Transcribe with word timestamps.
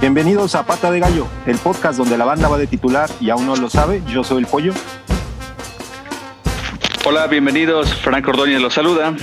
Bienvenidos 0.00 0.54
a 0.54 0.64
Pata 0.64 0.90
de 0.90 1.00
Gallo, 1.00 1.26
el 1.44 1.58
podcast 1.58 1.98
donde 1.98 2.16
la 2.16 2.24
banda 2.24 2.48
va 2.48 2.56
de 2.56 2.66
titular 2.66 3.10
y 3.20 3.28
aún 3.28 3.46
no 3.46 3.56
lo 3.56 3.68
sabe. 3.68 4.02
Yo 4.06 4.24
soy 4.24 4.38
el 4.38 4.46
pollo. 4.46 4.72
Hola, 7.04 7.26
bienvenidos. 7.26 7.92
Frank 7.94 8.26
Ordóñez 8.28 8.62
los 8.62 8.72
saluda. 8.72 9.14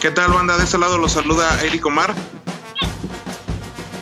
¿Qué 0.00 0.10
tal, 0.10 0.32
banda? 0.32 0.58
De 0.58 0.64
este 0.64 0.76
lado 0.76 0.98
los 0.98 1.12
saluda 1.12 1.62
Eric 1.62 1.86
Omar. 1.86 2.14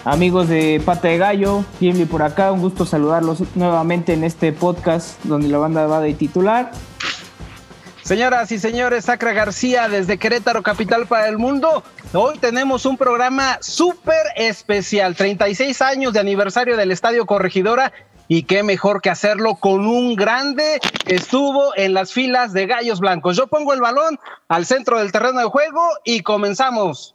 Amigos 0.04 0.48
de 0.48 0.82
Pata 0.84 1.06
de 1.06 1.16
Gallo, 1.16 1.64
Jimmy 1.78 2.06
por 2.06 2.24
acá, 2.24 2.50
un 2.50 2.60
gusto 2.60 2.84
saludarlos 2.84 3.38
nuevamente 3.54 4.14
en 4.14 4.24
este 4.24 4.52
podcast 4.52 5.22
donde 5.22 5.46
la 5.46 5.58
banda 5.58 5.86
va 5.86 6.00
de 6.00 6.12
titular. 6.14 6.72
Señoras 8.02 8.50
y 8.50 8.58
señores, 8.58 9.04
Sacra 9.04 9.32
García 9.32 9.88
desde 9.88 10.18
Querétaro, 10.18 10.64
capital 10.64 11.06
para 11.06 11.28
el 11.28 11.38
mundo. 11.38 11.84
Hoy 12.12 12.36
tenemos 12.38 12.84
un 12.84 12.96
programa 12.96 13.58
súper 13.60 14.26
especial, 14.34 15.14
36 15.14 15.80
años 15.82 16.12
de 16.12 16.18
aniversario 16.18 16.76
del 16.76 16.90
Estadio 16.90 17.24
Corregidora 17.24 17.92
y 18.26 18.42
qué 18.42 18.64
mejor 18.64 19.02
que 19.02 19.10
hacerlo 19.10 19.54
con 19.54 19.86
un 19.86 20.16
grande 20.16 20.80
que 21.06 21.14
estuvo 21.14 21.76
en 21.76 21.94
las 21.94 22.12
filas 22.12 22.52
de 22.52 22.66
Gallos 22.66 22.98
Blancos. 22.98 23.36
Yo 23.36 23.46
pongo 23.46 23.72
el 23.72 23.80
balón 23.80 24.18
al 24.48 24.66
centro 24.66 24.98
del 24.98 25.12
terreno 25.12 25.38
de 25.38 25.46
juego 25.46 25.80
y 26.04 26.22
comenzamos. 26.22 27.14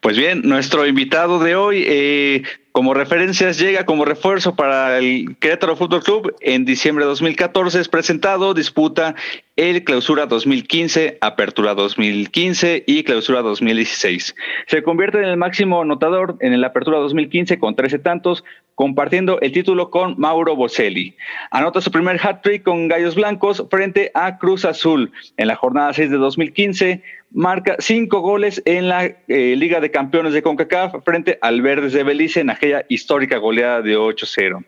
Pues 0.00 0.16
bien, 0.16 0.42
nuestro 0.44 0.86
invitado 0.86 1.38
de 1.38 1.56
hoy, 1.56 1.84
eh, 1.86 2.42
como 2.72 2.92
referencias, 2.92 3.58
llega 3.58 3.86
como 3.86 4.04
refuerzo 4.04 4.54
para 4.54 4.98
el 4.98 5.36
Querétaro 5.40 5.76
Fútbol 5.76 6.02
Club. 6.02 6.36
En 6.40 6.64
diciembre 6.64 7.04
de 7.04 7.08
2014 7.08 7.80
es 7.80 7.88
presentado, 7.88 8.52
disputa 8.52 9.14
el 9.56 9.82
Clausura 9.84 10.26
2015, 10.26 11.18
Apertura 11.20 11.74
2015 11.74 12.84
y 12.86 13.04
Clausura 13.04 13.42
2016. 13.42 14.34
Se 14.66 14.82
convierte 14.82 15.18
en 15.18 15.24
el 15.24 15.36
máximo 15.36 15.80
anotador 15.80 16.36
en 16.40 16.60
la 16.60 16.66
Apertura 16.66 16.98
2015 16.98 17.58
con 17.58 17.74
13 17.74 18.00
tantos, 18.00 18.44
compartiendo 18.74 19.40
el 19.40 19.52
título 19.52 19.90
con 19.90 20.14
Mauro 20.18 20.56
Bocelli. 20.56 21.16
Anota 21.50 21.80
su 21.80 21.90
primer 21.90 22.18
hat-trick 22.20 22.62
con 22.62 22.88
Gallos 22.88 23.14
Blancos 23.14 23.64
frente 23.70 24.10
a 24.14 24.38
Cruz 24.38 24.64
Azul 24.64 25.12
en 25.36 25.48
la 25.48 25.56
jornada 25.56 25.92
6 25.92 26.10
de 26.10 26.16
2015 26.16 27.02
marca 27.34 27.76
cinco 27.80 28.20
goles 28.20 28.62
en 28.64 28.88
la 28.88 29.04
eh, 29.04 29.54
Liga 29.56 29.80
de 29.80 29.90
Campeones 29.90 30.32
de 30.32 30.42
CONCACAF 30.42 31.04
frente 31.04 31.38
al 31.42 31.60
Verdes 31.62 31.92
de 31.92 32.04
Belice 32.04 32.40
en 32.40 32.50
aquella 32.50 32.84
histórica 32.88 33.38
goleada 33.38 33.82
de 33.82 33.98
8-0. 33.98 34.64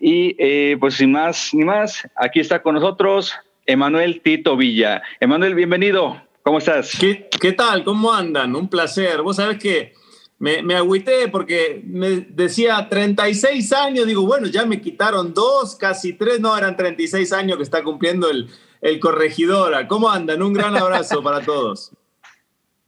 Y 0.00 0.34
eh, 0.38 0.76
pues 0.80 0.94
sin 0.94 1.12
más 1.12 1.52
ni 1.52 1.64
más, 1.64 2.08
aquí 2.16 2.40
está 2.40 2.62
con 2.62 2.76
nosotros 2.76 3.34
Emanuel 3.66 4.20
Tito 4.22 4.56
Villa. 4.56 5.02
Emanuel, 5.20 5.54
bienvenido. 5.54 6.22
¿Cómo 6.42 6.58
estás? 6.58 6.96
¿Qué, 6.98 7.28
¿Qué, 7.40 7.52
tal? 7.52 7.84
¿Cómo 7.84 8.12
andan? 8.12 8.56
Un 8.56 8.68
placer. 8.68 9.22
Vos 9.22 9.36
sabés 9.36 9.58
que 9.58 9.92
me, 10.42 10.60
me 10.60 10.74
agüité 10.74 11.28
porque 11.28 11.84
me 11.86 12.26
decía 12.30 12.88
36 12.90 13.72
años. 13.74 14.08
Digo, 14.08 14.26
bueno, 14.26 14.48
ya 14.48 14.66
me 14.66 14.80
quitaron 14.80 15.32
dos, 15.32 15.76
casi 15.76 16.14
tres. 16.14 16.40
No, 16.40 16.58
eran 16.58 16.76
36 16.76 17.32
años 17.32 17.58
que 17.58 17.62
está 17.62 17.84
cumpliendo 17.84 18.28
el, 18.28 18.50
el 18.80 18.98
Corregidora. 18.98 19.86
¿Cómo 19.86 20.10
andan? 20.10 20.42
Un 20.42 20.52
gran 20.52 20.76
abrazo 20.76 21.22
para 21.22 21.42
todos. 21.42 21.92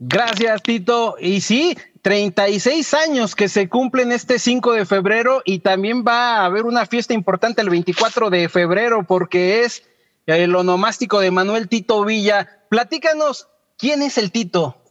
Gracias, 0.00 0.64
Tito. 0.64 1.14
Y 1.20 1.42
sí, 1.42 1.78
36 2.02 2.92
años 2.92 3.36
que 3.36 3.48
se 3.48 3.68
cumplen 3.68 4.11
este 4.11 4.41
5 4.41 4.72
de 4.72 4.84
febrero 4.84 5.41
y 5.44 5.61
también 5.61 6.05
va 6.05 6.39
a 6.39 6.46
haber 6.46 6.64
una 6.64 6.86
fiesta 6.86 7.14
importante 7.14 7.62
el 7.62 7.70
24 7.70 8.30
de 8.30 8.48
febrero 8.48 9.05
porque 9.06 9.61
es 9.61 9.84
el 10.27 10.56
onomástico 10.56 11.20
de 11.20 11.30
Manuel 11.30 11.68
Tito 11.68 12.05
Villa. 12.05 12.64
Platícanos, 12.68 13.46
¿quién 13.78 14.02
es 14.02 14.18
el 14.18 14.33
Tito? 14.33 14.83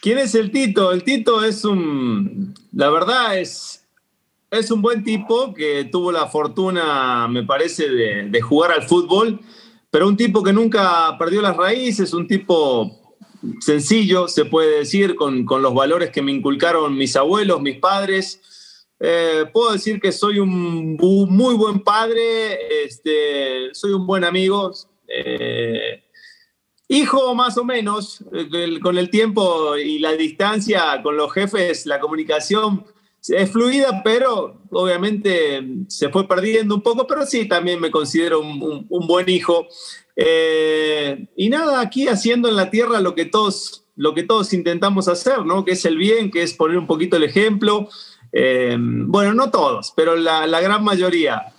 ¿Quién 0.00 0.16
es 0.16 0.34
el 0.34 0.50
Tito? 0.50 0.92
El 0.92 1.04
Tito 1.04 1.44
es 1.44 1.62
un, 1.64 2.54
la 2.72 2.88
verdad 2.88 3.38
es, 3.38 3.86
es 4.50 4.70
un 4.70 4.80
buen 4.80 5.04
tipo 5.04 5.52
que 5.52 5.84
tuvo 5.84 6.10
la 6.10 6.26
fortuna, 6.26 7.28
me 7.28 7.44
parece, 7.44 7.88
de, 7.88 8.40
jugar 8.40 8.72
al 8.72 8.84
fútbol, 8.84 9.40
pero 9.90 10.08
un 10.08 10.16
tipo 10.16 10.42
que 10.42 10.54
nunca 10.54 11.16
perdió 11.18 11.42
las 11.42 11.54
raíces, 11.54 12.14
un 12.14 12.26
tipo 12.26 12.98
sencillo, 13.60 14.26
se 14.26 14.46
puede 14.46 14.78
decir, 14.78 15.16
con, 15.16 15.44
los 15.46 15.74
valores 15.74 16.10
que 16.10 16.22
me 16.22 16.32
inculcaron 16.32 16.96
mis 16.96 17.14
abuelos, 17.16 17.60
mis 17.60 17.76
padres. 17.76 18.40
Eh, 19.00 19.44
puedo 19.52 19.72
decir 19.72 20.00
que 20.00 20.12
soy 20.12 20.38
un, 20.38 20.96
muy 20.96 21.54
buen 21.56 21.80
padre, 21.80 22.84
este, 22.84 23.74
soy 23.74 23.92
un 23.92 24.06
buen 24.06 24.24
amigo. 24.24 24.72
Eh, 25.06 26.04
hijo 26.90 27.36
más 27.36 27.56
o 27.56 27.64
menos, 27.64 28.24
eh, 28.32 28.80
con 28.82 28.98
el 28.98 29.10
tiempo 29.10 29.76
y 29.76 30.00
la 30.00 30.12
distancia 30.12 31.00
con 31.04 31.16
los 31.16 31.32
jefes, 31.32 31.86
la 31.86 32.00
comunicación 32.00 32.84
es 33.28 33.50
fluida, 33.52 34.02
pero 34.02 34.60
obviamente 34.70 35.62
se 35.86 36.08
fue 36.08 36.26
perdiendo 36.26 36.74
un 36.74 36.82
poco, 36.82 37.06
pero 37.06 37.24
sí, 37.26 37.46
también 37.46 37.80
me 37.80 37.92
considero 37.92 38.40
un, 38.40 39.06
buen 39.06 39.28
hijo. 39.28 39.68
Eh, 40.16 41.28
y 41.36 41.48
nada, 41.48 41.80
aquí 41.80 42.08
haciendo 42.08 42.48
en 42.48 42.56
la 42.56 42.70
tierra 42.70 43.00
lo 43.00 43.14
que 43.14 43.26
todos, 43.26 43.84
lo 43.94 44.12
que 44.12 44.24
todos 44.24 44.52
intentamos 44.52 45.06
hacer, 45.06 45.46
¿no? 45.46 45.64
Que 45.64 45.72
es 45.72 45.84
el 45.84 45.96
bien, 45.96 46.30
que 46.32 46.42
es 46.42 46.54
poner 46.54 46.76
un 46.76 46.88
poquito 46.88 47.16
el 47.18 47.22
ejemplo. 47.22 47.88
Eh, 48.32 48.76
bueno, 48.80 49.32
no 49.32 49.50
todos, 49.50 49.92
pero 49.94 50.16
la, 50.16 50.60
gran 50.60 50.82
mayoría. 50.82 51.52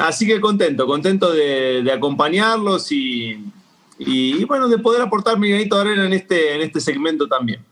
Así 0.00 0.26
que 0.26 0.40
contento, 0.40 0.86
contento 0.86 1.32
de, 1.32 1.90
acompañarlos 1.92 2.92
y, 2.92 3.36
y, 4.02 4.44
bueno, 4.46 4.66
de 4.68 4.78
poder 4.78 5.02
aportar 5.02 5.38
mi 5.38 5.50
granito 5.50 5.76
de 5.76 5.82
arena 5.82 6.06
en 6.06 6.14
este, 6.14 6.54
en 6.54 6.62
este 6.62 6.80
segmento 6.80 7.28
también. 7.28 7.62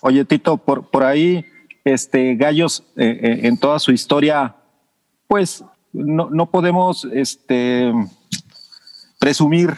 Oye, 0.00 0.24
Tito, 0.24 0.56
por, 0.56 0.88
por 0.88 1.02
ahí, 1.02 1.44
este, 1.84 2.36
Gallos, 2.36 2.84
eh, 2.96 3.18
eh, 3.20 3.40
en 3.42 3.58
toda 3.58 3.80
su 3.80 3.90
historia, 3.90 4.54
pues 5.26 5.64
no, 5.92 6.30
no 6.30 6.46
podemos 6.46 7.04
este, 7.12 7.92
presumir, 9.18 9.74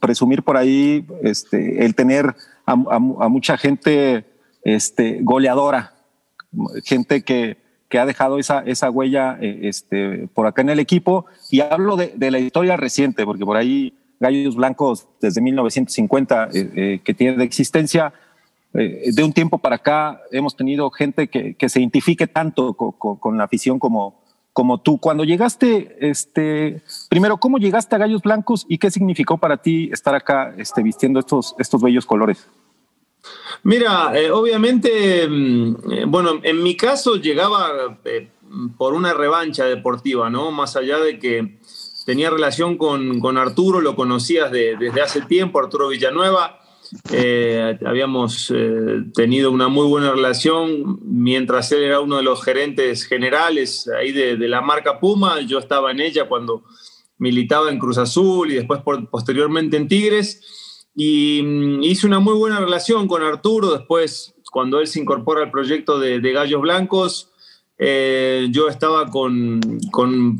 presumir 0.00 0.42
por 0.42 0.58
ahí 0.58 1.06
este, 1.22 1.86
el 1.86 1.94
tener 1.94 2.36
a, 2.66 2.76
mucha 2.76 3.56
gente 3.56 4.26
este, 4.64 5.20
goleadora, 5.22 5.94
gente 6.84 7.22
que, 7.22 7.56
que 7.88 7.98
ha 7.98 8.04
dejado 8.04 8.38
esa, 8.38 8.60
esa 8.60 8.90
huella 8.90 9.38
eh, 9.40 9.60
este, 9.62 10.28
por 10.34 10.46
acá 10.46 10.60
en 10.60 10.68
el 10.68 10.78
equipo. 10.78 11.24
Y 11.50 11.60
hablo 11.60 11.96
de, 11.96 12.12
de, 12.14 12.30
la 12.30 12.38
historia 12.38 12.76
reciente, 12.76 13.24
porque 13.24 13.46
por 13.46 13.56
ahí 13.56 13.94
Gallos 14.20 14.56
Blancos 14.56 15.06
desde 15.20 15.40
1950 15.40 16.48
que 16.50 17.14
tiene 17.16 17.36
de 17.36 17.44
existencia, 17.44 18.12
eh, 18.76 19.12
de 19.12 19.22
un 19.22 19.32
tiempo 19.32 19.58
para 19.58 19.76
acá 19.76 20.20
hemos 20.32 20.56
tenido 20.56 20.90
gente 20.90 21.28
que, 21.28 21.56
se 21.68 21.78
identifique 21.78 22.26
tanto 22.26 22.74
con, 22.74 23.38
la 23.38 23.44
afición 23.44 23.78
como, 23.78 24.20
como 24.52 24.80
tú. 24.80 24.98
Cuando 24.98 25.22
llegaste, 25.22 25.96
este, 26.00 26.82
primero, 27.08 27.38
¿cómo 27.38 27.58
llegaste 27.58 27.94
a 27.94 27.98
Gallos 27.98 28.22
Blancos 28.22 28.66
y 28.68 28.78
qué 28.78 28.90
significó 28.90 29.38
para 29.38 29.58
ti 29.58 29.90
estar 29.92 30.16
acá 30.16 30.54
este, 30.58 30.82
vistiendo 30.82 31.20
estos, 31.20 31.54
estos 31.58 31.80
bellos 31.80 32.04
colores? 32.04 32.48
Mira, 33.62 34.10
eh, 34.18 34.32
obviamente, 34.32 35.28
mm, 35.28 35.92
eh, 35.92 36.04
bueno, 36.06 36.40
en 36.42 36.62
mi 36.62 36.76
caso 36.76 37.14
llegaba 37.14 37.96
por 38.76 38.94
una 38.94 39.14
revancha 39.14 39.66
deportiva, 39.66 40.30
¿no? 40.30 40.50
Más 40.50 40.74
allá 40.74 40.98
de 40.98 41.20
que 41.20 41.58
tenía 42.04 42.30
relación 42.30 42.76
con, 42.76 43.38
Arturo, 43.38 43.80
lo 43.80 43.96
conocías 43.96 44.50
desde 44.50 45.00
hace 45.00 45.22
tiempo, 45.22 45.58
Arturo 45.58 45.88
Villanueva. 45.88 46.60
Eh, 47.10 47.78
habíamos 47.84 48.52
eh, 48.54 49.04
tenido 49.14 49.50
una 49.50 49.68
muy 49.68 49.86
buena 49.86 50.12
relación 50.12 51.00
mientras 51.02 51.72
él 51.72 51.82
era 51.82 52.00
uno 52.00 52.18
de 52.18 52.22
los 52.22 52.44
gerentes 52.44 53.04
generales 53.06 53.88
ahí 53.98 54.12
de, 54.12 54.36
la 54.48 54.60
marca 54.60 55.00
Puma. 55.00 55.40
Yo 55.40 55.58
estaba 55.58 55.90
en 55.90 56.00
ella 56.00 56.28
cuando 56.28 56.62
militaba 57.18 57.70
en 57.70 57.78
Cruz 57.78 57.98
Azul 57.98 58.52
y 58.52 58.56
después 58.56 58.80
posteriormente 59.10 59.76
en 59.76 59.88
Tigres. 59.88 60.86
Y 60.94 61.42
mm, 61.42 61.82
hice 61.82 62.06
una 62.06 62.20
muy 62.20 62.34
buena 62.34 62.60
relación 62.60 63.08
con 63.08 63.22
Arturo. 63.22 63.72
Después, 63.72 64.34
cuando 64.52 64.78
él 64.78 64.86
se 64.86 65.00
incorpora 65.00 65.42
al 65.42 65.50
proyecto 65.50 65.98
de 65.98 66.32
Gallos 66.32 66.60
Blancos, 66.60 67.33
eh, 67.76 68.46
yo 68.50 68.68
estaba 68.68 69.10
con, 69.10 69.60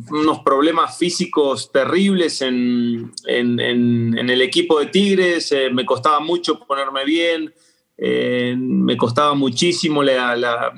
unos 0.09 0.39
problemas 0.39 0.97
físicos 0.97 1.69
terribles 1.71 2.41
en, 2.41 3.11
el 3.27 4.41
equipo 4.41 4.79
de 4.79 4.85
Tigres, 4.87 5.51
eh, 5.51 5.69
me 5.71 5.85
costaba 5.85 6.19
mucho 6.21 6.59
ponerme 6.59 7.03
bien, 7.03 7.53
eh, 7.97 8.55
me 8.57 8.95
costaba 8.95 9.33
muchísimo 9.33 10.01
la, 10.01 10.71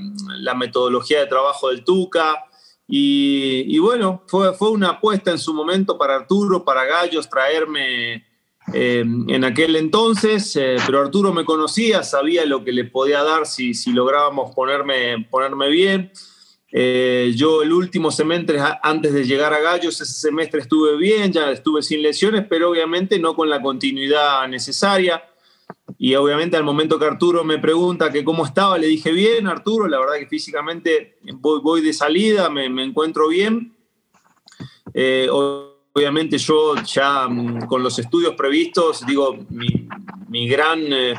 metodología 0.56 1.20
de 1.20 1.28
trabajo 1.28 1.70
del 1.70 1.84
Tuca. 1.84 2.44
Y, 2.90 3.78
bueno, 3.80 4.24
fue, 4.28 4.54
fue, 4.54 4.72
una 4.72 4.92
apuesta 4.92 5.30
en 5.30 5.38
su 5.38 5.54
momento 5.54 5.98
para 5.98 6.16
Arturo, 6.16 6.64
para 6.64 6.86
Gallos, 6.86 7.30
traerme 7.30 8.26
en 8.74 9.44
aquel 9.44 9.76
entonces, 9.76 10.58
pero 10.86 11.02
Arturo 11.02 11.34
me 11.34 11.46
conocía, 11.46 12.04
sabía 12.04 12.46
lo 12.46 12.64
que 12.64 12.72
le 12.72 12.86
podía 12.86 13.24
dar 13.24 13.46
si, 13.46 13.74
si 13.74 13.92
lográbamos 13.92 14.56
ponerme, 14.56 15.26
ponerme 15.30 15.70
bien. 15.70 16.12
Eh, 16.72 17.32
yo 17.36 17.62
el 17.62 17.72
último 17.72 18.12
semestre, 18.12 18.60
antes 18.84 19.14
de 19.14 19.24
llegar 19.24 19.54
a 19.54 19.60
Gallos, 19.60 20.02
ese 20.02 20.14
semestre 20.14 20.62
estuve 20.62 20.98
bien, 20.98 21.32
ya 21.32 21.52
estuve 21.52 21.82
sin 21.82 22.02
lesiones, 22.02 22.46
pero 22.50 22.70
obviamente 22.70 23.20
no 23.20 23.36
con 23.36 23.50
la 23.50 23.62
continuidad 23.62 24.48
necesaria. 24.48 25.24
Y 25.98 26.14
obviamente 26.16 26.58
al 26.58 26.64
momento 26.64 27.00
que 27.00 27.06
Arturo 27.06 27.44
me 27.44 27.58
pregunta 27.58 28.12
que 28.12 28.24
cómo 28.24 28.46
estaba, 28.46 28.78
le 28.78 28.88
dije 28.88 29.12
bien, 29.12 29.48
Arturo, 29.48 29.88
la 29.88 30.00
verdad 30.00 30.16
que 30.16 30.28
físicamente 30.28 31.18
voy, 31.40 31.82
de 31.82 31.94
salida, 31.94 32.50
me, 32.50 32.66
encuentro 32.84 33.30
bien. 33.30 33.74
Eh, 34.94 35.28
obviamente 35.32 36.38
yo 36.38 36.76
ya 36.84 37.28
mm, 37.28 37.66
con 37.66 37.82
los 37.82 37.98
estudios 37.98 38.36
previstos, 38.36 39.06
digo, 39.06 39.38
mi, 39.50 39.88
mi 40.28 40.48
gran 40.48 40.82
eh, 40.92 41.16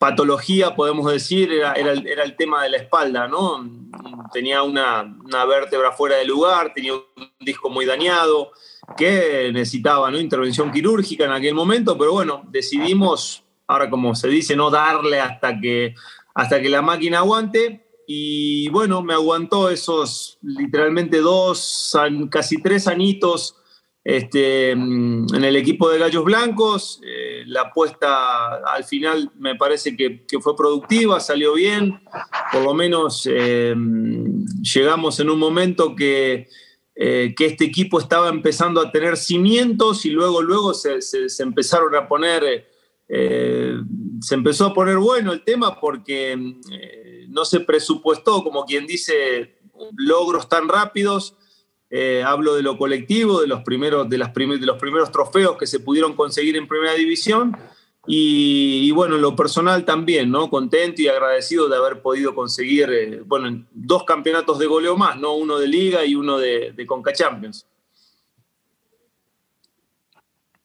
patología, 0.00 0.74
podemos 0.74 1.12
decir, 1.12 1.52
era, 1.52 1.74
el, 1.74 2.34
tema 2.34 2.62
de 2.62 2.70
la 2.70 2.78
espalda, 2.78 3.28
¿no? 3.28 3.68
Tenía 4.32 4.62
una, 4.62 5.14
vértebra 5.46 5.92
fuera 5.92 6.16
de 6.16 6.24
lugar, 6.24 6.72
tenía 6.74 6.94
un 6.94 7.04
disco 7.38 7.68
muy 7.68 7.84
dañado, 7.84 8.50
que 8.96 9.50
necesitaba 9.52 10.10
¿no? 10.10 10.18
intervención 10.18 10.72
quirúrgica 10.72 11.26
en 11.26 11.32
aquel 11.32 11.54
momento, 11.54 11.98
pero 11.98 12.12
bueno, 12.12 12.42
decidimos, 12.48 13.44
ahora 13.66 13.90
como 13.90 14.14
se 14.14 14.28
dice, 14.28 14.56
no 14.56 14.70
darle 14.70 15.20
hasta 15.20 15.60
que, 15.60 15.94
hasta 16.34 16.62
que 16.62 16.70
la 16.70 16.80
máquina 16.80 17.18
aguante. 17.18 17.86
Y 18.06 18.70
bueno, 18.70 19.02
me 19.02 19.12
aguantó 19.12 19.68
esos 19.68 20.38
literalmente 20.40 21.18
dos, 21.18 21.94
casi 22.30 22.62
tres 22.62 22.88
añitos 22.88 23.59
este, 24.02 24.74
mm, 24.74 25.34
en 25.34 25.44
el 25.44 25.56
equipo 25.56 25.88
de 25.90 25.98
Gallos 25.98 26.24
Blancos. 26.24 27.00
Eh, 27.04 27.42
la 27.46 27.62
apuesta 27.62 28.56
al 28.56 28.84
final 28.84 29.30
me 29.38 29.56
parece 29.56 29.96
que, 29.96 30.24
fue 30.40 30.56
productiva, 30.56 31.20
salió 31.20 31.54
bien. 31.54 32.00
Por 32.52 32.62
lo 32.62 32.74
menos 32.74 33.28
eh, 33.30 33.74
llegamos 34.62 35.20
en 35.20 35.30
un 35.30 35.38
momento 35.38 35.94
que, 35.94 36.48
eh, 36.94 37.34
que, 37.36 37.46
este 37.46 37.64
equipo 37.64 37.98
estaba 37.98 38.28
empezando 38.28 38.80
a 38.80 38.90
tener 38.90 39.16
cimientos 39.16 40.06
y 40.06 40.10
luego, 40.10 40.42
luego 40.42 40.74
se, 40.74 41.02
se, 41.02 41.42
empezaron 41.42 41.94
a 41.94 42.08
poner, 42.08 42.68
se 43.08 44.34
empezó 44.34 44.66
a 44.66 44.74
poner 44.74 44.96
bueno 44.96 45.32
el 45.32 45.42
tema 45.42 45.80
porque 45.80 46.36
no 47.28 47.44
se 47.44 47.60
presupuestó, 47.60 48.44
como 48.44 48.64
quien 48.64 48.86
dice, 48.86 49.58
logros 49.96 50.48
tan 50.48 50.68
rápidos 50.68 51.36
eh, 51.90 52.22
hablo 52.24 52.54
de 52.54 52.62
lo 52.62 52.78
colectivo, 52.78 53.40
de 53.40 53.48
los, 53.48 53.62
primeros, 53.62 54.08
de, 54.08 54.18
las 54.18 54.30
prim 54.30 54.58
de 54.58 54.66
los 54.66 54.78
primeros 54.78 55.10
trofeos 55.10 55.56
que 55.58 55.66
se 55.66 55.80
pudieron 55.80 56.14
conseguir 56.14 56.56
en 56.56 56.68
primera 56.68 56.94
división. 56.94 57.56
Y, 58.06 58.90
bueno, 58.92 59.16
en 59.16 59.22
lo 59.22 59.36
personal 59.36 59.84
también, 59.84 60.30
¿no? 60.30 60.48
Contento 60.48 61.02
y 61.02 61.08
agradecido 61.08 61.68
de 61.68 61.76
haber 61.76 62.00
podido 62.00 62.34
conseguir, 62.34 62.90
eh, 62.90 63.22
bueno, 63.24 63.66
dos 63.72 64.04
campeonatos 64.04 64.58
de 64.58 64.66
goleo 64.66 64.96
más, 64.96 65.18
¿no? 65.18 65.34
Uno 65.34 65.58
de 65.58 65.68
Liga 65.68 66.04
y 66.04 66.14
uno 66.14 66.38
de, 66.38 66.72
de 66.72 66.86
Conca 66.86 67.12
Champions. 67.12 67.66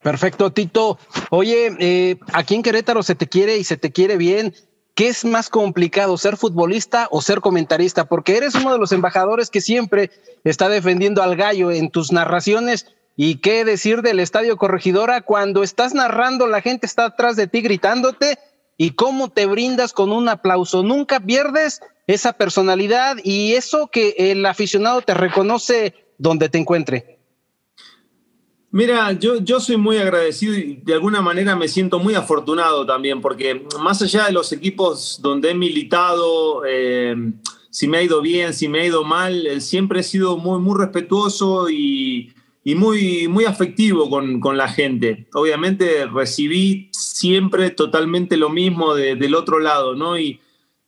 Perfecto, 0.06 0.51
Tito. 0.51 1.00
Oye, 1.31 1.75
eh, 1.80 2.19
aquí 2.31 2.54
en 2.54 2.62
Querétaro 2.62 3.01
se 3.01 3.16
te 3.16 3.27
quiere 3.27 3.57
y 3.57 3.63
se 3.63 3.75
te 3.75 3.92
quiere 3.92 4.18
bien. 4.18 4.54
¿Qué 4.95 5.09
es 5.09 5.25
más 5.25 5.50
complicado, 5.50 6.18
ser 6.18 6.38
futbolista 6.38 7.09
o 7.12 7.21
ser 7.21 7.42
comentarista? 7.42 8.06
Porque 8.06 8.38
eres 8.38 8.56
uno 8.56 8.71
de 8.71 8.80
los 8.80 8.94
embajadores 8.94 9.50
que 9.50 9.59
siempre 9.59 10.09
está 10.45 10.69
defendiendo 10.69 11.21
al 11.21 11.36
gallo 11.36 11.69
en 11.69 11.92
tus 11.92 12.13
narraciones. 12.13 12.88
¿Y 13.18 13.39
qué 13.39 13.65
decir 13.65 14.01
del 14.01 14.21
Estadio 14.21 14.56
Corregidora? 14.56 15.19
Cuando 15.19 15.63
estás 15.63 15.94
narrando, 15.94 16.47
la 16.47 16.62
gente 16.62 16.86
está 16.86 17.06
atrás 17.06 17.36
de 17.36 17.47
ti 17.47 17.59
gritándote. 17.59 18.39
¿Y 18.77 18.92
cómo 18.92 19.27
te 19.27 19.45
brindas 19.45 19.92
con 19.92 20.13
un 20.13 20.30
aplauso? 20.30 20.81
Nunca 20.81 21.19
pierdes 21.19 21.81
esa 22.07 22.31
personalidad 22.31 23.18
y 23.21 23.56
eso 23.56 23.88
que 23.88 24.15
el 24.18 24.45
aficionado 24.45 25.01
te 25.01 25.13
reconoce 25.13 25.94
donde 26.18 26.48
te 26.48 26.57
encuentre. 26.57 27.14
Mira, 28.75 29.13
yo, 29.13 29.38
yo 29.38 29.62
soy 29.62 29.77
muy 29.77 30.00
agradecido 30.00 30.54
y 30.54 30.81
de 30.83 30.95
alguna 30.95 31.22
manera 31.22 31.56
me 31.56 31.69
siento 31.69 31.98
muy 31.98 32.13
afortunado 32.13 32.86
también, 32.86 33.22
porque 33.22 33.66
más 33.80 34.01
allá 34.01 34.25
de 34.25 34.33
los 34.33 34.51
equipos 34.51 35.22
donde 35.22 35.51
he 35.51 35.56
militado, 35.56 36.62
eh, 36.68 37.16
si 37.69 37.88
me 37.88 38.00
ha 38.00 38.04
ido 38.04 38.19
bien, 38.19 38.54
si 38.54 38.68
me 38.68 38.81
ha 38.81 38.86
ido 38.86 39.06
mal, 39.06 39.48
eh, 39.48 39.62
siempre 39.62 40.01
he 40.01 40.04
sido 40.04 40.36
muy, 40.36 40.60
muy 40.60 40.77
respetuoso 40.77 41.69
y, 41.69 42.33
y 42.66 42.75
muy, 42.75 43.30
muy 43.30 43.45
afectivo 43.45 44.10
con, 44.10 44.42
con, 44.42 44.57
la 44.57 44.68
gente. 44.68 45.30
Obviamente 45.36 46.06
recibí 46.07 46.89
siempre 46.92 47.69
totalmente 47.69 48.36
lo 48.36 48.50
mismo 48.50 48.94
de, 48.94 49.16
del 49.16 49.36
otro 49.36 49.60
lado, 49.60 49.95
¿no? 49.95 50.19
Y, 50.19 50.42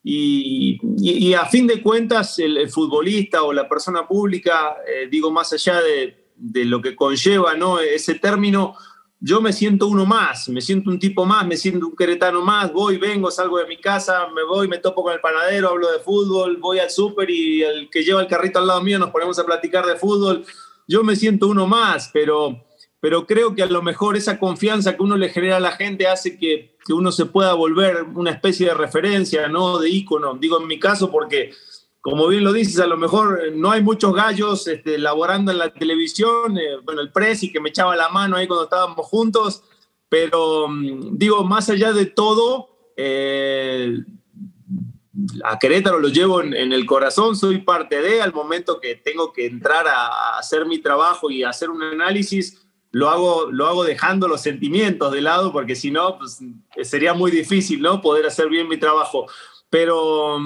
y, 0.04 0.78
y, 1.00 1.34
a 1.36 1.45
fin 1.45 1.66
de 1.68 1.81
cuentas, 1.81 2.38
el, 2.39 2.57
el 2.57 2.69
futbolista 2.69 3.44
o 3.44 3.54
la 3.54 3.69
persona 3.69 4.06
pública, 4.06 4.75
eh, 4.86 5.07
digo, 5.10 5.31
más 5.31 5.54
allá 5.54 5.81
de 5.81 6.16
de 6.38 6.66
lo 6.66 6.81
que 6.81 6.95
conlleva 6.95 7.56
¿no? 7.56 7.80
ese 7.80 8.16
término, 8.16 8.75
yo 9.19 9.42
me 9.42 9.51
siento 9.51 9.88
uno 9.88 10.06
más, 10.06 10.48
me 10.50 10.62
siento 10.62 10.92
un 10.92 11.00
tipo 11.00 11.25
más, 11.25 11.45
me 11.45 11.57
siento 11.57 11.88
un 11.88 11.95
queretano 11.95 12.42
más, 12.44 12.72
voy, 12.72 12.98
vengo, 12.98 13.31
salgo 13.31 13.57
de 13.57 13.66
mi 13.66 13.78
casa, 13.78 14.28
me 14.34 14.44
voy, 14.44 14.68
me 14.68 14.78
topo 14.78 15.04
con 15.04 15.13
el 15.13 15.19
panadero, 15.19 15.69
hablo 15.69 15.92
de 15.92 16.00
fútbol, 16.00 16.57
voy 16.57 16.80
al 16.80 16.92
súper 16.92 17.30
y 17.30 17.63
el 17.63 17.89
que 17.89 18.04
lleva 18.04 18.22
el 18.22 18.28
carrito 18.28 18.60
al 18.60 18.68
lado 18.68 18.84
mío 18.84 19.00
nos 19.00 19.10
ponemos 19.10 19.39
a 19.39 19.45
platicar 19.45 19.86
de 19.86 19.95
fútbol. 19.95 20.45
Yo 20.88 21.04
me 21.04 21.16
siento 21.16 21.48
uno 21.48 21.66
más, 21.66 22.12
pero, 22.13 22.63
pero 23.00 23.25
creo 23.25 23.56
que 23.56 23.63
a 23.63 23.68
lo 23.68 23.81
mejor 23.81 24.16
esa 24.16 24.38
confianza 24.38 24.95
que 24.95 25.04
uno 25.04 25.18
le 25.18 25.30
genera 25.30 25.57
a 25.57 25.62
la 25.62 25.72
gente 25.72 26.07
hace 26.07 26.38
que, 26.38 26.78
que 26.86 26.94
uno 26.94 27.12
se 27.12 27.25
pueda 27.25 27.54
volver 27.54 28.04
una 28.04 28.31
especie 28.31 28.68
de 28.68 28.75
referencia, 28.75 29.48
¿no? 29.48 29.80
De 29.80 29.89
ícono. 29.89 30.36
Digo 30.36 30.62
en 30.62 30.68
mi 30.68 30.80
caso 30.80 31.10
porque 31.12 31.54
como 32.01 32.27
bien 32.27 32.44
lo 32.44 32.53
dices, 32.53 32.79
a 32.79 32.88
lo 32.88 32.97
mejor 32.97 33.41
eh, 33.44 33.51
no 33.51 33.71
hay 33.71 33.81
muchos 33.81 34.13
gallos 34.13 34.67
este, 34.67 34.97
laborando 34.97 35.51
en 35.51 35.57
la 35.57 35.73
televisión, 35.73 36.57
eh, 36.57 36.77
bueno, 36.83 37.01
el 37.01 37.11
Presi 37.11 37.51
que 37.51 37.59
me 37.59 37.69
echaba 37.69 37.95
la 37.95 38.09
mano 38.09 38.38
ahí 38.38 38.47
cuando 38.47 38.63
estábamos 38.65 39.05
juntos, 39.07 39.63
pero 40.09 40.67
mm, 40.67 41.17
digo, 41.17 41.44
más 41.44 41.69
allá 41.69 41.91
de 41.94 42.05
todo, 42.05 42.69
eh, 42.95 43.99
a 45.44 45.57
Querétaro 45.59 45.99
lo 45.99 46.09
llevo 46.09 46.41
en, 46.41 46.53
en, 46.53 46.73
el 46.73 46.85
corazón, 46.85 47.35
soy 47.35 47.59
parte 47.59 48.01
de, 48.01 48.21
al 48.21 48.33
momento 48.33 48.79
que 48.79 48.95
tengo 48.95 49.33
que 49.33 49.47
entrar 49.47 49.88
a, 49.88 50.38
hacer 50.38 50.65
mi 50.65 50.79
trabajo 50.79 51.29
y 51.29 51.43
hacer 51.43 51.69
un 51.69 51.81
análisis, 51.81 52.67
lo 52.91 53.09
hago, 53.09 53.51
lo 53.51 53.67
hago 53.67 53.83
dejando 53.83 54.27
los 54.27 54.41
sentimientos 54.41 55.11
de 55.11 55.21
lado, 55.21 55.51
porque 55.51 55.75
si 55.75 55.91
no, 55.91 56.17
pues, 56.17 56.39
sería 56.83 57.13
muy 57.13 57.31
difícil, 57.31 57.81
¿no? 57.81 58.01
Poder 58.01 58.25
hacer 58.25 58.47
bien 58.47 58.67
mi 58.67 58.77
trabajo. 58.77 59.27
Pero, 59.69 60.39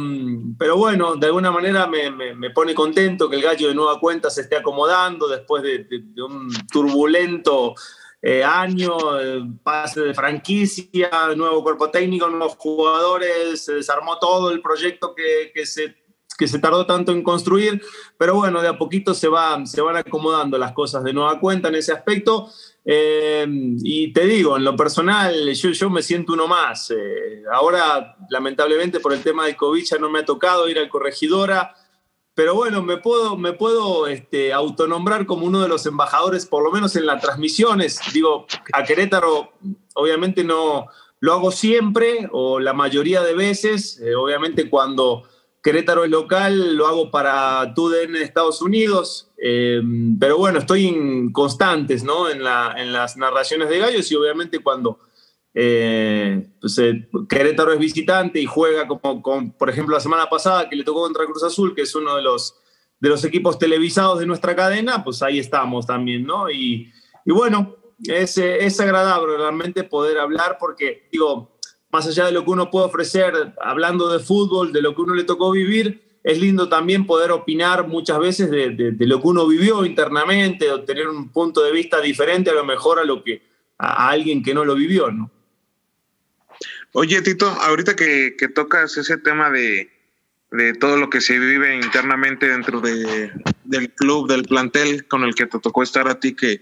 pero 0.57 0.77
bueno, 0.77 1.15
de 1.15 1.27
alguna 1.27 1.51
manera 1.51 1.87
me, 1.87 2.49
pone 2.49 2.73
contento 2.73 3.29
que 3.29 3.35
el 3.35 3.43
gallo 3.43 3.67
de 3.67 3.75
nueva 3.75 3.99
cuenta 3.99 4.31
se 4.31 4.41
esté 4.41 4.57
acomodando 4.57 5.27
después 5.27 5.61
de, 5.61 5.85
un 6.23 6.51
turbulento 6.71 7.75
eh, 8.19 8.43
año, 8.43 9.19
eh, 9.19 9.43
pase 9.63 10.01
de 10.01 10.13
franquicia, 10.15 11.09
nuevo 11.35 11.61
cuerpo 11.61 11.91
técnico, 11.91 12.29
nuevos 12.29 12.55
jugadores, 12.57 13.63
se 13.63 13.73
desarmó 13.73 14.17
todo 14.17 14.49
el 14.49 14.61
proyecto 14.61 15.13
que, 15.13 15.51
que 15.53 16.47
se 16.47 16.57
tardó 16.57 16.87
tanto 16.87 17.11
en 17.11 17.21
construir, 17.21 17.79
pero 18.17 18.33
bueno, 18.33 18.63
de 18.63 18.67
a 18.67 18.77
poquito 18.77 19.13
se, 19.13 19.27
va, 19.27 19.63
se 19.65 19.79
van 19.79 19.97
acomodando 19.97 20.57
las 20.57 20.71
cosas 20.71 21.03
de 21.03 21.13
nueva 21.13 21.39
cuenta 21.39 21.67
en 21.67 21.75
ese 21.75 21.91
aspecto. 21.91 22.49
Eh, 22.83 23.45
y 23.83 24.11
te 24.11 24.25
digo, 24.25 24.57
en 24.57 24.63
lo 24.63 24.75
personal, 24.75 25.53
yo, 25.53 25.69
yo 25.69 25.89
me 25.89 26.01
siento 26.01 26.33
uno 26.33 26.47
más. 26.47 26.91
Eh, 26.91 27.43
ahora, 27.51 28.15
lamentablemente, 28.29 28.99
por 28.99 29.13
el 29.13 29.21
tema 29.21 29.45
del 29.45 29.55
COVID 29.55 29.83
ya 29.83 29.97
no 29.97 30.09
me 30.09 30.19
ha 30.19 30.25
tocado 30.25 30.67
ir 30.67 30.79
al 30.79 30.89
corregidora, 30.89 31.75
pero 32.33 32.55
bueno, 32.55 32.81
me 32.81 32.97
puedo, 32.97 33.37
me 33.37 33.53
puedo 33.53 34.07
este, 34.07 34.53
autonombrar 34.53 35.25
como 35.25 35.45
uno 35.45 35.61
de 35.61 35.67
los 35.67 35.85
embajadores, 35.85 36.45
por 36.45 36.63
lo 36.63 36.71
menos 36.71 36.95
en 36.95 37.05
las 37.05 37.21
transmisiones. 37.21 37.99
Digo, 38.13 38.47
a 38.73 38.83
Querétaro, 38.83 39.53
obviamente 39.95 40.43
no 40.43 40.87
lo 41.19 41.33
hago 41.33 41.51
siempre 41.51 42.27
o 42.31 42.59
la 42.59 42.73
mayoría 42.73 43.21
de 43.21 43.35
veces, 43.35 43.99
eh, 44.01 44.15
obviamente 44.15 44.69
cuando 44.69 45.23
Querétaro 45.61 46.03
es 46.03 46.09
local, 46.09 46.75
lo 46.75 46.87
hago 46.87 47.11
para 47.11 47.73
TUDN 47.75 48.15
Estados 48.15 48.61
Unidos, 48.61 49.31
eh, 49.37 49.81
pero 50.19 50.37
bueno, 50.37 50.59
estoy 50.59 50.87
en 50.87 51.31
¿no? 52.03 52.29
en, 52.29 52.43
la, 52.43 52.73
en, 52.77 52.91
las 52.91 53.15
narraciones 53.15 53.69
de 53.69 53.77
Gallos 53.77 54.11
y 54.11 54.15
obviamente 54.15 54.59
cuando 54.59 54.99
eh, 55.53 56.49
pues, 56.59 56.79
eh, 56.79 57.07
Querétaro 57.29 57.73
es 57.73 57.79
visitante 57.79 58.39
y 58.39 58.45
juega 58.45 58.87
como, 58.87 59.55
por 59.55 59.69
ejemplo, 59.69 59.95
la 59.95 60.01
semana 60.01 60.27
pasada 60.27 60.67
que 60.67 60.75
le 60.75 60.83
tocó 60.83 61.01
contra 61.01 61.25
Cruz 61.25 61.43
Azul, 61.43 61.75
que 61.75 61.83
es 61.83 61.93
uno 61.93 62.15
de 62.15 62.23
los, 62.23 62.55
de 62.99 63.09
los 63.09 63.23
equipos 63.23 63.59
televisados 63.59 64.19
de 64.19 64.25
nuestra 64.25 64.55
cadena, 64.55 65.03
pues 65.03 65.21
ahí 65.21 65.37
estamos 65.37 65.85
también, 65.85 66.25
¿no? 66.25 66.49
Y, 66.49 66.91
y 67.23 67.31
bueno, 67.31 67.75
es, 68.03 68.35
es 68.37 68.79
agradable 68.79 69.37
realmente 69.37 69.83
poder 69.83 70.17
hablar 70.17 70.57
porque, 70.59 71.07
digo, 71.11 71.50
más 71.91 72.07
allá 72.07 72.25
de 72.25 72.31
lo 72.31 72.43
que 72.43 72.51
uno 72.51 72.71
puede 72.71 72.85
ofrecer 72.85 73.33
hablando 73.61 74.09
de 74.09 74.19
fútbol, 74.19 74.71
de 74.71 74.81
lo 74.81 74.95
que 74.95 75.01
uno 75.01 75.13
le 75.13 75.23
tocó 75.23 75.51
vivir, 75.51 76.01
es 76.23 76.39
lindo 76.39 76.69
también 76.69 77.05
poder 77.05 77.31
opinar 77.31 77.87
muchas 77.87 78.19
veces 78.19 78.51
de, 78.51 78.69
de, 78.69 78.91
de, 78.91 79.07
lo 79.07 79.21
que 79.21 79.27
uno 79.27 79.47
vivió 79.47 79.85
internamente 79.85 80.69
o 80.69 80.83
tener 80.83 81.07
un 81.07 81.29
punto 81.29 81.63
de 81.63 81.71
vista 81.71 81.99
diferente 81.99 82.51
a 82.51 82.53
lo 82.53 82.63
mejor 82.63 82.99
a 82.99 83.03
lo 83.03 83.23
que 83.23 83.41
a, 83.77 84.07
a 84.07 84.09
alguien 84.11 84.43
que 84.43 84.53
no 84.53 84.63
lo 84.63 84.75
vivió, 84.75 85.11
¿no? 85.11 85.31
Oye, 86.93 87.21
Tito, 87.21 87.47
ahorita 87.47 87.95
que, 87.95 88.35
que 88.37 88.49
tocas 88.49 88.97
ese 88.97 89.17
tema 89.17 89.49
de, 89.49 89.89
de 90.51 90.73
todo 90.73 90.97
lo 90.97 91.09
que 91.09 91.21
se 91.21 91.39
vive 91.39 91.75
internamente 91.75 92.47
dentro 92.47 92.81
de, 92.81 93.31
del 93.63 93.89
club, 93.93 94.27
del 94.29 94.43
plantel 94.43 95.07
con 95.07 95.23
el 95.23 95.33
que 95.33 95.45
te 95.45 95.59
tocó 95.59 95.83
estar 95.83 96.07
a 96.09 96.19
ti, 96.19 96.35
que 96.35 96.61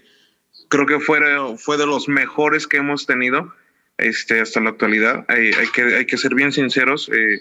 creo 0.68 0.86
que 0.86 1.00
fue, 1.00 1.20
fue 1.58 1.76
de 1.76 1.86
los 1.86 2.08
mejores 2.08 2.68
que 2.68 2.76
hemos 2.76 3.04
tenido 3.06 3.52
este, 4.00 4.40
hasta 4.40 4.60
la 4.60 4.70
actualidad. 4.70 5.24
Hay, 5.28 5.52
que, 5.72 5.82
hay 5.96 6.06
que 6.06 6.16
ser 6.16 6.34
bien 6.34 6.52
sinceros. 6.52 7.10
Eh, 7.12 7.40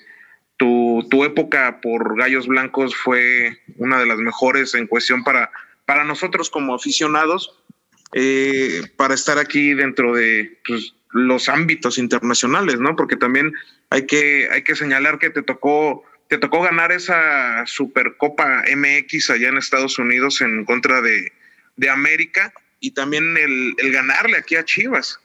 tu, 0.57 1.07
tu, 1.09 1.23
época 1.23 1.79
por 1.81 2.17
Gallos 2.17 2.47
Blancos 2.47 2.95
fue 2.95 3.59
una 3.77 3.99
de 3.99 4.05
las 4.05 4.17
mejores 4.17 4.75
en 4.75 4.87
cuestión 4.87 5.23
para, 5.23 5.51
para 5.85 6.03
nosotros 6.03 6.49
como 6.49 6.75
aficionados, 6.75 7.57
eh, 8.13 8.83
para 8.97 9.13
estar 9.13 9.37
aquí 9.37 9.73
dentro 9.73 10.13
de 10.13 10.59
pues, 10.67 10.93
los 11.11 11.49
ámbitos 11.49 11.97
internacionales, 11.97 12.79
¿no? 12.79 12.95
Porque 12.95 13.15
también 13.15 13.53
hay 13.89 14.05
que, 14.05 14.47
hay 14.51 14.63
que 14.63 14.75
señalar 14.75 15.17
que 15.19 15.29
te 15.29 15.41
tocó 15.41 16.03
te 16.29 16.37
tocó 16.37 16.61
ganar 16.61 16.91
esa 16.91 17.65
Supercopa 17.65 18.63
MX 18.75 19.31
allá 19.31 19.49
en 19.49 19.57
Estados 19.57 19.97
Unidos 19.97 20.41
en 20.41 20.63
contra 20.63 21.01
de, 21.01 21.31
América 21.89 22.53
y 22.79 22.91
también 22.91 23.35
el, 23.35 23.73
ganarle 23.91 24.37
aquí 24.37 24.55
a 24.55 24.63
Chivas. 24.63 25.19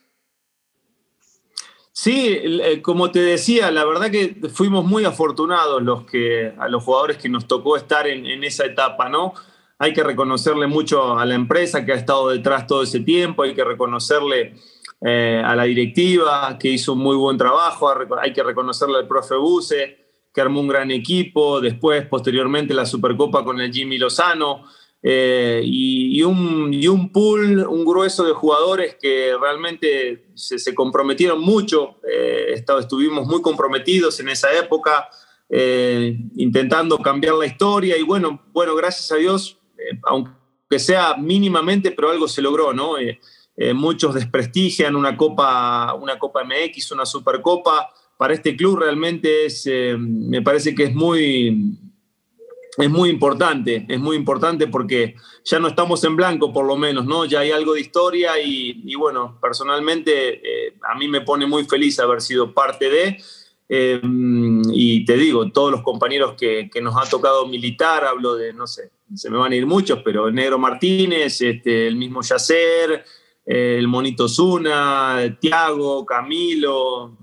Sí, 1.97 2.41
eh, 2.43 2.83
como 2.83 3.13
te 3.13 3.21
decía, 3.21 3.71
la 3.71 3.85
verdad 3.85 4.11
que 4.11 4.37
fuimos 4.53 4.85
muy 4.85 5.05
afortunados 5.05 5.81
los 5.81 6.05
que, 6.05 6.53
a 6.59 6.69
los 6.69 6.83
jugadores 6.83 7.19
que 7.19 7.29
nos 7.29 7.47
tocó 7.47 7.77
estar 7.77 8.09
en, 8.09 8.43
esa 8.43 8.67
etapa, 8.67 9.09
¿no? 9.09 9.33
Hay 9.79 9.93
que 9.93 10.03
reconocerle 10.03 10.67
mucho 10.67 11.17
a 11.17 11.25
la 11.25 11.37
empresa 11.37 11.85
que 11.85 11.93
ha 11.93 11.95
estado 11.95 12.31
detrás 12.31 12.67
todo 12.67 12.83
ese 12.83 12.99
tiempo, 12.99 13.45
hay 13.45 13.55
que 13.55 13.63
reconocerle 13.63 14.57
eh, 15.03 15.41
a 15.45 15.55
la 15.55 15.63
directiva 15.65 16.59
que 16.59 16.69
hizo 16.69 16.95
un 16.95 16.99
muy 16.99 17.15
buen 17.15 17.39
trabajo, 17.39 17.95
hay 18.21 18.33
que 18.33 18.43
reconocerle 18.43 18.99
al 18.99 19.07
profe 19.07 19.37
Buse, 19.37 19.99
que 20.35 20.41
armó 20.41 20.63
un 20.63 20.69
gran 20.69 20.91
equipo, 20.91 21.61
después, 21.61 22.05
posteriormente, 22.09 22.75
la 22.75 22.87
Supercopa 22.87 23.45
con 23.45 23.61
el 23.61 23.73
Jimmy 23.73 23.99
Lozano, 23.99 24.65
eh, 25.07 25.61
y, 25.63 26.23
un, 26.23 26.73
y, 26.73 26.89
un, 26.89 27.13
pool, 27.13 27.67
un 27.69 27.85
grueso 27.85 28.25
de 28.25 28.33
jugadores 28.33 28.97
que 28.99 29.37
realmente 29.39 30.29
se, 30.35 30.75
comprometieron 30.75 31.43
mucho, 31.43 31.97
eh, 32.11 32.55
estuvimos 32.55 33.27
muy 33.27 33.43
comprometidos 33.43 34.19
en 34.21 34.31
esa 34.31 34.51
época, 34.59 35.11
eh, 35.51 36.19
intentando 36.37 36.97
cambiar 37.01 37.35
la 37.35 37.45
historia, 37.45 37.99
y 37.99 38.03
bueno, 38.03 38.45
bueno 38.55 38.75
gracias 38.75 39.13
a 39.13 39.17
Dios, 39.17 39.59
aunque 40.05 40.79
sea 40.79 41.17
mínimamente, 41.19 41.91
pero 41.91 42.09
algo 42.09 42.27
se 42.27 42.41
logró, 42.41 42.73
¿no? 42.73 42.95
muchos 43.75 44.15
desprestigian 44.15 44.97
una 44.97 45.19
Copa, 45.19 45.93
una 45.95 46.19
Copa 46.19 46.43
MX, 46.45 46.93
una 46.93 47.05
Supercopa, 47.05 47.93
para 48.17 48.33
este 48.33 48.57
club 48.57 48.79
realmente 48.79 49.45
es, 49.45 49.69
me 49.99 50.41
parece 50.41 50.75
que 50.75 50.85
es 50.85 50.95
muy, 50.95 51.77
es 52.77 52.91
muy 52.91 53.09
importante, 53.09 53.87
es 53.89 54.01
muy 54.01 54.17
importante 54.17 54.67
porque 54.67 55.15
ya 55.45 55.59
no 55.59 55.69
estamos 55.69 56.03
en 56.05 56.17
blanco 56.17 56.53
por 56.53 56.67
lo 56.67 56.77
menos, 56.77 57.05
¿no? 57.05 57.25
Ya 57.25 57.41
hay 57.41 57.53
algo 57.53 57.75
de 57.75 57.81
historia 57.81 58.33
y, 58.41 58.95
bueno, 58.97 59.39
personalmente 59.41 60.41
eh, 60.69 60.75
a 60.83 60.97
mí 60.97 61.07
me 61.09 61.21
pone 61.21 61.47
muy 61.47 61.65
feliz 61.65 61.99
haber 62.01 62.21
sido 62.21 62.53
parte 62.53 62.91
de, 62.91 63.19
eh, 63.69 64.01
y 64.73 65.05
te 65.05 65.17
digo, 65.17 65.51
todos 65.51 65.71
los 65.71 65.83
compañeros 65.83 66.35
que, 66.35 66.69
nos 66.83 66.97
ha 66.97 67.09
tocado 67.09 67.47
militar, 67.47 68.05
hablo 68.05 68.35
de, 68.35 68.53
no 68.53 68.67
sé, 68.67 68.91
se 69.15 69.31
me 69.31 69.39
van 69.39 69.53
a 69.53 69.57
ir 69.57 69.67
muchos, 69.67 70.01
pero 70.05 70.31
Negro 70.31 70.59
Martínez, 70.59 71.41
este, 71.41 71.87
el 71.87 71.97
mismo 71.97 72.23
Yacer, 72.23 73.05
el 73.47 73.87
Monito 73.87 74.29
Zuna, 74.29 75.39
Tiago, 75.41 76.05
Camilo, 76.05 77.17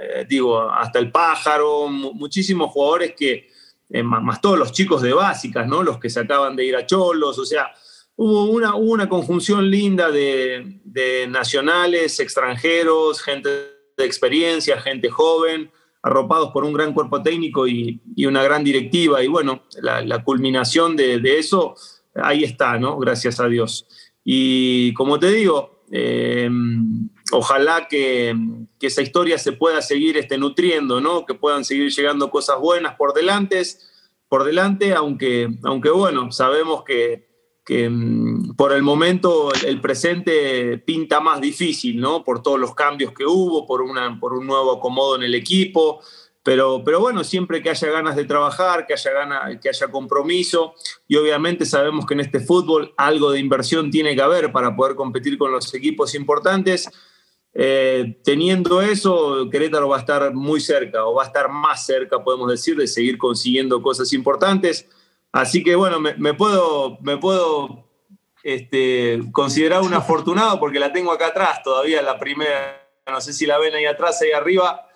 eh, 0.00 0.26
digo, 0.28 0.60
hasta 0.60 0.98
el 0.98 1.10
pájaro, 1.10 1.88
muchísimos 1.88 2.70
jugadores 2.72 3.14
que, 3.16 3.48
eh, 3.88 4.02
más, 4.02 4.40
todos 4.40 4.58
los 4.58 4.72
chicos 4.72 5.02
de 5.02 5.12
básicas, 5.12 5.66
¿no? 5.66 5.82
Los 5.82 5.98
que 5.98 6.10
se 6.10 6.20
acaban 6.20 6.56
de 6.56 6.64
ir 6.64 6.76
a 6.76 6.86
Cholos, 6.86 7.38
o 7.38 7.44
sea, 7.44 7.72
hubo 8.16 8.44
una, 8.46 8.74
una 8.74 9.08
conjunción 9.08 9.70
linda 9.70 10.10
de, 10.10 10.80
nacionales, 11.28 12.18
extranjeros, 12.18 13.22
gente 13.22 13.48
de 13.96 14.04
experiencia, 14.04 14.80
gente 14.80 15.08
joven, 15.10 15.70
arropados 16.02 16.50
por 16.50 16.64
un 16.64 16.72
gran 16.72 16.92
cuerpo 16.92 17.22
técnico 17.22 17.66
y, 17.68 18.00
una 18.26 18.42
gran 18.42 18.64
directiva. 18.64 19.22
Y 19.22 19.28
bueno, 19.28 19.62
la, 19.80 20.24
culminación 20.24 20.96
de, 20.96 21.38
eso, 21.38 21.74
ahí 22.14 22.42
está, 22.44 22.78
¿no? 22.78 22.98
Gracias 22.98 23.38
a 23.38 23.46
Dios. 23.46 23.86
Y 24.24 24.92
como 24.94 25.18
te 25.20 25.30
digo, 25.30 25.84
eh, 25.92 26.50
ojalá 27.32 27.88
que, 27.88 28.34
esa 28.80 29.02
historia 29.02 29.36
se 29.38 29.52
pueda 29.52 29.82
seguir 29.82 30.16
este, 30.16 30.38
nutriendo, 30.38 31.00
¿no? 31.00 31.26
que 31.26 31.34
puedan 31.34 31.64
seguir 31.64 31.90
llegando 31.90 32.30
cosas 32.30 32.58
buenas 32.60 32.94
por 32.94 33.14
delante, 33.14 33.60
por 34.28 34.44
delante 34.44 34.94
aunque, 34.94 35.48
aunque 35.64 35.90
bueno, 35.90 36.30
sabemos 36.30 36.84
que, 36.84 37.26
mm, 37.68 38.54
por 38.54 38.72
el 38.72 38.82
momento 38.82 39.50
el 39.66 39.80
presente 39.80 40.78
pinta 40.78 41.20
más 41.20 41.40
difícil, 41.40 42.00
¿no? 42.00 42.22
por 42.22 42.42
todos 42.42 42.60
los 42.60 42.74
cambios 42.74 43.12
que 43.12 43.26
hubo, 43.26 43.66
por, 43.66 43.82
una, 43.82 44.20
por 44.20 44.32
un 44.34 44.46
nuevo 44.46 44.76
acomodo 44.76 45.16
en 45.16 45.24
el 45.24 45.34
equipo. 45.34 46.00
Pero, 46.44 46.84
pero, 46.84 47.00
bueno, 47.00 47.24
siempre 47.24 47.60
que 47.60 47.70
haya 47.70 47.90
ganas 47.90 48.14
de 48.14 48.24
trabajar, 48.24 48.86
que 48.86 48.92
haya, 48.92 49.10
gana, 49.10 49.58
que 49.60 49.68
haya 49.68 49.88
compromiso, 49.88 50.74
y 51.08 51.16
obviamente 51.16 51.66
sabemos 51.66 52.06
que 52.06 52.14
en 52.14 52.20
este 52.20 52.38
fútbol 52.38 52.94
algo 52.96 53.32
de 53.32 53.40
inversión 53.40 53.90
tiene 53.90 54.14
que 54.14 54.22
haber 54.22 54.52
para 54.52 54.76
poder 54.76 54.94
competir 54.94 55.38
con 55.38 55.50
los 55.50 55.74
equipos 55.74 56.14
importantes. 56.14 56.88
Eh, 57.58 58.18
teniendo 58.22 58.82
eso, 58.82 59.48
Querétaro 59.50 59.88
va 59.88 59.96
a 59.96 60.00
estar 60.00 60.34
muy 60.34 60.60
cerca 60.60 61.06
o 61.06 61.14
va 61.14 61.22
a 61.22 61.26
estar 61.26 61.48
más 61.48 61.86
cerca, 61.86 62.22
podemos 62.22 62.50
decir, 62.50 62.76
de 62.76 62.86
seguir 62.86 63.16
consiguiendo 63.16 63.80
cosas 63.80 64.12
importantes. 64.12 64.86
Así 65.32 65.64
que 65.64 65.74
bueno, 65.74 65.98
me, 65.98 66.34
puedo, 66.34 66.98
me 67.00 67.16
puedo 67.16 67.88
este, 68.42 69.20
considerar 69.32 69.82
un 69.82 69.94
afortunado 69.94 70.60
porque 70.60 70.78
la 70.78 70.92
tengo 70.92 71.12
acá 71.12 71.28
atrás 71.28 71.62
todavía, 71.62 72.02
la 72.02 72.18
primera, 72.18 72.86
no 73.10 73.20
sé 73.22 73.32
si 73.32 73.46
la 73.46 73.58
ven 73.58 73.74
ahí 73.74 73.86
atrás, 73.86 74.20
ahí 74.20 74.32
arriba. 74.32 74.88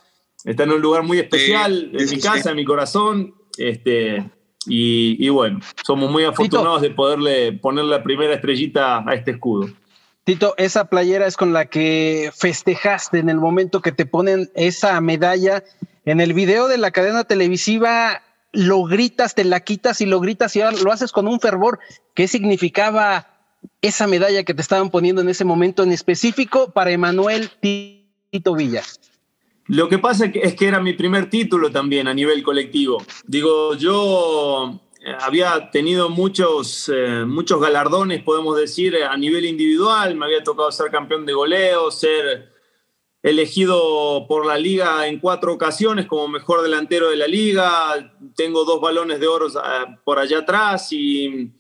Está 0.45 0.64
en 0.64 0.73
un 0.73 0.83
lugar 0.83 1.02
muy 1.02 1.19
especial, 1.19 1.90
en 1.95 2.11
mi 2.11 2.21
casa, 2.21 2.50
en 2.50 2.57
mi 2.57 2.64
corazón. 2.64 3.35
Este, 3.57 4.31
y, 4.67 5.29
bueno, 5.31 5.61
somos 5.87 6.11
muy 6.11 6.25
afortunados 6.25 6.83
de 6.83 6.90
poderle 6.90 7.52
poner 7.55 7.85
la 7.87 8.02
primera 8.02 8.35
estrellita 8.35 9.02
a 9.07 9.14
este 9.14 9.33
escudo. 9.33 9.69
Tito, 10.30 10.54
esa 10.58 10.84
playera 10.84 11.26
es 11.26 11.37
con 11.37 11.52
la 11.52 11.66
que 11.66 12.30
festejaste 12.32 13.18
en 13.18 13.28
el 13.28 13.38
momento 13.38 13.82
que 13.82 13.90
te 13.90 14.06
ponen 14.06 14.49
esa 14.54 15.00
medalla. 15.00 15.64
En 16.04 16.20
el 16.20 16.34
video 16.34 16.68
de 16.68 16.78
la 16.78 16.92
cadena 16.92 17.25
televisiva 17.25 18.22
lo 18.52 18.84
gritas, 18.84 19.34
te 19.34 19.42
la 19.42 19.58
quitas 19.58 20.00
y 20.00 20.06
lo 20.06 20.20
gritas 20.20 20.54
y 20.54 20.60
lo 20.84 20.92
haces 20.92 21.10
con 21.10 21.26
un 21.26 21.40
fervor. 21.40 21.80
¿Qué 22.14 22.28
significaba 22.28 23.26
esa 23.82 24.06
medalla 24.06 24.44
que 24.44 24.54
te 24.54 24.62
estaban 24.62 24.90
poniendo 24.90 25.20
en 25.20 25.30
ese 25.30 25.44
momento 25.44 25.82
en 25.82 25.90
específico 25.90 26.70
para 26.70 26.92
Emanuel 26.92 27.50
Tito 27.60 28.54
Villa? 28.54 28.84
Lo 29.66 29.88
que 29.88 29.99
pasa 29.99 30.26
es 30.26 30.54
que 30.54 30.68
era 30.68 30.78
mi 30.78 30.92
primer 30.92 31.28
título 31.28 31.72
también 31.72 32.06
a 32.06 32.14
nivel 32.14 32.44
colectivo. 32.44 33.02
Digo, 33.26 33.75
yo 33.75 34.80
había 35.19 35.71
tenido 35.71 36.09
muchos, 36.09 36.90
eh, 36.95 37.25
muchos 37.26 37.61
galardones, 37.61 38.23
podemos 38.23 38.57
decir, 38.57 38.97
a 39.02 39.17
nivel 39.17 39.45
individual. 39.45 40.14
Me 40.14 40.26
había 40.26 40.43
tocado 40.43 40.71
ser 40.71 40.90
campeón 40.90 41.26
de 41.26 41.33
goleo, 41.33 41.90
ser 41.90 42.50
elegido 43.23 44.26
por 44.26 44.47
la 44.47 44.57
liga 44.57 45.07
en 45.07 45.19
cuatro 45.19 45.52
ocasiones 45.52 46.07
como 46.07 46.29
mejor 46.29 46.62
delantero 46.62 47.11
de 47.11 47.17
la 47.17 47.26
liga. 47.26 48.14
Tengo 48.35 48.64
dos 48.64 48.81
balones 48.81 49.21
de 49.21 49.26
oro 49.26 49.49
eh, 49.49 49.97
por 50.05 50.19
allá 50.19 50.38
atrás 50.38 50.93
y, 50.93 51.52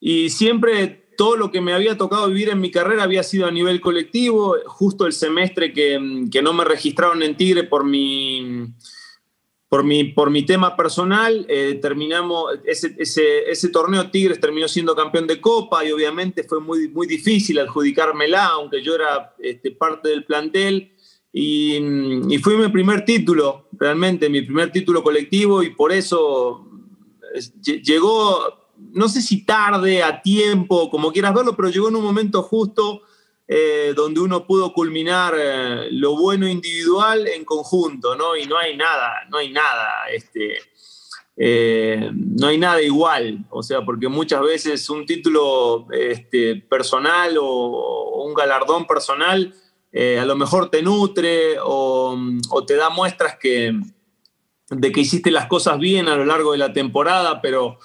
y 0.00 0.30
siempre 0.30 1.10
todo 1.16 1.36
lo 1.36 1.50
que 1.50 1.60
me 1.60 1.74
había 1.74 1.98
tocado 1.98 2.28
vivir 2.28 2.48
en 2.48 2.60
mi 2.60 2.70
carrera 2.70 3.02
había 3.02 3.22
sido 3.22 3.46
a 3.46 3.50
nivel 3.50 3.80
colectivo. 3.80 4.56
Justo 4.66 5.06
el 5.06 5.12
semestre 5.12 5.72
que, 5.72 6.26
que 6.32 6.42
no 6.42 6.52
me 6.52 6.64
registraron 6.64 7.22
en 7.22 7.36
Tigre 7.36 7.64
por 7.64 7.84
mi 7.84 8.72
por 9.70 9.84
mi, 9.84 10.02
por 10.02 10.30
mi 10.30 10.44
tema 10.44 10.76
personal, 10.76 11.46
eh, 11.48 11.78
terminamos, 11.80 12.58
ese, 12.64 12.92
ese, 12.98 13.48
ese, 13.48 13.68
torneo 13.68 14.10
Tigres 14.10 14.40
terminó 14.40 14.66
siendo 14.66 14.96
campeón 14.96 15.28
de 15.28 15.40
Copa 15.40 15.84
y 15.84 15.92
obviamente 15.92 16.42
fue 16.42 16.58
muy, 16.58 16.88
muy 16.88 17.06
difícil 17.06 17.56
adjudicármela, 17.60 18.46
aunque 18.46 18.82
yo 18.82 18.96
era 18.96 19.32
este, 19.38 19.70
parte 19.70 20.08
del 20.08 20.24
plantel. 20.24 20.92
Y, 21.32 21.76
y, 22.28 22.38
fue 22.38 22.56
mi 22.56 22.68
primer 22.68 23.04
título, 23.04 23.68
realmente, 23.78 24.28
mi 24.28 24.42
primer 24.42 24.72
título 24.72 25.04
colectivo 25.04 25.62
y 25.62 25.70
por 25.70 25.92
eso 25.92 26.68
llegó, 27.62 28.72
no 28.92 29.08
sé 29.08 29.22
si 29.22 29.44
tarde, 29.44 30.02
a 30.02 30.20
tiempo, 30.20 30.90
como 30.90 31.12
quieras 31.12 31.32
verlo, 31.32 31.54
pero 31.54 31.68
llegó 31.68 31.88
en 31.90 31.94
un 31.94 32.02
momento 32.02 32.42
justo 32.42 33.02
eh, 33.52 33.94
donde 33.96 34.20
uno 34.20 34.46
pudo 34.46 34.72
culminar 34.72 35.34
eh, 35.36 35.88
lo 35.90 36.16
bueno 36.16 36.46
individual 36.46 37.26
en 37.26 37.44
conjunto, 37.44 38.14
¿no? 38.14 38.36
Y 38.36 38.46
no 38.46 38.56
hay 38.56 38.76
nada, 38.76 39.26
no 39.28 39.38
hay 39.38 39.50
nada, 39.50 40.08
este, 40.08 40.58
eh, 41.36 42.12
no 42.12 42.46
hay 42.46 42.58
nada 42.58 42.80
igual, 42.80 43.44
o 43.50 43.64
sea, 43.64 43.84
porque 43.84 44.06
muchas 44.06 44.40
veces 44.42 44.88
un 44.88 45.04
título 45.04 45.88
este, 45.90 46.62
personal 46.70 47.38
o, 47.40 48.22
un 48.24 48.34
galardón 48.34 48.86
personal 48.86 49.52
a 49.92 50.24
lo 50.24 50.36
mejor 50.36 50.70
te 50.70 50.82
nutre 50.82 51.56
o, 51.60 52.16
te 52.64 52.76
da 52.76 52.88
muestras 52.88 53.36
que, 53.36 53.74
de 54.68 54.92
que 54.92 55.00
hiciste 55.00 55.32
las 55.32 55.46
cosas 55.46 55.80
bien 55.80 56.06
a 56.06 56.14
lo 56.14 56.24
largo 56.24 56.52
de 56.52 56.58
la 56.58 56.72
temporada, 56.72 57.42
pero 57.42 57.78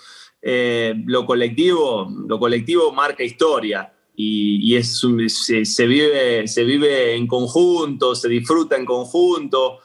lo, 0.44 1.26
colectivo, 1.26 2.08
lo 2.28 2.38
colectivo 2.38 2.92
marca 2.92 3.24
historia 3.24 3.95
y, 4.16 4.76
es, 4.76 5.00
se, 5.00 5.86
vive, 5.86 6.48
se 6.48 6.64
vive 6.64 7.16
en 7.16 7.28
conjunto, 7.28 8.16
se 8.16 8.30
disfruta 8.30 8.78
en 8.78 8.86
conjunto. 8.86 9.80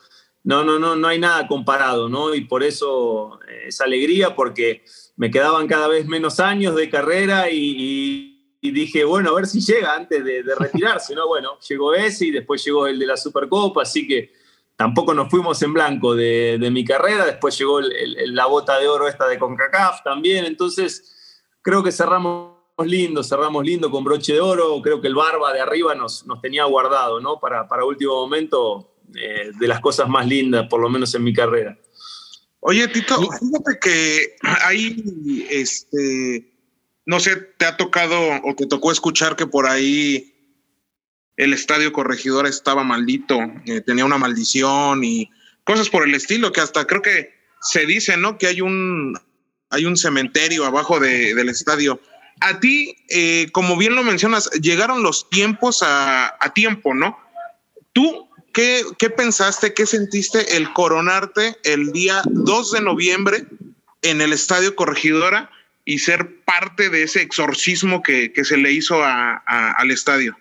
No, 0.45 0.65
no, 0.65 0.79
no, 0.79 0.97
no 0.97 1.09
hay 1.09 1.19
nada 1.19 1.47
comparado, 1.47 2.09
¿no? 2.09 2.35
Y 2.35 2.43
por 2.43 2.63
eso 2.63 3.39
eh, 3.49 3.65
esa 3.69 3.85
alegría, 3.85 4.35
porque 4.35 4.85
me 5.17 5.31
quedaban 5.31 5.67
cada 5.67 5.89
vez 5.89 6.07
menos 6.07 6.41
años 6.41 6.75
de 6.77 6.89
carrera 6.89 7.51
y, 7.51 8.57
dije, 8.63 9.05
bueno, 9.05 9.31
a 9.31 9.35
ver 9.35 9.47
si 9.47 9.61
llega 9.61 9.95
antes 9.95 10.25
de, 10.25 10.43
de 10.43 10.55
retirarse, 10.55 11.15
¿no? 11.15 11.27
Bueno, 11.27 11.59
llegó 11.69 11.95
ese 11.95 12.27
y 12.27 12.31
después 12.31 12.65
llegó 12.65 12.87
el 12.87 12.99
de 12.99 13.07
la 13.07 13.17
Supercopa, 13.17 13.83
así 13.83 14.07
que 14.07 14.33
tampoco 14.81 15.13
nos 15.13 15.29
fuimos 15.29 15.61
en 15.61 15.75
blanco 15.75 16.15
de, 16.15 16.71
mi 16.73 16.87
carrera, 16.87 17.27
después 17.27 17.59
llegó 17.59 17.83
la 17.83 18.47
bota 18.47 18.79
de 18.79 18.89
oro 18.89 19.09
esta 19.09 19.29
de 19.29 19.39
CONCACAF 19.39 20.03
también, 20.03 20.47
entonces 20.47 21.45
creo 21.61 21.83
que 21.83 21.93
cerramos 21.93 22.60
lindo, 22.87 23.23
cerramos 23.23 23.65
lindo 23.65 23.91
con 23.91 24.05
broche 24.05 24.35
de 24.35 24.41
oro, 24.41 24.81
creo 24.83 25.01
que 25.01 25.09
el 25.09 25.15
barba 25.15 25.53
de 25.53 25.61
arriba 25.61 25.95
nos, 25.95 26.27
nos 26.27 26.41
tenía 26.41 26.65
guardado, 26.65 27.21
¿no? 27.21 27.39
Para, 27.41 27.67
para 27.69 27.85
último 27.85 28.15
momento, 28.15 28.95
eh, 29.15 29.51
de 29.59 29.69
las 29.69 29.81
cosas 29.81 30.09
más 30.09 30.27
lindas, 30.27 30.69
por 30.69 30.81
lo 30.81 30.89
menos 30.89 31.15
en 31.15 31.25
mi 31.25 31.33
carrera. 31.33 31.79
Oye, 32.61 32.87
Tito, 32.89 33.17
fíjate 33.17 33.79
que 33.81 34.37
hay, 34.43 35.47
este, 35.51 36.53
no 37.07 37.19
sé, 37.19 37.37
te 37.57 37.65
ha 37.65 37.77
tocado 37.77 38.19
o 38.45 38.55
te 38.55 38.67
tocó 38.67 38.93
escuchar 38.93 39.35
que 39.35 39.47
por 39.47 39.67
ahí 39.67 40.35
el 41.37 41.55
estadio 41.55 41.93
corregidor 41.93 42.47
estaba 42.47 42.85
maldito, 42.85 43.39
eh, 43.65 43.81
tenía 43.81 44.05
una 44.05 44.19
maldición 44.19 45.03
y 45.03 45.31
cosas 45.65 45.89
por 45.89 46.07
el 46.07 46.15
estilo, 46.15 46.53
que 46.53 46.61
hasta 46.61 46.87
creo 46.87 47.01
que 47.01 47.31
se 47.63 47.87
dice, 47.87 48.17
¿no? 48.19 48.37
Que 48.37 48.47
hay 48.47 48.61
un, 48.61 49.19
hay 49.71 49.87
un 49.87 49.97
cementerio 49.97 50.67
abajo 50.67 51.01
del 51.01 51.49
estadio. 51.49 52.01
A 52.41 52.59
ti, 52.59 52.97
eh, 53.09 53.49
como 53.53 53.77
bien 53.77 53.95
lo 53.95 54.03
mencionas, 54.03 54.51
llegaron 54.53 55.03
los 55.03 55.29
tiempos 55.29 55.83
a, 55.83 56.53
tiempo, 56.55 56.95
¿no? 56.95 57.19
¿Tú 57.93 58.29
qué, 58.53 58.83
qué, 58.99 59.11
pensaste, 59.11 59.75
qué 59.75 59.87
sentiste 59.87 60.57
el 60.57 60.73
coronarte 60.73 61.57
el 61.65 61.93
día 61.93 62.23
2 62.25 62.73
de 62.73 62.81
noviembre 62.81 63.47
en 64.03 64.21
el 64.21 64.33
estadio 64.33 64.75
corregidora 64.75 65.51
y 65.85 65.99
ser 65.99 66.43
parte 66.45 66.89
de 66.89 67.03
ese 67.03 67.23
exorcismo 67.23 68.03
que, 68.03 68.33
se 68.43 68.57
le 68.57 68.73
hizo 68.73 69.03
al 69.03 69.91
estadio? 69.91 70.37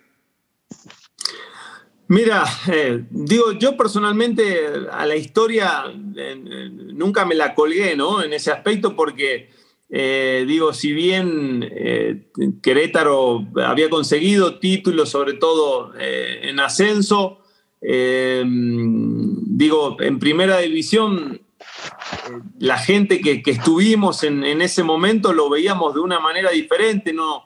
Mira, 2.07 2.43
eh, 2.67 3.03
digo, 3.09 3.51
yo 3.51 3.77
personalmente 3.77 4.67
a 4.91 5.05
la 5.05 5.15
historia 5.15 5.83
eh, 6.15 6.69
nunca 6.71 7.23
me 7.23 7.35
la 7.35 7.53
colgué, 7.53 7.95
¿no? 7.95 8.23
En 8.23 8.33
ese 8.33 8.51
aspecto 8.51 8.95
porque, 8.95 9.49
eh, 9.89 10.45
digo, 10.47 10.73
si 10.73 10.93
bien 10.93 12.29
Querétaro 12.61 13.47
había 13.63 13.89
conseguido 13.89 14.59
títulos, 14.59 15.09
sobre 15.09 15.33
todo 15.33 15.93
en 15.97 16.59
ascenso, 16.59 17.39
digo, 17.81 19.97
en 19.99 20.19
primera 20.19 20.59
división, 20.59 21.41
la 22.59 22.77
gente 22.77 23.21
que, 23.21 23.41
estuvimos 23.45 24.23
en, 24.23 24.61
ese 24.61 24.83
momento 24.83 25.33
lo 25.33 25.49
veíamos 25.49 25.95
de 25.95 26.01
una 26.01 26.19
manera 26.19 26.51
diferente, 26.51 27.13
no, 27.13 27.45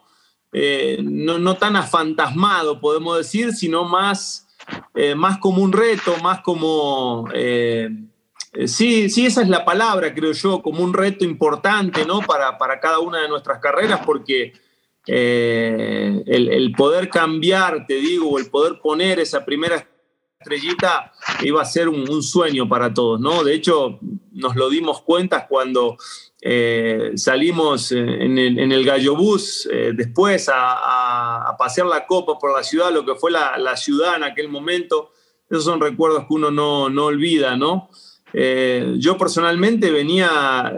no, 1.02 1.38
no 1.38 1.56
tan 1.56 1.76
afantasmado, 1.76 2.80
podemos 2.80 3.16
decir, 3.16 3.52
sino 3.52 3.84
más 3.84 4.44
eh, 4.94 5.14
más 5.14 5.38
como 5.38 5.62
un 5.62 5.72
reto, 5.72 6.16
más 6.22 6.40
como... 6.40 7.28
Eh, 8.54 8.64
eh, 8.64 8.68
sí, 8.68 9.10
sí, 9.10 9.26
esa 9.26 9.42
es 9.42 9.48
la 9.48 9.64
palabra, 9.64 10.14
creo 10.14 10.32
yo, 10.32 10.62
como 10.62 10.82
un 10.82 10.94
reto 10.94 11.24
importante 11.24 12.04
¿no? 12.04 12.20
para, 12.20 12.58
para 12.58 12.80
cada 12.80 12.98
una 12.98 13.22
de 13.22 13.28
nuestras 13.28 13.58
carreras, 13.60 14.00
porque 14.04 14.52
el, 15.06 16.72
poder 16.76 17.08
cambiar, 17.08 17.86
te 17.86 17.94
digo, 17.94 18.38
el 18.38 18.50
poder 18.50 18.80
poner 18.80 19.20
esa 19.20 19.44
primera 19.44 19.86
estrellita 20.44 21.12
iba 21.42 21.62
a 21.62 21.64
ser 21.64 21.88
un, 21.88 22.22
sueño 22.22 22.68
para 22.68 22.92
todos, 22.92 23.18
¿no? 23.18 23.42
De 23.42 23.54
hecho, 23.54 23.98
nos 24.32 24.54
lo 24.56 24.68
dimos 24.68 25.00
cuenta 25.00 25.46
cuando 25.46 25.96
eh, 26.42 27.12
salimos 27.16 27.90
en 27.92 28.36
el, 28.38 28.58
en 28.58 28.84
Gallo 28.84 29.16
Bus 29.16 29.66
eh, 29.72 29.92
después 29.94 30.50
a, 30.52 31.56
pasear 31.58 31.86
la 31.86 32.06
copa 32.06 32.38
por 32.38 32.54
la 32.54 32.62
ciudad, 32.62 32.92
lo 32.92 33.06
que 33.06 33.14
fue 33.14 33.30
la, 33.30 33.76
ciudad 33.76 34.16
en 34.16 34.24
aquel 34.24 34.48
momento. 34.48 35.12
Esos 35.48 35.64
son 35.64 35.80
recuerdos 35.80 36.26
que 36.26 36.34
uno 36.34 36.50
no, 36.50 36.90
no 36.90 37.06
olvida, 37.06 37.56
¿no? 37.56 37.88
Eh, 38.36 38.96
yo 38.98 39.16
personalmente 39.16 39.92
venía, 39.92 40.74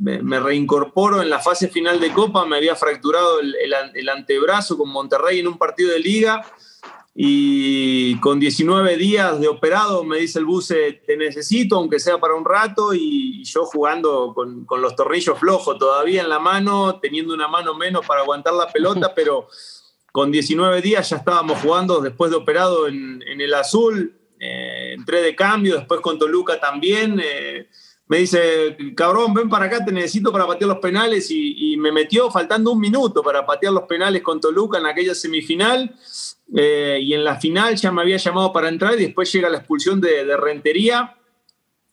me, 0.00 0.38
reincorporo 0.38 1.20
en 1.20 1.28
la 1.28 1.40
fase 1.40 1.68
final 1.68 1.98
de 1.98 2.12
Copa, 2.12 2.46
me 2.46 2.56
había 2.56 2.76
fracturado 2.76 3.40
el, 3.40 3.56
el, 3.94 4.08
antebrazo 4.08 4.78
con 4.78 4.90
Monterrey 4.90 5.40
en 5.40 5.48
un 5.48 5.58
partido 5.58 5.90
de 5.90 5.98
liga 5.98 6.44
y 7.14 8.18
con 8.20 8.38
19 8.38 8.96
días 8.96 9.40
de 9.40 9.48
operado 9.48 10.04
me 10.04 10.18
dice 10.18 10.38
el 10.38 10.44
buce, 10.44 11.02
te 11.04 11.16
necesito, 11.16 11.76
aunque 11.76 11.98
sea 11.98 12.18
para 12.18 12.34
un 12.34 12.44
rato, 12.44 12.94
y 12.94 13.42
yo 13.44 13.64
jugando 13.64 14.32
con, 14.34 14.64
con, 14.64 14.80
los 14.80 14.94
tornillos 14.94 15.38
flojos 15.38 15.76
todavía 15.78 16.22
en 16.22 16.28
la 16.28 16.38
mano, 16.38 17.00
teniendo 17.00 17.34
una 17.34 17.48
mano 17.48 17.74
menos 17.74 18.06
para 18.06 18.20
aguantar 18.20 18.54
la 18.54 18.68
pelota, 18.68 19.12
pero 19.16 19.48
con 20.12 20.30
19 20.30 20.80
días 20.80 21.10
ya 21.10 21.16
estábamos 21.16 21.60
jugando 21.60 22.00
después 22.00 22.30
de 22.30 22.36
operado 22.36 22.86
en, 22.86 23.22
en 23.26 23.40
el 23.40 23.54
azul, 23.54 24.19
eh, 24.40 24.94
entré 24.96 25.20
de 25.20 25.36
cambio, 25.36 25.76
después 25.76 26.00
con 26.00 26.18
Toluca 26.18 26.58
también. 26.58 27.20
Eh, 27.22 27.68
me 28.08 28.18
dice, 28.18 28.76
cabrón, 28.96 29.34
ven 29.34 29.48
para 29.48 29.66
acá, 29.66 29.84
te 29.84 29.92
necesito 29.92 30.32
para 30.32 30.46
patear 30.46 30.68
los 30.68 30.78
penales 30.78 31.30
y, 31.30 31.76
me 31.76 31.92
metió 31.92 32.30
faltando 32.30 32.72
un 32.72 32.80
minuto 32.80 33.22
para 33.22 33.46
patear 33.46 33.72
los 33.72 33.84
penales 33.84 34.20
con 34.22 34.40
Toluca 34.40 34.78
en 34.78 34.86
aquella 34.86 35.14
semifinal. 35.14 35.94
Eh, 36.56 36.98
y 37.00 37.14
en 37.14 37.22
la 37.22 37.38
final 37.38 37.76
ya 37.76 37.92
me 37.92 38.02
había 38.02 38.16
llamado 38.16 38.52
para 38.52 38.68
entrar 38.68 38.94
y 38.94 39.04
después 39.04 39.32
llega 39.32 39.48
la 39.48 39.58
expulsión 39.58 40.00
de, 40.00 40.36
Rentería. 40.36 41.16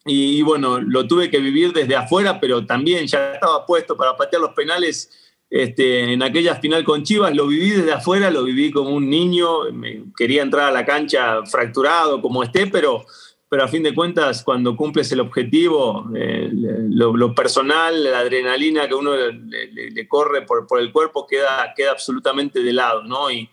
Y, 0.06 0.42
bueno, 0.42 0.80
lo 0.80 1.06
tuve 1.06 1.30
que 1.30 1.38
vivir 1.38 1.74
desde 1.74 1.96
afuera, 1.96 2.40
pero 2.40 2.66
también 2.66 3.06
ya 3.06 3.34
estaba 3.34 3.66
puesto 3.66 3.96
para 3.96 4.16
patear 4.16 4.42
los 4.42 4.54
penales 4.54 5.27
este, 5.50 6.14
en 6.14 6.24
aquella 6.24 6.56
final 6.56 6.84
con 6.84 7.04
Chivas. 7.04 7.36
Lo 7.36 7.48
viví 7.48 7.70
desde 7.72 7.94
afuera, 7.94 8.30
lo 8.30 8.44
viví 8.44 8.72
como 8.72 8.90
un 8.92 9.10
niño. 9.10 9.72
Me, 9.72 10.04
quería 10.16 10.42
entrar 10.42 10.70
a 10.70 10.72
la 10.72 10.86
cancha 10.86 11.46
fracturado, 11.46 12.22
como 12.22 12.44
esté, 12.44 12.68
pero, 12.68 13.06
pero 13.50 13.64
a 13.64 13.68
fin 13.68 13.84
de 13.84 13.96
cuentas, 13.96 14.44
cuando 14.44 14.76
cumples 14.76 15.12
el 15.12 15.22
objetivo, 15.22 16.10
eh, 16.16 16.50
lo, 16.52 17.34
personal, 17.34 18.04
la 18.04 18.20
adrenalina 18.20 18.88
que 18.88 18.96
uno 18.96 19.16
le, 19.16 20.08
corre 20.08 20.42
por, 20.44 20.68
por, 20.68 20.80
el 20.80 20.92
cuerpo 20.92 21.26
queda, 21.26 21.74
queda 21.76 21.92
absolutamente 21.92 22.62
de 22.62 22.74
lado, 22.74 23.04
¿no? 23.04 23.32
Y, 23.32 23.50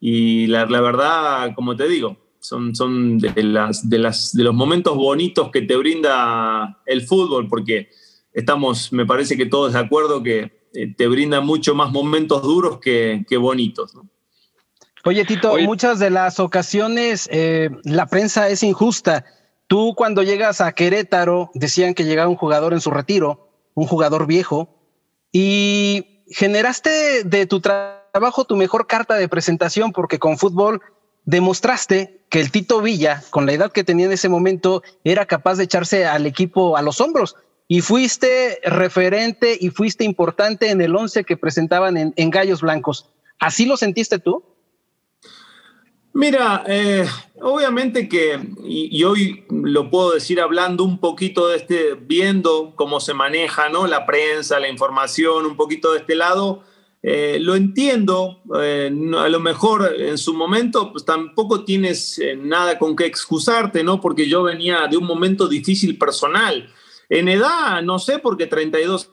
y 0.00 0.46
la, 0.46 0.64
verdad, 0.64 1.54
como 1.54 1.74
te 1.76 1.88
digo, 1.88 2.16
son, 2.40 2.74
son 2.74 3.18
de, 3.18 3.42
las, 3.42 3.88
de, 3.88 3.98
las, 3.98 4.32
de 4.32 4.44
los 4.44 4.54
momentos 4.54 4.96
bonitos 4.96 5.50
que 5.50 5.62
te 5.62 5.76
brinda 5.76 6.80
el 6.86 7.02
fútbol, 7.02 7.48
porque 7.48 7.88
estamos, 8.32 8.92
me 8.92 9.06
parece 9.06 9.36
que 9.36 9.46
todos 9.46 9.72
de 9.72 9.78
acuerdo 9.78 10.22
que 10.22 10.57
te 10.86 11.06
brinda 11.08 11.40
mucho 11.40 11.74
más 11.74 11.90
momentos 11.90 12.42
duros 12.42 12.78
que, 12.78 13.24
bonitos. 13.38 13.92
Oye, 15.04 15.24
Tito, 15.24 15.56
muchas 15.58 15.98
de 15.98 16.10
las 16.10 16.40
ocasiones 16.40 17.28
eh, 17.32 17.70
la 17.84 18.06
prensa 18.06 18.48
es 18.48 18.62
injusta. 18.62 19.24
Tú 19.66 19.94
cuando 19.96 20.22
llegas 20.22 20.60
a 20.60 20.72
Querétaro 20.72 21.50
decían 21.54 21.94
que 21.94 22.04
llegaba 22.04 22.28
un 22.28 22.36
jugador 22.36 22.72
en 22.72 22.80
su 22.80 22.90
retiro, 22.90 23.50
un 23.74 23.86
jugador 23.86 24.26
viejo, 24.26 24.68
y 25.32 26.24
generaste 26.30 27.24
de 27.24 27.46
tu 27.46 27.60
trabajo 27.60 27.98
bajo 28.18 28.44
tu 28.44 28.56
mejor 28.56 28.86
carta 28.86 29.14
de 29.14 29.28
presentación 29.28 29.92
porque 29.92 30.18
con 30.18 30.38
fútbol 30.38 30.80
demostraste 31.24 32.24
que 32.30 32.40
el 32.40 32.50
Tito 32.50 32.80
Villa, 32.80 33.22
con 33.30 33.46
la 33.46 33.52
edad 33.52 33.72
que 33.72 33.84
tenía 33.84 34.06
en 34.06 34.12
ese 34.12 34.28
momento, 34.28 34.82
era 35.04 35.26
capaz 35.26 35.56
de 35.56 35.64
echarse 35.64 36.06
al 36.06 36.26
equipo 36.26 36.76
a 36.76 36.82
los 36.82 37.00
hombros. 37.00 37.36
Y 37.68 37.82
fuiste 37.82 38.58
referente 38.64 39.56
y 39.60 39.68
fuiste 39.68 40.02
importante 40.02 40.70
en 40.70 40.80
el 40.80 40.96
once 40.96 41.22
que 41.24 41.36
presentaban 41.36 42.12
en, 42.16 42.30
Gallos 42.30 42.62
Blancos. 42.62 43.10
¿Así 43.38 43.66
lo 43.66 43.76
sentiste 43.76 44.18
tú? 44.18 44.42
Mira, 46.14 46.64
eh, 46.66 47.06
obviamente 47.42 48.08
que, 48.08 48.40
y, 48.64 49.04
hoy 49.04 49.44
lo 49.50 49.90
puedo 49.90 50.12
decir 50.12 50.40
hablando 50.40 50.82
un 50.82 50.98
poquito 50.98 51.48
de 51.48 51.58
este, 51.58 51.94
viendo 51.94 52.72
cómo 52.74 52.98
se 52.98 53.12
maneja 53.12 53.68
¿no? 53.68 53.86
la 53.86 54.06
prensa, 54.06 54.58
la 54.58 54.68
información, 54.68 55.44
un 55.44 55.56
poquito 55.56 55.92
de 55.92 55.98
este 55.98 56.14
lado, 56.16 56.64
eh, 57.00 57.38
lo 57.40 57.54
entiendo, 57.54 58.42
eh, 58.60 58.90
a 59.16 59.28
lo 59.28 59.38
mejor 59.38 59.94
en 59.96 60.18
su 60.18 60.34
momento 60.34 60.90
pues 60.90 61.04
tampoco 61.04 61.64
tienes 61.64 62.18
eh, 62.18 62.34
nada 62.36 62.76
con 62.76 62.96
qué 62.96 63.06
excusarte, 63.06 63.84
¿no? 63.84 64.00
Porque 64.00 64.28
yo 64.28 64.42
venía 64.42 64.86
de 64.90 64.96
un 64.96 65.04
momento 65.04 65.46
difícil 65.46 65.96
personal. 65.96 66.68
En 67.08 67.28
edad, 67.28 67.82
no 67.82 67.98
sé, 67.98 68.18
porque 68.18 68.46
32 68.46 69.10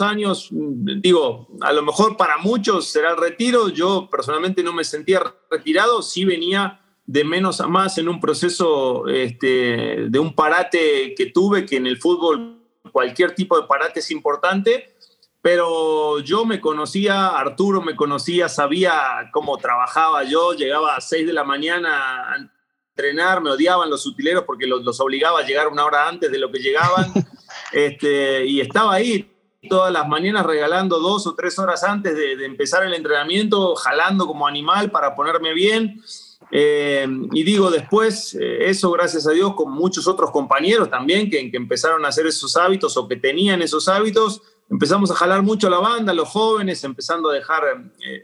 años, 0.00 0.48
mm, 0.50 1.00
digo, 1.00 1.48
a 1.60 1.72
lo 1.72 1.82
mejor 1.82 2.16
para 2.16 2.38
muchos 2.38 2.88
será 2.88 3.10
el 3.10 3.16
retiro, 3.16 3.68
yo 3.68 4.08
personalmente 4.10 4.62
no 4.62 4.72
me 4.72 4.84
sentía 4.84 5.22
retirado, 5.50 6.02
sí 6.02 6.24
venía 6.24 6.80
de 7.06 7.24
menos 7.24 7.60
a 7.60 7.66
más 7.66 7.96
en 7.98 8.08
un 8.08 8.20
proceso 8.20 9.08
este, 9.08 10.08
de 10.08 10.18
un 10.18 10.34
parate 10.34 11.14
que 11.16 11.26
tuve, 11.26 11.64
que 11.64 11.76
en 11.76 11.86
el 11.86 11.96
fútbol 11.96 12.58
cualquier 12.92 13.34
tipo 13.34 13.58
de 13.58 13.66
parate 13.66 14.00
es 14.00 14.10
importante, 14.10 14.94
pero 15.40 16.20
yo 16.20 16.44
me 16.44 16.60
conocía, 16.60 17.28
Arturo 17.28 17.80
me 17.80 17.96
conocía, 17.96 18.48
sabía 18.48 19.30
cómo 19.32 19.56
trabajaba 19.56 20.24
yo, 20.24 20.52
llegaba 20.52 20.96
a 20.96 21.00
6 21.00 21.26
de 21.26 21.32
la 21.32 21.44
mañana 21.44 22.52
entrenar, 22.98 23.40
me 23.40 23.50
odiaban 23.50 23.88
los 23.88 24.04
utileros 24.06 24.44
porque 24.44 24.66
los, 24.66 25.00
obligaba 25.00 25.40
a 25.40 25.46
llegar 25.46 25.68
una 25.68 25.84
hora 25.84 26.08
antes 26.08 26.30
de 26.30 26.38
lo 26.38 26.50
que 26.50 26.58
llegaban, 26.58 27.12
este, 27.72 28.44
y 28.44 28.60
estaba 28.60 28.94
ahí 28.94 29.32
todas 29.68 29.92
las 29.92 30.08
mañanas 30.08 30.44
regalando 30.44 30.98
dos 30.98 31.26
o 31.26 31.34
tres 31.34 31.58
horas 31.58 31.84
antes 31.84 32.16
de, 32.16 32.44
empezar 32.44 32.84
el 32.84 32.94
entrenamiento, 32.94 33.74
jalando 33.76 34.26
como 34.26 34.46
animal 34.46 34.90
para 34.90 35.14
ponerme 35.14 35.54
bien. 35.54 36.02
Eh, 36.50 37.06
y 37.32 37.42
digo, 37.42 37.70
después, 37.70 38.34
eh, 38.34 38.70
eso 38.70 38.90
gracias 38.90 39.26
a 39.26 39.32
Dios, 39.32 39.54
con 39.54 39.70
muchos 39.70 40.08
otros 40.08 40.30
compañeros 40.30 40.88
también 40.88 41.28
que, 41.30 41.50
que 41.50 41.56
empezaron 41.56 42.04
a 42.04 42.08
hacer 42.08 42.26
esos 42.26 42.56
hábitos 42.56 42.96
o 42.96 43.06
que 43.06 43.16
tenían 43.16 43.60
esos 43.60 43.86
hábitos, 43.88 44.42
empezamos 44.70 45.10
a 45.10 45.14
jalar 45.14 45.42
mucho 45.42 45.68
la 45.68 45.78
banda, 45.78 46.12
los 46.14 46.28
jóvenes, 46.28 46.82
empezando 46.84 47.30
a 47.30 47.34
dejar 47.34 47.62
eh, 48.06 48.22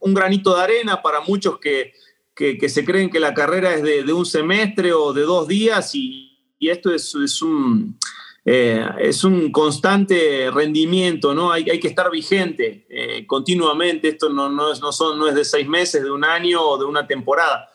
un, 0.00 0.14
granito 0.14 0.54
de 0.56 0.62
arena 0.62 1.02
para 1.02 1.20
muchos 1.20 1.58
que, 1.58 1.92
que, 2.34 2.68
se 2.68 2.84
creen 2.84 3.10
que 3.10 3.20
la 3.20 3.34
carrera 3.34 3.74
es 3.74 3.82
de, 3.82 4.12
un 4.12 4.26
semestre 4.26 4.92
o 4.92 5.12
de 5.12 5.22
dos 5.22 5.48
días 5.48 5.94
y, 5.94 6.30
esto 6.60 6.94
es, 6.94 7.14
es 7.14 7.42
un... 7.42 7.98
Eh, 8.46 8.86
es 8.98 9.24
un 9.24 9.50
constante 9.50 10.50
rendimiento, 10.50 11.34
¿no? 11.34 11.50
Hay, 11.50 11.68
hay 11.70 11.80
que 11.80 11.88
estar 11.88 12.10
vigente 12.10 12.86
eh, 12.90 13.26
continuamente. 13.26 14.08
Esto 14.08 14.28
no, 14.28 14.50
no, 14.50 14.70
es, 14.70 14.82
no, 14.82 14.92
son, 14.92 15.18
no 15.18 15.26
es 15.26 15.34
de 15.34 15.46
seis 15.46 15.66
meses, 15.66 16.02
de 16.02 16.10
un 16.10 16.26
año 16.26 16.60
o 16.60 16.76
de 16.76 16.84
una 16.84 17.06
temporada. 17.06 17.70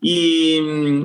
Y, 0.00 0.58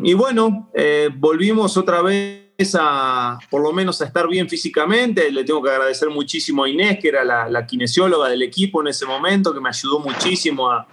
y 0.03 0.13
bueno, 0.15 0.71
volvimos 1.19 1.77
otra 1.77 2.01
vez 2.01 2.45
a, 2.79 3.37
por 3.49 3.61
lo 3.61 3.73
menos, 3.73 4.01
a 4.01 4.05
estar 4.05 4.27
bien 4.27 4.47
físicamente. 4.49 5.31
Le 5.31 5.43
tengo 5.43 5.61
que 5.61 5.69
agradecer 5.69 6.09
muchísimo 6.09 6.63
a 6.63 6.69
Inés, 6.69 6.99
que 7.01 7.09
era 7.09 7.23
la, 7.23 7.65
kinesióloga 7.67 8.29
del 8.29 8.41
equipo 8.41 8.81
en 8.81 8.87
ese 8.87 9.05
momento, 9.05 9.53
que 9.53 9.59
me 9.59 9.69
ayudó 9.69 9.99
muchísimo 9.99 10.71
a, 10.71 10.87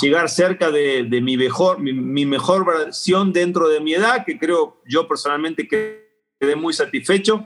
llegar 0.00 0.28
cerca 0.28 0.70
de, 0.70 1.20
mi, 1.22 1.36
mejor, 1.36 1.80
mi, 1.80 2.26
mejor 2.26 2.66
versión 2.66 3.32
dentro 3.32 3.68
de 3.68 3.80
mi 3.80 3.94
edad, 3.94 4.24
que 4.24 4.38
creo 4.38 4.80
yo 4.86 5.06
personalmente 5.06 5.68
quedé 5.68 6.56
muy 6.56 6.72
satisfecho. 6.72 7.44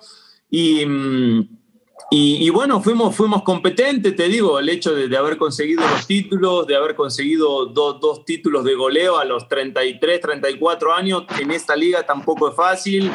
Y. 0.51 0.85
Mm, 0.87 1.65
y, 2.11 2.49
bueno, 2.51 2.81
fuimos, 2.81 3.17
fuimos 3.17 3.43
competentes, 3.43 4.15
te 4.15 4.29
digo, 4.29 4.61
el 4.61 4.69
hecho 4.69 4.95
de, 4.95 5.17
haber 5.17 5.37
conseguido 5.37 5.83
los 5.89 6.07
títulos, 6.07 6.65
de 6.67 6.77
haber 6.77 6.95
conseguido 6.95 7.67
dos 7.67 8.25
títulos 8.25 8.63
de 8.63 8.75
goleo 8.75 9.19
a 9.19 9.25
los 9.25 9.49
33, 9.49 10.21
34 10.21 10.95
años, 10.95 11.25
en 11.41 11.51
esta 11.51 11.75
liga 11.75 12.05
tampoco 12.05 12.51
es 12.51 12.55
fácil. 12.55 13.11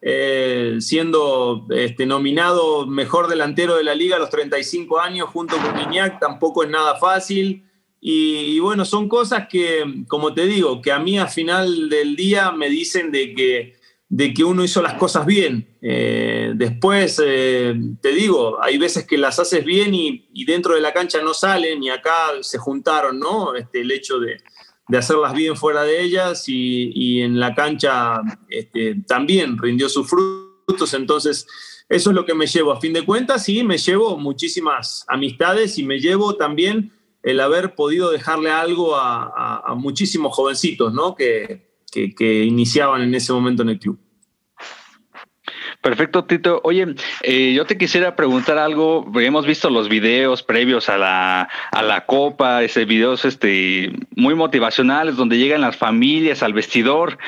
Eh, 0.00 0.76
siendo 0.78 1.66
este, 1.70 2.06
nominado 2.06 2.86
mejor 2.86 3.26
delantero 3.26 3.76
de 3.76 3.84
la 3.84 3.94
liga 3.94 4.16
a 4.16 4.18
los 4.18 4.30
35 4.30 5.00
años 5.00 5.28
junto 5.28 5.56
con 5.56 5.76
Guiñac, 5.76 6.18
tampoco 6.18 6.62
es 6.62 6.70
nada 6.70 6.96
fácil. 6.96 7.67
Y, 8.00 8.56
y, 8.56 8.58
bueno, 8.60 8.84
son 8.84 9.08
cosas 9.08 9.48
que, 9.48 10.04
como 10.06 10.32
te 10.32 10.46
digo, 10.46 10.80
que 10.80 10.92
a 10.92 10.98
mí 10.98 11.18
al 11.18 11.28
final 11.28 11.88
del 11.88 12.14
día 12.14 12.52
me 12.52 12.68
dicen 12.68 13.10
de 13.10 13.34
que 13.34 13.78
de 14.08 14.32
que 14.32 14.42
uno 14.42 14.64
hizo 14.64 14.80
las 14.80 14.94
cosas 14.94 15.26
bien. 15.26 15.76
Eh, 15.82 16.52
después, 16.54 17.20
eh, 17.22 17.74
te 18.00 18.10
digo, 18.10 18.62
hay 18.62 18.78
veces 18.78 19.06
que 19.06 19.18
las 19.18 19.38
haces 19.38 19.64
bien 19.64 19.94
y, 19.94 20.24
dentro 20.46 20.74
de 20.74 20.80
la 20.80 20.94
cancha 20.94 21.20
no 21.20 21.34
salen 21.34 21.82
y 21.82 21.90
acá 21.90 22.14
se 22.40 22.58
juntaron, 22.58 23.18
¿no? 23.18 23.54
Este, 23.54 23.82
el 23.82 23.90
hecho 23.90 24.18
de, 24.18 24.38
hacerlas 24.96 25.34
bien 25.34 25.54
fuera 25.54 25.82
de 25.82 26.00
ellas 26.00 26.44
y, 26.46 27.20
en 27.20 27.38
la 27.38 27.54
cancha 27.54 28.22
este, 28.48 28.96
también 29.06 29.58
rindió 29.58 29.88
sus 29.90 30.08
frutos. 30.08 30.94
Entonces, 30.94 31.46
eso 31.90 32.10
es 32.10 32.16
lo 32.16 32.24
que 32.24 32.34
me 32.34 32.46
llevo. 32.46 32.72
A 32.72 32.80
fin 32.80 32.94
de 32.94 33.04
cuentas, 33.04 33.44
sí, 33.44 33.62
me 33.62 33.76
llevo 33.76 34.16
muchísimas 34.16 35.04
amistades 35.08 35.78
y 35.78 35.82
me 35.82 36.00
llevo 36.00 36.36
también 36.36 36.92
el 37.22 37.40
haber 37.40 37.74
podido 37.74 38.10
dejarle 38.10 38.50
algo 38.50 38.96
a, 38.96 39.74
muchísimos 39.76 40.34
jovencitos, 40.34 40.92
¿no? 40.92 41.14
Que, 41.14 41.68
que, 41.90 42.44
iniciaban 42.44 43.02
en 43.02 43.14
ese 43.14 43.32
momento 43.32 43.62
en 43.62 43.70
el 43.70 43.78
club. 43.78 43.98
Perfecto, 45.80 46.24
Tito. 46.24 46.60
Oye, 46.64 46.94
eh, 47.22 47.52
yo 47.54 47.64
te 47.64 47.78
quisiera 47.78 48.16
preguntar 48.16 48.58
algo. 48.58 49.10
Hemos 49.14 49.46
visto 49.46 49.70
los 49.70 49.88
videos 49.88 50.42
previos 50.42 50.88
a 50.88 50.98
la, 50.98 51.48
a 51.70 51.82
la 51.82 52.04
Copa, 52.04 52.64
ese 52.64 52.84
videos 52.84 53.24
este, 53.24 53.92
muy 54.16 54.34
motivacionales 54.34 55.16
donde 55.16 55.38
llegan 55.38 55.60
las 55.60 55.76
familias 55.76 56.42
al 56.42 56.52
vestidor. 56.52 57.18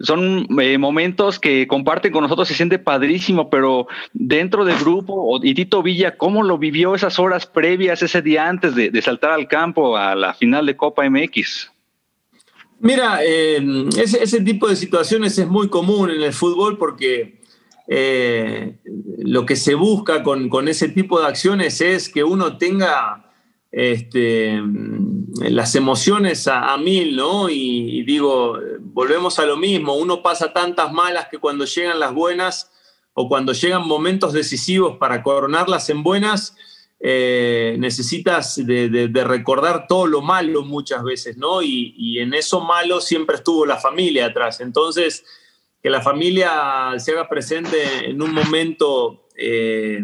Son 0.00 0.46
eh, 0.60 0.76
momentos 0.76 1.38
que 1.38 1.66
comparten 1.66 2.12
con 2.12 2.22
nosotros, 2.22 2.46
se 2.46 2.54
siente 2.54 2.78
padrísimo, 2.78 3.48
pero 3.48 3.88
dentro 4.12 4.66
del 4.66 4.78
grupo, 4.78 5.40
y 5.42 5.54
Tito 5.54 5.82
Villa, 5.82 6.18
¿cómo 6.18 6.42
lo 6.42 6.58
vivió 6.58 6.94
esas 6.94 7.18
horas 7.18 7.46
previas, 7.46 8.02
ese 8.02 8.20
día 8.20 8.48
antes 8.48 8.74
de 8.74 9.02
saltar 9.02 9.30
al 9.30 9.48
campo 9.48 9.96
a 9.96 10.14
la 10.14 10.34
final 10.34 10.66
de 10.66 10.76
Copa 10.76 11.08
MX? 11.08 11.70
Mira, 12.84 13.20
eh, 13.24 13.64
ese, 13.96 14.40
tipo 14.42 14.68
de 14.68 14.76
situaciones 14.76 15.38
es 15.38 15.46
muy 15.46 15.68
común 15.68 16.10
en 16.10 16.20
el 16.20 16.34
fútbol 16.34 16.76
porque 16.76 17.40
eh, 17.88 18.78
lo 19.18 19.44
que 19.44 19.56
se 19.56 19.74
busca 19.74 20.22
con, 20.22 20.68
ese 20.68 20.88
tipo 20.88 21.20
de 21.20 21.26
acciones 21.26 21.80
es 21.80 22.08
que 22.08 22.24
uno 22.24 22.56
tenga 22.56 23.32
este, 23.70 24.62
las 25.40 25.74
emociones 25.74 26.48
a, 26.48 26.76
mil, 26.78 27.16
¿no? 27.16 27.48
Y, 27.48 27.98
y, 27.98 28.02
digo, 28.04 28.58
volvemos 28.80 29.38
a 29.38 29.46
lo 29.46 29.56
mismo, 29.56 29.94
uno 29.94 30.22
pasa 30.22 30.52
tantas 30.52 30.92
malas 30.92 31.28
que 31.30 31.38
cuando 31.38 31.64
llegan 31.64 32.00
las 32.00 32.14
buenas 32.14 32.70
o 33.12 33.28
cuando 33.28 33.52
llegan 33.52 33.86
momentos 33.86 34.32
decisivos 34.32 34.96
para 34.98 35.22
coronarlas 35.22 35.88
en 35.90 36.02
buenas, 36.02 36.56
eh, 37.06 37.76
necesitas 37.78 38.56
de, 38.64 39.10
recordar 39.24 39.86
todo 39.86 40.06
lo 40.06 40.22
malo 40.22 40.62
muchas 40.62 41.04
veces, 41.04 41.36
¿no? 41.36 41.60
Y, 41.62 42.18
en 42.18 42.32
eso 42.32 42.62
malo 42.62 43.00
siempre 43.02 43.36
estuvo 43.36 43.66
la 43.66 43.76
familia 43.76 44.26
atrás. 44.26 44.60
Entonces, 44.60 45.22
que 45.84 45.90
la 45.90 46.00
familia 46.00 46.94
se 46.96 47.12
haga 47.12 47.28
presente 47.28 48.08
en 48.08 48.22
un 48.22 48.32
momento 48.32 49.26
eh, 49.36 50.02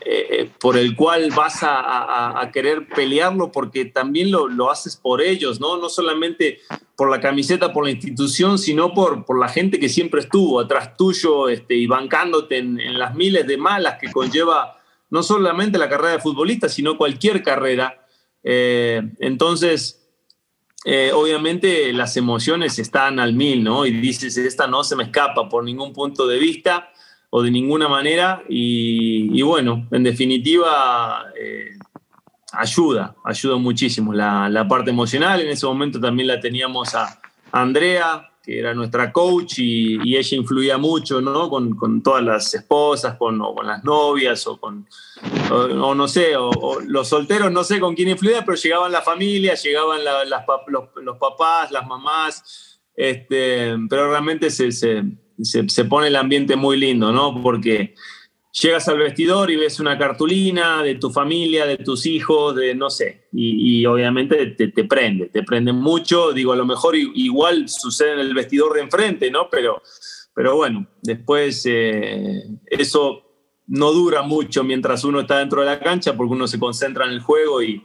eh, 0.00 0.50
por 0.58 0.78
el 0.78 0.96
cual 0.96 1.30
vas 1.36 1.58
a, 1.60 2.50
querer 2.54 2.88
pelearlo, 2.88 3.52
porque 3.52 3.84
también 3.84 4.30
lo, 4.30 4.70
haces 4.70 4.96
por 4.96 5.20
ellos, 5.20 5.60
¿no? 5.60 5.76
No 5.76 5.90
solamente 5.90 6.60
por 6.96 7.10
la 7.10 7.20
camiseta, 7.20 7.70
por 7.70 7.84
la 7.84 7.90
institución, 7.90 8.56
sino 8.58 8.94
por, 8.94 9.26
por 9.26 9.38
la 9.38 9.48
gente 9.48 9.78
que 9.78 9.90
siempre 9.90 10.20
estuvo 10.20 10.58
atrás 10.58 10.96
tuyo 10.96 11.50
este, 11.50 11.74
y 11.74 11.86
bancándote 11.86 12.56
en 12.56 12.98
las 12.98 13.14
miles 13.14 13.46
de 13.46 13.58
malas 13.58 13.98
que 14.00 14.10
conlleva 14.10 14.80
no 15.10 15.22
solamente 15.22 15.76
la 15.76 15.90
carrera 15.90 16.12
de 16.12 16.20
futbolista, 16.20 16.70
sino 16.70 16.96
cualquier 16.96 17.42
carrera. 17.42 18.06
Eh, 18.42 19.02
entonces, 19.18 20.03
eh, 20.84 21.12
obviamente 21.14 21.92
las 21.94 22.16
emociones 22.16 22.78
están 22.78 23.18
al 23.18 23.32
mil, 23.32 23.64
¿no? 23.64 23.86
Y 23.86 23.92
dices, 23.92 24.36
esta 24.36 24.66
no 24.66 24.84
se 24.84 24.96
me 24.96 25.04
escapa 25.04 25.48
por 25.48 25.64
ningún 25.64 25.94
punto 25.94 26.26
de 26.26 26.38
vista 26.38 26.90
o 27.30 27.42
de 27.42 27.50
ninguna 27.50 27.88
manera. 27.88 28.42
Y, 28.48 29.40
bueno, 29.42 29.88
en 29.90 30.02
definitiva, 30.02 31.24
eh, 31.40 31.78
ayuda, 32.52 33.16
ayuda 33.24 33.56
muchísimo 33.56 34.12
la, 34.12 34.48
la, 34.50 34.68
parte 34.68 34.90
emocional. 34.90 35.40
En 35.40 35.48
ese 35.48 35.66
momento 35.66 35.98
también 35.98 36.28
la 36.28 36.38
teníamos 36.38 36.94
a 36.94 37.18
Andrea, 37.50 38.30
que 38.44 38.58
era 38.58 38.74
nuestra 38.74 39.10
coach 39.10 39.58
y, 39.58 40.16
ella 40.16 40.36
influía 40.36 40.76
mucho, 40.76 41.20
¿no? 41.20 41.48
Con, 41.48 42.02
todas 42.02 42.22
las 42.22 42.54
esposas, 42.54 43.16
con, 43.16 43.38
con 43.38 43.66
las 43.66 43.82
novias 43.82 44.46
o 44.46 44.58
con, 44.60 44.86
o, 45.50 45.94
no 45.94 46.06
sé, 46.06 46.36
o, 46.36 46.80
los 46.80 47.08
solteros, 47.08 47.50
no 47.50 47.64
sé 47.64 47.80
con 47.80 47.94
quién 47.94 48.10
influía, 48.10 48.44
pero 48.44 48.56
llegaban 48.56 48.92
las 48.92 49.04
familias, 49.04 49.62
llegaban 49.62 50.00
los, 50.66 51.18
papás, 51.18 51.70
las 51.70 51.86
mamás, 51.86 52.80
este, 52.94 53.76
pero 53.88 54.10
realmente 54.10 54.50
se, 54.50 54.70
se, 54.72 55.04
se, 55.40 55.84
pone 55.86 56.08
el 56.08 56.16
ambiente 56.16 56.54
muy 56.54 56.76
lindo, 56.76 57.12
¿no? 57.12 57.40
Porque 57.40 57.94
llegas 58.60 58.88
al 58.88 58.98
vestidor 58.98 59.50
y 59.50 59.56
ves 59.56 59.80
una 59.80 59.98
cartulina 59.98 60.82
de 60.82 60.94
tu 60.94 61.10
familia, 61.10 61.66
de 61.66 61.78
tus 61.78 62.06
hijos, 62.06 62.54
de 62.54 62.74
no 62.74 62.88
sé, 62.88 63.26
y, 63.32 63.84
obviamente 63.86 64.46
te, 64.46 64.68
te, 64.68 64.84
prende, 64.84 65.26
te 65.26 65.42
prende 65.42 65.72
mucho, 65.72 66.32
digo, 66.32 66.52
a 66.52 66.56
lo 66.56 66.64
mejor 66.64 66.94
igual 66.96 67.68
sucede 67.68 68.12
en 68.12 68.20
el 68.20 68.34
vestidor 68.34 68.74
de 68.74 68.82
enfrente, 68.82 69.30
¿no? 69.30 69.48
Pero, 69.50 69.82
pero 70.34 70.56
bueno, 70.56 70.86
después 71.02 71.64
eh, 71.66 72.42
eso 72.66 73.22
no 73.66 73.92
dura 73.92 74.22
mucho 74.22 74.62
mientras 74.62 75.04
uno 75.04 75.20
está 75.20 75.38
dentro 75.38 75.60
de 75.60 75.66
la 75.66 75.80
cancha 75.80 76.16
porque 76.16 76.34
uno 76.34 76.46
se 76.46 76.58
concentra 76.58 77.06
en 77.06 77.12
el 77.12 77.20
juego 77.20 77.62
y... 77.62 77.84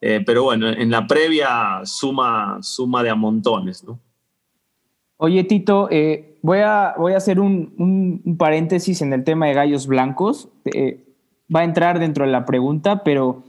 Eh, 0.00 0.22
pero 0.24 0.44
bueno, 0.44 0.68
en 0.68 0.92
la 0.92 1.08
previa 1.08 1.80
suma, 1.82 2.58
suma 2.62 3.02
de 3.02 3.10
a 3.10 3.16
montones, 3.16 3.82
¿no? 3.82 4.00
Oye, 5.20 5.42
Tito, 5.42 5.88
eh, 5.90 6.38
voy, 6.42 6.60
a, 6.60 6.94
voy 6.96 7.12
a 7.12 7.16
hacer 7.16 7.40
un, 7.40 8.36
paréntesis 8.38 9.02
en 9.02 9.12
el 9.12 9.24
tema 9.24 9.46
de 9.46 9.54
gallos 9.54 9.88
blancos. 9.88 10.48
Eh, 10.64 11.04
va 11.54 11.60
a 11.60 11.64
entrar 11.64 11.98
dentro 11.98 12.24
de 12.24 12.30
la 12.30 12.44
pregunta, 12.44 13.02
pero 13.02 13.42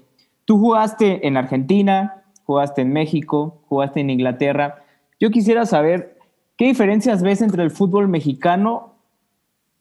tú 0.45 0.57
jugaste 0.57 1.27
en 1.27 1.37
Argentina, 1.37 2.23
jugaste 2.45 2.81
en 2.81 2.91
México, 2.91 3.61
jugaste 3.67 3.99
en 3.99 4.09
Inglaterra. 4.09 4.83
yo 5.19 5.29
quisiera 5.29 5.67
saber 5.67 6.17
qué 6.57 6.65
diferencias 6.65 7.21
ves 7.21 7.43
entre 7.43 7.61
el 7.61 7.69
fútbol 7.69 8.07
mexicano 8.07 8.95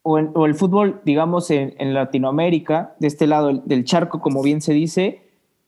o, 0.03 0.19
el 0.19 0.55
fútbol, 0.55 1.01
digamos, 1.05 1.51
en, 1.51 1.95
Latinoamérica, 1.95 2.95
de 2.99 3.09
este 3.09 3.27
lado 3.27 3.53
del 3.53 3.85
charco, 3.85 4.21
como 4.21 4.43
bien 4.43 4.61
se 4.61 4.73
dice, 4.75 5.23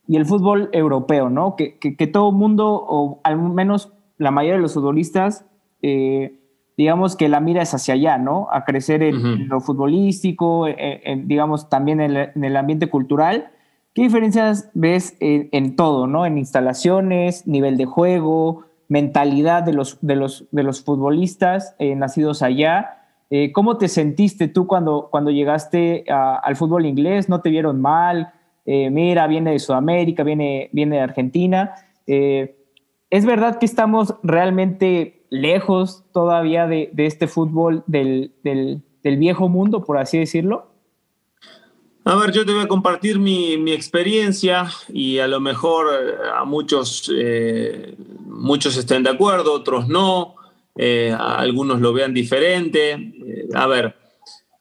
y 0.07 0.17
el 0.17 0.27
fútbol 0.27 0.69
europeo, 0.73 1.31
¿no? 1.31 1.57
Que, 1.57 1.79
que, 1.79 2.07
todo 2.07 2.31
mundo, 2.33 2.73
o 2.73 3.21
al 3.23 3.39
menos 3.39 3.93
la 4.19 4.31
mayoría 4.31 4.57
de 4.57 4.63
los 4.63 4.75
futbolistas, 4.75 5.45
eh, 5.83 6.39
digamos 6.77 7.17
que 7.17 7.29
la 7.29 7.41
mira 7.41 7.63
es 7.63 7.75
hacia 7.75 7.95
allá, 7.95 8.19
¿no? 8.19 8.49
A 8.51 8.65
crecer 8.65 9.03
en, 9.03 9.49
lo 9.49 9.61
futbolístico, 9.61 10.67
digamos 11.25 11.69
también 11.69 12.01
en, 12.01 12.45
el 12.45 12.57
ambiente 12.57 12.89
cultural. 12.89 13.51
¿Qué 13.95 14.03
diferencias 14.03 14.71
ves 14.73 15.17
en, 15.21 15.77
todo, 15.77 16.07
¿no? 16.07 16.25
En 16.25 16.39
instalaciones, 16.39 17.47
nivel 17.47 17.77
de 17.77 17.85
juego, 17.85 18.65
mentalidad 18.91 19.63
de 19.63 19.73
los, 19.73 19.99
de 20.01 20.17
los, 20.17 20.47
de 20.51 20.65
los 20.65 20.85
futbolistas 20.85 21.77
eh, 21.79 21.95
nacidos 21.95 22.43
allá. 22.43 22.99
Eh, 23.31 23.53
¿Cómo 23.53 23.79
te 23.79 23.87
sentiste 23.87 24.49
tú 24.49 24.67
cuando, 24.67 25.09
cuando 25.11 25.31
llegaste 25.31 26.05
al 26.09 26.57
fútbol 26.57 26.87
inglés? 26.87 27.29
¿No 27.29 27.41
te 27.41 27.51
vieron 27.51 27.81
mal? 27.81 28.33
Eh, 28.67 28.91
mira, 28.91 29.29
viene 29.29 29.53
de 29.53 29.61
Sudamérica, 29.61 30.25
viene, 30.25 30.71
viene 30.73 30.97
de 30.97 31.03
Argentina. 31.03 31.73
¿Es 32.07 33.25
verdad 33.25 33.59
que 33.59 33.67
estamos 33.67 34.17
realmente 34.25 35.20
lejos 35.31 36.05
todavía 36.13 36.67
de, 36.67 36.91
este 36.97 37.27
fútbol 37.27 37.83
del, 37.87 38.33
del 38.43 39.17
viejo 39.17 39.49
mundo, 39.49 39.85
por 39.85 39.99
así 39.99 40.19
decirlo? 40.19 40.71
A 42.05 42.17
ver, 42.17 42.33
yo 42.33 42.47
te 42.47 42.53
voy 42.53 42.63
a 42.63 42.69
compartir 42.69 43.19
mi, 43.19 43.73
experiencia 43.73 44.71
y 44.89 45.19
a 45.19 45.29
lo 45.29 45.39
mejor 45.39 45.89
eh, 45.93 46.15
a 46.35 46.45
muchos, 46.45 47.11
eh, 47.15 47.95
muchos 48.27 48.77
estén 48.77 49.03
de 49.03 49.11
acuerdo, 49.11 49.53
otros 49.53 49.87
no, 49.87 50.35
eh, 50.77 51.15
algunos 51.19 51.81
lo 51.81 51.93
vean 51.93 52.15
diferente. 52.15 53.13
a 53.55 53.67
ver, 53.67 53.97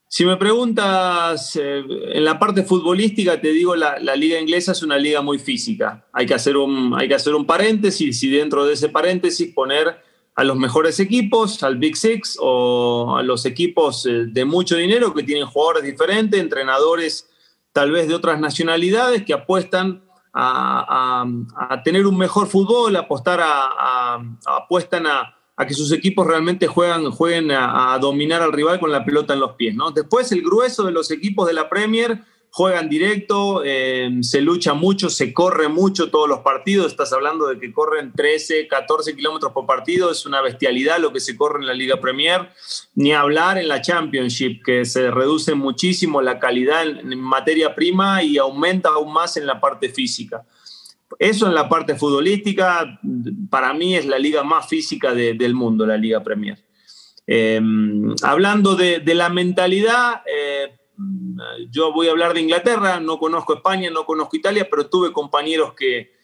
si 0.09 0.25
me 0.25 0.37
preguntas 0.37 1.55
en 1.55 2.25
la 2.25 2.37
parte 2.37 2.63
futbolística, 2.63 3.39
te 3.39 3.51
digo, 3.51 3.75
la, 3.75 3.99
la, 3.99 4.15
liga 4.15 4.39
inglesa 4.39 4.73
es 4.73 4.83
una 4.83 4.97
liga 4.97 5.21
muy 5.21 5.39
física. 5.39 6.07
Hay 6.11 6.25
que, 6.25 6.33
hacer 6.33 6.57
un, 6.57 6.93
hay 6.97 7.07
que 7.07 7.15
hacer 7.15 7.35
un 7.35 7.45
paréntesis 7.45 8.21
y 8.23 8.29
dentro 8.31 8.65
de 8.65 8.73
ese 8.73 8.89
paréntesis 8.89 9.53
poner 9.53 10.08
a 10.39 10.45
los 10.45 10.55
mejores 10.55 11.01
equipos, 11.01 11.63
al 11.63 11.75
Big 11.75 11.97
Six 11.97 12.37
o 12.39 13.17
a 13.17 13.23
los 13.23 13.45
equipos 13.45 14.07
de 14.09 14.45
mucho 14.45 14.77
dinero 14.77 15.13
que 15.13 15.23
tienen 15.23 15.45
jugadores 15.45 15.83
diferentes, 15.83 16.39
entrenadores 16.39 17.29
tal 17.73 17.91
vez 17.91 18.07
de 18.07 18.15
otras 18.15 18.39
nacionalidades 18.39 19.25
que 19.25 19.33
apuestan 19.33 20.01
a, 20.33 21.25
tener 21.83 22.07
un 22.07 22.17
mejor 22.17 22.47
fútbol, 22.47 22.95
apostar 22.95 23.41
apuestan 24.45 25.07
a, 25.07 25.35
que 25.67 25.73
sus 25.73 25.91
equipos 25.91 26.25
realmente 26.25 26.67
juegan, 26.67 27.11
jueguen 27.11 27.51
a, 27.51 27.97
dominar 27.99 28.41
al 28.41 28.53
rival 28.53 28.79
con 28.79 28.93
la 28.93 29.03
pelota 29.03 29.33
en 29.33 29.41
los 29.41 29.55
pies. 29.55 29.75
¿no? 29.75 29.91
Después 29.91 30.31
el 30.31 30.41
grueso 30.41 30.85
de 30.85 30.93
los 30.93 31.11
equipos 31.11 31.47
de 31.47 31.53
la 31.53 31.67
Premier 31.67 32.17
juegan 32.51 32.89
directo, 32.89 33.61
eh, 33.63 34.09
se 34.21 34.41
lucha 34.41 34.73
mucho, 34.73 35.09
se 35.09 35.33
corre 35.33 35.67
mucho 35.67 36.09
todos 36.09 36.27
los 36.27 36.39
partidos, 36.39 36.87
estás 36.87 37.13
hablando 37.13 37.47
de 37.47 37.59
que 37.59 37.71
corren 37.71 38.11
13, 38.11 38.67
14 38.67 39.15
kilómetros 39.15 39.53
por 39.53 39.65
partido, 39.65 40.11
es 40.11 40.25
una 40.25 40.41
bestialidad 40.41 40.99
lo 40.99 41.13
que 41.13 41.19
se 41.19 41.37
corre 41.37 41.59
en 41.59 41.67
la 41.67 41.73
Liga 41.73 42.01
Premier, 42.01 42.49
ni 42.95 43.13
hablar 43.13 43.57
en 43.57 43.67
la 43.67 43.81
Championship, 43.81 44.63
que 44.63 44.85
se 44.85 45.11
reduce 45.11 45.53
muchísimo 45.53 46.21
la 46.21 46.39
calidad 46.39 46.87
en, 46.87 47.19
materia 47.19 47.75
prima 47.75 48.23
y 48.23 48.37
aumenta 48.37 48.89
aún 48.89 49.13
más 49.13 49.37
en 49.37 49.45
la 49.45 49.61
parte 49.61 49.89
física. 49.89 50.43
Eso 51.17 51.47
en 51.47 51.55
la 51.55 51.67
parte 51.67 51.95
futbolística, 51.95 52.99
para 53.49 53.73
mí 53.73 53.95
es 53.95 54.05
la 54.05 54.17
liga 54.17 54.43
más 54.43 54.67
física 54.67 55.13
del 55.13 55.53
mundo, 55.53 55.85
la 55.85 55.97
Liga 55.97 56.23
Premier. 56.23 56.57
Eh, 57.25 57.61
hablando 58.23 58.75
de, 58.75 59.01
la 59.13 59.29
mentalidad, 59.29 60.21
eh, 60.25 60.78
yo 61.71 61.93
voy 61.93 62.07
a 62.07 62.11
hablar 62.11 62.33
de 62.33 62.41
Inglaterra, 62.41 62.99
no 62.99 63.17
conozco 63.19 63.55
España, 63.55 63.89
no 63.89 64.05
conozco 64.05 64.35
Italia, 64.35 64.67
pero 64.69 64.89
tuve 64.89 65.11
compañeros 65.11 65.73
que, 65.75 66.17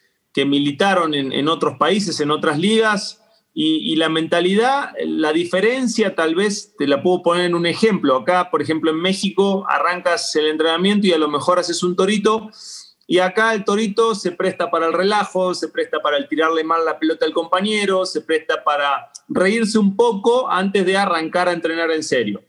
militaron 0.45 1.13
en, 1.13 1.47
otros 1.47 1.77
países, 1.77 2.19
en 2.19 2.29
otras 2.29 2.59
ligas, 2.59 3.21
y, 3.53 3.95
la 3.95 4.09
mentalidad, 4.09 4.89
la 5.05 5.31
diferencia 5.31 6.13
tal 6.13 6.35
vez 6.35 6.75
te 6.77 6.87
la 6.87 7.01
puedo 7.01 7.23
poner 7.23 7.45
en 7.45 7.55
un 7.55 7.65
ejemplo. 7.65 8.17
Acá, 8.17 8.51
por 8.51 8.61
ejemplo, 8.61 8.91
en 8.91 8.97
México 8.97 9.65
arrancas 9.69 10.35
el 10.35 10.47
entrenamiento 10.47 11.07
y 11.07 11.13
a 11.13 11.17
lo 11.17 11.29
mejor 11.29 11.59
haces 11.59 11.81
un 11.83 11.95
torito, 11.95 12.49
y 13.07 13.19
acá 13.19 13.53
el 13.53 13.63
torito 13.63 14.13
se 14.13 14.31
presta 14.31 14.69
para 14.69 14.87
el 14.87 14.93
relajo, 14.93 15.53
se 15.53 15.69
presta 15.69 16.01
para 16.01 16.17
el 16.17 16.27
tirarle 16.27 16.63
mal 16.63 16.83
la 16.83 16.99
pelota 16.99 17.25
al 17.25 17.33
compañero, 17.33 18.05
se 18.05 18.21
presta 18.21 18.63
para 18.63 19.11
reírse 19.29 19.77
un 19.77 19.95
poco 19.95 20.49
antes 20.49 20.85
de 20.85 20.97
arrancar 20.97 21.47
a 21.47 21.53
entrenar 21.53 21.91
en 21.91 22.03
serio. 22.03 22.43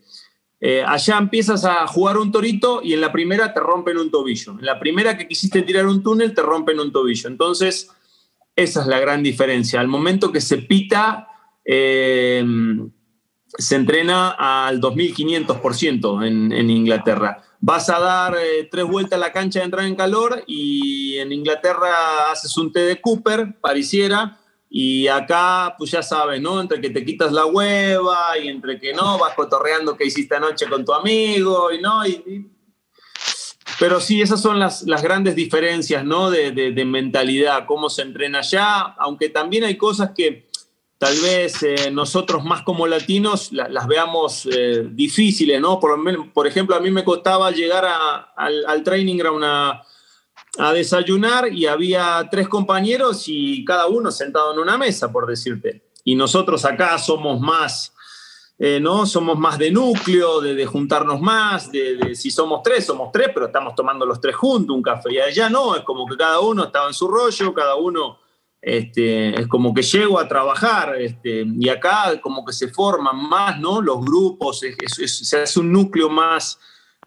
Eh, 0.58 0.82
allá 0.86 1.18
empiezas 1.18 1.64
a 1.64 1.86
jugar 1.86 2.16
un 2.16 2.32
torito 2.32 2.80
y 2.82 2.94
en 2.94 3.00
la 3.00 3.12
primera 3.12 3.52
te 3.52 3.60
rompen 3.60 3.98
un 3.98 4.10
tobillo. 4.10 4.52
En 4.58 4.64
la 4.64 4.78
primera 4.78 5.16
que 5.16 5.28
quisiste 5.28 5.62
tirar 5.62 5.86
un 5.86 6.02
túnel 6.02 6.34
te 6.34 6.42
rompen 6.42 6.80
un 6.80 6.92
tobillo. 6.92 7.28
Entonces, 7.28 7.90
esa 8.54 8.80
es 8.80 8.86
la 8.86 8.98
gran 8.98 9.22
diferencia. 9.22 9.80
Al 9.80 9.88
momento 9.88 10.32
que 10.32 10.40
se 10.40 10.58
pita, 10.58 11.28
eh, 11.64 12.44
se 13.58 13.76
entrena 13.76 14.30
al 14.30 14.80
2500% 14.80 16.26
en, 16.26 16.52
en 16.52 16.70
Inglaterra. 16.70 17.42
Vas 17.60 17.88
a 17.88 17.98
dar 17.98 18.36
eh, 18.36 18.68
tres 18.70 18.84
vueltas 18.84 19.18
a 19.18 19.20
la 19.20 19.32
cancha 19.32 19.60
de 19.60 19.64
entrar 19.66 19.86
en 19.86 19.94
calor 19.94 20.42
y 20.46 21.16
en 21.18 21.32
Inglaterra 21.32 22.30
haces 22.30 22.56
un 22.56 22.72
té 22.72 22.80
de 22.80 23.00
Cooper, 23.00 23.58
pareciera, 23.60 24.38
y 24.68 25.06
acá, 25.06 25.74
pues 25.78 25.92
ya 25.92 26.02
sabes, 26.02 26.40
¿no? 26.40 26.60
Entre 26.60 26.80
que 26.80 26.90
te 26.90 27.04
quitas 27.04 27.32
la 27.32 27.46
hueva 27.46 28.36
y 28.38 28.48
entre 28.48 28.78
que 28.78 28.92
no, 28.92 29.18
vas 29.18 29.34
cotorreando 29.34 29.96
que 29.96 30.06
hiciste 30.06 30.34
anoche 30.34 30.66
con 30.66 30.84
tu 30.84 30.92
amigo 30.92 31.72
y 31.72 31.80
no. 31.80 32.02
Pero 33.78 34.00
sí, 34.00 34.22
esas 34.22 34.40
son 34.40 34.58
las, 34.58 34.82
las 34.82 35.02
grandes 35.02 35.36
diferencias, 35.36 36.04
¿no? 36.04 36.30
De, 36.30 36.50
de, 36.50 36.84
mentalidad, 36.84 37.66
cómo 37.66 37.88
se 37.88 38.02
entrena 38.02 38.40
allá, 38.40 38.94
aunque 38.98 39.28
también 39.28 39.64
hay 39.64 39.76
cosas 39.76 40.10
que 40.16 40.48
tal 40.98 41.14
vez 41.20 41.62
eh, 41.62 41.90
nosotros 41.90 42.42
más 42.42 42.62
como 42.62 42.86
latinos 42.86 43.52
las 43.52 43.86
veamos 43.86 44.48
eh, 44.50 44.88
difíciles, 44.90 45.60
¿no? 45.60 45.78
Por, 45.78 46.32
por 46.32 46.46
ejemplo, 46.46 46.74
a 46.74 46.80
mí 46.80 46.90
me 46.90 47.04
costaba 47.04 47.50
llegar 47.50 47.84
a, 47.84 48.32
al, 48.36 48.64
al 48.66 48.82
training 48.82 49.16
ground 49.18 49.44
a 49.44 49.82
a 50.58 50.72
desayunar 50.72 51.52
y 51.52 51.66
había 51.66 52.26
tres 52.30 52.48
compañeros 52.48 53.24
y 53.26 53.64
cada 53.64 53.86
uno 53.86 54.10
sentado 54.10 54.52
en 54.52 54.58
una 54.58 54.78
mesa, 54.78 55.12
por 55.12 55.26
decirte. 55.26 55.90
Y 56.04 56.14
nosotros 56.14 56.64
acá 56.64 56.98
somos 56.98 57.40
más, 57.40 57.92
eh, 58.58 58.78
¿no? 58.80 59.06
Somos 59.06 59.38
más 59.38 59.58
de 59.58 59.70
núcleo, 59.70 60.40
de, 60.40 60.64
juntarnos 60.66 61.20
más, 61.20 61.70
de, 61.70 62.14
si 62.14 62.30
somos 62.30 62.62
tres, 62.62 62.86
somos 62.86 63.10
tres, 63.12 63.30
pero 63.34 63.46
estamos 63.46 63.74
tomando 63.74 64.06
los 64.06 64.20
tres 64.20 64.36
juntos 64.36 64.74
un 64.74 64.82
café. 64.82 65.12
Y 65.12 65.18
allá 65.18 65.50
no, 65.50 65.76
es 65.76 65.82
como 65.82 66.06
que 66.06 66.16
cada 66.16 66.40
uno 66.40 66.64
estaba 66.64 66.88
en 66.88 66.94
su 66.94 67.08
rollo, 67.08 67.52
cada 67.52 67.74
uno 67.74 68.18
este, 68.62 69.38
es 69.40 69.46
como 69.48 69.74
que 69.74 69.82
llego 69.82 70.18
a 70.18 70.28
trabajar. 70.28 70.96
Este, 71.00 71.44
y 71.44 71.68
acá 71.68 72.18
como 72.20 72.44
que 72.44 72.52
se 72.52 72.68
forman 72.68 73.28
más, 73.28 73.58
¿no? 73.58 73.82
Los 73.82 74.00
grupos, 74.00 74.60
se 74.60 75.42
hace 75.42 75.60
un 75.60 75.72
núcleo 75.72 76.08
más 76.08 76.58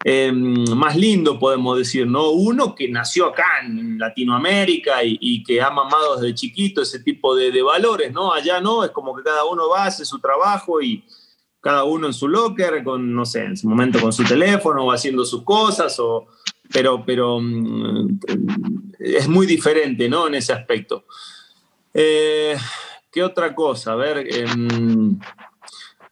Em, 0.02 0.64
más 0.76 0.96
lindo, 0.96 1.38
podemos 1.38 1.76
decir, 1.76 2.06
¿no? 2.06 2.30
Uno 2.30 2.74
que 2.74 2.88
nació 2.88 3.26
acá 3.26 3.60
en 3.62 3.98
Latinoamérica 3.98 5.04
y, 5.04 5.42
que 5.42 5.60
ha 5.60 5.70
mamado 5.70 6.16
desde 6.16 6.34
chiquito 6.34 6.80
ese 6.80 7.00
tipo 7.00 7.36
de, 7.36 7.62
valores, 7.62 8.10
¿no? 8.10 8.32
Allá 8.32 8.60
no, 8.60 8.82
es 8.82 8.92
como 8.92 9.14
que 9.14 9.22
cada 9.22 9.44
uno 9.44 9.68
va, 9.68 9.84
hace 9.84 10.06
su 10.06 10.18
trabajo 10.18 10.80
y 10.80 11.04
cada 11.60 11.84
uno 11.84 12.06
en 12.06 12.14
su 12.14 12.28
locker, 12.28 12.82
con, 12.82 13.14
no 13.14 13.26
sé, 13.26 13.44
en 13.44 13.56
su 13.58 13.68
momento 13.68 14.00
con 14.00 14.12
su 14.12 14.24
teléfono 14.24 14.86
o 14.86 14.92
haciendo 14.92 15.22
sus 15.26 15.42
cosas, 15.42 16.00
o, 16.00 16.28
pero, 16.72 17.04
pero 17.04 17.38
mm, 17.38 18.20
es 18.98 19.28
muy 19.28 19.46
diferente, 19.46 20.08
¿no? 20.08 20.28
En 20.28 20.34
ese 20.36 20.54
aspecto. 20.54 21.04
Eh, 21.92 22.56
¿Qué 23.12 23.22
otra 23.22 23.54
cosa? 23.54 23.92
A 23.92 23.96
ver. 23.96 24.26
Em, 24.34 25.18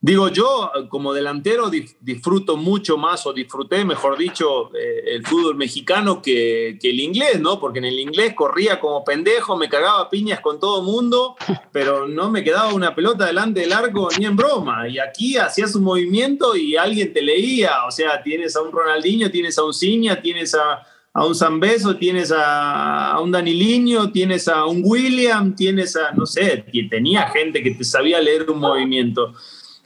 Digo, 0.00 0.28
yo 0.28 0.70
como 0.90 1.12
delantero 1.12 1.68
disfruto 2.00 2.56
mucho 2.56 2.96
más, 2.96 3.26
o 3.26 3.32
disfruté, 3.32 3.84
mejor 3.84 4.16
dicho, 4.16 4.72
eh, 4.76 5.02
el 5.06 5.26
fútbol 5.26 5.56
mexicano 5.56 6.22
que, 6.22 6.78
el 6.80 7.00
inglés, 7.00 7.40
¿no? 7.40 7.58
Porque 7.58 7.80
en 7.80 7.86
el 7.86 7.98
inglés 7.98 8.34
corría 8.34 8.78
como 8.78 9.02
pendejo, 9.02 9.56
me 9.56 9.68
cagaba 9.68 10.08
piñas 10.08 10.38
con 10.38 10.60
todo 10.60 10.84
mundo, 10.84 11.34
pero 11.72 12.06
no 12.06 12.30
me 12.30 12.44
quedaba 12.44 12.72
una 12.72 12.94
pelota 12.94 13.26
delante 13.26 13.60
del 13.60 13.72
arco 13.72 14.08
ni 14.16 14.26
en 14.26 14.36
broma. 14.36 14.88
Y 14.88 15.00
aquí 15.00 15.36
hacías 15.36 15.74
un 15.74 15.82
movimiento 15.82 16.54
y 16.54 16.76
alguien 16.76 17.12
te 17.12 17.20
leía. 17.20 17.84
O 17.84 17.90
sea, 17.90 18.22
tienes 18.22 18.54
a 18.54 18.62
un 18.62 18.70
Ronaldinho, 18.70 19.32
tienes 19.32 19.58
a 19.58 19.64
un 19.64 19.74
Ciña, 19.74 20.22
tienes 20.22 20.54
a, 20.54 20.86
a 21.12 21.26
un 21.26 21.34
Zambeso, 21.34 21.96
tienes 21.96 22.30
a, 22.30 23.14
a, 23.14 23.20
un 23.20 23.32
Daniliño, 23.32 24.12
tienes 24.12 24.46
a 24.46 24.64
un 24.64 24.80
William, 24.84 25.56
tienes 25.56 25.96
a, 25.96 26.12
no 26.12 26.24
sé, 26.24 26.64
tenía 26.88 27.28
gente 27.30 27.64
que 27.64 27.72
te 27.72 27.82
sabía 27.82 28.20
leer 28.20 28.48
un 28.48 28.60
movimiento. 28.60 29.34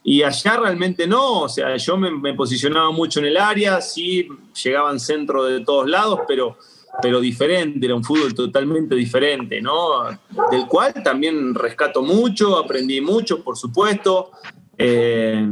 Y 0.05 0.23
allá 0.23 0.57
realmente 0.57 1.07
no, 1.07 1.43
o 1.43 1.49
sea, 1.49 1.77
yo 1.77 1.97
me, 1.97 2.35
posicionaba 2.35 2.91
mucho 2.91 3.21
en 3.21 3.27
el 3.27 3.37
área, 3.37 3.81
sí, 3.81 4.29
llegaban 4.62 4.99
centro 4.99 5.45
de 5.45 5.61
todos 5.61 5.88
lados, 5.88 6.21
pero 6.27 6.57
pero 7.01 7.21
diferente, 7.21 7.87
era 7.87 7.95
un 7.95 8.05
fútbol 8.05 8.35
totalmente 8.35 8.95
diferente, 8.95 9.62
¿no? 9.62 10.11
Del 10.51 10.67
cual 10.69 10.93
también 11.03 11.55
rescato 11.55 12.03
mucho, 12.03 12.59
aprendí 12.59 13.01
mucho, 13.01 13.43
por 13.43 13.57
supuesto, 13.57 14.33
eh, 14.77 15.43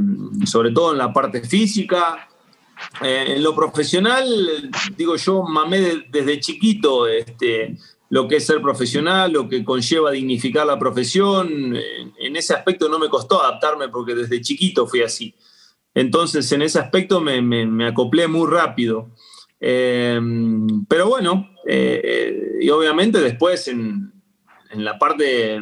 sobre 0.44 0.70
todo 0.70 0.92
en 0.92 0.98
la 0.98 1.10
parte 1.12 1.42
física. 1.42 2.28
Eh, 3.02 3.36
en 3.36 3.42
lo 3.42 3.54
profesional, 3.54 4.70
digo 4.96 5.16
yo, 5.16 5.42
mamé 5.42 6.04
desde 6.10 6.40
chiquito 6.40 7.06
este, 7.06 7.76
lo 8.10 8.26
que 8.26 8.36
es 8.36 8.46
ser 8.46 8.60
profesional, 8.60 9.32
lo 9.32 9.48
que 9.48 9.64
conlleva 9.64 10.10
dignificar 10.10 10.66
la 10.66 10.78
profesión. 10.78 11.76
En, 12.18 12.36
ese 12.36 12.52
aspecto 12.52 12.88
no 12.88 12.98
me 12.98 13.08
costó 13.08 13.40
adaptarme 13.40 13.88
porque 13.88 14.16
desde 14.16 14.40
chiquito 14.40 14.86
fui 14.86 15.02
así. 15.02 15.34
Entonces, 15.94 16.50
en 16.52 16.62
ese 16.62 16.80
aspecto 16.80 17.20
me, 17.20 17.40
me, 17.40 17.86
acoplé 17.86 18.26
muy 18.26 18.50
rápido. 18.50 19.10
Eh, 19.60 20.20
pero 20.88 21.08
bueno, 21.08 21.50
eh, 21.66 22.58
y 22.60 22.68
obviamente 22.70 23.20
después 23.20 23.68
en, 23.68 24.12
en, 24.70 24.84
la 24.84 24.98
parte, 24.98 25.60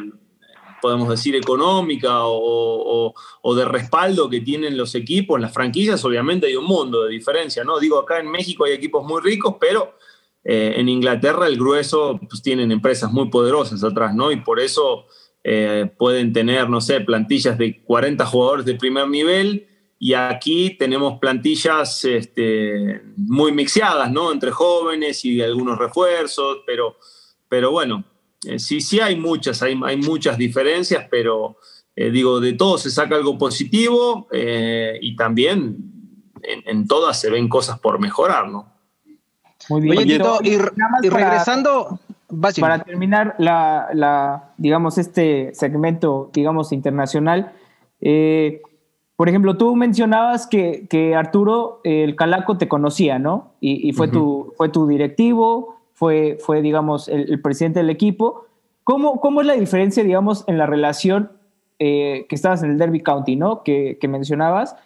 podemos 0.81 1.07
decir, 1.07 1.35
económica 1.35 2.23
o, 2.23 3.13
o, 3.43 3.55
de 3.55 3.65
respaldo 3.65 4.27
que 4.27 4.41
tienen 4.41 4.75
los 4.75 4.95
equipos, 4.95 5.39
las 5.39 5.53
franquicias, 5.53 6.03
obviamente 6.03 6.47
hay 6.47 6.55
un 6.55 6.65
mundo 6.65 7.03
de 7.03 7.11
diferencia, 7.11 7.63
¿no? 7.63 7.79
Digo, 7.79 7.99
acá 7.99 8.19
en 8.19 8.31
México 8.31 8.65
hay 8.65 8.71
equipos 8.71 9.05
muy 9.05 9.21
ricos, 9.21 9.55
pero 9.59 9.98
eh, 10.43 10.75
en 10.77 10.87
Inglaterra 10.87 11.47
el 11.47 11.57
grueso 11.57 12.19
pues, 12.29 12.41
tienen 12.41 12.71
empresas 12.71 13.11
muy 13.11 13.29
poderosas 13.29 13.83
atrás, 13.83 14.15
¿no? 14.15 14.31
Y 14.31 14.37
por 14.37 14.59
eso 14.59 15.05
eh, 15.43 15.91
pueden 15.97 16.31
tener, 16.31 16.69
no 16.69 16.81
sé, 16.81 17.01
plantillas 17.01 17.57
de 17.57 17.83
40 17.83 18.25
jugadores 18.25 18.65
de 18.65 18.75
primer 18.75 19.07
nivel 19.09 19.67
y 19.99 20.13
aquí 20.13 20.77
tenemos 20.77 21.19
plantillas 21.19 22.05
este, 22.05 23.01
muy 23.17 23.51
mixeadas, 23.51 24.11
¿no? 24.11 24.31
Entre 24.31 24.51
jóvenes 24.51 25.25
y 25.25 25.41
algunos 25.41 25.77
refuerzos, 25.77 26.59
pero, 26.65 26.97
pero 27.49 27.71
bueno, 27.71 28.05
eh, 28.47 28.59
sí, 28.59 28.79
sí 28.79 29.01
hay 29.01 29.17
muchas, 29.17 29.61
hay, 29.61 29.75
muchas 29.75 30.37
diferencias, 30.37 31.05
pero 31.11 31.57
digo, 31.95 32.39
de 32.39 32.53
todo 32.53 32.77
se 32.77 32.89
saca 32.89 33.17
algo 33.17 33.37
positivo 33.37 34.29
y 34.31 35.17
también 35.17 35.75
en 36.41 36.87
todas 36.87 37.19
se 37.19 37.29
ven 37.29 37.49
cosas 37.49 37.77
por 37.79 37.99
mejorar, 37.99 38.47
¿no? 38.47 38.78
Muy 39.69 39.81
bien. 39.81 39.97
Oye, 39.97 40.19
y, 40.43 41.09
regresando. 41.09 41.99
Para, 42.59 42.83
terminar 42.83 43.33
la, 43.39 44.51
digamos, 44.57 44.99
este 44.99 45.51
segmento, 45.55 46.29
digamos, 46.31 46.71
internacional, 46.71 47.53
eh, 48.01 48.61
por 49.15 49.27
ejemplo, 49.27 49.57
tú 49.57 49.75
mencionabas 49.75 50.47
que, 50.47 50.87
que 50.87 51.13
Arturo, 51.13 51.81
el 51.83 52.15
Calaco, 52.15 52.57
te 52.57 52.69
conocía, 52.69 53.19
¿no? 53.19 53.53
Y, 53.59 53.91
fue, 53.91 54.07
tu, 54.07 54.53
fue 54.55 54.69
tu 54.69 54.87
directivo, 54.87 55.75
fue, 55.93 56.37
fue 56.39 56.61
digamos, 56.61 57.09
el, 57.09 57.41
presidente 57.41 57.79
del 57.79 57.89
equipo. 57.89 58.45
¿Cómo, 58.85 59.19
¿Cómo, 59.19 59.41
es 59.41 59.47
la 59.47 59.55
diferencia, 59.55 60.05
digamos, 60.05 60.45
en 60.47 60.57
la 60.57 60.67
relación 60.67 61.33
eh, 61.79 62.27
que 62.29 62.35
estabas 62.35 62.63
en 62.63 62.71
el 62.71 62.77
Derby 62.77 63.01
County, 63.01 63.35
¿no? 63.35 63.63
Que, 63.63 63.97
que 63.99 64.07
mencionabas. 64.07 64.77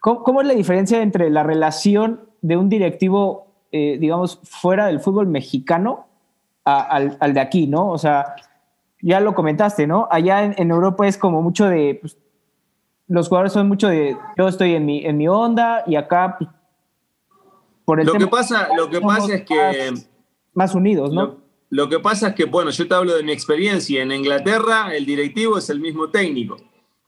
¿Cómo, 0.00 0.22
¿Cómo, 0.22 0.40
es 0.42 0.46
la 0.46 0.54
diferencia 0.54 1.02
entre 1.02 1.28
la 1.28 1.42
relación 1.42 2.20
de 2.42 2.56
un 2.56 2.68
directivo 2.68 3.47
eh, 3.70 3.98
digamos, 4.00 4.40
fuera 4.44 4.86
del 4.86 5.00
fútbol 5.00 5.26
mexicano 5.26 6.06
al, 6.64 7.32
de 7.32 7.40
aquí, 7.40 7.66
¿no? 7.66 7.90
O 7.90 7.98
sea, 7.98 8.34
ya 9.00 9.20
lo 9.20 9.34
comentaste, 9.34 9.86
¿no? 9.86 10.08
Allá 10.10 10.44
en, 10.44 10.70
Europa 10.70 11.06
es 11.06 11.16
como 11.16 11.42
mucho 11.42 11.66
de, 11.66 11.98
pues, 12.00 12.18
los 13.06 13.28
jugadores 13.28 13.52
son 13.52 13.68
mucho 13.68 13.88
de, 13.88 14.16
yo 14.36 14.48
estoy 14.48 14.74
en 14.74 14.84
mi, 14.84 15.04
en 15.04 15.16
mi 15.16 15.28
onda 15.28 15.82
y 15.86 15.96
acá, 15.96 16.36
pues, 16.38 16.50
por 17.84 18.00
el 18.00 18.06
lo 18.06 18.14
que 18.14 18.26
pasa, 18.26 18.68
Lo 18.76 18.90
que 18.90 19.00
pasa 19.00 19.34
es 19.34 19.44
que... 19.44 19.94
Más, 20.52 20.74
unidos, 20.74 21.12
¿no? 21.12 21.22
Lo, 21.22 21.36
lo 21.70 21.88
que 21.88 22.00
pasa 22.00 22.28
es 22.28 22.34
que, 22.34 22.44
bueno, 22.44 22.70
yo 22.70 22.86
te 22.86 22.94
hablo 22.94 23.14
de 23.14 23.22
mi 23.22 23.32
experiencia. 23.32 24.02
En 24.02 24.12
Inglaterra 24.12 24.94
el 24.94 25.06
directivo 25.06 25.56
es 25.56 25.70
el 25.70 25.80
mismo 25.80 26.08
técnico, 26.10 26.56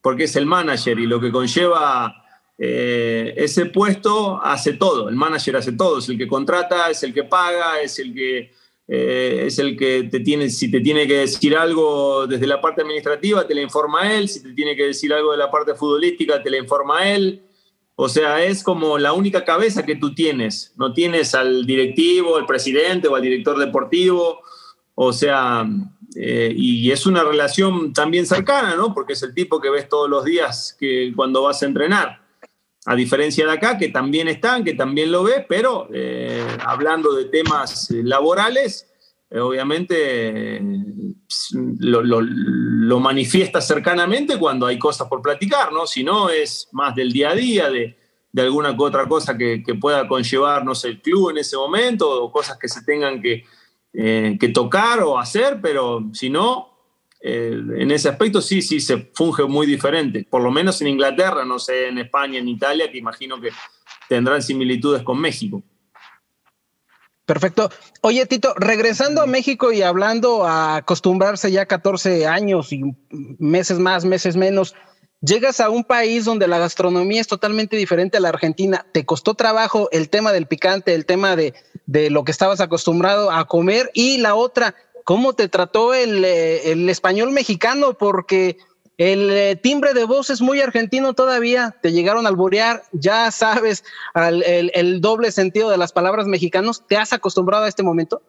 porque 0.00 0.24
es 0.24 0.36
el 0.36 0.46
manager 0.46 0.98
y 0.98 1.06
lo 1.06 1.20
que 1.20 1.30
conlleva 1.30 2.14
eh, 2.62 3.32
ese 3.38 3.64
puesto 3.66 4.38
hace 4.44 4.74
todo, 4.74 5.08
el 5.08 5.16
manager 5.16 5.56
hace 5.56 5.72
todo, 5.72 5.98
es 5.98 6.10
el 6.10 6.18
que 6.18 6.28
contrata, 6.28 6.90
es 6.90 7.02
el 7.02 7.14
que 7.14 7.24
paga, 7.24 7.80
es 7.80 7.98
el 7.98 8.12
que, 8.12 8.52
eh, 8.86 9.44
es 9.46 9.58
el 9.58 9.78
que 9.78 10.02
te 10.10 10.20
tiene, 10.20 10.50
si 10.50 10.70
te 10.70 10.80
tiene 10.80 11.06
que 11.06 11.20
decir 11.20 11.56
algo 11.56 12.26
desde 12.26 12.46
la 12.46 12.60
parte 12.60 12.82
administrativa, 12.82 13.46
te 13.46 13.54
le 13.54 13.62
informa 13.62 14.12
él, 14.14 14.28
si 14.28 14.42
te 14.42 14.52
tiene 14.52 14.76
que 14.76 14.88
decir 14.88 15.10
algo 15.14 15.32
de 15.32 15.38
la 15.38 15.50
parte 15.50 15.74
futbolística, 15.74 16.42
te 16.42 16.50
le 16.50 16.58
informa 16.58 17.08
él. 17.08 17.42
O 17.94 18.10
sea, 18.10 18.44
es 18.44 18.62
como 18.62 18.98
la 18.98 19.14
única 19.14 19.42
cabeza 19.42 19.86
que 19.86 19.96
tú 19.96 20.14
tienes, 20.14 20.74
no 20.76 20.92
tienes 20.92 21.34
al 21.34 21.64
directivo, 21.64 22.36
al 22.36 22.44
presidente 22.44 23.08
o 23.08 23.16
al 23.16 23.22
director 23.22 23.58
deportivo, 23.58 24.42
o 24.94 25.14
sea, 25.14 25.66
eh, 26.14 26.52
y 26.54 26.90
es 26.90 27.06
una 27.06 27.24
relación 27.24 27.94
también 27.94 28.26
cercana, 28.26 28.74
¿no? 28.74 28.92
Porque 28.92 29.14
es 29.14 29.22
el 29.22 29.32
tipo 29.32 29.62
que 29.62 29.70
ves 29.70 29.88
todos 29.88 30.10
los 30.10 30.26
días 30.26 30.76
que 30.78 31.14
cuando 31.16 31.42
vas 31.42 31.62
a 31.62 31.66
entrenar. 31.66 32.19
A 32.90 32.96
diferencia 32.96 33.46
de 33.46 33.52
acá, 33.52 33.78
que 33.78 33.90
también 33.90 34.26
están, 34.26 34.64
que 34.64 34.74
también 34.74 35.12
lo 35.12 35.22
ves, 35.22 35.44
pero 35.48 35.88
eh, 35.94 36.44
hablando 36.66 37.14
de 37.14 37.26
temas 37.26 37.88
eh, 37.92 38.00
laborales, 38.02 38.84
eh, 39.30 39.38
obviamente 39.38 40.60
lo, 41.78 42.98
manifiesta 42.98 43.60
cercanamente 43.60 44.40
cuando 44.40 44.66
hay 44.66 44.76
cosas 44.76 45.06
por 45.06 45.22
platicar, 45.22 45.72
¿no? 45.72 45.86
Si 45.86 46.02
no, 46.02 46.30
es 46.30 46.68
más 46.72 46.96
del 46.96 47.12
día 47.12 47.30
a 47.30 47.36
día, 47.36 47.70
de, 47.70 47.96
alguna 48.38 48.74
otra 48.76 49.06
cosa 49.06 49.38
que, 49.38 49.62
pueda 49.80 50.08
conllevarnos 50.08 50.84
el 50.84 51.00
club 51.00 51.30
en 51.30 51.38
ese 51.38 51.56
momento, 51.56 52.24
o 52.24 52.32
cosas 52.32 52.58
que 52.58 52.66
se 52.66 52.82
tengan 52.82 53.22
que, 53.22 53.44
que 53.92 54.50
tocar 54.52 55.00
o 55.04 55.16
hacer, 55.16 55.60
pero 55.62 56.10
si 56.12 56.28
no, 56.28 56.69
eh, 57.22 57.60
en 57.76 57.90
ese 57.90 58.08
aspecto 58.08 58.40
sí, 58.40 58.62
sí 58.62 58.80
se 58.80 59.10
funge 59.14 59.44
muy 59.44 59.66
diferente, 59.66 60.26
por 60.28 60.42
lo 60.42 60.50
menos 60.50 60.80
en 60.80 60.88
Inglaterra, 60.88 61.44
no 61.44 61.58
sé, 61.58 61.88
en 61.88 61.98
España, 61.98 62.38
en 62.38 62.48
Italia, 62.48 62.90
que 62.90 62.98
imagino 62.98 63.40
que 63.40 63.50
tendrán 64.08 64.42
similitudes 64.42 65.02
con 65.02 65.20
México. 65.20 65.62
Perfecto. 67.26 67.70
Oye, 68.00 68.26
Tito, 68.26 68.54
regresando 68.56 69.22
a 69.22 69.26
México 69.26 69.70
y 69.70 69.82
hablando 69.82 70.44
a 70.44 70.76
acostumbrarse 70.76 71.52
ya 71.52 71.66
14 71.66 72.26
años 72.26 72.72
y 72.72 72.82
meses 73.38 73.78
más, 73.78 74.04
meses 74.04 74.34
menos, 74.34 74.74
llegas 75.20 75.60
a 75.60 75.70
un 75.70 75.84
país 75.84 76.24
donde 76.24 76.48
la 76.48 76.58
gastronomía 76.58 77.20
es 77.20 77.28
totalmente 77.28 77.76
diferente 77.76 78.16
a 78.16 78.20
la 78.20 78.30
Argentina. 78.30 78.84
¿Te 78.92 79.04
costó 79.06 79.34
trabajo 79.34 79.88
el 79.92 80.08
tema 80.08 80.32
del 80.32 80.46
picante, 80.46 80.92
el 80.92 81.06
tema 81.06 81.36
de, 81.36 81.54
de 81.86 82.10
lo 82.10 82.24
que 82.24 82.32
estabas 82.32 82.60
acostumbrado 82.60 83.30
a 83.30 83.46
comer? 83.46 83.92
Y 83.94 84.18
la 84.18 84.34
otra, 84.34 84.74
¿Cómo 85.04 85.32
te 85.34 85.48
trató 85.48 85.94
el, 85.94 86.24
eh, 86.24 86.90
español 86.90 87.32
mexicano? 87.32 87.94
Porque 87.94 88.58
el 89.00 89.30
eh, 89.30 89.56
timbre 89.56 89.94
de 89.94 90.04
voz 90.04 90.30
es 90.30 90.40
muy 90.40 90.60
argentino 90.60 91.14
todavía. 91.14 91.76
Te 91.80 91.92
llegaron 91.92 92.26
a 92.26 92.28
alborear, 92.28 92.82
ya 92.92 93.30
sabes 93.30 93.82
el, 94.14 95.00
doble 95.00 95.32
sentido 95.32 95.70
de 95.70 95.78
las 95.78 95.92
palabras 95.92 96.26
mexicanos. 96.26 96.86
¿Te 96.86 96.96
has 96.96 97.12
acostumbrado 97.12 97.64
a 97.64 97.68
este 97.68 97.82
momento? 97.82 98.20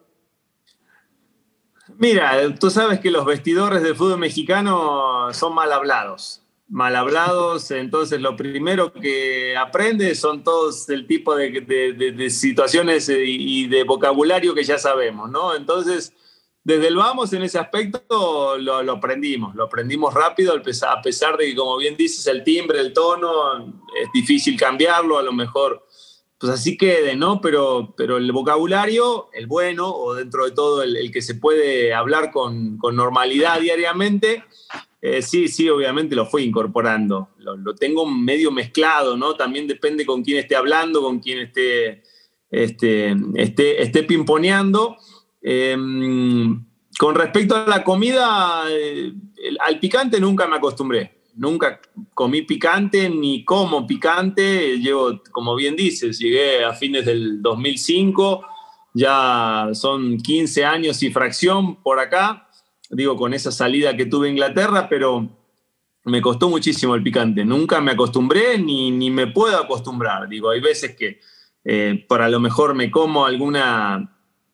Mira, 1.98 2.54
tú 2.58 2.70
sabes 2.70 3.00
que 3.00 3.10
los 3.10 3.26
vestidores 3.26 3.82
del 3.82 3.94
fútbol 3.94 4.18
mexicano 4.18 5.32
son 5.32 5.54
mal 5.54 5.72
hablados. 5.72 6.42
Mal 6.68 6.96
hablados, 6.96 7.70
entonces 7.70 8.18
lo 8.22 8.34
primero 8.34 8.94
que 8.94 9.54
aprendes 9.58 10.18
son 10.18 10.42
todos 10.42 10.88
el 10.88 11.06
tipo 11.06 11.36
de, 11.36 11.60
de 11.60 12.30
situaciones 12.30 13.10
eh, 13.10 13.24
y 13.26 13.68
de 13.68 13.84
vocabulario 13.84 14.54
que 14.54 14.64
ya 14.64 14.78
sabemos, 14.78 15.30
¿no? 15.30 15.54
Entonces, 15.54 16.14
desde 16.64 16.88
el 16.88 16.96
vamos 16.96 17.32
en 17.32 17.42
ese 17.42 17.58
aspecto 17.58 18.56
lo, 18.58 18.92
aprendimos, 18.92 19.54
lo 19.54 19.64
aprendimos 19.64 20.14
rápido, 20.14 20.54
a 20.54 21.02
pesar 21.02 21.36
de 21.36 21.46
que, 21.46 21.56
como 21.56 21.76
bien 21.76 21.96
dices, 21.96 22.26
el 22.28 22.44
timbre, 22.44 22.78
el 22.78 22.92
tono, 22.92 23.82
es 24.00 24.08
difícil 24.14 24.56
cambiarlo, 24.56 25.18
a 25.18 25.22
lo 25.22 25.32
mejor, 25.32 25.84
pues 26.38 26.52
así 26.52 26.76
quede, 26.76 27.16
¿no? 27.16 27.40
Pero, 27.40 27.94
pero 27.96 28.16
el 28.16 28.30
vocabulario, 28.30 29.28
el 29.32 29.48
bueno, 29.48 29.92
o 29.92 30.14
dentro 30.14 30.44
de 30.44 30.52
todo 30.52 30.84
el, 30.84 31.10
que 31.10 31.20
se 31.20 31.34
puede 31.34 31.92
hablar 31.92 32.30
con, 32.30 32.78
normalidad 32.78 33.60
diariamente, 33.60 34.44
eh, 35.00 35.20
sí, 35.20 35.48
sí, 35.48 35.68
obviamente 35.68 36.14
lo 36.14 36.26
fui 36.26 36.44
incorporando. 36.44 37.30
Lo, 37.38 37.56
lo, 37.56 37.74
tengo 37.74 38.06
medio 38.06 38.52
mezclado, 38.52 39.16
¿no? 39.16 39.34
También 39.34 39.66
depende 39.66 40.06
con 40.06 40.22
quién 40.22 40.38
esté 40.38 40.54
hablando, 40.54 41.02
con 41.02 41.18
quién 41.18 41.40
esté, 41.40 42.04
este, 42.52 43.16
esté, 43.34 43.82
esté 43.82 44.04
pimponeando 44.04 44.96
Em, 45.42 46.64
con 46.98 47.14
respecto 47.14 47.56
a 47.56 47.66
la 47.66 47.82
comida, 47.82 48.64
eh, 48.70 49.12
al 49.60 49.78
picante 49.80 50.20
nunca 50.20 50.46
me 50.46 50.56
acostumbré. 50.56 51.22
Nunca 51.34 51.80
comí 52.14 52.42
picante 52.42 53.08
ni 53.08 53.44
como 53.44 53.86
picante. 53.86 54.78
Llevo, 54.78 55.22
como 55.30 55.54
bien 55.54 55.74
dices, 55.74 56.18
llegué 56.18 56.64
a 56.64 56.74
fines 56.74 57.04
del 57.06 57.40
2005. 57.40 58.46
Ya 58.94 59.70
son 59.72 60.18
15 60.18 60.64
años 60.64 61.02
y 61.02 61.10
fracción 61.10 61.76
por 61.76 61.98
acá. 61.98 62.48
Digo, 62.90 63.16
con 63.16 63.32
esa 63.32 63.50
salida 63.50 63.96
que 63.96 64.04
tuve 64.04 64.28
a 64.28 64.30
Inglaterra, 64.30 64.86
pero 64.88 65.26
me 66.04 66.20
costó 66.20 66.50
muchísimo 66.50 66.94
el 66.94 67.02
picante. 67.02 67.44
Nunca 67.44 67.80
me 67.80 67.92
acostumbré 67.92 68.58
ni, 68.58 68.90
ni 68.90 69.10
me 69.10 69.28
puedo 69.28 69.56
acostumbrar. 69.56 70.28
Digo, 70.28 70.50
hay 70.50 70.60
veces 70.60 70.94
que 70.94 71.20
eh, 71.64 72.04
por 72.08 72.20
a 72.20 72.28
lo 72.28 72.40
mejor 72.40 72.74
me 72.74 72.90
como 72.90 73.24
alguna 73.24 74.12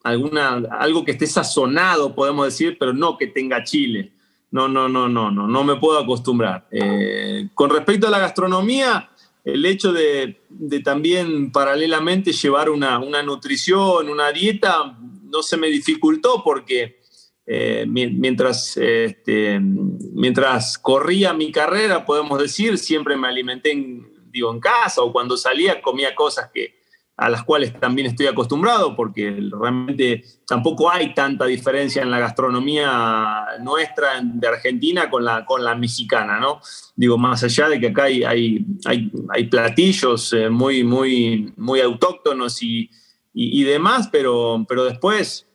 alguna, 0.09 0.61
algo 0.71 1.05
que 1.05 1.11
esté 1.11 1.27
sazonado, 1.27 2.15
podemos 2.15 2.45
decir, 2.45 2.77
pero 2.79 2.93
no 2.93 3.17
que 3.17 3.27
tenga 3.27 3.63
chile. 3.63 4.11
No, 4.51 4.67
no, 4.67 4.89
no, 4.89 5.07
no, 5.07 5.29
no, 5.29 5.47
no 5.47 5.63
me 5.63 5.75
puedo 5.75 5.99
acostumbrar. 5.99 6.67
Eh, 6.71 7.49
con 7.53 7.69
respecto 7.69 8.07
a 8.07 8.09
la 8.09 8.19
gastronomía, 8.19 9.09
el 9.43 9.65
hecho 9.65 9.93
de, 9.93 10.41
también 10.83 11.51
paralelamente 11.51 12.31
llevar 12.31 12.69
una, 12.69 12.99
una, 12.99 13.21
nutrición, 13.21 14.09
una 14.09 14.31
dieta, 14.31 14.97
no 15.23 15.43
se 15.43 15.57
me 15.57 15.67
dificultó 15.67 16.43
porque 16.43 16.99
eh, 17.45 17.85
mientras, 17.87 18.75
este, 18.77 19.59
mientras 19.59 20.77
corría 20.77 21.33
mi 21.33 21.51
carrera, 21.51 22.05
podemos 22.05 22.39
decir, 22.39 22.77
siempre 22.77 23.15
me 23.15 23.27
alimenté 23.27 23.71
en, 23.71 24.11
digo, 24.31 24.51
en 24.51 24.59
casa 24.59 25.01
o 25.01 25.11
cuando 25.11 25.37
salía 25.37 25.81
comía 25.81 26.15
cosas 26.15 26.49
que, 26.53 26.78
a 27.19 27.29
las 27.29 27.43
cuales 27.43 27.77
también 27.77 28.07
estoy 28.07 28.27
acostumbrado, 28.27 28.95
porque 28.95 29.37
realmente 29.51 30.23
tampoco 30.47 30.89
hay 30.89 31.13
tanta 31.13 31.45
diferencia 31.45 32.01
en 32.01 32.09
la 32.09 32.17
gastronomía 32.17 33.45
nuestra 33.59 34.21
de 34.23 34.47
Argentina 34.47 35.09
con 35.09 35.25
la, 35.25 35.43
con 35.43 35.61
la 35.61 35.75
mexicana, 35.75 36.39
¿no? 36.39 36.61
Digo, 36.95 37.17
más 37.17 37.43
allá 37.43 37.67
de 37.67 37.77
que 37.77 37.87
acá 37.87 38.03
hay, 38.03 38.23
hay, 38.23 38.65
hay, 38.85 39.43
platillos 39.47 40.31
eh, 40.31 40.49
muy, 40.49 40.85
muy, 40.85 41.51
muy 41.57 41.81
autóctonos 41.81 42.63
y, 42.63 42.89
y, 43.33 43.63
demás, 43.63 44.07
pero, 44.09 44.65
pero 44.67 44.85
después 44.85 45.45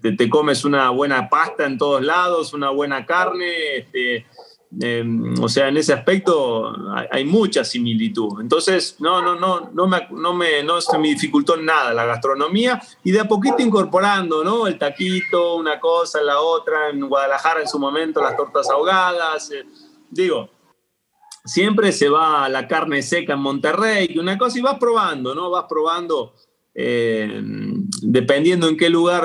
te, 0.00 0.12
te, 0.12 0.30
comes 0.30 0.64
una 0.64 0.88
buena 0.88 1.28
pasta 1.28 1.66
en 1.66 1.76
todos 1.76 2.02
lados, 2.02 2.54
una 2.54 2.70
buena 2.70 3.04
carne, 3.04 3.76
este, 3.76 4.24
Em, 4.80 5.34
o 5.40 5.48
sea, 5.48 5.68
en 5.68 5.76
ese 5.76 5.92
aspecto 5.92 6.72
hay, 7.10 7.24
mucha 7.24 7.64
similitud. 7.64 8.40
Entonces, 8.40 8.96
no, 8.98 9.22
no, 9.22 9.36
no, 9.36 9.70
no 9.72 9.86
me, 9.86 10.08
no 10.10 10.34
me, 10.34 10.62
no 10.62 10.80
se 10.80 10.98
me 10.98 11.08
dificultó 11.08 11.56
nada 11.56 11.94
la 11.94 12.04
gastronomía 12.06 12.82
y 13.04 13.12
de 13.12 13.20
a 13.20 13.28
poquito 13.28 13.56
incorporando, 13.60 14.42
¿no? 14.42 14.66
El 14.66 14.78
taquito, 14.78 15.56
una 15.56 15.78
cosa, 15.78 16.22
la 16.22 16.40
otra. 16.40 16.90
En 16.90 17.08
Guadalajara 17.08 17.60
en 17.60 17.68
su 17.68 17.78
momento 17.78 18.20
las 18.20 18.36
tortas 18.36 18.68
ahogadas. 18.68 19.50
Eh, 19.52 19.64
digo, 20.10 20.50
siempre 21.44 21.92
se 21.92 22.08
va 22.08 22.48
la 22.48 22.66
carne 22.66 23.02
seca 23.02 23.34
en 23.34 23.40
Monterrey, 23.40 24.16
una 24.18 24.36
cosa 24.36 24.58
y 24.58 24.62
vas 24.62 24.78
probando, 24.78 25.34
¿no? 25.34 25.50
Vas 25.50 25.66
probando 25.68 26.34
eh, 26.74 27.40
dependiendo 28.02 28.68
en 28.68 28.76
qué 28.76 28.90
lugar 28.90 29.24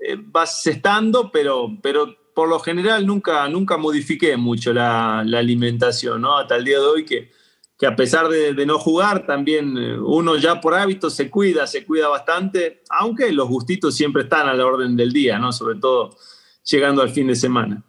eh, 0.00 0.16
vas 0.18 0.64
estando, 0.66 1.30
pero, 1.32 1.68
pero 1.82 2.14
por 2.36 2.50
lo 2.50 2.58
general 2.58 3.06
nunca, 3.06 3.48
nunca 3.48 3.78
modifiqué 3.78 4.36
mucho 4.36 4.70
la, 4.74 5.20
alimentación, 5.20 6.20
¿no? 6.20 6.36
Hasta 6.36 6.56
el 6.56 6.64
día 6.66 6.78
de 6.78 6.84
hoy 6.84 7.04
que, 7.06 7.30
que 7.78 7.86
a 7.86 7.96
pesar 7.96 8.28
de, 8.28 8.66
no 8.66 8.78
jugar, 8.78 9.24
también 9.24 9.74
eh, 9.78 9.98
uno 9.98 10.36
ya 10.36 10.60
por 10.60 10.74
hábito 10.74 11.08
se 11.08 11.30
cuida, 11.30 11.66
se 11.66 11.86
cuida 11.86 12.08
bastante, 12.08 12.82
aunque 12.90 13.32
los 13.32 13.48
gustitos 13.48 13.94
siempre 13.96 14.24
están 14.24 14.48
a 14.48 14.52
la 14.52 14.66
orden 14.66 14.98
del 14.98 15.14
día, 15.14 15.38
¿no? 15.38 15.50
Sobre 15.50 15.76
todo 15.76 16.14
llegando 16.62 17.00
al 17.00 17.08
fin 17.08 17.28
de 17.28 17.36
semana. 17.36 17.82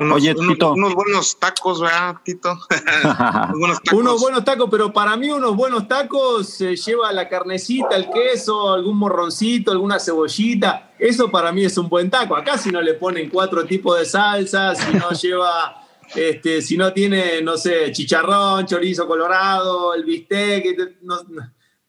Unos, 0.00 0.16
Oye, 0.16 0.34
Tito. 0.34 0.72
Unos, 0.72 0.94
buenos 0.94 1.38
tacos, 1.38 1.80
¿verdad, 1.80 2.16
Tito? 2.24 2.58
unos, 3.92 4.20
buenos 4.20 4.44
tacos. 4.44 4.68
pero 4.70 4.92
para 4.92 5.16
mí 5.16 5.30
unos 5.30 5.54
buenos 5.54 5.86
tacos 5.86 6.48
se 6.48 6.76
lleva 6.76 7.12
la 7.12 7.28
carnecita, 7.28 7.94
el 7.96 8.08
queso, 8.10 8.72
algún 8.72 8.96
morroncito, 8.96 9.70
alguna 9.70 10.00
cebollita. 10.00 10.92
Eso 10.98 11.30
para 11.30 11.52
mí 11.52 11.64
es 11.64 11.76
un 11.76 11.88
buen 11.88 12.10
taco. 12.10 12.34
Acá 12.34 12.56
si 12.56 12.70
no 12.70 12.80
le 12.80 12.94
ponen 12.94 13.28
cuatro 13.28 13.64
tipos 13.66 13.98
de 13.98 14.06
salsas, 14.06 14.78
si 14.78 14.96
no 14.96 15.10
lleva, 15.22 15.84
este, 16.14 16.62
si 16.62 16.78
no 16.78 16.92
tiene, 16.92 17.42
no 17.42 17.58
sé, 17.58 17.92
chicharrón, 17.92 18.66
chorizo 18.66 19.06
colorado, 19.06 19.94
el 19.94 20.04
bistec, 20.04 20.64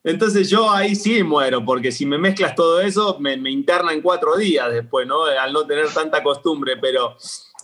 entonces 0.04 0.49
yo 0.49 0.70
ahí 0.70 0.95
sí 0.95 1.24
muero, 1.24 1.64
porque 1.64 1.89
si 1.89 2.06
me 2.06 2.18
mezclas 2.18 2.56
todo 2.56 2.82
eso, 2.82 3.18
me, 3.22 3.38
me 3.38 3.49
interna 3.49 3.93
en 3.93 4.01
cuatro 4.01 4.36
días 4.36 4.70
después, 4.70 5.08
¿no? 5.08 5.24
Al 5.24 5.54
no 5.54 5.66
tener 5.66 5.88
tanta 5.93 6.22
costumbre, 6.22 6.76
pero 6.76 7.16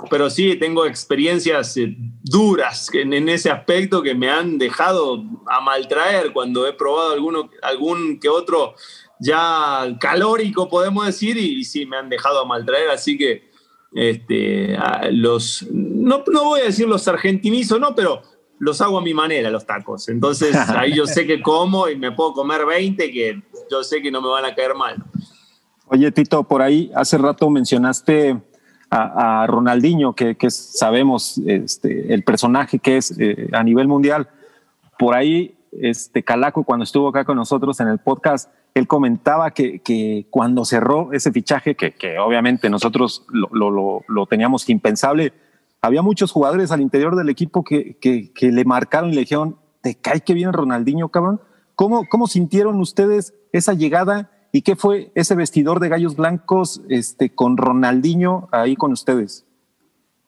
pero 0.10 0.30
sí 0.30 0.56
tengo 0.56 0.86
experiencias 0.86 1.76
eh, 1.78 1.95
duras 2.24 2.89
en, 2.93 3.28
ese 3.28 3.50
aspecto 3.50 4.02
que 4.02 4.16
me 4.16 4.30
han 4.30 4.58
dejado 4.58 5.24
a 5.47 5.60
maltraer 5.60 6.32
cuando 6.32 6.68
he 6.68 6.74
probado 6.74 7.14
alguno, 7.14 7.50
algún 7.62 8.20
que 8.20 8.30
otro 8.30 8.76
ya 9.20 9.97
calórico, 10.00 10.70
podemos 10.70 11.06
decir, 11.06 11.38
y, 11.38 11.64
sí 11.66 11.86
me 11.86 11.97
han 11.97 12.08
dejado 12.08 12.39
a 12.39 12.45
maltraer, 12.45 12.89
así 12.89 13.18
que 13.18 13.50
este, 13.93 14.78
los, 15.12 15.66
no, 15.70 16.24
no 16.32 16.43
voy 16.45 16.62
a 16.62 16.66
decir 16.66 16.88
los 16.88 17.08
argentinizo, 17.08 17.80
no, 17.80 17.93
pero 17.95 18.22
los 18.60 18.80
hago 18.82 18.97
a 18.97 19.02
mi 19.02 19.14
manera, 19.14 19.50
los 19.50 19.66
tacos. 19.66 20.08
Entonces 20.08 20.56
ahí 20.70 20.95
yo 20.95 21.06
sé 21.06 21.26
que 21.26 21.41
como 21.41 21.89
y 21.89 21.97
me 21.97 22.12
puedo 22.12 22.34
comer 22.34 22.66
20 22.66 23.12
que 23.12 23.41
yo 23.70 23.84
sé 23.84 24.02
que 24.02 24.12
no 24.12 24.22
me 24.22 24.30
van 24.30 24.45
a 24.45 24.56
caer 24.56 24.76
mal. 24.76 25.04
Oye, 25.88 26.12
Tito, 26.12 26.43
por 26.43 26.62
ahí 26.62 26.91
hace 26.93 27.18
rato 27.18 27.50
mencionaste 27.50 28.39
a, 28.90 29.46
Ronaldinho, 29.48 30.14
que, 30.14 30.36
sabemos 30.50 31.40
este, 31.46 32.14
el 32.14 32.24
personaje 32.24 32.80
que 32.80 32.98
es 32.98 33.14
eh, 33.20 33.50
a 33.52 33.64
nivel 33.64 33.88
mundial. 33.88 34.30
Por 34.98 35.16
ahí, 35.16 35.56
este 35.72 36.24
Calaco, 36.24 36.64
cuando 36.64 36.84
estuvo 36.84 37.08
acá 37.08 37.24
con 37.24 37.38
nosotros 37.38 37.80
en 37.80 37.88
el 37.88 38.00
podcast, 38.00 38.50
él 38.74 38.88
comentaba 38.88 39.52
que, 39.52 40.26
cuando 40.30 40.66
cerró 40.66 41.12
ese 41.14 41.32
fichaje, 41.32 41.76
que, 41.76 42.18
obviamente 42.20 42.70
nosotros 42.70 43.26
lo, 43.30 44.26
teníamos 44.30 44.68
impensable, 44.70 45.34
había 45.82 46.02
muchos 46.02 46.32
jugadores 46.32 46.72
al 46.72 46.82
interior 46.82 47.16
del 47.16 47.30
equipo 47.30 47.64
que, 47.64 47.98
le 48.40 48.66
marcaron 48.66 49.12
y 49.12 49.14
le 49.14 49.22
dijeron, 49.22 49.58
te 49.82 49.96
cae 49.96 50.22
que 50.22 50.34
bien 50.34 50.54
Ronaldinho, 50.54 51.10
cabrón. 51.10 51.42
¿Cómo, 51.76 52.08
¿Cómo 52.10 52.28
sintieron 52.28 52.80
ustedes 52.82 53.34
esa 53.54 53.74
llegada 53.74 54.30
¿Y 54.52 54.64
qué 54.64 54.76
fue 54.76 55.12
ese 55.16 55.36
vestidor 55.36 55.80
de 55.80 55.89
gallos 55.89 56.16
blancos 56.16 56.82
este, 56.89 57.34
con 57.34 57.58
Ronaldinho 57.58 58.50
ahí 58.52 58.76
con 58.76 58.91
ustedes? 58.91 59.45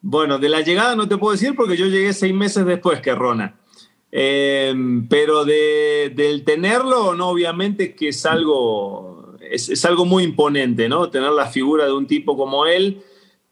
Bueno, 0.02 0.40
de 0.40 0.50
la 0.50 0.62
llegada 0.62 0.96
no 0.96 1.08
te 1.08 1.18
puedo 1.18 1.34
decir 1.34 1.56
porque 1.56 1.78
yo 1.78 1.86
llegué 1.86 2.14
seis 2.14 2.34
meses 2.34 2.66
después 2.66 3.02
que 3.02 3.16
Rona. 3.16 3.60
Em, 4.12 5.08
pero 5.08 5.46
de, 5.46 6.12
del 6.14 6.44
tenerlo, 6.44 7.16
no, 7.16 7.30
obviamente 7.30 7.96
que 7.96 8.10
es 8.10 8.26
algo, 8.26 9.38
es, 9.40 9.86
algo 9.86 10.06
muy 10.06 10.24
imponente, 10.24 10.90
¿no? 10.90 11.10
Tener 11.10 11.32
la 11.32 11.48
figura 11.48 11.86
de 11.86 11.94
un 11.94 12.08
tipo 12.08 12.36
como 12.36 12.66
él, 12.66 13.04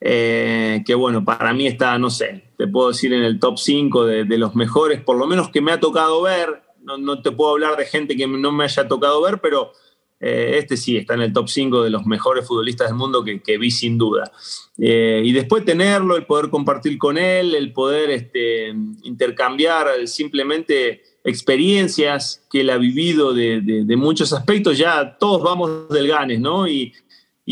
eh, 0.01 0.83
que 0.85 0.95
bueno, 0.95 1.23
para 1.23 1.53
mí 1.53 1.65
está, 1.65 1.97
no 1.97 2.09
sé, 2.09 2.51
te 2.57 2.67
puedo 2.67 2.89
decir 2.89 3.13
en 3.13 3.23
el 3.23 3.39
top 3.39 3.57
5 3.57 4.05
de, 4.05 4.37
los 4.37 4.53
mejores, 4.55 5.01
por 5.01 5.17
lo 5.17 5.27
menos 5.27 5.49
que 5.49 5.61
me 5.61 5.71
ha 5.71 5.79
tocado 5.79 6.21
ver. 6.21 6.63
No, 6.81 7.21
te 7.21 7.31
puedo 7.31 7.51
hablar 7.51 7.77
de 7.77 7.85
gente 7.85 8.15
que 8.15 8.25
no 8.25 8.51
me 8.51 8.63
haya 8.63 8.87
tocado 8.87 9.21
ver, 9.21 9.39
pero 9.41 9.73
eh, 10.21 10.57
este 10.57 10.75
sí 10.75 10.97
está 10.97 11.13
en 11.13 11.21
el 11.21 11.33
top 11.33 11.47
5 11.47 11.83
de 11.83 11.89
los 11.89 12.05
mejores 12.05 12.45
futbolistas 12.45 12.89
del 12.89 12.97
mundo 12.97 13.23
que, 13.23 13.57
vi 13.57 13.71
sin 13.71 13.97
duda. 13.97 14.31
Eh, 14.77 15.21
y 15.23 15.31
después 15.31 15.63
tenerlo, 15.63 16.17
el 16.17 16.25
poder 16.25 16.49
compartir 16.49 16.97
con 16.97 17.17
él, 17.17 17.55
el 17.55 17.71
poder 17.71 18.09
este, 18.09 18.69
intercambiar 19.03 20.07
simplemente 20.07 21.03
experiencias 21.23 22.45
que 22.51 22.61
él 22.61 22.69
ha 22.69 22.77
vivido 22.77 23.33
de, 23.33 23.95
muchos 23.97 24.33
aspectos, 24.33 24.77
ya 24.77 25.17
todos 25.17 25.41
vamos 25.41 25.89
del 25.89 26.07
ganes, 26.07 26.39
¿no? 26.39 26.67
Y, 26.67 26.93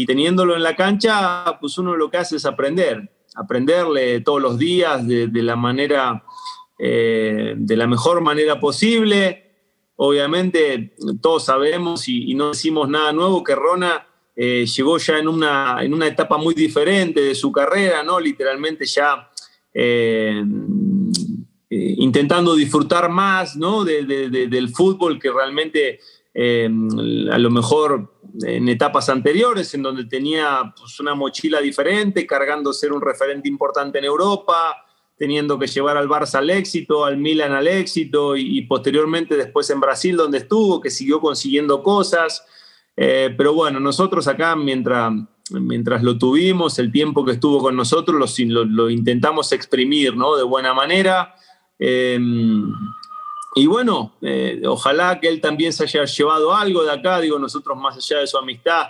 teniéndolo 0.05 0.55
en 0.55 0.61
la 0.61 0.75
cancha, 0.75 1.57
pues 1.59 1.79
uno 1.79 1.95
lo 1.95 2.11
que 2.11 2.17
hace 2.17 2.35
es 2.35 2.45
aprender, 2.45 3.09
aprenderle 3.33 4.21
todos 4.21 4.39
los 4.39 4.59
días 4.59 5.07
de, 5.07 5.27
la 5.41 5.55
manera, 5.55 6.23
eh, 6.77 7.55
de 7.57 7.77
la 7.77 7.87
mejor 7.87 8.21
manera 8.21 8.59
posible 8.59 9.46
Obviamente 9.97 10.95
todos 11.21 11.45
sabemos 11.45 12.07
y, 12.07 12.33
no 12.35 12.49
decimos 12.49 12.87
nada 12.87 13.11
nuevo 13.11 13.43
que 13.43 13.55
Rona 13.55 14.07
eh, 14.35 14.65
llegó 14.65 14.99
ya 14.99 15.17
en 15.17 15.27
una, 15.27 15.77
en 15.81 15.93
una 15.93 16.05
etapa 16.05 16.37
muy 16.37 16.53
diferente 16.53 17.19
de 17.21 17.33
su 17.33 17.51
carrera, 17.51 18.03
¿no? 18.03 18.19
Literalmente 18.19 18.85
ya 18.85 19.29
eh, 19.73 20.43
eh, 21.69 21.95
intentando 21.97 22.55
disfrutar 22.55 23.09
más, 23.09 23.55
¿no? 23.55 23.83
del 23.83 24.69
fútbol 24.69 25.19
que 25.19 25.31
realmente 25.31 25.99
a 26.35 27.37
lo 27.39 27.49
mejor 27.49 28.13
en 28.45 28.69
etapas 28.69 29.09
anteriores, 29.09 29.73
en 29.73 29.81
donde 29.81 30.05
tenía 30.05 30.73
pues, 30.77 30.99
una 30.99 31.15
mochila 31.15 31.59
diferente, 31.59 32.27
cargando 32.27 32.71
ser 32.71 32.93
un 32.93 33.01
referente 33.01 33.49
importante 33.49 33.97
en 33.97 34.05
Europa, 34.05 34.75
teniendo 35.17 35.57
que 35.57 35.67
llevar 35.67 35.97
al 35.97 36.07
Barça 36.07 36.35
al 36.35 36.49
éxito, 36.49 37.05
al 37.05 37.17
Milan 37.17 37.53
al 37.53 37.67
éxito 37.67 38.35
y, 38.37 38.61
posteriormente 38.63 39.35
después 39.35 39.69
en 39.69 39.79
Brasil 39.79 40.15
donde 40.15 40.39
estuvo, 40.39 40.79
que 40.79 40.89
siguió 40.89 41.19
consiguiendo 41.19 41.81
cosas. 41.81 42.45
Eh, 42.95 43.33
pero 43.37 43.53
bueno, 43.53 43.79
nosotros 43.79 44.27
acá 44.27 44.55
mientras, 44.55 45.13
mientras 45.51 46.03
lo 46.03 46.17
tuvimos, 46.17 46.77
el 46.79 46.91
tiempo 46.91 47.25
que 47.25 47.33
estuvo 47.33 47.59
con 47.59 47.75
nosotros, 47.75 48.39
lo, 48.39 48.89
intentamos 48.89 49.51
exprimir 49.51 50.15
¿no? 50.15 50.35
de 50.35 50.43
buena 50.43 50.73
manera. 50.73 51.35
Eh, 51.79 52.19
y 53.55 53.65
bueno, 53.65 54.13
eh, 54.21 54.61
ojalá 54.67 55.19
que 55.19 55.27
él 55.27 55.41
también 55.41 55.73
se 55.73 55.83
haya 55.83 56.05
llevado 56.05 56.55
algo 56.55 56.83
de 56.83 56.91
acá, 56.91 57.19
digo, 57.19 57.39
nosotros 57.39 57.75
más 57.75 57.97
allá 57.97 58.19
de 58.19 58.27
su 58.27 58.37
amistad, 58.37 58.85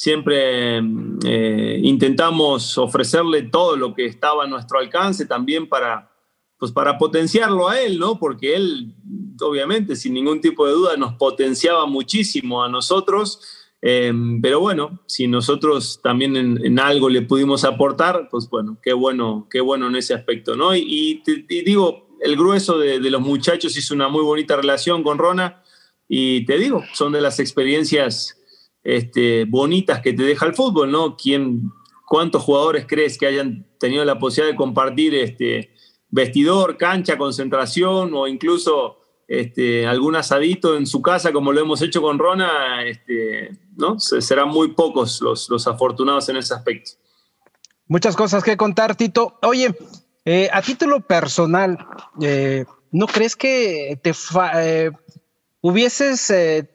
siempre 0.00 0.78
eh, 1.24 1.80
intentamos 1.82 2.78
ofrecerle 2.78 3.42
todo 3.42 3.76
lo 3.76 3.94
que 3.94 4.06
estaba 4.06 4.44
a 4.44 4.46
nuestro 4.46 4.78
alcance 4.78 5.26
también 5.26 5.68
para, 5.68 6.10
pues 6.58 6.72
para 6.72 6.96
potenciarlo 6.96 7.68
a 7.68 7.80
él, 7.80 7.98
¿no? 7.98 8.18
Porque 8.18 8.54
él, 8.54 8.94
obviamente, 9.40 9.96
sin 9.96 10.14
ningún 10.14 10.40
tipo 10.40 10.66
de 10.66 10.72
duda, 10.72 10.96
nos 10.96 11.14
potenciaba 11.14 11.86
muchísimo 11.86 12.62
a 12.62 12.68
nosotros 12.68 13.40
Em, 13.82 14.42
pero 14.42 14.60
bueno, 14.60 15.00
si 15.06 15.26
nosotros 15.26 16.00
también 16.02 16.36
en, 16.36 16.78
algo 16.78 17.08
le 17.08 17.22
pudimos 17.22 17.64
aportar, 17.64 18.28
pues 18.30 18.48
bueno, 18.50 18.78
qué 18.82 18.92
bueno, 18.92 19.46
qué 19.50 19.60
bueno 19.60 19.86
en 19.88 19.96
ese 19.96 20.12
aspecto, 20.12 20.54
¿no? 20.54 20.74
Y, 20.74 21.22
digo, 21.48 22.08
el 22.20 22.36
grueso 22.36 22.78
de, 22.78 22.98
los 22.98 23.22
muchachos 23.22 23.76
hizo 23.76 23.94
una 23.94 24.08
muy 24.08 24.22
bonita 24.22 24.56
relación 24.56 25.02
con 25.02 25.16
Rona 25.16 25.62
y 26.08 26.44
te 26.44 26.58
digo, 26.58 26.84
son 26.92 27.12
de 27.12 27.22
las 27.22 27.40
experiencias 27.40 28.36
este, 28.82 29.44
bonitas 29.44 30.00
que 30.00 30.12
te 30.12 30.22
deja 30.22 30.46
el 30.46 30.54
fútbol, 30.54 30.90
¿no? 30.90 31.16
¿Quién, 31.16 31.70
¿Cuántos 32.06 32.42
jugadores 32.42 32.86
crees 32.88 33.18
que 33.18 33.26
hayan 33.26 33.66
tenido 33.78 34.04
la 34.04 34.18
posibilidad 34.18 34.52
de 34.52 34.56
compartir 34.56 35.14
este, 35.14 35.70
vestidor, 36.08 36.76
cancha, 36.76 37.16
concentración 37.16 38.12
o 38.14 38.26
incluso 38.26 38.98
este, 39.30 39.86
algún 39.86 40.16
asadito 40.16 40.76
en 40.76 40.86
su 40.86 41.00
casa, 41.00 41.32
como 41.32 41.52
lo 41.52 41.60
hemos 41.60 41.80
hecho 41.82 42.02
con 42.02 42.18
Rona, 42.18 42.84
este, 42.84 43.56
serán 43.98 44.48
muy 44.48 44.72
pocos 44.74 45.20
los, 45.20 45.66
afortunados 45.68 46.28
en 46.28 46.36
ese 46.36 46.52
aspecto. 46.52 46.92
Muchas 47.86 48.16
cosas 48.16 48.42
que 48.42 48.56
contar, 48.56 48.96
Tito. 48.96 49.38
Oye, 49.42 49.72
eh, 50.24 50.48
a 50.52 50.62
título 50.62 51.00
personal, 51.06 51.78
eh, 52.20 52.64
¿no 52.90 53.06
crees 53.06 53.36
que 53.36 54.00
te 54.02 54.12
eh, 54.56 54.90
hubieses 55.60 56.32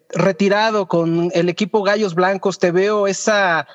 retirado 0.10 0.88
con 0.88 1.32
el 1.34 1.50
equipo 1.50 1.84
Gallos 1.84 2.16
Blancos? 2.16 2.60
Te 2.60 2.72
veo 2.72 3.08
esa, 3.08 3.68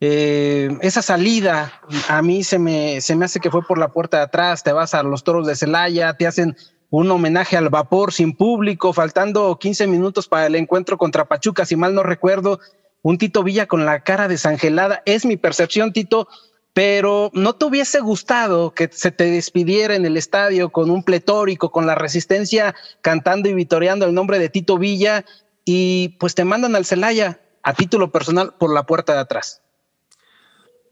esa 0.00 1.02
salida. 1.02 1.80
A 2.08 2.22
mí 2.22 2.44
se 2.44 2.58
me, 2.58 3.00
se 3.00 3.16
me 3.16 3.24
hace 3.24 3.40
que 3.40 3.50
fue 3.50 3.62
por 3.62 3.78
la 3.78 3.92
puerta 3.92 4.18
de 4.18 4.24
atrás. 4.24 4.62
Te 4.62 4.72
vas 4.72 4.94
a 4.94 5.02
los 5.02 5.24
toros 5.24 5.46
de 5.46 5.56
Celaya, 5.56 6.14
te 6.14 6.26
hacen 6.26 6.56
un 6.90 7.10
homenaje 7.10 7.56
al 7.56 7.68
vapor 7.68 8.12
sin 8.12 8.34
público, 8.34 8.92
faltando 8.92 9.58
15 9.58 9.86
minutos 9.86 10.28
para 10.28 10.46
el 10.46 10.54
encuentro 10.54 10.98
contra 10.98 11.24
Pachuca, 11.24 11.64
si 11.64 11.76
mal 11.76 11.94
no 11.94 12.02
recuerdo, 12.02 12.60
un 13.02 13.18
Tito 13.18 13.42
Villa 13.42 13.66
con 13.66 13.84
la 13.84 14.00
cara 14.00 14.28
desangelada. 14.28 15.02
Es 15.04 15.24
mi 15.24 15.36
percepción, 15.36 15.92
Tito, 15.92 16.28
pero 16.76 17.30
¿no 17.32 17.54
te 17.54 17.64
hubiese 17.64 18.00
gustado 18.00 18.74
que 18.74 18.90
se 18.92 19.10
te 19.10 19.30
despidiera 19.30 19.94
en 19.94 20.04
el 20.04 20.18
estadio 20.18 20.68
con 20.68 20.90
un 20.90 21.02
pletórico, 21.02 21.70
con 21.70 21.86
la 21.86 21.94
resistencia 21.94 22.74
cantando 23.00 23.48
y 23.48 23.54
vitoreando 23.54 24.04
el 24.04 24.12
nombre 24.12 24.38
de 24.38 24.50
Tito 24.50 24.76
Villa 24.76 25.24
y 25.64 26.18
pues 26.20 26.34
te 26.34 26.44
mandan 26.44 26.76
al 26.76 26.84
Celaya 26.84 27.40
a 27.62 27.72
título 27.72 28.12
personal 28.12 28.52
por 28.58 28.74
la 28.74 28.84
puerta 28.84 29.14
de 29.14 29.20
atrás? 29.20 29.62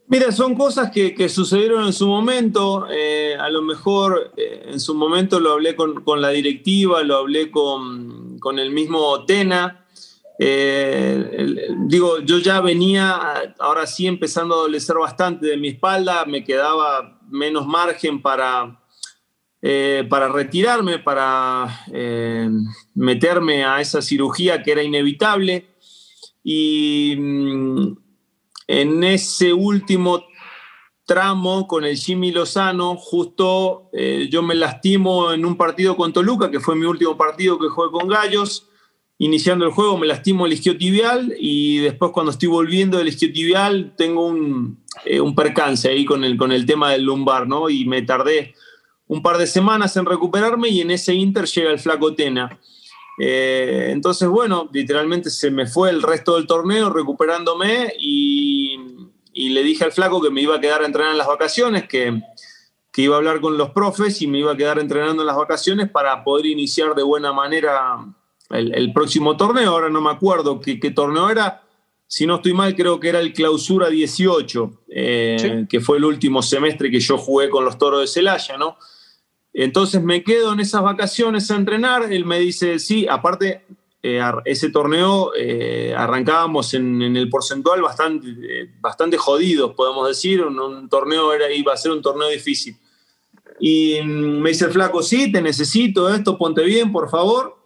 Mira, 0.07 0.31
son 0.31 0.55
cosas 0.55 0.89
que, 0.89 1.29
sucedieron 1.29 1.85
en 1.85 1.93
su 1.93 2.07
momento. 2.07 2.87
Eh, 2.89 3.37
a 3.39 3.51
lo 3.51 3.61
mejor 3.61 4.33
eh, 4.37 4.63
en 4.65 4.79
su 4.79 4.95
momento 4.95 5.39
lo 5.39 5.51
hablé 5.51 5.75
con, 5.75 6.03
la 6.19 6.29
directiva, 6.29 7.03
lo 7.03 7.17
hablé 7.17 7.51
con, 7.51 8.39
el 8.57 8.71
mismo 8.71 9.23
Tena. 9.25 9.84
Eh, 10.37 11.47
digo, 11.87 12.19
yo 12.19 12.39
ya 12.39 12.61
venía, 12.61 13.55
ahora 13.59 13.87
sí, 13.87 14.07
empezando 14.07 14.55
a 14.55 14.57
adolecer 14.59 14.97
bastante 14.97 15.47
de 15.47 15.57
mi 15.57 15.69
espalda, 15.69 16.25
me 16.25 16.43
quedaba 16.43 17.19
menos 17.29 17.65
margen 17.65 18.21
para, 18.21 18.81
para 20.09 20.27
retirarme, 20.29 20.99
para 20.99 21.85
meterme 22.93 23.63
a 23.63 23.81
esa 23.81 24.01
cirugía 24.01 24.61
que 24.61 24.71
era 24.71 24.83
inevitable. 24.83 25.75
Y 26.43 27.15
mm, 27.17 27.97
en 28.67 29.03
ese 29.03 29.53
último 29.53 30.23
tramo 31.05 31.67
con 31.67 31.85
el 31.85 31.97
Jimmy 31.97 32.31
Lozano, 32.31 32.95
justo 32.97 33.89
eh, 33.93 34.27
yo 34.31 34.41
me 34.41 34.55
lastimo 34.55 35.31
en 35.31 35.45
un 35.45 35.55
partido 35.55 35.95
con 35.95 36.11
Toluca, 36.11 36.49
que 36.49 36.59
fue 36.59 36.75
mi 36.75 36.85
último 36.85 37.15
partido 37.15 37.59
que 37.59 37.67
jugué 37.67 37.91
con 37.91 38.07
Gallos. 38.07 38.67
Iniciando 39.17 39.65
el 39.65 39.71
juego 39.71 39.97
me 39.97 40.07
lastimo 40.07 40.45
el 40.45 40.53
isquiotibial 40.53 41.35
y 41.39 41.77
después 41.77 42.11
cuando 42.11 42.31
estoy 42.31 42.49
volviendo 42.49 42.97
del 42.97 43.07
isquiotibial 43.07 43.93
tengo 43.97 44.27
un, 44.27 44.83
eh, 45.05 45.21
un, 45.21 45.33
percance 45.33 45.87
ahí 45.87 46.03
con 46.03 46.25
el, 46.25 46.35
con 46.35 46.51
el 46.51 46.65
tema 46.65 46.91
del 46.91 47.03
lumbar, 47.03 47.47
¿no? 47.47 47.69
Y 47.69 47.85
me 47.85 48.01
tardé 48.01 48.53
un 49.07 49.21
par 49.21 49.37
de 49.37 49.47
semanas 49.47 49.95
en 49.95 50.05
recuperarme 50.05 50.69
y 50.69 50.81
en 50.81 50.91
ese 50.91 51.13
inter 51.13 51.45
llega 51.45 51.71
el 51.71 51.79
flaco 51.79 52.13
Tena. 52.13 52.59
Eh, 53.17 53.89
entonces, 53.91 54.27
bueno, 54.27 54.69
literalmente 54.71 55.29
se 55.29 55.49
me 55.51 55.67
fue 55.67 55.89
el 55.89 56.01
resto 56.01 56.35
del 56.35 56.47
torneo 56.47 56.89
recuperándome 56.89 57.93
y, 57.97 58.77
le 59.33 59.63
dije 59.63 59.85
al 59.85 59.91
flaco 59.91 60.21
que 60.21 60.29
me 60.29 60.41
iba 60.41 60.55
a 60.55 60.59
quedar 60.59 60.81
a 60.81 60.85
entrenar 60.85 61.11
en 61.11 61.17
las 61.17 61.27
vacaciones, 61.27 61.87
que, 61.87 62.21
iba 62.97 63.15
a 63.15 63.17
hablar 63.17 63.41
con 63.41 63.57
los 63.57 63.71
profes 63.71 64.21
y 64.21 64.27
me 64.27 64.39
iba 64.39 64.53
a 64.53 64.57
quedar 64.57 64.79
entrenando 64.79 65.21
en 65.21 65.27
las 65.27 65.35
vacaciones 65.35 65.89
para 65.89 66.23
poder 66.23 66.45
iniciar 66.45 66.95
de 66.95 67.03
buena 67.03 67.33
manera 67.33 68.05
el, 68.49 68.93
próximo 68.93 69.37
torneo. 69.37 69.71
Ahora 69.71 69.89
no 69.89 70.01
me 70.01 70.11
acuerdo 70.11 70.59
qué, 70.59 70.91
torneo 70.91 71.29
era. 71.29 71.63
Si 72.07 72.25
no 72.25 72.35
estoy 72.35 72.53
mal, 72.53 72.75
creo 72.75 72.99
que 72.99 73.09
era 73.09 73.19
el 73.19 73.33
Clausura 73.33 73.89
18, 73.89 74.83
eh, 74.89 75.65
que 75.67 75.79
fue 75.79 75.97
el 75.97 76.05
último 76.05 76.41
semestre 76.41 76.91
que 76.91 76.99
yo 76.99 77.17
jugué 77.17 77.49
con 77.49 77.65
los 77.65 77.77
Toros 77.77 78.01
de 78.01 78.07
Celaya, 78.07 78.57
¿no? 78.57 78.77
Entonces 79.53 80.03
me 80.03 80.23
quedo 80.23 80.53
en 80.53 80.59
esas 80.59 80.83
vacaciones 80.83 81.49
a 81.49 81.55
entrenar. 81.55 82.11
Él 82.11 82.25
me 82.25 82.39
dice, 82.39 82.77
sí, 82.77 83.07
aparte, 83.09 83.63
eh, 84.07 84.21
ese 84.43 84.69
torneo 84.69 85.31
eh, 85.35 85.95
arrancábamos 85.97 86.75
en, 86.75 87.01
el 87.01 87.27
porcentual 87.27 87.81
bastante, 87.81 88.27
eh, 88.27 88.69
bastante 88.79 89.17
jodidos, 89.17 89.73
podemos 89.73 90.07
decir. 90.07 90.43
Un, 90.43 90.87
torneo 90.89 91.33
era, 91.33 91.51
iba 91.51 91.73
a 91.73 91.77
ser 91.77 91.91
un 91.91 92.03
torneo 92.03 92.27
difícil. 92.27 92.77
Y 93.59 93.99
mm, 94.03 94.41
me 94.41 94.49
dice 94.49 94.65
el 94.65 94.71
flaco, 94.71 95.01
sí, 95.01 95.31
te 95.31 95.41
necesito 95.41 96.13
esto, 96.13 96.37
ponte 96.37 96.63
bien, 96.63 96.91
por 96.91 97.09
favor. 97.09 97.57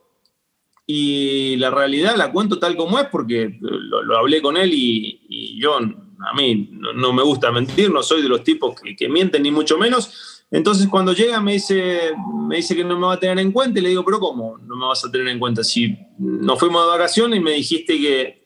Y 0.91 1.55
la 1.57 1.69
realidad 1.69 2.15
la 2.15 2.31
cuento 2.31 2.57
tal 2.57 2.75
como 2.75 2.97
es 2.97 3.05
porque 3.11 3.59
lo, 3.61 4.17
hablé 4.17 4.41
con 4.41 4.57
él 4.57 4.71
y, 4.73 5.59
yo, 5.59 5.77
a 5.77 6.35
mí 6.35 6.69
no, 6.71 7.13
me 7.13 7.21
gusta 7.21 7.51
mentir, 7.51 7.91
no 7.91 8.01
soy 8.01 8.23
de 8.23 8.29
los 8.29 8.43
tipos 8.43 8.75
que 8.97 9.07
mienten 9.07 9.43
ni 9.43 9.51
mucho 9.51 9.77
menos 9.77 10.39
entonces 10.51 10.87
cuando 10.87 11.13
llega 11.13 11.39
me 11.41 11.53
dice, 11.53 12.11
me 12.47 12.57
dice 12.57 12.75
que 12.75 12.83
no 12.83 12.97
me 12.97 13.05
va 13.05 13.13
a 13.13 13.19
tener 13.19 13.39
en 13.39 13.51
cuenta 13.51 13.79
y 13.79 13.83
le 13.83 13.89
digo, 13.89 14.03
pero 14.03 14.19
¿cómo 14.19 14.57
no 14.57 14.75
me 14.75 14.87
vas 14.87 15.05
a 15.05 15.11
tener 15.11 15.27
en 15.27 15.39
cuenta? 15.39 15.63
Si 15.63 15.95
nos 16.17 16.59
fuimos 16.59 16.83
de 16.83 16.89
vacaciones 16.89 17.39
y 17.39 17.43
me 17.43 17.51
dijiste 17.51 17.99
que, 17.99 18.45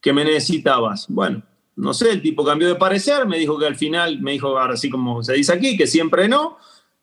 que 0.00 0.12
me 0.12 0.24
necesitabas. 0.24 1.06
Bueno, 1.08 1.42
no 1.74 1.92
sé, 1.92 2.10
el 2.12 2.22
tipo 2.22 2.44
cambió 2.44 2.68
de 2.68 2.76
parecer, 2.76 3.26
me 3.26 3.38
dijo 3.38 3.58
que 3.58 3.66
al 3.66 3.74
final, 3.74 4.20
me 4.20 4.32
dijo 4.32 4.56
ahora 4.56 4.76
sí 4.76 4.90
como 4.90 5.24
se 5.24 5.32
dice 5.34 5.52
aquí, 5.52 5.76
que 5.76 5.88
siempre 5.88 6.28
no. 6.28 6.58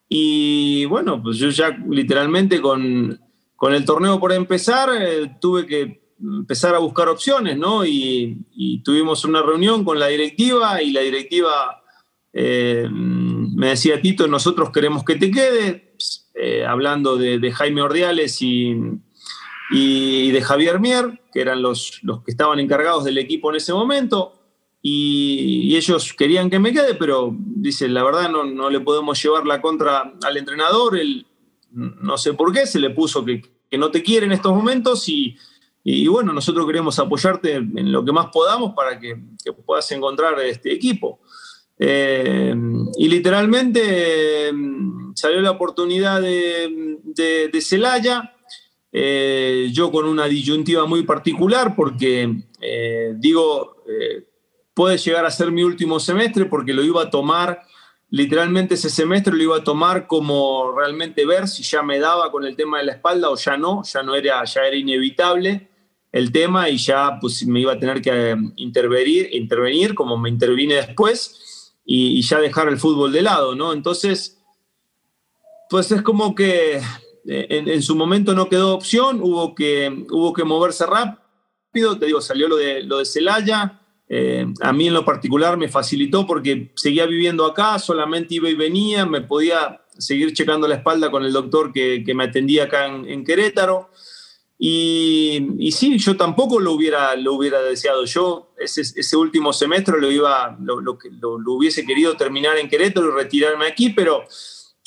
Y 0.08 0.86
bueno, 0.86 1.22
pues 1.22 1.38
yo 1.38 1.50
ya 1.50 1.78
literalmente 1.90 2.62
con, 2.62 3.20
con 3.58 3.74
el 3.74 3.84
torneo 3.84 4.20
por 4.20 4.32
empezar, 4.32 4.90
eh, 4.98 5.36
tuve 5.42 5.66
que 5.66 6.14
empezar 6.22 6.76
a 6.76 6.80
buscar 6.80 7.10
opciones, 7.10 7.58
¿no? 7.58 7.86
Y, 7.86 8.44
tuvimos 8.84 9.26
una 9.26 9.42
reunión 9.42 9.84
con 9.84 10.00
la 10.00 10.08
directiva 10.08 10.82
y 10.82 10.92
la 10.92 11.02
directiva... 11.02 11.84
Eh, 12.34 12.88
me 12.90 13.70
decía 13.70 14.00
Tito, 14.00 14.28
nosotros 14.28 14.70
queremos 14.72 15.04
que 15.04 15.16
te 15.16 15.32
quede, 15.32 15.96
eh, 16.36 16.66
hablando 16.66 17.18
de, 17.18 17.52
Jaime 17.52 17.82
Ordiales 17.82 18.42
y, 18.44 18.76
y, 19.72 20.32
de 20.32 20.42
Javier 20.42 20.80
Mier, 20.80 21.20
que 21.34 21.42
eran 21.42 21.64
los, 21.64 22.00
los 22.04 22.24
que 22.24 22.32
estaban 22.32 22.60
encargados 22.60 23.06
del 23.06 23.18
equipo 23.18 23.50
en 23.50 23.56
ese 23.56 23.74
momento, 23.74 24.34
y, 24.84 25.76
ellos 25.76 26.14
querían 26.14 26.52
que 26.52 26.60
me 26.60 26.74
quede, 26.74 26.94
pero 26.94 27.36
dice, 27.36 27.88
la 27.88 28.04
verdad 28.04 28.30
no, 28.30 28.44
no, 28.44 28.70
le 28.70 28.82
podemos 28.82 29.22
llevar 29.22 29.48
la 29.48 29.62
contra 29.62 30.14
al 30.24 30.38
entrenador, 30.38 30.98
él 30.98 31.27
no 31.78 32.18
sé 32.18 32.34
por 32.34 32.52
qué, 32.52 32.66
se 32.66 32.80
le 32.80 32.90
puso 32.90 33.24
que, 33.24 33.42
que 33.70 33.78
no 33.78 33.92
te 33.92 34.02
quiere 34.02 34.26
en 34.26 34.32
estos 34.32 34.54
momentos 34.54 35.08
y, 35.08 35.38
y, 35.90 36.08
bueno, 36.08 36.34
nosotros 36.34 36.66
queremos 36.66 37.00
apoyarte 37.00 37.56
en 37.56 37.92
lo 37.92 38.04
que 38.04 38.12
más 38.12 38.28
podamos 38.28 38.74
para 38.74 39.00
que, 39.00 39.18
puedas 39.66 39.90
encontrar 39.94 40.38
este 40.42 40.74
equipo. 40.74 41.22
Eh, 41.80 42.54
y 42.98 43.08
literalmente 43.08 44.52
mm, 44.52 45.14
salió 45.16 45.40
la 45.40 45.52
oportunidad 45.52 46.22
de, 46.22 46.98
de, 47.06 47.62
Celaya, 47.62 48.34
eh, 48.92 49.70
yo 49.72 49.90
con 49.90 50.06
una 50.06 50.26
disyuntiva 50.26 50.86
muy 50.86 51.04
particular 51.04 51.74
porque, 51.74 52.36
eh, 52.60 53.14
digo, 53.16 53.78
puede 54.74 54.98
llegar 54.98 55.26
a 55.26 55.32
ser 55.32 55.52
mi 55.52 55.64
último 55.64 56.02
semestre 56.02 56.48
porque 56.48 56.74
lo 56.74 56.84
iba 56.84 57.04
a 57.04 57.10
tomar, 57.10 57.62
literalmente 58.10 58.76
ese 58.76 58.90
semestre 58.90 59.36
lo 59.36 59.44
iba 59.44 59.58
a 59.58 59.64
tomar 59.64 60.08
como 60.08 60.72
realmente 60.72 61.26
ver 61.26 61.48
si 61.48 61.64
ya 61.64 61.84
me 61.84 62.00
daba 62.00 62.32
con 62.32 62.46
el 62.46 62.56
tema 62.56 62.80
de 62.80 62.86
la 62.86 62.94
espalda 62.94 63.30
o 63.30 63.36
ya 63.36 63.58
no, 63.58 63.84
ya 63.84 64.04
no 64.04 64.16
era, 64.16 64.44
ya 64.46 64.62
era 64.62 64.76
inevitable 64.76 65.70
el 66.12 66.32
tema 66.32 66.70
y 66.70 66.78
ya 66.78 67.18
pues 67.20 67.46
me 67.46 67.60
iba 67.60 67.74
a 67.74 67.80
tener 67.80 68.02
que 68.02 68.36
intervenir, 68.56 69.30
intervenir 69.34 69.94
como 69.94 70.18
me 70.18 70.30
intervine 70.30 70.76
después 70.76 71.74
y, 71.86 72.22
ya 72.22 72.40
dejar 72.40 72.68
el 72.68 72.78
fútbol 72.78 73.14
de 73.14 73.22
lado, 73.22 73.56
¿no? 73.56 73.72
Entonces, 73.72 74.38
pues 75.70 75.90
es 75.92 76.02
como 76.02 76.36
que 76.36 76.78
eh, 76.78 77.48
en, 77.50 77.82
su 77.82 77.96
momento 77.96 78.34
no 78.34 78.50
quedó 78.50 78.74
opción, 78.74 79.22
hubo 79.22 79.56
que, 79.56 80.06
hubo 80.10 80.34
que 80.34 80.44
moverse 80.44 80.86
rápido, 80.86 81.98
te 81.98 82.08
digo, 82.08 82.20
salió 82.20 82.50
lo 82.50 82.58
de, 82.58 82.84
lo 82.84 82.98
de 82.98 83.06
Celaya, 83.06 83.80
eh, 84.10 84.46
a 84.62 84.72
mí 84.72 84.88
en 84.88 84.94
lo 84.94 85.04
particular 85.04 85.58
me 85.58 85.68
facilitó 85.68 86.26
porque 86.26 86.72
seguía 86.76 87.06
viviendo 87.06 87.46
acá, 87.46 87.78
solamente 87.78 88.36
iba 88.36 88.50
y 88.50 88.56
venía, 88.56 89.06
me 89.06 89.22
podía 89.22 89.82
seguir 89.98 90.34
checando 90.34 90.68
la 90.68 90.76
espalda 90.76 91.12
con 91.12 91.26
el 91.26 91.34
doctor 91.34 91.74
que, 91.74 92.04
me 92.16 92.26
atendía 92.26 92.66
acá 92.66 92.86
en, 92.86 93.24
Querétaro. 93.26 93.90
Y, 94.60 95.50
y, 95.60 95.72
sí, 95.72 96.00
yo 96.00 96.18
tampoco 96.18 96.60
lo 96.60 96.72
hubiera, 96.72 97.16
lo 97.16 97.34
hubiera 97.34 97.62
deseado. 97.62 98.06
Yo 98.06 98.54
ese, 98.58 98.82
ese 98.82 99.18
último 99.18 99.54
semestre 99.54 100.00
lo, 100.00 100.12
iba, 100.12 100.58
lo, 100.62 100.80
lo, 100.82 100.98
lo, 101.22 101.54
hubiese 101.54 101.86
querido 101.86 102.16
terminar 102.16 102.58
en 102.58 102.70
Querétaro 102.70 103.10
y 103.10 103.24
retirarme 103.24 103.68
aquí, 103.68 103.90
pero 103.90 104.24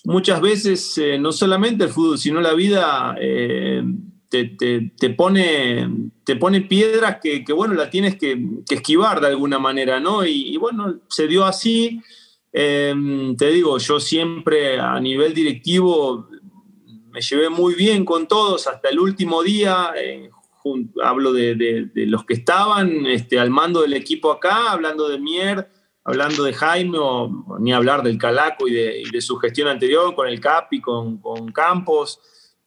muchas 0.04 0.40
veces 0.40 0.98
eh, 0.98 1.18
no 1.18 1.30
solamente 1.30 1.84
el 1.84 1.90
fútbol, 1.90 2.18
sino 2.18 2.40
la 2.40 2.54
vida 2.54 3.14
eh, 3.20 3.82
te, 4.30 4.44
te, 4.44 4.92
te, 4.96 5.10
pone, 5.10 5.90
te 6.24 6.36
pone 6.36 6.62
piedras 6.62 7.18
que, 7.20 7.44
que 7.44 7.52
bueno, 7.52 7.74
la 7.74 7.90
tienes 7.90 8.16
que, 8.16 8.40
que, 8.66 8.76
esquivar 8.76 9.20
de 9.20 9.26
alguna 9.26 9.58
manera, 9.58 9.98
¿no? 9.98 10.24
Y, 10.24 10.56
bueno, 10.56 11.00
se 11.08 11.26
dio 11.26 11.44
así. 11.44 12.00
Eh, 12.52 12.94
te 13.36 13.50
digo, 13.50 13.76
yo 13.78 13.98
siempre 13.98 14.78
a 14.78 14.98
nivel 15.00 15.34
directivo 15.34 16.28
me 17.10 17.20
llevé 17.20 17.48
muy 17.48 17.74
bien 17.74 18.04
con 18.04 18.28
todos 18.28 18.68
hasta 18.68 18.88
el 18.88 19.00
último 19.00 19.42
día. 19.42 19.92
Eh, 19.96 20.30
hablo 21.02 21.32
de, 21.32 21.56
de, 21.92 22.06
los 22.06 22.24
que 22.24 22.34
estaban 22.34 23.06
este, 23.06 23.40
al 23.40 23.50
mando 23.50 23.82
del 23.82 23.94
equipo 23.94 24.30
acá, 24.30 24.70
hablando 24.70 25.08
de 25.08 25.18
Mier, 25.18 25.68
hablando 26.04 26.44
de 26.44 26.52
Jaime, 26.52 26.98
o, 27.00 27.58
ni 27.58 27.72
hablar 27.72 28.04
del 28.04 28.16
Calaco 28.16 28.68
y 28.68 28.74
de, 28.74 29.02
de, 29.10 29.20
su 29.20 29.36
gestión 29.38 29.66
anterior 29.66 30.14
con 30.14 30.28
el 30.28 30.38
Capi, 30.38 30.80
con, 30.80 31.18
con 31.18 31.50
Campos. 31.50 32.20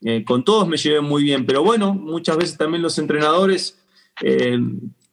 Eh, 0.06 0.24
con 0.26 0.44
todos 0.44 0.68
me 0.68 0.78
llevé 0.78 1.02
muy 1.02 1.24
bien, 1.24 1.46
pero 1.46 1.64
bueno, 1.64 1.94
muchas 1.94 2.38
veces 2.38 2.58
también 2.58 2.82
los 2.82 2.98
entrenadores 2.98 3.80
eh, 4.22 4.60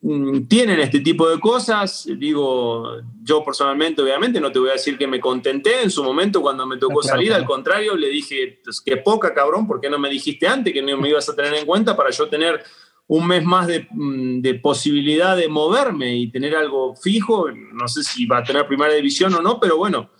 Mm, 0.02 0.46
tienen 0.46 0.80
este 0.80 1.00
tipo 1.00 1.28
de 1.28 1.38
cosas. 1.38 2.08
Digo, 2.16 3.00
yo 3.22 3.44
personalmente, 3.44 4.00
obviamente, 4.00 4.40
no 4.40 4.50
te 4.50 4.58
voy 4.58 4.70
a 4.70 4.74
decir 4.74 4.96
que 4.96 5.06
me 5.06 5.20
contenté 5.20 5.82
en 5.82 5.90
su 5.90 6.02
momento 6.02 6.40
cuando 6.40 6.66
me 6.66 6.78
tocó 6.78 7.02
salir, 7.02 7.32
al 7.34 7.44
contrario, 7.44 7.96
le 7.96 8.08
dije, 8.08 8.60
pues, 8.64 8.80
qué 8.80 8.96
poca, 8.96 9.34
cabrón, 9.34 9.66
¿por 9.66 9.80
qué 9.80 9.90
no 9.90 9.98
me 9.98 10.08
dijiste 10.08 10.46
antes 10.46 10.72
que 10.72 10.82
no 10.82 10.96
me 10.96 11.10
ibas 11.10 11.28
a 11.28 11.36
tener 11.36 11.54
en 11.54 11.66
cuenta 11.66 11.96
para 11.96 12.10
yo 12.10 12.28
tener 12.28 12.62
un 13.08 13.26
mes 13.26 13.44
más 13.44 13.66
de, 13.66 13.88
mm, 13.90 14.40
de 14.40 14.54
posibilidad 14.54 15.36
de 15.36 15.48
moverme 15.48 16.16
y 16.16 16.30
tener 16.30 16.56
algo 16.56 16.96
fijo? 16.96 17.50
No 17.50 17.86
sé 17.86 18.02
si 18.02 18.24
va 18.24 18.38
a 18.38 18.44
tener 18.44 18.66
primera 18.66 18.94
división 18.94 19.34
o 19.34 19.42
no, 19.42 19.60
pero 19.60 19.76
bueno. 19.76 20.10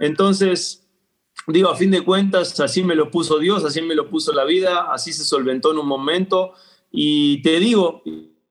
Entonces, 0.00 0.83
digo, 1.46 1.68
a 1.68 1.76
fin 1.76 1.90
de 1.90 2.02
cuentas, 2.02 2.58
así 2.60 2.82
me 2.82 2.94
lo 2.94 3.10
puso 3.10 3.38
Dios, 3.38 3.64
así 3.64 3.82
me 3.82 3.94
lo 3.94 4.08
puso 4.08 4.32
la 4.32 4.44
vida, 4.44 4.92
así 4.92 5.12
se 5.12 5.24
solventó 5.24 5.72
en 5.72 5.78
un 5.78 5.86
momento. 5.86 6.52
Y 6.90 7.42
te 7.42 7.58
digo, 7.60 8.02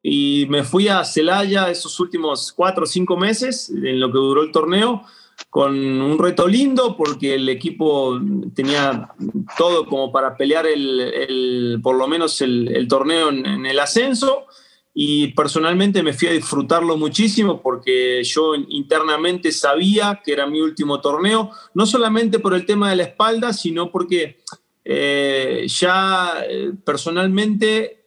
y 0.02 0.46
me 0.50 0.64
fui 0.64 0.90
a 0.90 1.04
Celaya 1.04 1.70
esos 1.70 2.00
últimos 2.00 2.52
cuatro 2.52 2.84
o 2.84 2.88
cinco 2.88 3.18
meses, 3.18 3.70
en 3.70 4.00
lo 4.00 4.12
que 4.12 4.18
duró 4.18 4.44
el 4.44 4.52
torneo, 4.52 5.04
con 5.50 5.76
un 6.02 6.20
reto 6.20 6.48
lindo 6.48 6.96
porque 6.98 7.36
el 7.36 7.50
equipo 7.50 8.20
tenía 8.56 9.10
todo 9.58 9.86
como 9.88 10.12
para 10.12 10.36
pelear 10.36 10.66
el, 10.68 11.00
el 11.00 11.80
por 11.82 11.96
lo 11.96 12.08
menos 12.08 12.42
el, 12.42 12.76
el 12.76 12.88
torneo 12.88 13.30
en, 13.30 13.46
en, 13.46 13.66
el 13.66 13.80
ascenso 13.80 14.46
y 14.94 15.30
personalmente 15.30 16.04
me 16.04 16.14
fui 16.14 16.28
a 16.28 16.34
disfrutarlo 16.34 16.98
muchísimo 16.98 17.62
porque 17.62 18.24
yo 18.24 18.54
internamente 18.56 19.52
sabía 19.52 20.22
que 20.24 20.34
era 20.34 20.46
mi 20.46 20.62
último 20.62 21.02
torneo, 21.02 21.50
no 21.74 21.86
solamente 21.86 22.40
por 22.40 22.54
el 22.54 22.66
tema 22.66 22.92
de 22.92 22.98
la 22.98 23.04
espalda, 23.04 23.54
sino 23.54 23.92
porque 23.92 24.44
eh, 24.86 25.66
ya 25.68 26.44
eh, 26.48 26.72
personalmente 26.86 28.04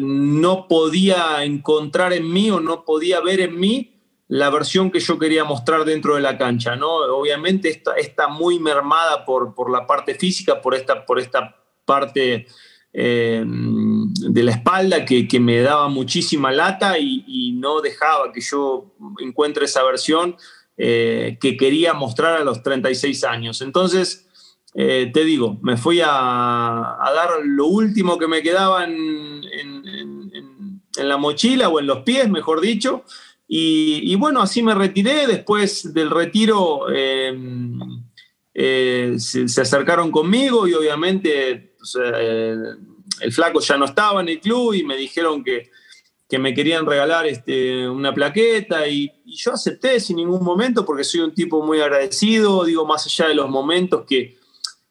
no 0.00 0.66
podía 0.66 1.44
encontrar 1.44 2.12
en 2.12 2.32
mí 2.32 2.50
o 2.50 2.58
no 2.58 2.84
podía 2.84 3.20
ver 3.20 3.40
en 3.40 3.58
mí 3.58 3.94
la 4.28 4.50
versión 4.50 4.90
que 4.90 5.00
yo 5.00 5.18
quería 5.18 5.44
mostrar 5.44 5.84
dentro 5.84 6.14
de 6.14 6.20
la 6.20 6.36
cancha, 6.36 6.76
¿no? 6.76 6.88
Obviamente 6.90 7.68
está, 7.68 7.94
está 7.94 8.28
muy 8.28 8.58
mermada 8.58 9.24
por, 9.24 9.54
por, 9.54 9.70
la 9.70 9.86
parte 9.86 10.14
física, 10.14 10.60
por 10.60 10.74
esta, 10.74 11.06
por 11.06 11.18
esta 11.18 11.56
parte 11.84 12.46
eh, 12.92 13.44
de 13.46 14.42
la 14.42 14.52
espalda 14.52 15.04
que, 15.04 15.28
me 15.40 15.60
daba 15.60 15.88
muchísima 15.88 16.52
lata 16.52 16.98
y, 16.98 17.52
no 17.58 17.80
dejaba 17.80 18.32
que 18.32 18.40
yo 18.40 18.94
encuentre 19.18 19.64
esa 19.64 19.82
versión 19.82 20.36
eh, 20.76 21.38
que 21.40 21.56
quería 21.56 21.92
mostrar 21.92 22.40
a 22.40 22.44
los 22.44 22.62
36 22.62 23.24
años. 23.24 23.62
Entonces, 23.62 24.28
eh, 24.74 25.10
te 25.12 25.24
digo, 25.24 25.58
me 25.62 25.76
fui 25.76 26.00
a, 26.04 26.08
dar 27.14 27.30
lo 27.44 27.66
último 27.66 28.18
que 28.18 28.28
me 28.28 28.42
quedaba 28.42 28.84
en, 28.84 29.42
la 30.96 31.16
mochila 31.16 31.68
o 31.68 31.80
en 31.80 31.86
los 31.86 32.02
pies, 32.02 32.28
mejor 32.28 32.60
dicho. 32.60 33.04
Y, 33.46 34.14
bueno, 34.16 34.42
así 34.42 34.62
me 34.62 34.74
retiré. 34.74 35.26
Después 35.26 35.94
del 35.94 36.10
retiro 36.10 36.86
eh, 36.94 37.36
eh, 38.54 39.14
se, 39.18 39.60
acercaron 39.60 40.10
conmigo 40.10 40.68
y 40.68 40.74
obviamente 40.74 41.67
el, 41.94 42.78
el, 43.20 43.32
flaco 43.32 43.60
ya 43.60 43.76
no 43.76 43.84
estaba 43.84 44.20
en 44.20 44.28
el 44.28 44.40
club 44.40 44.74
y 44.74 44.84
me 44.84 44.96
dijeron 44.96 45.42
que, 45.44 45.70
que 46.28 46.38
me 46.38 46.52
querían 46.52 46.84
regalar 46.84 47.26
este, 47.26 47.88
una 47.88 48.12
plaqueta 48.12 48.86
y, 48.86 49.12
yo 49.24 49.52
acepté 49.52 50.00
sin 50.00 50.16
ningún 50.16 50.42
momento 50.42 50.84
porque 50.84 51.04
soy 51.04 51.20
un 51.20 51.34
tipo 51.34 51.62
muy 51.62 51.80
agradecido, 51.80 52.64
digo, 52.64 52.86
más 52.86 53.04
allá 53.06 53.28
de 53.28 53.34
los 53.34 53.48
momentos 53.48 54.04
que, 54.06 54.38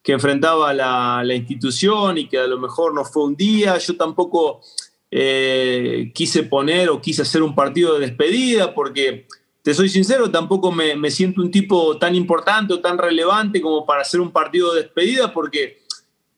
que 0.04 0.12
enfrentaba 0.14 0.74
la, 0.74 1.22
la, 1.24 1.34
institución 1.34 2.20
y 2.20 2.28
que 2.28 2.38
a 2.38 2.48
lo 2.48 2.60
mejor 2.60 2.94
no 2.94 3.04
fue 3.04 3.24
un 3.24 3.36
día. 3.36 3.78
Yo 3.80 3.98
tampoco 3.98 4.62
eh, 5.10 6.12
quise 6.14 6.44
poner 6.44 6.90
o 6.90 7.02
quise 7.02 7.24
hacer 7.24 7.42
un 7.42 7.56
partido 7.56 7.96
de 7.96 8.08
despedida 8.08 8.74
porque, 8.74 9.26
te 9.64 9.74
soy 9.74 9.90
sincero, 9.90 10.30
tampoco 10.30 10.72
me, 10.72 10.96
me, 10.96 11.10
siento 11.10 11.42
un 11.42 11.52
tipo 11.52 11.98
tan 11.98 12.16
importante 12.16 12.76
o 12.76 12.80
tan 12.80 12.98
relevante 12.98 13.60
como 13.60 13.86
para 13.86 14.04
hacer 14.04 14.22
un 14.22 14.32
partido 14.32 14.74
de 14.74 14.84
despedida 14.84 15.34
porque 15.34 15.82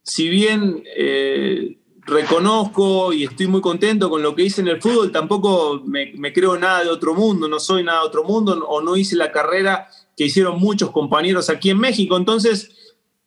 si 0.09 0.27
bien 0.27 0.83
eh, 0.97 1.77
reconozco 2.01 3.13
y 3.13 3.25
estoy 3.25 3.45
muy 3.45 3.61
contento 3.61 4.09
con 4.09 4.23
lo 4.23 4.33
que 4.33 4.43
hice 4.43 4.61
en 4.61 4.67
el 4.67 4.81
fútbol, 4.81 5.11
tampoco 5.11 5.83
me, 5.85 6.33
creo 6.33 6.57
nada 6.57 6.83
de 6.83 6.89
otro 6.89 7.13
mundo, 7.13 7.47
no 7.47 7.59
soy 7.59 7.83
nada 7.83 8.01
de 8.01 8.07
otro 8.07 8.23
mundo 8.23 8.65
o 8.67 8.81
no 8.81 8.97
hice 8.97 9.15
la 9.15 9.31
carrera 9.31 9.87
que 10.17 10.25
hicieron 10.25 10.59
muchos 10.59 10.89
compañeros 10.89 11.51
aquí 11.51 11.69
en 11.69 11.77
México. 11.77 12.17
Entonces, 12.17 12.71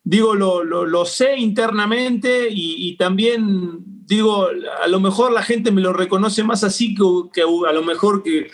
digo, 0.03 0.35
lo, 0.35 0.63
lo, 0.65 1.05
sé 1.05 1.37
internamente 1.37 2.49
y, 2.51 2.97
también 2.97 3.79
digo, 4.05 4.49
a 4.81 4.87
lo 4.87 4.99
mejor 4.99 5.31
la 5.31 5.41
gente 5.41 5.71
me 5.71 5.79
lo 5.79 5.93
reconoce 5.93 6.43
más 6.43 6.65
así 6.65 6.95
que 7.33 7.41
a 7.41 7.71
lo 7.71 7.83
mejor 7.83 8.23
que 8.23 8.51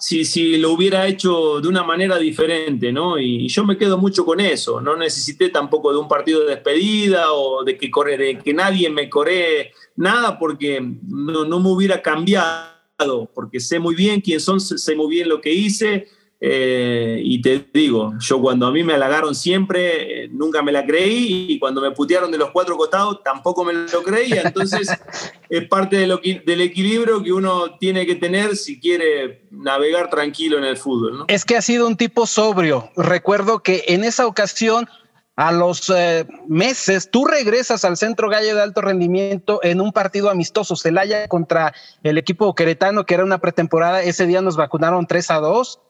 si, 0.00 0.24
si, 0.24 0.56
lo 0.56 0.72
hubiera 0.72 1.06
hecho 1.06 1.60
de 1.60 1.68
una 1.68 1.84
manera 1.84 2.18
diferente, 2.18 2.90
¿no? 2.90 3.18
Y, 3.18 3.44
y, 3.44 3.48
yo 3.48 3.64
me 3.64 3.76
quedo 3.76 3.98
mucho 3.98 4.24
con 4.24 4.40
eso, 4.40 4.80
no 4.80 4.96
necesité 4.96 5.50
tampoco 5.50 5.92
de 5.92 5.98
un 5.98 6.08
partido 6.08 6.40
de 6.40 6.54
despedida 6.54 7.32
o 7.32 7.62
de 7.62 7.76
que, 7.76 7.90
corre, 7.90 8.16
de 8.16 8.38
que 8.38 8.54
nadie 8.54 8.88
me 8.90 9.08
corre 9.08 9.72
nada 9.96 10.38
porque 10.38 10.80
no, 11.06 11.44
no 11.44 11.60
me 11.60 11.68
hubiera 11.68 12.00
cambiado, 12.02 13.30
porque 13.34 13.60
sé 13.60 13.78
muy 13.78 13.94
bien 13.94 14.20
quién 14.20 14.40
son, 14.40 14.60
sé 14.60 14.96
muy 14.96 15.10
bien 15.10 15.28
lo 15.28 15.40
que 15.40 15.52
hice 15.52 16.08
eh, 16.42 17.20
y 17.22 17.42
te 17.42 17.66
digo, 17.72 18.14
yo 18.18 18.40
cuando 18.40 18.66
a 18.66 18.72
mí 18.72 18.82
me 18.82 18.94
halagaron 18.94 19.34
siempre, 19.34 20.24
eh, 20.24 20.28
nunca 20.32 20.62
me 20.62 20.72
la 20.72 20.86
creí, 20.86 21.46
y 21.50 21.58
cuando 21.58 21.82
me 21.82 21.90
putearon 21.90 22.30
de 22.30 22.38
los 22.38 22.50
cuatro 22.50 22.78
costados, 22.78 23.22
tampoco 23.22 23.62
me 23.62 23.74
lo 23.74 24.02
creía. 24.02 24.42
Entonces, 24.42 24.88
es 25.50 25.68
parte 25.68 25.96
de 25.96 26.06
lo 26.06 26.20
que, 26.22 26.42
del 26.46 26.62
equilibrio 26.62 27.22
que 27.22 27.32
uno 27.32 27.76
tiene 27.78 28.06
que 28.06 28.14
tener 28.14 28.56
si 28.56 28.80
quiere 28.80 29.46
navegar 29.50 30.08
tranquilo 30.08 30.56
en 30.56 30.64
el 30.64 30.78
fútbol. 30.78 31.18
¿no? 31.18 31.24
Es 31.28 31.44
que 31.44 31.56
ha 31.56 31.62
sido 31.62 31.86
un 31.86 31.96
tipo 31.96 32.26
sobrio. 32.26 32.90
Recuerdo 32.96 33.62
que 33.62 33.84
en 33.88 34.04
esa 34.04 34.26
ocasión 34.26 34.88
a 35.36 35.52
los 35.52 35.90
eh, 35.94 36.26
meses, 36.48 37.10
tú 37.10 37.24
regresas 37.26 37.84
al 37.84 37.96
Centro 37.96 38.28
Gallo 38.28 38.54
de 38.54 38.62
Alto 38.62 38.80
Rendimiento 38.80 39.60
en 39.62 39.80
un 39.80 39.92
partido 39.92 40.28
amistoso, 40.28 40.76
Celaya 40.76 41.28
contra 41.28 41.72
el 42.02 42.18
equipo 42.18 42.54
queretano, 42.54 43.04
que 43.04 43.14
era 43.14 43.24
una 43.24 43.38
pretemporada. 43.38 44.02
Ese 44.02 44.26
día 44.26 44.42
nos 44.42 44.56
vacunaron 44.56 45.06
3 45.06 45.30
a 45.30 45.36
2 45.36 45.80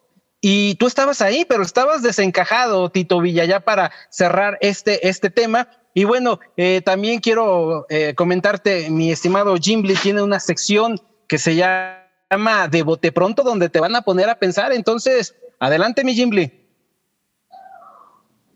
y 0.41 0.75
tú 0.77 0.87
estabas 0.87 1.21
ahí, 1.21 1.45
pero 1.47 1.63
estabas 1.63 2.03
desencajado, 2.03 2.91
Tito 2.91 3.21
Villa, 3.21 3.45
ya 3.45 3.61
para 3.61 3.93
cerrar 4.09 4.57
este, 4.61 5.09
este 5.09 5.29
tema. 5.29 5.69
Y 5.93 6.05
bueno, 6.05 6.41
eh, 6.57 6.81
también 6.83 7.21
quiero 7.21 7.87
eh, 7.91 8.15
comentarte, 8.15 8.89
mi 8.91 9.11
estimado 9.11 9.57
Jimbly 9.57 9.97
tiene 9.97 10.23
una 10.23 10.41
sección 10.41 10.99
que 11.29 11.37
se 11.37 11.57
llama 11.57 12.69
De 12.71 12.83
Bote 12.83 13.13
Pronto, 13.13 13.43
donde 13.43 13.69
te 13.69 13.81
van 13.81 13.95
a 13.95 14.03
poner 14.03 14.31
a 14.31 14.39
pensar. 14.39 14.73
Entonces, 14.73 15.37
adelante, 15.59 16.05
mi 16.05 16.15
Jimbly. 16.15 16.61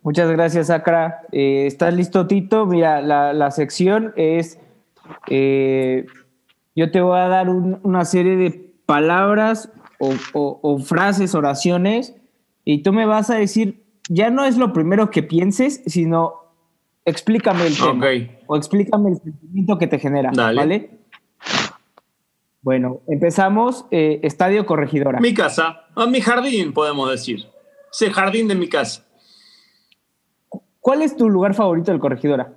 Muchas 0.02 0.30
gracias, 0.30 0.70
Acra. 0.70 1.22
Eh, 1.32 1.66
¿Estás 1.66 1.92
listo, 1.94 2.26
Tito? 2.26 2.66
Mira, 2.66 3.02
la, 3.02 3.32
la 3.32 3.50
sección 3.50 4.12
es, 4.16 4.58
eh, 5.28 6.06
yo 6.74 6.90
te 6.90 7.00
voy 7.00 7.18
a 7.18 7.28
dar 7.28 7.48
un, 7.48 7.80
una 7.82 8.04
serie 8.04 8.36
de 8.36 8.74
palabras 8.86 9.70
o, 9.98 10.12
o, 10.32 10.60
o, 10.62 10.78
frases, 10.78 11.34
oraciones, 11.34 12.14
y 12.64 12.82
tú 12.82 12.92
me 12.92 13.06
vas 13.06 13.30
a 13.30 13.36
decir, 13.36 13.84
ya 14.08 14.30
no 14.30 14.44
es 14.44 14.56
lo 14.56 14.72
primero 14.72 15.10
que 15.10 15.22
pienses, 15.22 15.82
sino 15.86 16.34
explícame 17.04 17.66
el 17.66 17.76
tema. 17.76 17.92
Okay. 17.92 18.38
O 18.46 18.56
explícame 18.56 19.10
el 19.10 19.16
sentimiento 19.18 19.78
que 19.78 19.86
te 19.86 19.98
genera. 19.98 20.30
Dale. 20.32 20.56
¿Vale? 20.56 20.90
Bueno, 22.62 23.02
empezamos. 23.06 23.84
Eh, 23.90 24.20
Estadio 24.22 24.64
Corregidora. 24.64 25.20
Mi 25.20 25.34
casa, 25.34 25.84
a 25.94 26.06
mi 26.06 26.20
jardín, 26.20 26.72
podemos 26.72 27.10
decir. 27.10 27.44
Ese 27.92 28.10
jardín 28.10 28.48
de 28.48 28.54
mi 28.54 28.68
casa. 28.68 29.04
¿Cuál 30.80 31.02
es 31.02 31.16
tu 31.16 31.28
lugar 31.28 31.54
favorito 31.54 31.92
del 31.92 32.00
Corregidora? 32.00 32.54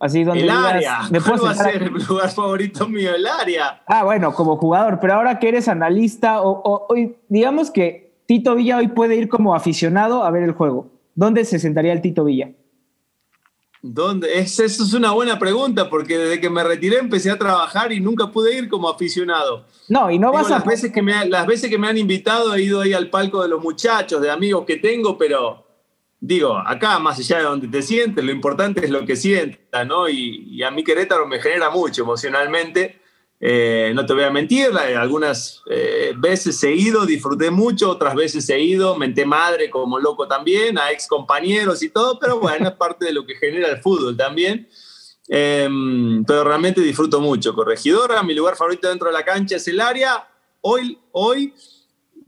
Así 0.00 0.24
donde 0.24 0.40
el 0.40 0.46
digas, 0.48 0.64
área. 0.64 0.98
"Me 1.10 1.20
puedo 1.20 1.40
¿Cuál 1.42 1.48
va 1.48 1.50
a 1.52 1.54
ser 1.64 1.76
aquí". 1.82 1.84
el 1.94 2.06
lugar 2.08 2.30
favorito 2.30 2.88
mío? 2.88 3.14
El 3.14 3.26
área. 3.26 3.82
Ah, 3.86 4.02
bueno, 4.02 4.32
como 4.34 4.56
jugador, 4.56 4.98
pero 5.00 5.12
ahora 5.14 5.38
que 5.38 5.48
eres 5.48 5.68
analista, 5.68 6.40
o, 6.40 6.50
o- 6.50 6.86
o- 6.88 7.12
digamos 7.28 7.70
que 7.70 8.10
Tito 8.26 8.54
Villa 8.54 8.78
hoy 8.78 8.88
puede 8.88 9.16
ir 9.16 9.28
como 9.28 9.54
aficionado 9.54 10.24
a 10.24 10.30
ver 10.30 10.42
el 10.44 10.52
juego. 10.52 10.88
¿Dónde 11.14 11.44
se 11.44 11.58
sentaría 11.58 11.92
el 11.92 12.00
Tito 12.00 12.24
Villa? 12.24 12.50
¿Dónde? 13.82 14.38
Es, 14.38 14.58
eso 14.60 14.84
es 14.84 14.92
una 14.92 15.10
buena 15.12 15.38
pregunta, 15.38 15.88
porque 15.88 16.18
desde 16.18 16.40
que 16.40 16.50
me 16.50 16.62
retiré 16.62 16.98
empecé 16.98 17.30
a 17.30 17.38
trabajar 17.38 17.92
y 17.92 18.00
nunca 18.00 18.26
pude 18.30 18.54
ir 18.56 18.68
como 18.68 18.88
aficionado. 18.90 19.64
No, 19.88 20.10
y 20.10 20.18
no 20.18 20.28
Digo, 20.30 20.42
vas 20.42 20.50
a. 20.50 20.56
las, 20.56 20.64
veces 20.66 20.92
que 20.92 21.00
me, 21.00 21.24
las 21.26 21.46
veces 21.46 21.70
que 21.70 21.78
me 21.78 21.88
han 21.88 21.96
invitado 21.96 22.54
he 22.54 22.62
ido 22.62 22.80
ahí 22.82 22.92
al 22.92 23.08
palco 23.08 23.42
de 23.42 23.48
los 23.48 23.62
muchachos, 23.62 24.20
de 24.20 24.30
amigos 24.30 24.64
que 24.66 24.76
tengo, 24.76 25.16
pero 25.16 25.64
digo, 26.20 26.56
acá 26.58 26.98
más 26.98 27.18
allá 27.18 27.38
de 27.38 27.44
donde 27.44 27.68
te 27.68 27.82
sientes, 27.82 28.22
lo 28.22 28.30
importante 28.30 28.84
es 28.84 28.90
lo 28.90 29.04
que 29.06 29.16
sientas, 29.16 29.86
¿no? 29.86 30.08
Y, 30.08 30.46
y 30.50 30.62
a 30.62 30.70
mí 30.70 30.84
Querétaro 30.84 31.26
me 31.26 31.40
genera 31.40 31.70
mucho 31.70 32.02
emocionalmente. 32.02 33.00
Eh, 33.42 33.92
no 33.94 34.04
te 34.04 34.12
voy 34.12 34.24
a 34.24 34.30
mentir, 34.30 34.70
la- 34.70 35.00
algunas 35.00 35.62
eh, 35.70 36.12
veces 36.18 36.62
he 36.62 36.74
ido, 36.74 37.06
disfruté 37.06 37.50
mucho, 37.50 37.90
otras 37.90 38.14
veces 38.14 38.46
he 38.50 38.60
ido, 38.60 38.96
menté 38.98 39.24
madre 39.24 39.70
como 39.70 39.98
loco 39.98 40.28
también, 40.28 40.76
a 40.78 40.90
ex 40.92 41.06
compañeros 41.08 41.82
y 41.82 41.88
todo, 41.88 42.18
pero 42.18 42.38
bueno, 42.38 42.68
es 42.68 42.74
parte 42.74 43.06
de 43.06 43.14
lo 43.14 43.24
que 43.24 43.36
genera 43.36 43.68
el 43.70 43.78
fútbol 43.80 44.14
también. 44.14 44.68
Em, 45.26 46.24
pero 46.24 46.44
realmente 46.44 46.80
disfruto 46.82 47.20
mucho. 47.20 47.54
Corregidora, 47.54 48.22
mi 48.22 48.34
lugar 48.34 48.56
favorito 48.56 48.88
dentro 48.88 49.08
de 49.08 49.14
la 49.14 49.24
cancha 49.24 49.56
es 49.56 49.66
el 49.68 49.80
área. 49.80 50.26
Hoy, 50.60 50.98
hoy, 51.12 51.54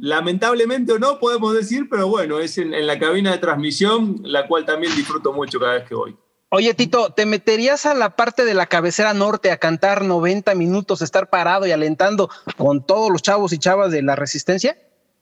lamentablemente 0.02 0.92
o 0.92 0.98
no, 0.98 1.20
podemos 1.20 1.54
decir, 1.54 1.86
pero 1.88 2.08
bueno, 2.08 2.40
es 2.40 2.58
en, 2.58 2.74
en 2.74 2.88
la 2.88 2.98
cabina 2.98 3.30
de 3.30 3.38
transmisión, 3.38 4.16
la 4.24 4.48
cual 4.48 4.64
también 4.64 4.92
disfruto 4.96 5.32
mucho 5.32 5.60
cada 5.60 5.74
vez 5.74 5.84
que 5.88 5.94
voy. 5.94 6.16
Oye, 6.48 6.74
Tito, 6.74 7.10
¿te 7.10 7.24
meterías 7.24 7.86
a 7.86 7.94
la 7.94 8.16
parte 8.16 8.44
de 8.44 8.52
la 8.52 8.66
cabecera 8.66 9.14
norte 9.14 9.52
a 9.52 9.58
cantar 9.58 10.04
90 10.04 10.56
minutos, 10.56 11.02
estar 11.02 11.30
parado 11.30 11.68
y 11.68 11.70
alentando 11.70 12.28
con 12.56 12.84
todos 12.84 13.12
los 13.12 13.22
chavos 13.22 13.52
y 13.52 13.58
chavas 13.58 13.92
de 13.92 14.02
la 14.02 14.16
resistencia? 14.16 14.76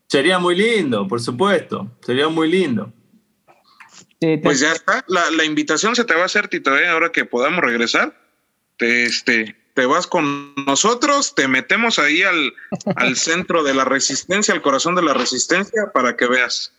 Sería 0.07 0.39
muy 0.39 0.57
lindo, 0.57 1.07
por 1.07 1.21
supuesto. 1.21 1.91
Sería 2.01 2.29
muy 2.29 2.51
lindo. 2.51 2.91
Pues 4.43 4.61
ya 4.61 4.73
está, 4.73 5.05
la, 5.09 5.31
la 5.31 5.45
invitación 5.45 5.95
se 5.95 6.05
te 6.05 6.15
va 6.15 6.23
a 6.23 6.27
hacer, 6.27 6.49
Tito, 6.49 6.77
¿eh? 6.77 6.89
ahora 6.89 7.13
que 7.13 7.27
podamos 7.27 7.61
regresar. 7.61 8.19
Te, 8.79 9.05
este, 9.05 9.57
te 9.75 9.87
vas 9.87 10.07
con 10.07 10.55
nosotros, 10.67 11.35
te 11.35 11.49
metemos 11.49 11.99
ahí 11.99 12.23
al, 12.23 12.53
al 12.97 13.17
centro 13.17 13.63
de 13.63 13.75
la 13.75 13.85
resistencia, 13.85 14.55
al 14.55 14.63
corazón 14.63 14.95
de 14.95 15.03
la 15.03 15.15
resistencia, 15.15 15.91
para 15.93 16.17
que 16.17 16.27
veas. 16.27 16.73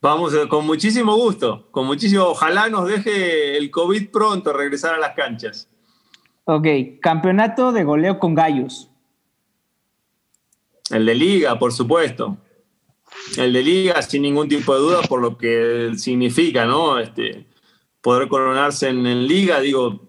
Vamos, 0.00 0.34
eh, 0.34 0.48
con 0.48 0.66
muchísimo 0.66 1.16
gusto, 1.16 1.68
con 1.70 1.86
muchísimo. 1.86 2.24
Ojalá 2.24 2.68
nos 2.68 2.88
deje 2.88 3.56
el 3.56 3.70
COVID 3.70 4.10
pronto 4.10 4.52
regresar 4.52 4.94
a 4.94 4.98
las 4.98 5.14
canchas. 5.14 5.68
Ok, 6.44 6.66
campeonato 7.00 7.70
de 7.70 7.84
goleo 7.84 8.18
con 8.18 8.34
gallos. 8.34 8.90
El 10.90 11.06
de 11.06 11.14
liga, 11.14 11.56
por 11.58 11.72
supuesto. 11.72 12.36
El 13.36 13.52
de 13.52 13.62
liga, 13.62 14.02
sin 14.02 14.22
ningún 14.22 14.48
tipo 14.48 14.74
de 14.74 14.80
duda, 14.80 15.02
por 15.02 15.20
lo 15.20 15.38
que 15.38 15.92
significa, 15.96 16.64
¿no? 16.64 16.98
Este, 16.98 17.46
poder 18.00 18.26
coronarse 18.26 18.88
en, 18.88 19.06
en 19.06 19.28
liga, 19.28 19.60
digo, 19.60 20.08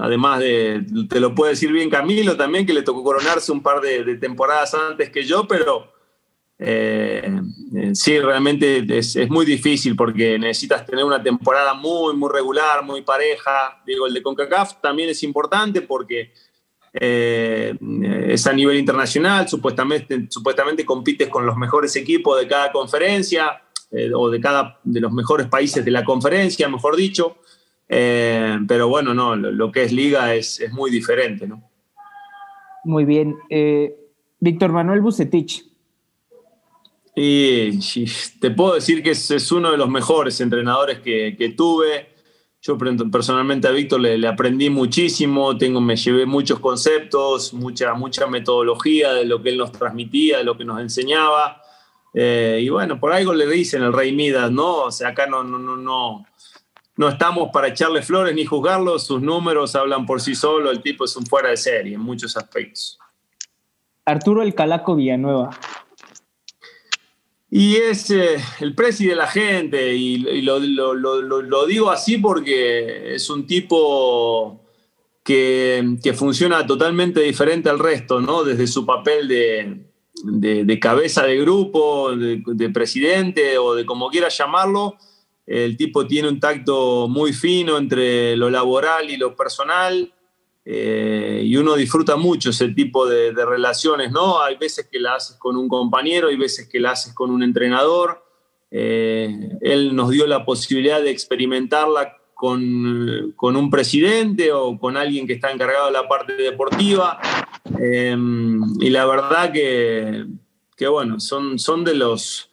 además 0.00 0.40
de, 0.40 0.84
te 1.08 1.20
lo 1.20 1.34
puede 1.34 1.52
decir 1.52 1.72
bien 1.72 1.90
Camilo 1.90 2.36
también, 2.36 2.66
que 2.66 2.72
le 2.72 2.82
tocó 2.82 3.02
coronarse 3.02 3.52
un 3.52 3.62
par 3.62 3.80
de, 3.80 4.16
temporadas 4.16 4.74
antes 4.74 5.10
que 5.10 5.24
yo, 5.24 5.46
pero 5.46 5.92
eh, 6.58 7.30
eh, 7.74 7.94
sí, 7.94 8.18
realmente 8.18 8.84
es, 8.96 9.16
muy 9.28 9.44
difícil 9.44 9.94
porque 9.94 10.38
necesitas 10.38 10.86
tener 10.86 11.04
una 11.04 11.22
temporada 11.22 11.74
muy, 11.74 12.14
muy 12.14 12.30
regular, 12.32 12.82
muy 12.84 13.02
pareja. 13.02 13.82
Digo, 13.86 14.06
el 14.06 14.14
de 14.14 14.22
CONCACAF 14.22 14.80
también 14.80 15.10
es 15.10 15.22
importante 15.22 15.82
porque 15.82 16.32
eh, 16.92 17.74
es 18.28 18.46
a 18.46 18.52
nivel 18.52 18.78
internacional, 18.78 19.48
supuestamente, 19.48 20.26
supuestamente 20.30 20.84
compites 20.84 21.28
con 21.28 21.44
los 21.44 21.56
mejores 21.56 21.94
equipos 21.96 22.40
de 22.40 22.48
cada 22.48 22.72
conferencia 22.72 23.62
o 24.14 24.28
de 24.30 24.40
cada 24.40 24.80
de 24.82 25.00
los 25.00 25.12
mejores 25.12 25.46
países 25.46 25.84
de 25.84 25.90
la 25.90 26.04
conferencia, 26.04 26.68
mejor 26.68 26.96
dicho. 26.96 27.38
Eh, 27.88 28.58
pero 28.66 28.88
bueno, 28.88 29.14
no, 29.14 29.36
lo, 29.36 29.52
lo, 29.52 29.70
que 29.70 29.84
es 29.84 29.92
liga 29.92 30.34
es, 30.34 30.60
es 30.60 30.72
muy 30.72 30.90
diferente, 30.90 31.46
¿no? 31.46 31.62
Muy 32.84 33.04
bien. 33.04 33.36
Eh, 33.48 33.94
Víctor 34.40 34.72
Manuel 34.72 35.00
Bucetich. 35.00 35.64
Y, 37.14 37.78
y, 37.94 38.06
te 38.40 38.50
puedo 38.50 38.74
decir 38.74 39.02
que 39.02 39.10
es, 39.10 39.30
es 39.30 39.50
uno 39.50 39.70
de 39.70 39.76
los 39.76 39.88
mejores 39.88 40.40
entrenadores 40.40 41.00
que, 41.00 41.34
que 41.36 41.50
tuve. 41.50 42.14
Yo 42.60 42.76
personalmente 42.76 43.68
a 43.68 43.70
Víctor 43.70 44.00
le, 44.00 44.18
le, 44.18 44.26
aprendí 44.26 44.70
muchísimo, 44.70 45.56
tengo, 45.56 45.80
me 45.80 45.94
llevé 45.96 46.26
muchos 46.26 46.58
conceptos, 46.58 47.54
mucha, 47.54 47.94
mucha 47.94 48.26
metodología 48.26 49.12
de 49.14 49.24
lo 49.24 49.40
que 49.40 49.50
él 49.50 49.56
nos 49.56 49.72
transmitía, 49.72 50.38
de 50.38 50.44
lo 50.44 50.56
que 50.58 50.64
nos 50.64 50.80
enseñaba. 50.80 51.62
Eh, 52.12 52.60
y 52.62 52.68
bueno, 52.68 52.98
por 52.98 53.12
algo 53.12 53.34
le 53.34 53.46
dicen 53.46 53.82
el 53.82 53.92
rey 53.92 54.12
Midas, 54.12 54.50
¿no? 54.50 54.84
O 54.84 54.90
sea, 54.90 55.08
acá 55.08 55.26
no, 55.26 55.44
no, 55.44 55.58
no, 55.58 55.76
no, 55.76 56.26
no 56.96 57.08
estamos 57.08 57.50
para 57.52 57.68
echarle 57.68 58.02
flores 58.02 58.34
ni 58.34 58.44
juzgarlo, 58.44 58.98
sus 58.98 59.20
números 59.20 59.74
hablan 59.76 60.06
por 60.06 60.20
sí 60.20 60.34
solo, 60.34 60.70
el 60.70 60.82
tipo 60.82 61.04
es 61.04 61.14
un 61.16 61.26
fuera 61.26 61.50
de 61.50 61.56
serie 61.56 61.94
en 61.94 62.00
muchos 62.00 62.36
aspectos. 62.36 62.98
Arturo 64.04 64.42
El 64.42 64.54
Calaco 64.54 64.94
Villanueva. 64.94 65.50
Y 67.50 67.76
es 67.76 68.10
eh, 68.10 68.36
el 68.60 68.74
presi 68.74 69.06
de 69.06 69.14
la 69.14 69.26
gente, 69.26 69.94
y, 69.94 70.26
y 70.28 70.42
lo, 70.42 70.58
lo, 70.58 70.94
lo, 70.94 71.22
lo, 71.22 71.66
digo 71.66 71.90
así 71.90 72.18
porque 72.18 73.14
es 73.14 73.30
un 73.30 73.46
tipo 73.46 74.60
que, 75.22 75.96
que, 76.02 76.12
funciona 76.12 76.66
totalmente 76.66 77.20
diferente 77.20 77.68
al 77.68 77.78
resto, 77.78 78.20
¿no? 78.20 78.42
Desde 78.42 78.66
su 78.66 78.84
papel 78.84 79.28
de, 79.28 79.86
de, 80.24 80.64
de 80.64 80.80
cabeza 80.80 81.22
de 81.22 81.36
grupo, 81.38 82.16
de, 82.16 82.42
de, 82.44 82.70
presidente 82.70 83.58
o 83.58 83.74
de 83.74 83.86
como 83.86 84.10
quieras 84.10 84.36
llamarlo, 84.36 84.96
el 85.46 85.76
tipo 85.76 86.06
tiene 86.06 86.28
un 86.28 86.40
tacto 86.40 87.06
muy 87.08 87.32
fino 87.32 87.78
entre 87.78 88.36
lo 88.36 88.50
laboral 88.50 89.08
y 89.10 89.16
lo 89.16 89.36
personal. 89.36 90.12
Eh, 90.68 91.42
y 91.44 91.56
uno 91.56 91.76
disfruta 91.76 92.16
mucho 92.16 92.50
ese 92.50 92.68
tipo 92.70 93.06
de, 93.06 93.32
relaciones, 93.32 94.10
¿no? 94.10 94.42
Hay 94.42 94.56
veces 94.56 94.88
que 94.90 94.98
la 94.98 95.14
haces 95.14 95.36
con 95.36 95.56
un 95.56 95.68
compañero, 95.68 96.26
hay 96.26 96.36
veces 96.36 96.68
que 96.68 96.80
la 96.80 96.90
haces 96.90 97.14
con 97.14 97.30
un 97.30 97.44
entrenador. 97.44 98.24
Eh, 98.72 99.50
él 99.60 99.94
nos 99.94 100.10
dio 100.10 100.26
la 100.26 100.44
posibilidad 100.44 101.00
de 101.00 101.10
experimentarla 101.10 102.16
con, 102.34 103.32
con, 103.36 103.54
un 103.54 103.70
presidente 103.70 104.52
o 104.52 104.76
con 104.76 104.96
alguien 104.96 105.28
que 105.28 105.34
está 105.34 105.52
encargado 105.52 105.86
de 105.86 105.92
la 105.92 106.08
parte 106.08 106.32
deportiva. 106.34 107.20
Eh, 107.80 108.16
y 108.80 108.90
la 108.90 109.06
verdad 109.06 109.52
que, 109.52 110.26
que 110.76 110.88
bueno, 110.88 111.20
son, 111.20 111.60
son 111.60 111.84
de, 111.84 111.94
los, 111.94 112.50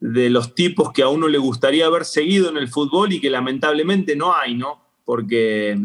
de 0.00 0.30
los 0.30 0.54
tipos 0.54 0.92
que 0.92 1.02
a 1.02 1.08
uno 1.08 1.28
le 1.28 1.38
gustaría 1.38 1.86
haber 1.86 2.04
seguido 2.04 2.48
en 2.48 2.56
el 2.56 2.68
fútbol 2.68 3.12
y 3.12 3.20
que 3.20 3.30
lamentablemente 3.30 4.16
no 4.16 4.34
hay, 4.34 4.54
¿no? 4.54 4.82
Porque 5.04 5.78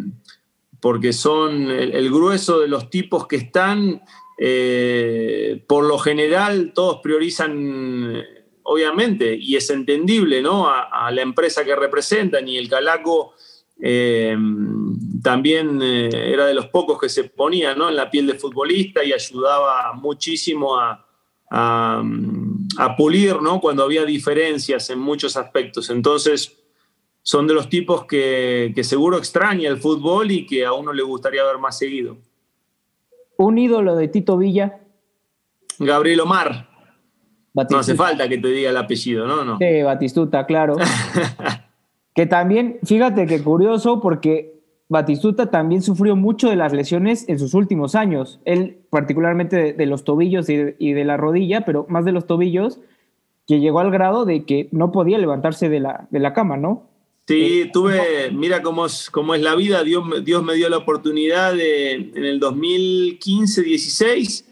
porque 0.79 1.13
son 1.13 1.71
el, 1.71 2.11
grueso 2.11 2.59
de 2.59 2.67
los 2.67 2.91
tipos 2.91 3.25
que 3.25 3.37
están, 3.37 4.03
eh, 4.37 5.63
por 5.67 5.83
lo 5.83 5.97
general 5.97 6.73
todos 6.75 6.99
priorizan, 7.01 8.23
obviamente, 8.61 9.35
y 9.35 9.55
es 9.55 9.67
entendible, 9.71 10.43
¿no? 10.43 10.67
A, 10.69 11.09
la 11.09 11.23
empresa 11.23 11.65
que 11.65 11.75
representan 11.75 12.47
y 12.47 12.57
el 12.57 12.69
Calaco 12.69 13.33
eh, 13.81 14.37
también 15.23 15.81
eh, 15.81 16.09
era 16.13 16.45
de 16.45 16.53
los 16.53 16.67
pocos 16.67 16.99
que 16.99 17.09
se 17.09 17.25
ponía 17.25 17.73
¿no? 17.73 17.89
en 17.89 17.95
la 17.95 18.09
piel 18.09 18.27
de 18.27 18.35
futbolista 18.35 19.03
y 19.03 19.11
ayudaba 19.11 19.91
muchísimo 19.93 20.77
a, 20.77 21.01
a 22.77 22.95
pulir 22.95 23.41
¿no? 23.41 23.59
cuando 23.61 23.83
había 23.83 24.05
diferencias 24.05 24.89
en 24.89 24.99
muchos 24.99 25.37
aspectos. 25.37 25.89
Entonces, 25.89 26.57
son 27.21 27.47
de 27.47 27.53
los 27.53 27.69
tipos 27.69 28.05
que, 28.05 28.71
que, 28.75 28.83
seguro 28.83 29.17
extraña 29.17 29.69
el 29.69 29.77
fútbol 29.77 30.31
y 30.31 30.45
que 30.45 30.65
a 30.65 30.73
uno 30.73 30.93
le 30.93 31.03
gustaría 31.03 31.43
ver 31.43 31.57
más 31.57 31.77
seguido. 31.77 32.17
Un 33.37 33.57
ídolo 33.57 33.95
de 33.95 34.07
Tito 34.07 34.37
Villa. 34.37 34.79
Gabriel 35.79 36.21
Omar. 36.21 36.69
Batistuta. 37.53 37.75
No 37.75 37.79
hace 37.79 37.95
falta 37.95 38.27
que 38.27 38.37
te 38.37 38.49
diga 38.49 38.69
el 38.69 38.77
apellido, 38.77 39.27
¿no? 39.27 39.45
no. 39.45 39.57
Sí, 39.57 39.81
Batistuta, 39.81 40.45
claro. 40.45 40.75
que 42.13 42.25
también, 42.25 42.79
fíjate 42.83 43.25
que 43.25 43.41
curioso, 43.41 44.01
porque 44.01 44.54
Batistuta 44.87 45.49
también 45.49 45.81
sufrió 45.81 46.15
mucho 46.15 46.49
de 46.49 46.55
las 46.55 46.71
lesiones 46.71 47.27
en 47.27 47.39
sus 47.39 47.55
últimos 47.55 47.95
años. 47.95 48.39
Él, 48.45 48.77
particularmente 48.89 49.55
de, 49.55 49.73
de 49.73 49.85
los 49.87 50.03
tobillos 50.03 50.47
y 50.49 50.57
de, 50.57 50.75
y 50.77 50.93
de 50.93 51.05
la 51.05 51.17
rodilla, 51.17 51.65
pero 51.65 51.87
más 51.89 52.05
de 52.05 52.11
los 52.11 52.27
tobillos, 52.27 52.79
que 53.47 53.59
llegó 53.59 53.79
al 53.79 53.91
grado 53.91 54.25
de 54.25 54.45
que 54.45 54.69
no 54.71 54.91
podía 54.91 55.17
levantarse 55.17 55.69
de 55.69 55.79
la, 55.79 56.07
de 56.11 56.19
la 56.19 56.33
cama, 56.33 56.57
¿no? 56.57 56.87
Sí, 57.27 57.71
tuve, 57.73 58.29
mira 58.31 58.61
cómo 58.61 58.85
es, 58.85 59.09
cómo 59.09 59.33
es 59.33 59.41
la 59.41 59.55
vida, 59.55 59.83
Dios, 59.83 60.03
Dios 60.23 60.43
me 60.43 60.53
dio 60.53 60.69
la 60.69 60.77
oportunidad 60.77 61.55
de, 61.55 61.93
en 61.93 62.23
el 62.23 62.39
2015-16, 62.39 64.45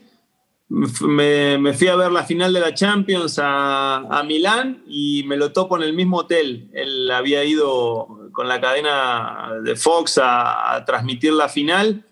me, 0.70 1.60
me, 1.60 1.74
fui 1.74 1.88
a 1.88 1.96
ver 1.96 2.12
la 2.12 2.24
final 2.24 2.52
de 2.52 2.60
la 2.60 2.74
Champions 2.74 3.38
a, 3.38 3.98
a, 3.98 4.24
Milán 4.24 4.82
y 4.88 5.24
me 5.28 5.38
lo 5.38 5.52
topo 5.52 5.78
en 5.78 5.84
el 5.84 5.94
mismo 5.94 6.18
hotel. 6.18 6.72
Él 6.74 7.12
había 7.12 7.46
ido 7.46 8.23
con 8.34 8.50
la 8.50 8.60
cadena 8.60 9.54
de 9.64 9.76
Fox 9.78 10.20
a, 10.22 10.84
transmitir 10.86 11.32
la 11.32 11.48
final. 11.48 12.06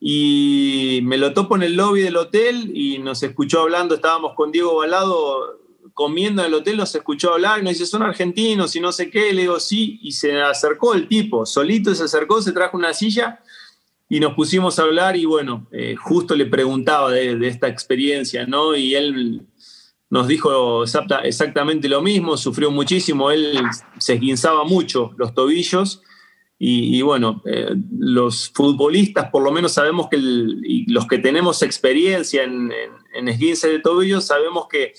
Y 0.00 1.00
me 1.04 1.18
lo 1.18 1.32
topo 1.34 1.56
en 1.56 1.62
el 1.62 1.76
lobby 1.76 2.02
del 2.02 2.16
hotel 2.16 2.70
y 2.74 2.98
nos 2.98 3.22
escuchó 3.22 3.60
hablando, 3.60 3.94
estábamos 3.94 4.34
con 4.34 4.50
Diego 4.50 4.76
Balado 4.76 5.60
comiendo 5.92 6.42
en 6.42 6.48
el 6.48 6.54
hotel, 6.54 6.76
nos 6.76 6.94
escuchó 6.94 7.34
hablar 7.34 7.58
y 7.58 7.64
nos 7.64 7.72
dice, 7.72 7.86
son 7.86 8.04
argentinos 8.04 8.76
y 8.76 8.80
no 8.80 8.92
sé 8.92 9.10
qué, 9.10 9.32
le 9.32 9.42
digo 9.42 9.58
sí, 9.58 9.98
y 10.00 10.12
se 10.12 10.40
acercó 10.40 10.94
el 10.94 11.08
tipo, 11.08 11.44
solito 11.44 11.92
se 11.92 12.04
acercó, 12.04 12.40
se 12.40 12.52
trajo 12.52 12.76
una 12.76 12.94
silla 12.94 13.40
y 14.08 14.20
nos 14.20 14.34
pusimos 14.34 14.78
a 14.78 14.82
hablar 14.82 15.16
y 15.16 15.24
bueno, 15.24 15.66
eh, 15.72 15.94
justo 15.96 16.34
le 16.34 16.46
preguntaba 16.46 17.10
de, 17.10 17.46
esta 17.46 17.68
experiencia, 17.68 18.46
¿no? 18.46 18.74
Y 18.74 18.94
él 18.94 19.42
nos 20.10 20.26
dijo 20.26 20.84
exactamente 20.84 21.88
lo 21.88 22.00
mismo, 22.00 22.36
sufrió 22.36 22.70
muchísimo, 22.70 23.30
él 23.30 23.60
se 23.98 24.14
esguinzaba 24.14 24.64
mucho 24.64 25.12
los 25.16 25.34
tobillos 25.34 26.02
y, 26.60 27.00
bueno, 27.02 27.40
eh, 27.46 27.72
los 27.98 28.50
futbolistas 28.52 29.30
por 29.30 29.44
lo 29.44 29.52
menos 29.52 29.72
sabemos 29.72 30.08
que 30.08 30.18
los 30.18 31.06
que 31.06 31.18
tenemos 31.18 31.62
experiencia 31.62 32.42
en, 32.42 32.72
en, 33.14 33.28
esguince 33.28 33.68
de 33.68 33.78
tobillos 33.78 34.24
sabemos 34.24 34.66
que 34.68 34.92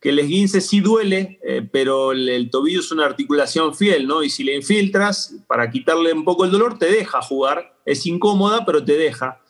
que 0.00 0.08
el 0.08 0.18
esguince 0.18 0.60
sí 0.60 0.80
duele, 0.80 1.38
eh, 1.42 1.68
pero 1.70 2.12
el, 2.12 2.48
tobillo 2.50 2.80
es 2.80 2.90
una 2.90 3.04
articulación 3.04 3.74
fiel, 3.74 4.06
¿no? 4.06 4.22
Y 4.22 4.30
si 4.30 4.44
le 4.44 4.56
infiltras, 4.56 5.36
para 5.46 5.70
quitarle 5.70 6.12
un 6.12 6.24
poco 6.24 6.46
el 6.46 6.50
dolor, 6.50 6.78
te 6.78 6.90
deja 6.90 7.20
jugar. 7.20 7.76
Es 7.84 8.06
incómoda, 8.06 8.64
pero 8.64 8.82
te 8.82 8.96
deja. 8.96 9.42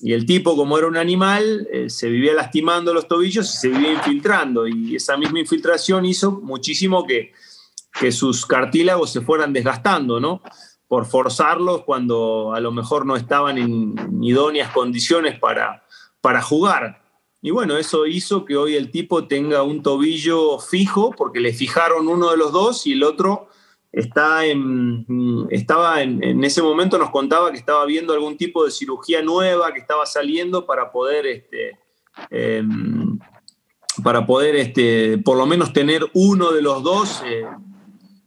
Y 0.00 0.12
el 0.12 0.26
tipo, 0.26 0.56
como 0.56 0.76
era 0.76 0.86
un 0.86 0.96
animal, 0.96 1.66
eh, 1.72 1.88
se 1.88 2.08
vivía 2.08 2.34
lastimando 2.34 2.92
los 2.92 3.08
tobillos 3.08 3.52
y 3.52 3.56
se 3.56 3.68
vivía 3.68 3.92
infiltrando. 3.92 4.66
Y 4.66 4.96
esa 4.96 5.16
misma 5.16 5.40
infiltración 5.40 6.04
hizo 6.04 6.32
muchísimo 6.32 7.06
que, 7.06 7.32
que 7.98 8.12
sus 8.12 8.44
cartílagos 8.44 9.10
se 9.10 9.22
fueran 9.22 9.52
desgastando, 9.52 10.20
¿no? 10.20 10.42
Por 10.86 11.06
forzarlos 11.06 11.82
cuando 11.84 12.52
a 12.54 12.60
lo 12.60 12.72
mejor 12.72 13.06
no 13.06 13.16
estaban 13.16 13.58
en 13.58 13.94
idóneas 14.22 14.70
condiciones 14.70 15.38
para, 15.38 15.84
para 16.20 16.42
jugar. 16.42 17.02
Y 17.40 17.50
bueno, 17.50 17.76
eso 17.76 18.06
hizo 18.06 18.44
que 18.44 18.56
hoy 18.56 18.76
el 18.76 18.90
tipo 18.90 19.26
tenga 19.26 19.62
un 19.62 19.82
tobillo 19.82 20.58
fijo, 20.58 21.12
porque 21.16 21.40
le 21.40 21.52
fijaron 21.52 22.08
uno 22.08 22.30
de 22.30 22.36
los 22.36 22.52
dos 22.52 22.86
y 22.86 22.92
el 22.92 23.02
otro 23.02 23.48
está 23.92 24.44
en, 24.44 25.06
estaba 25.50 26.02
en, 26.02 26.44
ese 26.44 26.62
momento 26.62 26.98
nos 26.98 27.10
contaba 27.10 27.50
que 27.50 27.58
estaba 27.58 27.84
viendo 27.86 28.12
algún 28.12 28.36
tipo 28.36 28.64
de 28.64 28.70
cirugía 28.70 29.22
nueva 29.22 29.72
que 29.72 29.80
estaba 29.80 30.04
saliendo 30.06 30.66
para 30.66 30.92
poder, 30.92 31.26
este, 31.26 31.78
em, 32.30 33.18
para 34.02 34.26
poder 34.26 34.56
este, 34.56 35.18
por 35.18 35.36
lo 35.36 35.46
menos 35.46 35.72
tener 35.72 36.04
uno 36.14 36.52
de 36.52 36.62
los 36.62 36.82
dos, 36.82 37.22
eh, 37.24 37.44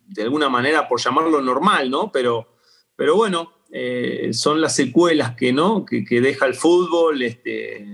de 0.08 0.24
alguna 0.24 0.50
manera, 0.50 0.88
por 0.88 1.00
llamarlo 1.00 1.42
normal, 1.42 1.90
¿no? 1.90 2.12
Pero, 2.12 2.48
pero 2.96 3.16
bueno, 3.16 3.54
eh, 3.72 4.30
son 4.34 4.60
las 4.62 4.76
secuelas 4.76 5.36
que, 5.36 5.54
¿no? 5.54 5.86
que, 5.86 6.04
que 6.04 6.22
deja 6.22 6.48
el 6.48 6.56
fútbol. 6.56 7.22
Este, 7.22 7.86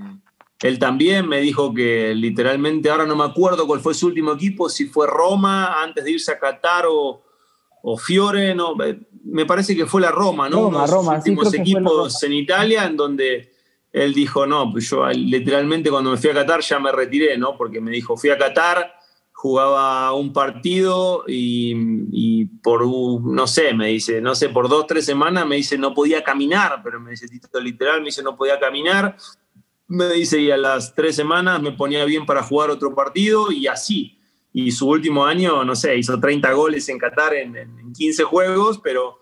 él 0.61 0.80
también 0.80 1.28
me 1.28 1.41
dijo 1.41 1.74
que 1.74 2.16
literalmente, 2.16 2.89
ahora 2.89 3.05
no 3.05 3.16
me 3.16 3.26
acuerdo 3.26 3.68
cuál 3.68 3.82
fue 3.82 3.93
su 3.93 4.07
último 4.07 4.32
equipo, 4.32 4.70
si 4.70 4.86
fue 4.86 5.07
Roma 5.07 5.84
antes 5.84 6.05
de 6.05 6.11
irse 6.11 6.32
a 6.32 6.39
Qatar 6.39 6.86
o, 6.89 7.24
Fiore, 7.97 8.55
no, 8.55 8.75
me 9.23 9.45
parece 9.45 9.75
que 9.75 9.86
fue 9.86 10.01
la 10.01 10.11
Roma, 10.11 10.49
¿no? 10.49 10.63
Roma, 10.63 10.88
Roma, 10.88 11.15
los 11.15 11.19
últimos 11.19 11.53
equipos 11.53 12.23
en 12.23 12.33
Italia 12.33 12.86
en 12.86 12.97
donde 12.97 13.51
él 13.91 14.13
dijo, 14.13 14.45
no, 14.45 14.71
pues 14.71 14.89
yo 14.89 15.07
literalmente 15.09 15.89
cuando 15.89 16.11
me 16.11 16.17
fui 16.17 16.29
a 16.29 16.33
Qatar 16.33 16.61
ya 16.61 16.79
me 16.79 16.91
retiré, 16.91 17.38
¿no? 17.38 17.55
Porque 17.55 17.79
me 17.79 17.91
dijo, 17.91 18.17
fui 18.17 18.29
a 18.29 18.38
Qatar, 18.38 18.93
jugaba 19.31 20.11
un 20.13 20.33
partido 20.33 21.23
y, 21.27 21.73
y, 22.11 22.45
por, 22.45 22.86
no 22.88 23.47
sé, 23.47 23.73
me 23.73 23.88
dice, 23.88 24.19
no 24.19 24.36
sé, 24.36 24.49
por 24.49 24.67
dos, 24.67 24.88
tres 24.88 25.05
semanas 25.05 25.45
me 25.45 25.55
dice, 25.55 25.77
no 25.77 25.93
podía 25.93 26.23
caminar, 26.23 26.81
pero 26.83 26.99
me 26.99 27.11
dice, 27.11 27.27
literal, 27.61 27.99
me 27.99 28.07
dice, 28.07 28.23
no 28.23 28.36
podía 28.36 28.59
caminar, 28.59 29.15
me 29.88 30.09
dice, 30.09 30.41
y 30.41 30.51
a 30.51 30.57
las 30.57 30.93
tres 30.95 31.15
semanas 31.15 31.61
me 31.61 31.71
ponía 31.71 32.03
bien 32.05 32.25
para 32.25 32.43
jugar 32.43 32.71
otro 32.71 32.95
partido 32.95 33.51
y 33.51 33.67
así. 33.67 34.14
Y 34.58 34.72
su 34.72 34.88
último 34.88 35.26
año, 35.26 35.66
no 35.66 35.76
sé, 35.76 35.97
hizo 35.97 36.18
30 36.18 36.53
goles 36.53 36.88
en 36.88 36.97
Qatar 36.97 37.34
en, 37.34 37.91
15 37.93 38.24
juegos, 38.24 38.80
pero 38.82 39.20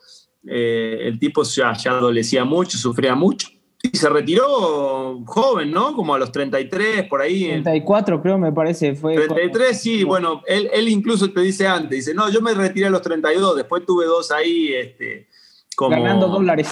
eh, 0.48 1.00
el 1.02 1.18
tipo 1.18 1.42
ya, 1.42 1.74
ya 1.74 1.94
adolecía 1.94 2.46
mucho, 2.46 2.78
sufría 2.78 3.16
mucho. 3.16 3.48
Y 3.82 3.98
se 3.98 4.10
retiró 4.10 5.24
joven, 5.26 5.72
¿no? 5.72 5.96
Como 5.96 6.14
a 6.14 6.20
los 6.20 6.32
33, 6.32 7.08
por 7.08 7.24
ahí. 7.24 7.46
34 7.48 8.22
creo, 8.22 8.38
me 8.38 8.52
parece. 8.52 8.94
Fue 8.94 9.16
33, 9.16 9.82
sí, 9.82 10.04
bueno, 10.04 10.44
él, 10.46 10.70
él, 10.72 10.88
incluso 10.88 11.32
te 11.32 11.42
dice 11.42 11.66
antes, 11.66 11.90
dice, 11.90 12.14
no, 12.14 12.30
yo 12.30 12.40
me 12.40 12.54
retiré 12.54 12.86
a 12.86 12.92
los 12.92 13.02
32, 13.02 13.56
después 13.56 13.88
tuve 13.88 14.06
dos 14.06 14.32
ahí, 14.32 14.72
este, 14.72 15.30
como... 15.76 15.98
Ganando 15.98 16.28
dólares. 16.28 16.72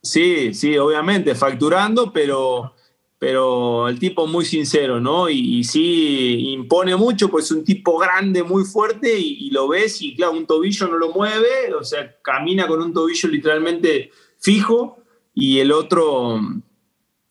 Sí, 0.00 0.54
sí, 0.54 0.78
obviamente, 0.78 1.34
facturando, 1.34 2.12
pero 2.12 2.72
pero 3.18 3.88
el 3.88 3.98
tipo 3.98 4.26
muy 4.26 4.44
sincero, 4.44 5.00
¿no? 5.00 5.28
Y, 5.28 5.64
sí 5.64 6.52
impone 6.52 6.96
mucho, 6.96 7.30
pues 7.30 7.46
es 7.46 7.52
un 7.52 7.64
tipo 7.64 7.98
grande, 7.98 8.42
muy 8.42 8.64
fuerte, 8.64 9.18
y, 9.18 9.50
lo 9.50 9.68
ves, 9.68 10.02
y 10.02 10.14
claro, 10.14 10.32
un 10.32 10.46
tobillo 10.46 10.86
no 10.88 10.98
lo 10.98 11.12
mueve, 11.12 11.72
o 11.78 11.82
sea, 11.82 12.16
camina 12.22 12.66
con 12.66 12.82
un 12.82 12.92
tobillo 12.92 13.28
literalmente 13.28 14.10
fijo, 14.38 14.98
y 15.34 15.58
el 15.58 15.72
otro, 15.72 16.40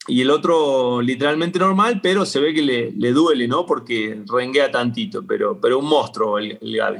y 0.08 0.22
el 0.22 0.32
otro 0.32 1.02
literalmente 1.02 1.60
normal, 1.60 2.00
pero 2.02 2.26
se 2.26 2.40
ve 2.40 2.54
que 2.54 2.62
le, 2.62 3.12
duele, 3.12 3.48
¿no? 3.48 3.66
Porque 3.66 4.24
renguea 4.28 4.72
tantito, 4.72 5.26
pero, 5.26 5.60
pero 5.60 5.80
un 5.80 5.88
monstruo 5.88 6.40
el, 6.40 6.58
el 6.62 6.78
Gaby. 6.78 7.00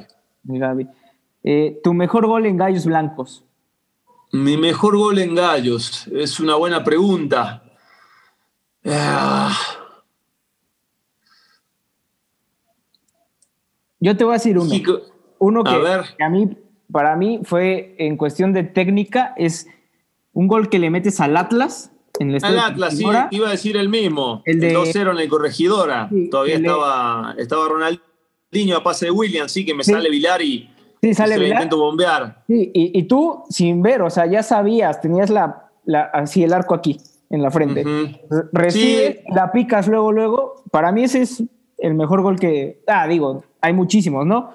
El 0.50 0.60
Gaby. 0.60 0.88
Eh, 1.44 1.80
¿Tu 1.84 1.94
mejor 1.94 2.26
gol 2.26 2.46
en 2.46 2.58
Gallos 2.58 2.86
Blancos? 2.86 3.44
Mi 4.32 4.58
mejor 4.58 4.98
gol 4.98 5.20
en 5.20 5.36
Gallos, 5.36 6.08
es 6.08 6.40
una 6.40 6.56
buena 6.56 6.84
pregunta. 6.84 7.65
Ah. 8.86 9.58
Yo 14.00 14.16
te 14.16 14.24
voy 14.24 14.34
a 14.34 14.38
decir 14.38 14.58
uno. 14.58 14.74
Uno 15.38 15.64
que, 15.64 16.24
a, 16.24 16.30
mí, 16.30 16.58
para 16.92 17.16
mí 17.16 17.42
fue 17.44 17.96
en 17.98 18.18
cuestión 18.18 18.54
de 18.54 18.64
técnica, 18.64 19.34
es 19.38 19.68
un 20.32 20.48
gol 20.48 20.70
que 20.70 20.80
le 20.80 20.90
metes 20.90 21.20
al 21.20 21.36
Atlas. 21.36 21.92
En 22.20 22.32
el 22.32 22.44
al 22.44 22.60
Atlas, 22.60 22.98
sí, 22.98 23.06
iba 23.32 23.48
a 23.48 23.52
decir 23.52 23.76
el 23.76 23.90
mismo. 23.90 24.42
El, 24.46 24.62
2-0 24.62 25.12
en 25.12 25.18
el 25.18 25.28
Corregidora. 25.28 26.10
Todavía 26.32 26.56
estaba, 26.56 27.36
estaba 27.38 27.68
Ronaldinho 27.68 28.78
a 28.78 28.84
pase 28.84 29.06
de 29.06 29.12
William, 29.12 29.50
sí, 29.50 29.66
que 29.66 29.74
me 29.74 29.84
sale 29.84 30.10
Vilar 30.10 30.42
y, 30.42 30.70
sí, 31.02 31.14
sale 31.14 31.38
Vilar. 31.38 31.58
intento 31.58 31.78
bombear. 31.78 32.44
Sí, 32.48 32.72
y, 32.74 33.04
tú 33.04 33.44
sin 33.50 33.82
ver, 33.82 34.02
o 34.02 34.10
sea, 34.10 34.26
ya 34.26 34.42
sabías, 34.42 35.02
tenías 35.02 35.30
la, 35.30 35.70
así 36.14 36.44
el 36.44 36.54
arco 36.54 36.76
aquí 36.76 36.98
en 37.36 37.44
la 37.44 37.52
frente. 37.52 37.84
Recibe, 38.52 39.24
la 39.34 39.52
picas 39.52 39.88
luego, 39.88 40.12
luego. 40.12 40.64
Para 40.72 40.92
mí 40.92 41.04
ese 41.04 41.22
es 41.22 41.44
el 41.78 41.94
mejor 41.94 42.22
gol 42.22 42.40
que... 42.40 42.82
Ah, 42.88 43.08
digo, 43.08 43.44
hay 43.62 43.74
muchísimos, 43.74 44.26
¿no? 44.26 44.54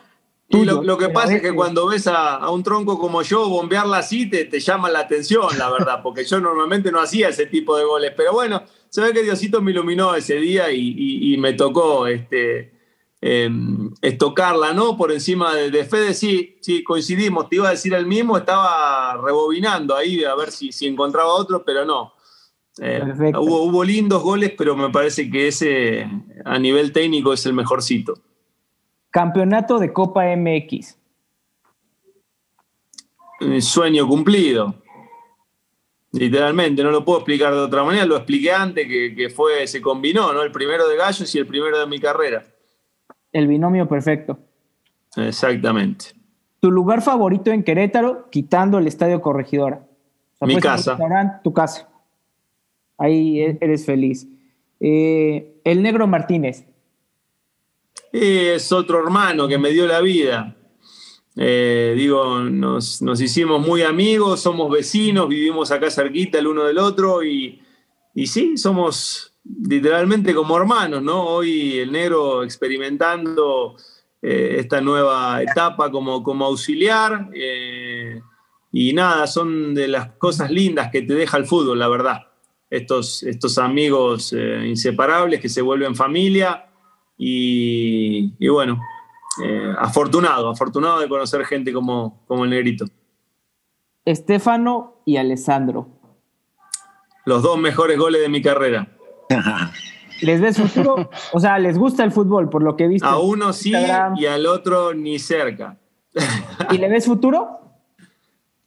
Y 0.52 0.64
lo, 0.64 0.98
que 0.98 1.10
pasa 1.10 1.36
es 1.36 1.42
que 1.42 1.54
cuando 1.54 1.86
ves 1.86 2.08
a, 2.08 2.50
un 2.50 2.64
tronco 2.64 2.98
como 2.98 3.22
yo 3.22 3.48
bombearla 3.48 3.98
así, 3.98 4.28
te, 4.28 4.46
te, 4.46 4.58
llama 4.58 4.90
la 4.90 4.98
atención, 5.00 5.46
la 5.56 5.70
verdad, 5.70 6.00
porque 6.02 6.24
yo 6.24 6.40
normalmente 6.40 6.90
no 6.90 7.00
hacía 7.00 7.28
ese 7.28 7.46
tipo 7.46 7.76
de 7.76 7.84
goles. 7.84 8.12
Pero 8.16 8.32
bueno, 8.32 8.64
se 8.88 9.00
ve 9.00 9.12
que 9.12 9.22
Diosito 9.22 9.62
me 9.62 9.70
iluminó 9.70 10.12
ese 10.16 10.34
día 10.36 10.72
y, 10.72 11.36
me 11.38 11.52
tocó 11.52 12.08
este, 12.08 12.72
em, 13.20 13.92
estocarla, 14.02 14.72
¿no? 14.72 14.96
Por 14.96 15.12
encima 15.12 15.54
de, 15.54 15.70
de, 15.70 15.84
Fede, 15.84 16.14
sí, 16.14 16.58
sí, 16.60 16.82
coincidimos. 16.82 17.48
Te 17.48 17.56
iba 17.56 17.68
a 17.68 17.72
decir 17.72 17.94
el 17.94 18.06
mismo, 18.06 18.36
estaba 18.36 19.16
rebobinando 19.18 19.94
ahí 19.94 20.24
a 20.24 20.34
ver 20.34 20.50
si, 20.50 20.72
si 20.72 20.88
encontraba 20.88 21.32
otro, 21.32 21.64
pero 21.64 21.84
no. 21.84 22.14
Eh, 22.78 23.02
hubo, 23.36 23.84
lindos 23.84 24.22
goles, 24.22 24.52
pero 24.56 24.76
me 24.76 24.90
parece 24.90 25.30
que 25.30 25.48
ese 25.48 26.08
a 26.44 26.58
nivel 26.58 26.92
técnico 26.92 27.32
es 27.32 27.44
el 27.46 27.52
mejorcito. 27.52 28.14
Campeonato 29.10 29.78
de 29.78 29.92
Copa 29.92 30.24
MX. 30.36 30.96
sueño 33.60 34.06
cumplido. 34.06 34.74
Literalmente, 36.12 36.82
no 36.82 36.90
lo 36.90 37.04
puedo 37.04 37.18
explicar 37.18 37.52
de 37.52 37.60
otra 37.60 37.84
manera, 37.84 38.04
lo 38.04 38.16
expliqué 38.16 38.52
antes 38.52 38.86
que, 38.86 39.30
fue, 39.30 39.66
se 39.66 39.80
combinó, 39.80 40.32
¿no? 40.32 40.42
El 40.42 40.50
primero 40.50 40.88
de 40.88 40.96
Gallos 40.96 41.32
y 41.34 41.38
el 41.38 41.46
primero 41.46 41.78
de 41.78 41.86
mi 41.86 42.00
carrera. 42.00 42.44
El 43.32 43.46
binomio 43.46 43.86
perfecto. 43.88 44.38
Exactamente. 45.16 46.06
¿Tu 46.58 46.70
lugar 46.70 47.02
favorito 47.02 47.52
en 47.52 47.62
Querétaro, 47.62 48.28
quitando 48.30 48.78
el 48.78 48.86
Estadio 48.86 49.20
Corregidora? 49.20 49.86
mi 50.40 50.56
casa. 50.56 50.98
Tu 51.44 51.52
casa 51.52 51.89
ahí 53.00 53.40
e-, 53.40 53.58
eres 53.60 53.84
feliz. 53.84 54.28
Eh, 54.78 55.60
el 55.64 55.82
negro 55.82 56.06
Martínez. 56.06 56.64
Es 58.12 58.70
otro 58.72 59.02
hermano 59.02 59.48
que 59.48 59.58
me 59.58 59.70
dio 59.70 59.86
la 59.86 60.00
vida. 60.00 60.56
Eh, 61.36 61.94
digo, 61.96 62.40
nos, 62.40 63.00
hicimos 63.20 63.64
muy 63.66 63.82
amigos, 63.82 64.40
somos 64.40 64.70
vecinos, 64.70 65.28
vivimos 65.28 65.70
acá 65.70 65.90
cerquita 65.90 66.38
el 66.38 66.48
uno 66.48 66.64
del 66.64 66.78
otro 66.78 67.22
y, 67.22 67.62
y 68.14 68.26
sí, 68.26 68.56
somos 68.56 69.34
literalmente 69.66 70.34
como 70.34 70.56
hermanos, 70.56 71.02
¿no? 71.02 71.24
Hoy 71.24 71.78
el 71.78 71.92
negro 71.92 72.42
experimentando 72.42 73.76
eh, 74.20 74.56
esta 74.58 74.80
nueva 74.80 75.42
etapa 75.42 75.90
como, 75.90 76.22
como 76.22 76.46
auxiliar 76.46 77.30
y 78.72 78.92
nada, 78.92 79.26
son 79.26 79.74
de 79.74 79.88
las 79.88 80.12
cosas 80.12 80.50
lindas 80.50 80.90
que 80.90 81.02
te 81.02 81.14
deja 81.14 81.36
el 81.36 81.46
fútbol, 81.46 81.78
la 81.78 81.88
verdad. 81.88 82.29
Estos, 82.70 83.24
estos 83.24 83.58
amigos 83.58 84.32
eh, 84.32 84.64
inseparables 84.66 85.40
que 85.40 85.48
se 85.48 85.60
vuelven 85.60 85.96
familia 85.96 86.70
y, 87.18 88.32
y 88.38 88.48
bueno, 88.48 88.80
eh, 89.42 89.74
afortunado, 89.78 90.48
afortunado 90.48 91.00
de 91.00 91.08
conocer 91.08 91.44
gente 91.44 91.72
como, 91.72 92.22
como 92.26 92.44
el 92.44 92.50
negrito. 92.50 92.86
Estefano 94.04 95.02
y 95.04 95.16
Alessandro. 95.16 95.88
Los 97.24 97.42
dos 97.42 97.58
mejores 97.58 97.98
goles 97.98 98.20
de 98.20 98.28
mi 98.28 98.42
carrera. 98.42 98.88
¿Les 100.22 100.40
ves 100.40 100.58
futuro? 100.58 101.10
O 101.32 101.40
sea, 101.40 101.58
¿les 101.58 101.78
gusta 101.78 102.04
el 102.04 102.12
fútbol 102.12 102.50
por 102.50 102.62
lo 102.62 102.76
que 102.76 102.88
viste? 102.88 103.06
A 103.06 103.18
uno 103.18 103.52
sí 103.52 103.72
y 104.16 104.26
al 104.26 104.46
otro 104.46 104.92
ni 104.94 105.18
cerca. 105.18 105.78
¿Y 106.70 106.78
le 106.78 106.88
ves 106.88 107.06
futuro? 107.06 107.60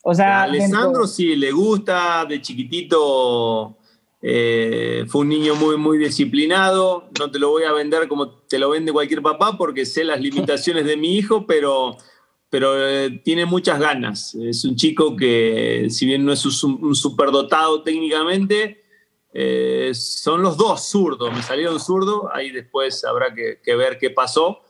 O 0.03 0.13
sea, 0.13 0.41
a 0.41 0.43
Alessandro 0.43 1.07
sí, 1.07 1.35
le 1.35 1.51
gusta, 1.51 2.25
de 2.25 2.41
chiquitito 2.41 3.77
eh, 4.25 5.03
fue 5.09 5.21
un 5.21 5.29
niño 5.29 5.53
muy, 5.55 5.75
muy 5.75 5.97
disciplinado. 5.97 7.09
No 7.19 7.29
te 7.29 7.39
lo 7.39 7.49
voy 7.49 7.63
a 7.63 7.73
vender 7.73 8.07
como 8.07 8.29
te 8.29 8.57
lo 8.57 8.69
vende 8.69 8.93
cualquier 8.93 9.21
papá 9.21 9.57
porque 9.57 9.85
sé 9.85 10.05
las 10.05 10.21
limitaciones 10.21 10.85
de 10.85 10.95
mi 10.95 11.17
hijo, 11.17 11.45
pero, 11.45 11.97
pero 12.49 12.73
eh, 12.87 13.21
tiene 13.25 13.45
muchas 13.45 13.81
ganas. 13.81 14.33
Es 14.35 14.63
un 14.63 14.77
chico 14.77 15.17
que, 15.17 15.87
si 15.89 16.05
bien 16.05 16.23
no 16.25 16.31
es 16.31 16.45
un, 16.63 16.95
superdotado 16.95 17.83
técnicamente, 17.83 18.81
eh, 19.33 19.91
son 19.93 20.41
los 20.41 20.55
dos 20.55 20.87
zurdos. 20.87 21.33
Me 21.33 21.43
salieron 21.43 21.77
zurdo, 21.81 22.29
ahí 22.33 22.49
después 22.49 23.03
habrá 23.03 23.33
que, 23.35 23.59
que 23.61 23.75
ver 23.75 23.97
qué 23.99 24.09
pasó 24.09 24.61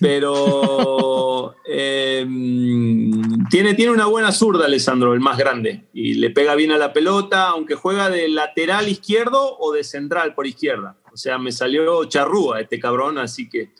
pero 0.00 1.54
em, 1.64 3.46
tiene, 3.48 3.74
tiene 3.74 3.92
una 3.92 4.06
buena 4.06 4.32
zurda 4.32 4.66
Alessandro, 4.66 5.14
el 5.14 5.20
más 5.20 5.38
grande, 5.38 5.88
y 5.92 6.14
le 6.14 6.30
pega 6.30 6.54
bien 6.54 6.72
a 6.72 6.78
la 6.78 6.92
pelota, 6.92 7.48
aunque 7.48 7.74
juega 7.74 8.10
de 8.10 8.28
lateral 8.28 8.88
izquierdo 8.88 9.58
o 9.58 9.72
de 9.72 9.84
central 9.84 10.34
por 10.34 10.46
izquierda. 10.46 10.96
O 11.12 11.16
sea, 11.16 11.38
me 11.38 11.52
salió 11.52 12.04
charrúa 12.04 12.60
este 12.60 12.80
cabrón, 12.80 13.18
así 13.18 13.48
que 13.48 13.70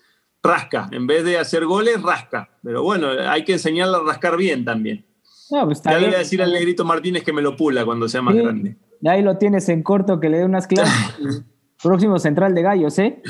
rasca, 0.43 0.89
en 0.93 1.07
vez 1.07 1.25
de 1.25 1.39
hacer 1.39 1.65
goles, 1.65 2.01
rasca. 2.03 2.51
Pero 2.63 2.83
bueno, 2.83 3.09
hay 3.29 3.45
que 3.45 3.55
enseñarle 3.55 3.97
a 3.97 4.01
rascar 4.01 4.37
bien 4.37 4.65
también. 4.65 5.07
No, 5.51 5.65
pues 5.65 5.83
ya 5.83 5.99
le 5.99 6.07
voy 6.07 6.15
a 6.15 6.19
decir 6.19 6.41
al 6.43 6.53
negrito 6.53 6.85
Martínez 6.85 7.25
que 7.25 7.33
me 7.33 7.43
lo 7.43 7.57
pula 7.57 7.85
cuando 7.85 8.09
sea 8.09 8.23
más 8.23 8.37
grande. 8.37 8.77
Ahí 9.05 9.23
lo 9.23 9.39
tienes 9.39 9.69
en 9.69 9.83
corto, 9.83 10.21
que 10.21 10.29
le 10.29 10.39
dé 10.39 10.45
unas 10.45 10.67
clases. 10.67 11.45
Próximo 11.83 12.19
central 12.19 12.55
de 12.55 12.63
gallos, 12.63 12.99
¿eh? 12.99 13.23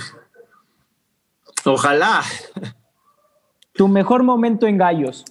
Ojalá. 1.64 2.22
Tu 3.74 3.88
mejor 3.88 4.22
momento 4.22 4.66
en 4.66 4.78
Gallos. 4.78 5.24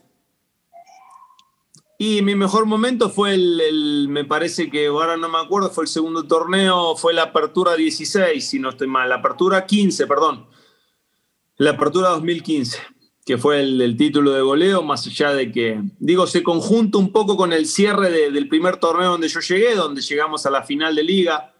Y 2.01 2.21
mi 2.21 2.33
mejor 2.33 2.65
momento 2.65 3.09
fue 3.09 3.33
el, 3.33 4.07
me 4.09 4.23
parece 4.23 4.69
que 4.69 4.87
ahora 4.87 5.17
no 5.17 5.27
me 5.27 5.37
acuerdo, 5.37 5.69
fue 5.69 5.83
el 5.83 5.89
segundo 5.89 6.23
torneo, 6.23 6.95
fue 6.95 7.13
la 7.13 7.23
apertura 7.23 7.75
16, 7.75 8.47
si 8.47 8.57
no 8.57 8.69
estoy 8.69 8.87
mal, 8.87 9.09
la 9.09 9.15
apertura 9.15 9.65
15, 9.65 10.07
perdón. 10.07 10.47
La 11.57 11.71
apertura 11.71 12.07
2015, 12.11 12.77
que 13.25 13.37
fue 13.37 13.59
el, 13.59 13.97
título 13.97 14.31
de 14.31 14.41
goleo, 14.41 14.81
más 14.81 15.05
allá 15.07 15.33
de 15.33 15.51
que, 15.51 15.81
digo, 15.99 16.25
se 16.25 16.41
conjunta 16.41 16.97
un 16.97 17.11
poco 17.11 17.35
con 17.35 17.51
el 17.51 17.65
cierre 17.65 18.31
del 18.31 18.47
primer 18.47 18.77
torneo 18.77 19.11
donde 19.11 19.27
yo 19.27 19.41
llegué, 19.41 19.75
donde 19.75 20.01
llegamos 20.01 20.45
a 20.45 20.51
la 20.51 20.63
final 20.63 20.95
de 20.95 21.03
liga 21.03 21.53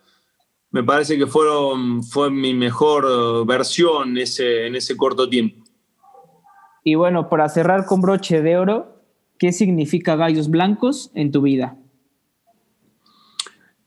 me 0.72 0.84
parece 0.84 1.18
que 1.18 1.26
fueron, 1.26 2.04
fue 2.04 2.30
mi 2.30 2.54
mejor 2.54 3.06
eh, 3.10 3.44
versión 3.46 4.18
ese, 4.18 4.68
en 4.68 4.76
ese 4.76 4.96
corto 4.96 5.28
tiempo. 5.28 5.64
Y 6.84 6.96
bueno, 6.96 7.30
para 7.30 7.50
cerrar 7.50 7.86
con 7.86 8.02
broche 8.02 8.42
de 8.42 8.58
oro, 8.58 9.02
¿qué 9.38 9.52
significa 9.52 10.16
Gallos 10.16 10.50
Blancos 10.50 11.12
en 11.16 11.32
tu 11.32 11.42
vida? 11.42 11.78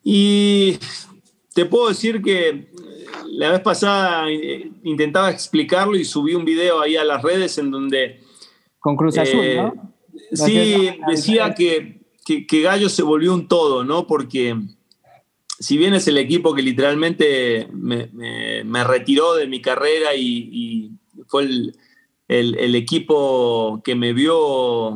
Y 0.03 0.79
te 1.55 1.67
puedo 1.67 1.89
decir 1.89 2.21
que 2.21 2.49
eh, 2.49 2.69
la 3.29 3.53
vez 3.53 3.61
pasada 3.61 4.29
eh, 4.29 4.71
intentaba 4.83 5.31
explicarlo 5.31 5.97
y 5.97 6.05
subí 6.05 6.35
un 6.35 6.45
video 6.45 6.81
ahí 6.81 6.97
a 6.97 7.05
las 7.05 7.23
redes 7.23 7.59
en 7.59 7.71
donde... 7.71 8.21
Con 8.81 8.97
Cruz 8.97 9.17
Azul, 9.17 9.57
¿no? 9.57 9.95
sí, 10.33 10.91
decía 11.07 11.55
que, 11.55 12.01
que, 12.25 12.45
que 12.47 12.63
Gallo 12.63 12.89
se 12.89 13.05
volvió 13.05 13.33
un 13.33 13.47
todo, 13.47 13.85
¿no? 13.85 14.09
Porque 14.09 14.57
si 15.63 15.79
bien 15.79 15.95
es 15.95 16.09
el 16.09 16.19
equipo 16.19 16.55
que 16.55 16.63
literalmente 16.63 17.69
me, 17.73 18.85
retiró 18.85 19.35
de 19.35 19.47
mi 19.47 19.63
carrera 19.63 20.15
y, 20.15 20.91
fue 21.29 21.45
el, 21.45 22.75
equipo 22.75 23.81
que 23.85 23.95
me 23.95 24.13
vio, 24.13 24.93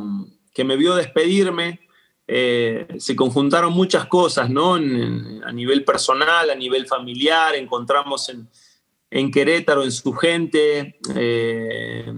que 0.52 0.64
me 0.64 0.76
vio 0.76 0.96
despedirme, 0.96 1.80
eh, 2.26 2.88
se 2.98 3.14
conjuntaron 3.14 3.72
muchas 3.72 4.06
cosas, 4.06 4.50
¿no? 4.50 4.74
a 4.74 5.52
nivel 5.52 5.84
personal, 5.84 6.50
a 6.50 6.54
nivel 6.56 6.86
familiar, 6.88 7.54
encontramos 7.54 8.28
en, 8.28 9.30
Querétaro, 9.30 9.84
en 9.84 9.92
su 9.92 10.12
gente, 10.14 10.98
eh, 11.14 12.12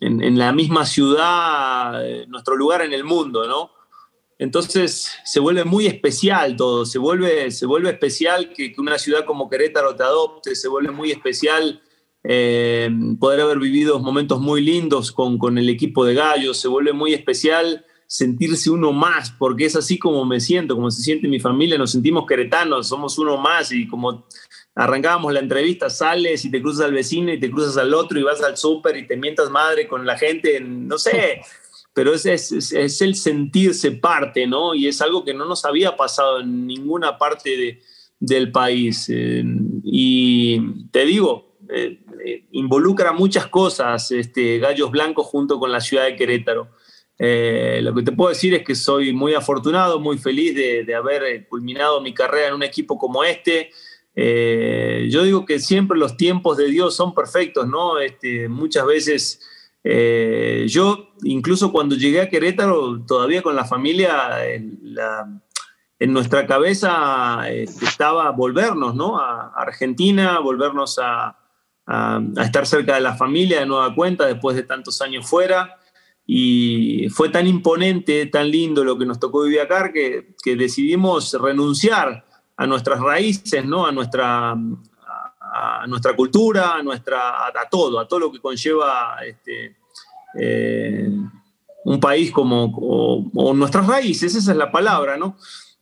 en, 0.00 0.38
la 0.38 0.52
misma 0.52 0.84
ciudad, 0.84 2.06
eh, 2.06 2.26
nuestro 2.28 2.56
lugar 2.56 2.82
en 2.82 2.92
el 2.92 3.04
mundo, 3.04 3.48
¿no? 3.48 3.77
Entonces 4.38 5.10
se 5.24 5.40
vuelve 5.40 5.64
muy 5.64 5.86
especial 5.86 6.54
todo, 6.54 6.86
se 6.86 6.98
vuelve, 6.98 7.50
se 7.50 7.66
vuelve 7.66 7.90
especial 7.90 8.52
que, 8.52 8.72
una 8.78 8.98
ciudad 8.98 9.24
como 9.24 9.50
Querétaro 9.50 9.96
te 9.96 10.04
adopte, 10.04 10.54
se 10.54 10.68
vuelve 10.68 10.92
muy 10.92 11.10
especial 11.10 11.82
eh, 12.22 12.88
poder 13.18 13.40
haber 13.40 13.58
vivido 13.58 13.98
momentos 13.98 14.40
muy 14.40 14.60
lindos 14.60 15.10
con, 15.10 15.58
el 15.58 15.68
equipo 15.68 16.04
de 16.04 16.14
Gallos, 16.14 16.58
se 16.58 16.68
vuelve 16.68 16.92
muy 16.92 17.14
especial 17.14 17.84
sentirse 18.06 18.70
uno 18.70 18.92
más, 18.92 19.32
porque 19.32 19.64
es 19.64 19.74
así 19.74 19.98
como 19.98 20.24
me 20.24 20.38
siento, 20.38 20.76
como 20.76 20.90
se 20.90 21.02
siente 21.02 21.26
mi 21.26 21.40
familia, 21.40 21.76
nos 21.76 21.90
sentimos 21.90 22.24
queretanos, 22.24 22.86
somos 22.86 23.18
uno 23.18 23.36
más 23.38 23.72
y 23.72 23.88
como 23.88 24.26
arrancábamos 24.76 25.32
la 25.32 25.40
entrevista, 25.40 25.90
sales 25.90 26.44
y 26.44 26.50
te 26.50 26.62
cruzas 26.62 26.86
al 26.86 26.92
vecino 26.92 27.32
y 27.32 27.40
te 27.40 27.50
cruzas 27.50 27.76
al 27.76 27.92
otro 27.92 28.20
y 28.20 28.22
vas 28.22 28.40
al 28.40 28.56
súper 28.56 28.96
y 28.96 29.06
te 29.06 29.16
mientas 29.16 29.50
madre 29.50 29.88
con 29.88 30.06
la 30.06 30.16
gente, 30.16 30.60
no 30.60 30.96
sé 30.96 31.40
pero 31.98 32.14
es, 32.14 32.26
es, 32.26 33.02
el 33.02 33.16
sentirse 33.16 33.90
parte, 33.90 34.46
¿no? 34.46 34.72
Y 34.72 34.86
es 34.86 35.02
algo 35.02 35.24
que 35.24 35.34
no 35.34 35.46
nos 35.46 35.64
había 35.64 35.96
pasado 35.96 36.38
en 36.38 36.64
ninguna 36.64 37.18
parte 37.18 37.80
del 38.20 38.52
país. 38.52 39.08
Eh, 39.12 39.42
y 39.82 40.84
te 40.92 41.04
digo, 41.04 41.56
eh, 41.68 41.98
eh, 42.24 42.44
involucra 42.52 43.10
muchas 43.10 43.48
cosas 43.48 44.12
este, 44.12 44.60
Gallos 44.60 44.92
Blancos 44.92 45.26
junto 45.26 45.58
con 45.58 45.72
la 45.72 45.80
ciudad 45.80 46.04
de 46.04 46.14
Querétaro. 46.14 46.68
lo 47.18 47.94
que 47.96 48.02
te 48.04 48.12
puedo 48.12 48.28
decir 48.28 48.54
es 48.54 48.62
que 48.62 48.76
soy 48.76 49.12
muy 49.12 49.34
afortunado, 49.34 49.98
muy 49.98 50.18
feliz 50.18 50.54
de, 50.54 50.94
haber 50.94 51.48
culminado 51.48 52.00
mi 52.00 52.14
carrera 52.14 52.46
en 52.46 52.54
un 52.54 52.62
equipo 52.62 52.96
como 52.96 53.24
este. 53.24 53.70
yo 54.14 55.24
digo 55.24 55.44
que 55.44 55.58
siempre 55.58 55.98
los 55.98 56.16
tiempos 56.16 56.58
de 56.58 56.68
Dios 56.68 56.94
son 56.94 57.12
perfectos, 57.12 57.66
¿no? 57.66 57.98
Este, 57.98 58.48
muchas 58.48 58.86
veces 58.86 59.40
eh, 59.84 60.66
yo, 60.68 61.14
incluso 61.22 61.72
cuando 61.72 61.94
llegué 61.94 62.20
a 62.20 62.28
Querétaro, 62.28 63.04
todavía 63.06 63.42
con 63.42 63.56
la 63.56 63.64
familia, 63.64 64.44
en, 64.46 65.42
nuestra 66.12 66.46
cabeza 66.46 67.48
este, 67.50 67.84
estaba 67.84 68.30
volvernos 68.30 68.94
¿no? 68.94 69.18
a 69.18 69.52
Argentina, 69.56 70.38
volvernos 70.38 70.98
a, 71.02 71.34
estar 72.42 72.66
cerca 72.66 72.96
de 72.96 73.00
la 73.00 73.14
familia 73.14 73.60
de 73.60 73.66
nueva 73.66 73.94
cuenta 73.94 74.26
después 74.26 74.54
de 74.54 74.62
tantos 74.62 75.00
años 75.00 75.26
fuera. 75.26 75.78
Y 76.26 77.08
fue 77.08 77.30
tan 77.30 77.46
imponente, 77.46 78.26
tan 78.26 78.50
lindo 78.50 78.84
lo 78.84 78.98
que 78.98 79.06
nos 79.06 79.18
tocó 79.18 79.44
vivir 79.44 79.60
acá 79.60 79.90
que, 79.90 80.34
que 80.44 80.56
decidimos 80.56 81.32
renunciar 81.40 82.26
a 82.58 82.66
nuestras 82.66 83.00
raíces, 83.00 83.64
¿no? 83.64 83.86
a, 83.86 83.92
nuestra, 83.92 84.54
a 85.58 85.86
nuestra 85.86 86.14
cultura, 86.14 86.74
a, 86.74 86.82
nuestra, 86.82 87.46
a, 87.46 87.68
todo, 87.70 87.98
a 87.98 88.06
todo 88.06 88.20
lo 88.20 88.32
que 88.32 88.40
conlleva 88.40 89.16
este, 89.26 89.76
eh, 90.38 91.08
un 91.84 92.00
país 92.00 92.30
como 92.30 92.72
o, 92.76 93.54
nuestras 93.54 93.86
raíces, 93.86 94.34
esa 94.34 94.52
es 94.52 94.56
la 94.56 94.70
palabra, 94.70 95.16
¿no? 95.16 95.36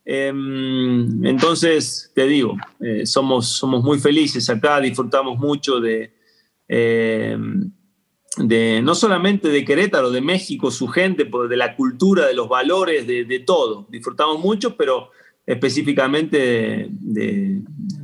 Em, 0.04 1.24
entonces, 1.24 2.12
te 2.14 2.26
digo, 2.26 2.56
eh, 2.80 3.04
somos, 3.06 3.48
somos 3.48 3.82
muy 3.82 3.98
felices 3.98 4.48
acá, 4.48 4.80
disfrutamos 4.80 5.36
mucho 5.38 5.80
de, 5.80 6.14
em, 6.68 7.72
de, 8.36 8.80
no 8.82 8.94
solamente 8.94 9.48
de 9.48 9.64
Querétaro, 9.64 10.10
de 10.10 10.20
México, 10.20 10.70
su 10.70 10.86
gente, 10.86 11.28
de 11.48 11.56
la 11.56 11.74
cultura, 11.74 12.26
de 12.26 12.34
los 12.34 12.48
valores, 12.48 13.06
de, 13.06 13.24
de 13.24 13.40
todo. 13.40 13.86
Disfrutamos 13.90 14.38
mucho, 14.38 14.76
pero 14.76 15.10
específicamente 15.46 16.88
de, 16.90 17.62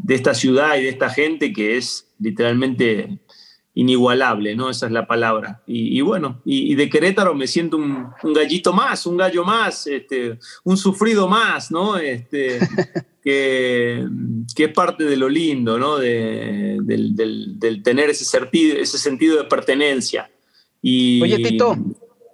esta 0.08 0.34
ciudad 0.34 0.76
y 0.76 0.84
de 0.84 0.88
esta 0.90 1.10
gente 1.10 1.52
que 1.52 1.76
es 1.76 2.08
literalmente 2.20 3.18
inigualable, 3.74 4.54
¿no? 4.54 4.70
Esa 4.70 4.86
es 4.86 4.92
la 4.92 5.06
palabra. 5.06 5.62
Y, 5.66 6.00
bueno, 6.02 6.40
y, 6.44 6.74
de 6.74 6.88
Querétaro 6.88 7.34
me 7.34 7.46
siento 7.46 7.78
un, 7.78 8.12
gallito 8.34 8.72
más, 8.72 9.06
un 9.06 9.16
gallo 9.16 9.44
más, 9.44 9.86
este, 9.86 10.38
un 10.62 10.76
sufrido 10.76 11.26
más, 11.26 11.70
¿no? 11.70 11.96
Este, 11.96 12.58
que, 13.24 14.06
que, 14.54 14.64
es 14.64 14.72
parte 14.72 15.04
de 15.04 15.16
lo 15.16 15.28
lindo, 15.28 15.78
¿no? 15.78 15.98
De, 15.98 16.78
del, 16.82 17.82
tener 17.82 18.10
ese 18.10 18.24
sentido, 18.24 18.78
ese 18.78 18.98
sentido 18.98 19.38
de 19.38 19.44
pertenencia. 19.44 20.30
Y, 20.80 21.22
Oye, 21.22 21.38
Tito. 21.38 21.76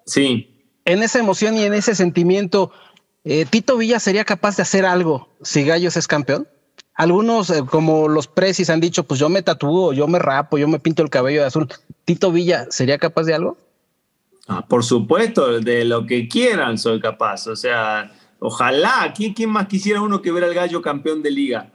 Sí. 0.05 0.49
en 0.87 1.03
esa 1.03 1.19
emoción 1.19 1.57
y 1.57 1.65
en 1.65 1.75
ese 1.75 1.95
sentimiento, 1.95 2.73
eh, 3.25 3.45
¿Tito 3.45 3.77
Villa 3.77 4.01
sería 4.01 4.25
capaz 4.25 4.57
de 4.57 4.62
hacer 4.62 4.87
algo 4.87 5.29
si 5.43 5.64
Gallos 5.64 5.97
es 5.97 6.07
campeón? 6.07 6.49
Algunos, 6.95 7.51
eh, 7.51 7.62
como 7.69 8.09
los 8.09 8.27
precis, 8.27 8.71
han 8.71 8.81
dicho, 8.81 9.05
pues 9.05 9.21
yo 9.21 9.29
me 9.29 9.43
tatúo, 9.43 9.93
yo 9.93 10.09
me 10.09 10.19
rapo, 10.19 10.59
yo 10.59 10.66
me 10.66 10.81
pinto 10.81 11.03
el 11.03 11.11
cabello 11.11 11.43
de 11.43 11.47
azul. 11.47 11.69
¿Tito 12.05 12.33
Villa 12.33 12.66
sería 12.71 12.99
capaz 12.99 13.25
de 13.25 13.35
algo? 13.35 13.57
Ah, 14.49 14.66
por 14.66 14.83
supuesto, 14.83 15.61
de 15.61 15.85
lo 15.85 16.07
que 16.07 16.27
quieran 16.27 16.79
soy 16.79 17.01
capaz. 17.01 17.47
O 17.47 17.55
sea, 17.55 18.12
ojalá, 18.41 19.12
¿quién, 19.14 19.35
quién 19.35 19.51
más 19.51 19.69
quisiera 19.69 20.01
uno 20.01 20.23
que 20.23 20.33
ver 20.33 20.43
al 20.43 20.55
gallo 20.55 20.83
campeón 20.83 21.23
de 21.23 21.31
liga? 21.31 21.71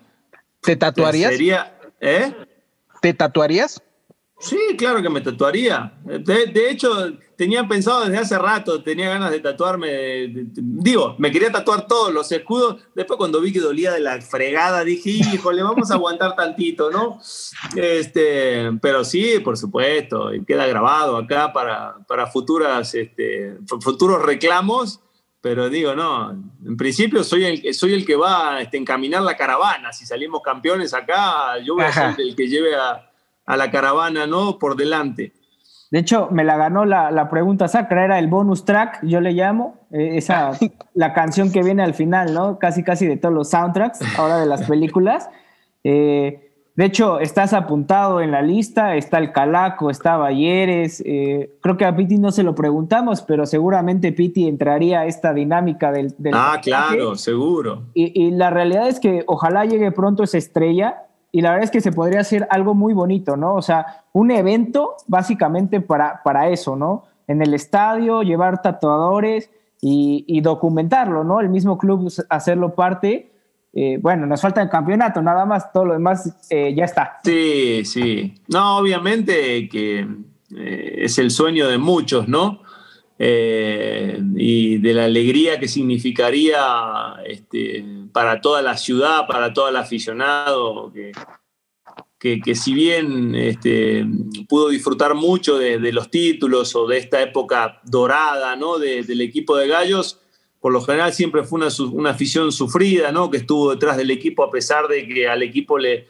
¿Te 0.62 0.76
tatuarías? 0.76 1.32
Sería, 1.32 1.78
¿eh? 2.02 2.34
¿Te 3.02 3.14
tatuarías? 3.14 3.82
Sí, 4.44 4.60
claro 4.78 5.02
que 5.02 5.10
me 5.10 5.22
tatuaría. 5.22 5.94
De, 6.04 6.70
hecho, 6.70 7.14
tenía 7.38 7.66
pensado 7.66 8.04
desde 8.04 8.18
hace 8.18 8.38
rato, 8.38 8.84
tenía 8.84 9.08
ganas 9.08 9.32
de 9.32 9.39
tatuarme. 9.39 10.28
digo, 10.54 11.16
me 11.18 11.32
quería 11.32 11.50
tatuar 11.50 11.88
todos 11.88 12.14
los 12.14 12.30
escudos. 12.30 12.82
Después, 12.94 13.18
cuando 13.18 13.39
vi 13.39 13.54
que 13.54 13.62
dolía 13.62 13.94
de 13.94 14.02
la 14.02 14.20
fregada, 14.20 14.84
dije, 14.84 15.12
híjole, 15.12 15.64
vamos 15.64 15.89
a 15.89 15.94
aguantar 15.94 16.36
tantito, 16.36 16.91
¿no? 16.91 17.22
Este, 17.74 18.70
pero 18.82 19.06
sí, 19.06 19.39
por 19.39 19.58
supuesto, 19.58 20.34
y 20.34 20.44
queda 20.44 20.68
grabado 20.68 21.16
acá 21.16 21.54
para, 21.54 21.96
para 22.06 22.28
futuras, 22.28 22.94
este, 22.96 23.56
futuros 23.80 24.22
reclamos. 24.22 25.00
Pero 25.39 25.70
digo, 25.70 25.96
no, 25.96 26.32
en 26.32 26.76
principio 26.76 27.24
soy 27.24 27.46
el, 27.46 27.74
soy 27.74 27.94
el 27.94 28.06
que 28.06 28.18
va 28.18 28.56
a 28.56 28.62
este, 28.62 28.76
encaminar 28.76 29.22
la 29.22 29.38
caravana. 29.38 29.94
Si 29.94 30.06
salimos 30.06 30.41
campeones 30.41 30.94
acá, 30.94 31.60
yo 31.60 31.76
voy 31.76 31.86
a 31.86 31.94
ser 31.94 32.16
el 32.20 32.36
que 32.36 32.50
lleve 32.50 32.76
a 32.76 33.12
a 33.46 33.58
la 33.58 33.72
caravana, 33.72 34.28
¿no? 34.28 34.58
Por 34.60 34.76
delante. 34.76 35.34
De 35.94 36.00
hecho, 36.00 36.30
me 36.32 36.44
la 36.44 36.58
ganó 36.58 36.86
la, 36.86 37.30
pregunta 37.30 37.68
sacra, 37.68 38.04
era 38.04 38.18
el 38.18 38.26
bonus 38.26 38.66
track, 38.66 39.02
yo 39.04 39.22
le 39.22 39.32
llamo, 39.34 39.76
eh, 39.91 40.18
esa, 40.18 40.52
la 40.96 41.14
canción 41.14 41.52
que 41.52 41.62
viene 41.62 41.84
al 41.84 41.94
final, 41.94 42.34
¿no? 42.34 42.58
Casi, 42.58 42.84
casi 42.84 43.06
de 43.06 43.16
todos 43.16 43.36
los 43.36 43.52
soundtracks, 43.52 44.00
ahora 44.18 44.39
de 44.39 44.48
las 44.48 44.64
películas. 44.68 45.30
Eh, 45.84 46.50
de 46.76 46.86
hecho, 46.86 47.20
estás 47.20 47.54
apuntado 47.54 48.22
en 48.22 48.32
la 48.32 48.41
lista, 48.41 48.96
está 48.96 49.20
el 49.20 49.32
Calaco, 49.32 49.91
está 49.91 50.18
Balleres, 50.18 51.04
eh, 51.06 51.60
creo 51.62 51.78
que 51.78 51.86
a 51.86 51.96
Piti 51.96 52.18
no 52.18 52.32
se 52.32 52.41
lo 52.41 52.56
preguntamos, 52.56 53.22
pero 53.22 53.46
seguramente 53.46 54.12
Piti 54.12 54.48
entraría 54.48 55.02
a 55.02 55.06
esta 55.06 55.32
dinámica 55.32 55.91
del... 55.91 56.16
ah, 56.34 56.60
claro, 56.64 57.14
seguro. 57.14 57.84
Y, 57.94 58.20
y 58.20 58.32
la 58.32 58.50
realidad 58.50 58.88
es 58.88 59.00
que 59.00 59.24
ojalá 59.28 59.66
llegue 59.66 59.91
pronto 59.91 60.24
esa 60.24 60.39
estrella, 60.39 61.04
y 61.36 61.42
la 61.42 61.50
verdad 61.50 61.64
es 61.64 61.72
que 61.72 61.82
se 61.82 61.92
podría 61.92 62.20
hacer 62.20 62.48
algo 62.52 62.76
muy 62.76 62.94
bonito, 62.94 63.36
¿no? 63.36 63.56
O 63.56 63.62
sea, 63.64 64.04
un 64.14 64.30
evento 64.30 64.94
básicamente 65.08 65.82
para, 65.82 66.22
para 66.24 66.50
eso, 66.50 66.76
¿no? 66.76 67.06
En 67.28 67.42
el 67.42 67.56
estadio, 67.56 68.22
llevar 68.22 68.62
tatuadores 68.62 69.50
y, 69.82 70.40
documentarlo, 70.42 71.24
¿no? 71.24 71.42
El 71.42 71.50
mismo 71.50 71.80
club 71.80 72.14
hacerlo 72.30 72.76
parte. 72.76 73.32
Eh, 73.74 73.98
bueno, 74.00 74.28
nos 74.28 74.42
falta 74.42 74.62
el 74.62 74.70
campeonato, 74.70 75.24
nada 75.24 75.44
más, 75.46 75.74
todo 75.74 75.86
lo 75.86 75.94
demás 75.94 76.32
eh, 76.52 76.76
ya 76.76 76.86
está. 76.86 77.20
Sí, 77.24 77.84
sí. 77.84 78.36
No, 78.48 78.78
obviamente 78.78 79.68
que 79.68 80.08
eh, 80.56 80.96
es 81.00 81.18
el 81.18 81.32
sueño 81.32 81.68
de 81.68 81.80
muchos, 81.80 82.28
¿no? 82.28 82.60
Y 83.20 84.78
de 84.78 84.93
la 84.93 85.05
alegría 85.05 85.59
que 85.59 85.68
significaría 85.68 87.16
este, 87.26 87.86
para 88.11 88.41
toda 88.41 88.61
la 88.61 88.76
ciudad, 88.78 89.28
para 89.28 89.53
todo 89.53 89.70
el 89.70 89.76
aficionado, 89.76 90.91
que, 90.91 91.11
que, 92.41 92.55
si 92.55 92.74
bien 92.74 93.36
este, 93.36 94.05
pudo 94.47 94.70
disfrutar 94.70 95.14
mucho 95.14 95.57
de, 95.57 95.91
los 95.91 96.09
títulos 96.09 96.74
o 96.76 96.88
de 96.88 96.97
esta 96.97 97.22
época 97.22 97.82
dorada 97.84 98.55
¿no? 98.55 98.80
del 98.80 99.20
equipo 99.20 99.57
de 99.57 99.68
Gallos, 99.68 100.20
por 100.61 100.72
lo 100.72 100.82
general 100.82 101.11
siempre 101.11 101.43
fue 101.43 101.59
una, 101.59 101.68
una, 101.91 102.11
afición 102.11 102.53
sufrida, 102.53 103.11
¿no? 103.11 103.30
que 103.30 103.38
estuvo 103.38 103.72
detrás 103.72 103.97
del 103.97 104.09
equipo 104.09 104.43
a 104.43 104.51
pesar 104.51 104.88
de 104.88 105.05
que 105.05 105.28
al 105.28 105.43
equipo 105.43 105.78
le, 105.78 106.07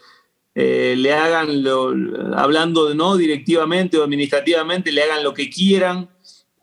eh, 0.54 0.94
le 0.96 1.14
hagan, 1.14 1.64
lo, 1.64 1.92
hablando 2.38 2.94
¿no? 2.94 3.18
directivamente 3.18 3.98
o 3.98 4.04
administrativamente, 4.04 4.92
le 4.92 5.02
hagan 5.02 5.24
lo 5.24 5.34
que 5.34 5.50
quieran 5.50 6.13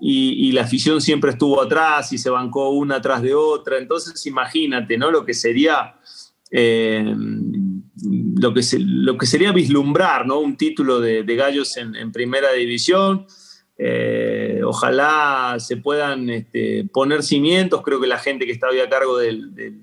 y, 0.01 0.53
la 0.53 0.63
afición 0.63 1.01
siempre 1.01 1.33
estuvo 1.33 1.61
atrás 1.61 2.13
y 2.13 2.19
se 2.19 2.31
bancó 2.31 2.71
una 2.71 2.97
atrás 2.97 3.21
de 3.23 3.35
otra. 3.35 3.79
Entonces, 3.79 4.25
imagínate, 4.27 4.97
¿no? 4.97 5.11
Lo 5.11 5.25
que 5.25 5.35
sería. 5.35 5.97
Eh, 6.51 7.15
lo, 8.37 8.55
que 8.55 8.63
lo 8.79 9.17
que 9.17 9.27
sería 9.27 9.53
vislumbrar 9.53 10.27
¿no? 10.27 10.41
un 10.41 10.57
título 10.57 10.99
de, 11.01 11.23
gallos 11.23 11.77
en, 11.77 12.13
primera 12.13 12.53
división. 12.53 13.27
Eh, 13.77 14.61
ojalá 14.65 15.57
se 15.59 15.77
puedan 15.77 16.31
este, 16.31 16.89
poner 16.93 17.23
cimientos. 17.23 17.83
Creo 17.83 18.01
que 18.01 18.07
la 18.07 18.19
gente 18.19 18.47
que 18.47 18.53
está 18.53 18.69
hoy 18.69 18.81
a 18.81 18.89
cargo 18.89 19.19
de 19.19 19.81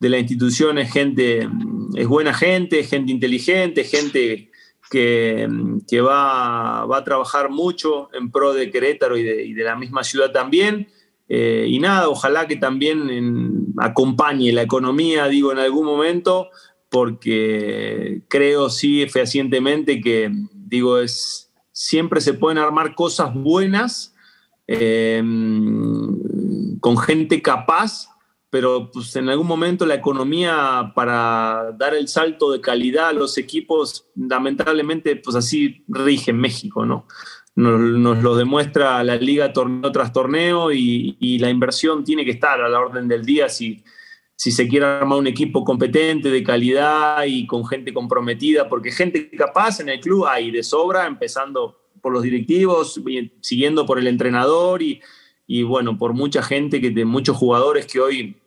la 0.00 0.18
institución 0.18 0.78
es 0.78 0.92
gente, 0.92 1.48
es 1.94 2.06
buena 2.06 2.32
gente, 2.32 2.84
gente 2.84 3.12
inteligente, 3.12 3.84
gente 3.84 4.51
que, 4.92 6.00
va, 6.02 6.82
a 6.82 7.04
trabajar 7.04 7.48
mucho 7.48 8.10
en 8.12 8.30
pro 8.30 8.52
de 8.52 8.70
Querétaro 8.70 9.16
y 9.16 9.54
de, 9.54 9.64
la 9.64 9.74
misma 9.74 10.04
ciudad 10.04 10.32
también. 10.32 10.88
Eh, 11.30 11.64
y 11.66 11.78
nada, 11.78 12.10
ojalá 12.10 12.46
que 12.46 12.56
también 12.56 13.72
acompañe 13.78 14.52
la 14.52 14.62
economía, 14.62 15.28
digo, 15.28 15.50
en 15.50 15.58
algún 15.58 15.86
momento, 15.86 16.50
porque 16.90 18.20
creo 18.28 18.68
sí 18.68 19.06
fehacientemente 19.08 20.02
que, 20.02 20.30
digo, 20.52 20.98
es, 20.98 21.50
siempre 21.72 22.20
se 22.20 22.34
pueden 22.34 22.58
armar 22.58 22.94
cosas 22.94 23.32
buenas 23.32 24.14
eh, 24.66 25.22
con 26.80 26.98
gente 26.98 27.40
capaz 27.40 28.11
pero 28.52 28.90
pues 28.90 29.16
en 29.16 29.30
algún 29.30 29.46
momento 29.46 29.86
la 29.86 29.94
economía 29.94 30.92
para 30.94 31.72
dar 31.78 31.94
el 31.94 32.06
salto 32.06 32.52
de 32.52 32.60
calidad 32.60 33.08
a 33.08 33.12
los 33.14 33.38
equipos, 33.38 34.10
lamentablemente, 34.14 35.16
pues 35.16 35.36
así 35.36 35.82
rige 35.88 36.34
México, 36.34 36.84
¿no? 36.84 37.06
Nos, 37.54 38.22
lo 38.22 38.36
demuestra 38.36 39.02
la 39.04 39.16
liga 39.16 39.54
torneo 39.54 39.90
tras 39.90 40.12
torneo 40.12 40.70
y, 40.70 41.38
la 41.38 41.48
inversión 41.48 42.04
tiene 42.04 42.26
que 42.26 42.32
estar 42.32 42.60
a 42.60 42.68
la 42.68 42.78
orden 42.78 43.08
del 43.08 43.24
día 43.24 43.48
si, 43.48 43.82
si 44.36 44.52
se 44.52 44.68
quiere 44.68 44.84
armar 44.84 45.18
un 45.18 45.28
equipo 45.28 45.64
competente, 45.64 46.30
de 46.30 46.42
calidad 46.42 47.24
y 47.24 47.46
con 47.46 47.64
gente 47.64 47.94
comprometida, 47.94 48.68
porque 48.68 48.90
gente 48.90 49.30
capaz 49.30 49.80
en 49.80 49.88
el 49.88 49.98
club 49.98 50.26
hay 50.26 50.50
de 50.50 50.62
sobra, 50.62 51.06
empezando 51.06 51.80
por 52.02 52.12
los 52.12 52.22
directivos, 52.22 53.00
siguiendo 53.40 53.86
por 53.86 53.98
el 53.98 54.08
entrenador 54.08 54.82
y, 54.82 55.00
y 55.46 55.62
bueno, 55.62 55.96
por 55.96 56.12
mucha 56.12 56.42
gente, 56.42 56.82
que, 56.82 56.90
de 56.90 57.06
muchos 57.06 57.38
jugadores 57.38 57.86
que 57.86 57.98
hoy 57.98 58.41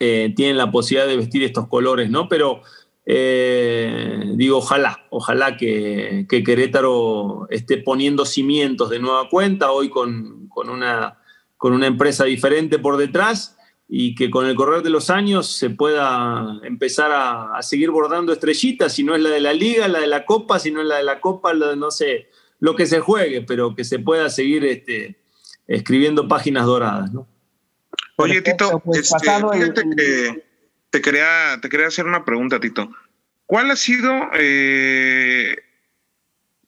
eh, 0.00 0.32
tienen 0.36 0.56
la 0.56 0.70
posibilidad 0.70 1.08
de 1.08 1.16
vestir 1.16 1.42
estos 1.42 1.68
colores, 1.68 2.10
¿no? 2.10 2.28
Pero 2.28 2.62
eh, 3.10 4.22
digo, 4.34 4.58
ojalá, 4.58 5.06
ojalá 5.10 5.56
que, 5.56 6.26
Querétaro 6.28 7.48
esté 7.48 7.78
poniendo 7.78 8.26
cimientos 8.26 8.90
de 8.90 8.98
nueva 8.98 9.30
cuenta, 9.30 9.72
hoy 9.72 9.88
con, 9.88 10.50
una, 10.54 11.18
con 11.56 11.72
una 11.72 11.86
empresa 11.86 12.24
diferente 12.26 12.78
por 12.78 12.98
detrás 12.98 13.56
y 13.88 14.14
que 14.14 14.30
con 14.30 14.44
el 14.44 14.54
correr 14.54 14.82
de 14.82 14.90
los 14.90 15.08
años 15.08 15.46
se 15.46 15.70
pueda 15.70 16.60
empezar 16.62 17.10
a, 17.10 17.62
seguir 17.62 17.90
bordando 17.90 18.30
estrellitas, 18.30 18.92
si 18.92 19.02
no 19.02 19.14
es 19.14 19.22
la 19.22 19.30
de 19.30 19.40
la 19.40 19.54
liga, 19.54 19.88
la 19.88 20.00
de 20.00 20.06
la 20.06 20.26
copa, 20.26 20.58
si 20.58 20.70
no 20.70 20.82
es 20.82 20.86
la 20.86 20.96
de 20.96 21.04
la 21.04 21.20
copa, 21.22 21.54
no 21.54 21.90
sé, 21.90 22.28
lo 22.60 22.76
que 22.76 22.84
se 22.84 23.00
juegue, 23.00 23.40
pero 23.40 23.74
que 23.74 23.84
se 23.84 23.98
pueda 23.98 24.28
seguir 24.28 24.66
este, 24.66 25.18
escribiendo 25.66 26.28
páginas 26.28 26.66
doradas, 26.66 27.10
¿no? 27.10 27.26
Oye, 28.20 28.42
Tito, 28.42 28.80
pues, 28.80 29.12
este, 29.12 29.30
fíjate 29.30 29.82
que 29.96 30.44
te 30.90 31.00
quería, 31.00 31.58
te 31.62 31.68
quería 31.68 31.86
hacer 31.86 32.04
una 32.04 32.24
pregunta, 32.24 32.58
Tito. 32.58 32.90
¿Cuál 33.46 33.70
ha 33.70 33.76
sido 33.76 34.12
eh, 34.34 35.56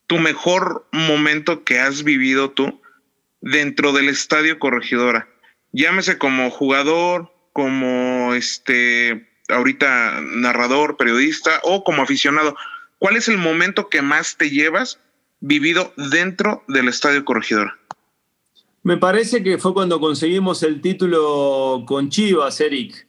tu 0.07 0.17
mejor 0.17 0.87
momento 0.93 1.65
que 1.65 1.79
has 1.79 2.03
vivido 2.03 2.51
tú 2.51 2.81
dentro 3.41 3.91
del 3.91 4.07
estadio 4.07 4.59
Corregidora? 4.59 5.27
Llámese 5.73 6.17
como 6.17 6.49
jugador, 6.51 7.33
como 7.51 8.33
este, 8.33 9.29
ahorita 9.49 10.21
narrador, 10.21 10.95
periodista 10.95 11.59
o 11.63 11.83
como 11.83 12.01
aficionado. 12.01 12.55
¿Cuál 12.97 13.17
es 13.17 13.27
el 13.27 13.37
momento 13.37 13.89
que 13.89 14.01
más 14.01 14.37
te 14.37 14.49
llevas 14.49 15.01
vivido 15.41 15.93
dentro 15.97 16.63
del 16.69 16.87
estadio 16.87 17.25
Corregidora? 17.25 17.77
Me 18.83 18.97
parece 18.97 19.43
que 19.43 19.59
fue 19.59 19.73
cuando 19.73 19.99
conseguimos 19.99 20.63
el 20.63 20.81
título 20.81 21.83
con 21.85 22.09
Chivas, 22.09 22.59
Eric, 22.61 23.07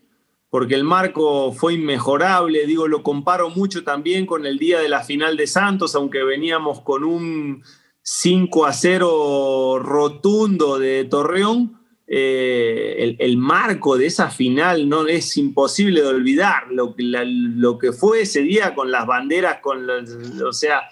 porque 0.50 0.74
el 0.74 0.84
marco 0.84 1.50
fue 1.52 1.74
inmejorable. 1.74 2.66
Digo, 2.66 2.88
lo 2.88 3.02
comparo 3.02 3.48
mucho 3.48 3.82
también 3.82 4.26
con 4.26 4.44
el 4.44 4.58
día 4.58 4.80
de 4.80 4.90
la 4.90 5.02
final 5.02 5.36
de 5.38 5.46
Santos, 5.46 5.94
aunque 5.94 6.24
veníamos 6.24 6.82
con 6.82 7.04
un 7.04 7.62
5 8.02 8.66
a 8.66 8.72
0 8.74 9.78
rotundo 9.78 10.78
de 10.78 11.04
Torreón. 11.04 11.78
Eh, 12.06 13.16
el, 13.18 13.38
marco 13.38 13.96
de 13.96 14.04
esa 14.04 14.28
final 14.28 14.86
no 14.86 15.06
es 15.06 15.38
imposible 15.38 16.02
de 16.02 16.08
olvidar 16.08 16.64
lo, 16.68 17.78
que 17.78 17.92
fue 17.92 18.22
ese 18.22 18.42
día 18.42 18.74
con 18.74 18.90
las 18.90 19.06
banderas, 19.06 19.60
con 19.62 19.88
o 19.88 20.52
sea, 20.52 20.82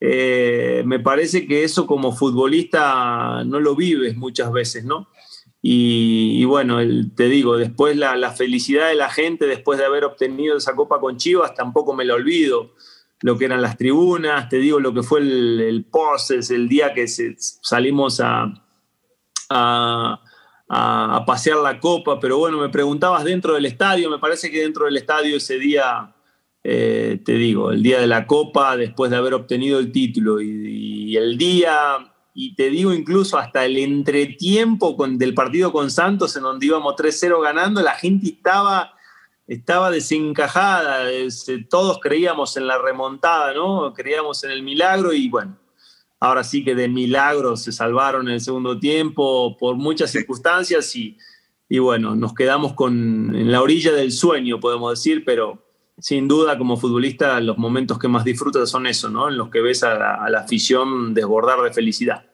eh, 0.00 0.82
me 0.86 0.98
parece 0.98 1.46
que 1.46 1.62
eso 1.62 1.86
como 1.86 2.12
futbolista 2.12 3.44
no 3.44 3.60
lo 3.60 3.76
vives 3.76 4.16
muchas 4.16 4.50
veces, 4.50 4.84
¿no? 4.84 5.08
Y, 5.62 6.42
bueno, 6.46 6.78
te 7.14 7.24
digo, 7.24 7.58
después 7.58 7.94
la, 7.96 8.32
felicidad 8.32 8.88
de 8.88 8.94
la 8.94 9.10
gente 9.10 9.46
después 9.46 9.78
de 9.78 9.84
haber 9.84 10.04
obtenido 10.04 10.56
esa 10.56 10.74
copa 10.74 11.00
con 11.00 11.18
Chivas, 11.18 11.54
tampoco 11.54 11.92
me 11.92 12.06
lo 12.06 12.14
olvido. 12.14 12.74
Lo 13.20 13.36
que 13.36 13.44
eran 13.44 13.60
las 13.60 13.76
tribunas, 13.76 14.48
te 14.48 14.56
digo 14.56 14.80
lo 14.80 14.94
que 14.94 15.02
fue 15.02 15.20
el, 15.20 15.60
el 15.60 15.86
el 16.48 16.68
día 16.70 16.94
que 16.94 17.06
salimos 17.06 18.20
a, 18.20 18.50
a, 19.50 20.22
a, 20.70 21.24
pasear 21.26 21.58
la 21.58 21.78
copa. 21.78 22.18
Pero 22.18 22.38
bueno, 22.38 22.56
me 22.56 22.70
preguntabas 22.70 23.24
dentro 23.24 23.52
del 23.52 23.66
estadio, 23.66 24.08
me 24.08 24.18
parece 24.18 24.50
que 24.50 24.62
dentro 24.62 24.86
del 24.86 24.96
estadio 24.96 25.36
ese 25.36 25.58
día, 25.58 26.14
eh, 26.62 27.20
te 27.24 27.32
digo, 27.34 27.70
el 27.72 27.82
día 27.82 28.00
de 28.00 28.06
la 28.06 28.26
copa, 28.26 28.76
después 28.76 29.10
de 29.10 29.16
haber 29.16 29.34
obtenido 29.34 29.78
el 29.78 29.92
título 29.92 30.40
y 30.40 31.16
el 31.16 31.38
día 31.38 32.10
y 32.34 32.54
te 32.54 32.70
digo 32.70 32.92
incluso 32.92 33.38
hasta 33.38 33.64
el 33.64 33.76
entretiempo 33.76 34.96
del 35.08 35.34
partido 35.34 35.72
con 35.72 35.90
Santos, 35.90 36.36
en 36.36 36.42
donde 36.42 36.66
íbamos 36.66 36.94
3-0 36.94 37.42
ganando, 37.42 37.82
la 37.82 37.94
gente 37.94 38.28
estaba, 38.28 38.94
estaba 39.46 39.90
desencajada, 39.90 41.06
todos 41.68 41.98
creíamos 42.00 42.56
en 42.56 42.66
la 42.66 42.78
remontada, 42.78 43.52
¿no? 43.52 43.92
Creíamos 43.92 44.44
en 44.44 44.52
el 44.52 44.62
milagro 44.62 45.12
y 45.12 45.28
bueno, 45.28 45.58
ahora 46.20 46.44
sí 46.44 46.64
que 46.64 46.74
de 46.74 46.88
milagro 46.88 47.56
se 47.56 47.72
salvaron 47.72 48.28
en 48.28 48.34
el 48.34 48.40
segundo 48.40 48.78
tiempo 48.78 49.56
por 49.58 49.76
muchas 49.76 50.10
circunstancias 50.10 50.94
y, 50.94 51.18
y 51.68 51.78
bueno, 51.78 52.14
nos 52.14 52.32
quedamos 52.32 52.74
con, 52.74 53.34
en 53.34 53.50
la 53.50 53.60
orilla 53.60 53.92
del 53.92 54.12
sueño, 54.12 54.60
podemos 54.60 54.92
decir, 54.92 55.24
pero 55.24 55.69
sin 56.00 56.26
duda 56.28 56.56
como 56.56 56.76
futbolista 56.76 57.38
los 57.40 57.58
momentos 57.58 57.98
que 57.98 58.08
más 58.08 58.24
disfrutas 58.24 58.68
son 58.68 58.86
eso, 58.86 59.10
¿no? 59.10 59.28
En 59.28 59.36
los 59.36 59.50
que 59.50 59.60
ves 59.60 59.82
a 59.82 59.94
la, 59.94 60.38
afición 60.38 61.14
desbordar 61.14 61.60
de 61.60 61.72
felicidad. 61.72 62.24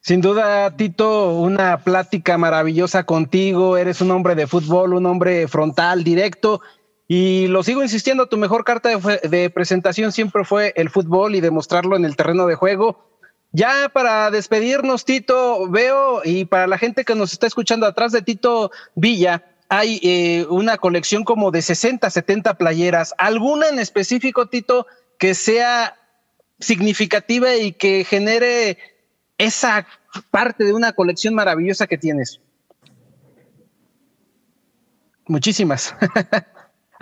Sin 0.00 0.20
duda, 0.20 0.76
Tito, 0.76 1.34
una 1.34 1.78
plática 1.78 2.38
maravillosa 2.38 3.04
contigo. 3.04 3.76
Eres 3.76 4.00
un 4.00 4.10
hombre 4.10 4.34
de 4.34 4.46
fútbol, 4.46 4.94
un 4.94 5.06
hombre 5.06 5.46
frontal, 5.46 6.02
directo. 6.02 6.62
Y 7.06 7.48
lo 7.48 7.62
sigo 7.62 7.82
insistiendo, 7.82 8.28
tu 8.28 8.36
mejor 8.36 8.64
carta 8.64 8.88
de, 8.88 9.28
de, 9.28 9.50
presentación 9.50 10.10
siempre 10.12 10.44
fue 10.44 10.72
el 10.76 10.90
fútbol 10.90 11.34
y 11.34 11.40
demostrarlo 11.40 11.96
en 11.96 12.04
el 12.04 12.16
terreno 12.16 12.46
de 12.46 12.54
juego. 12.54 13.10
Ya 13.52 13.90
para 13.92 14.30
despedirnos, 14.30 15.04
Tito, 15.04 15.68
veo, 15.68 16.22
y 16.24 16.44
para 16.44 16.66
la 16.66 16.78
gente 16.78 17.04
que 17.04 17.16
nos 17.16 17.32
está 17.32 17.46
escuchando 17.46 17.84
atrás 17.84 18.12
de 18.12 18.22
Tito 18.22 18.70
Villa, 18.94 19.44
hay 19.70 20.00
eh, 20.02 20.46
una 20.50 20.78
colección 20.78 21.22
como 21.22 21.52
de 21.52 21.62
60, 21.62 22.10
70 22.10 22.54
playeras. 22.58 23.14
¿Alguna 23.18 23.68
en 23.68 23.78
específico, 23.78 24.48
Tito, 24.48 24.86
que 25.16 25.34
sea 25.34 25.96
significativa 26.58 27.54
y 27.54 27.72
que 27.72 28.04
genere 28.04 28.78
esa 29.38 29.86
parte 30.32 30.64
de 30.64 30.72
una 30.72 30.92
colección 30.92 31.34
maravillosa 31.34 31.86
que 31.86 31.96
tienes? 31.96 32.40
Muchísimas. 35.26 35.94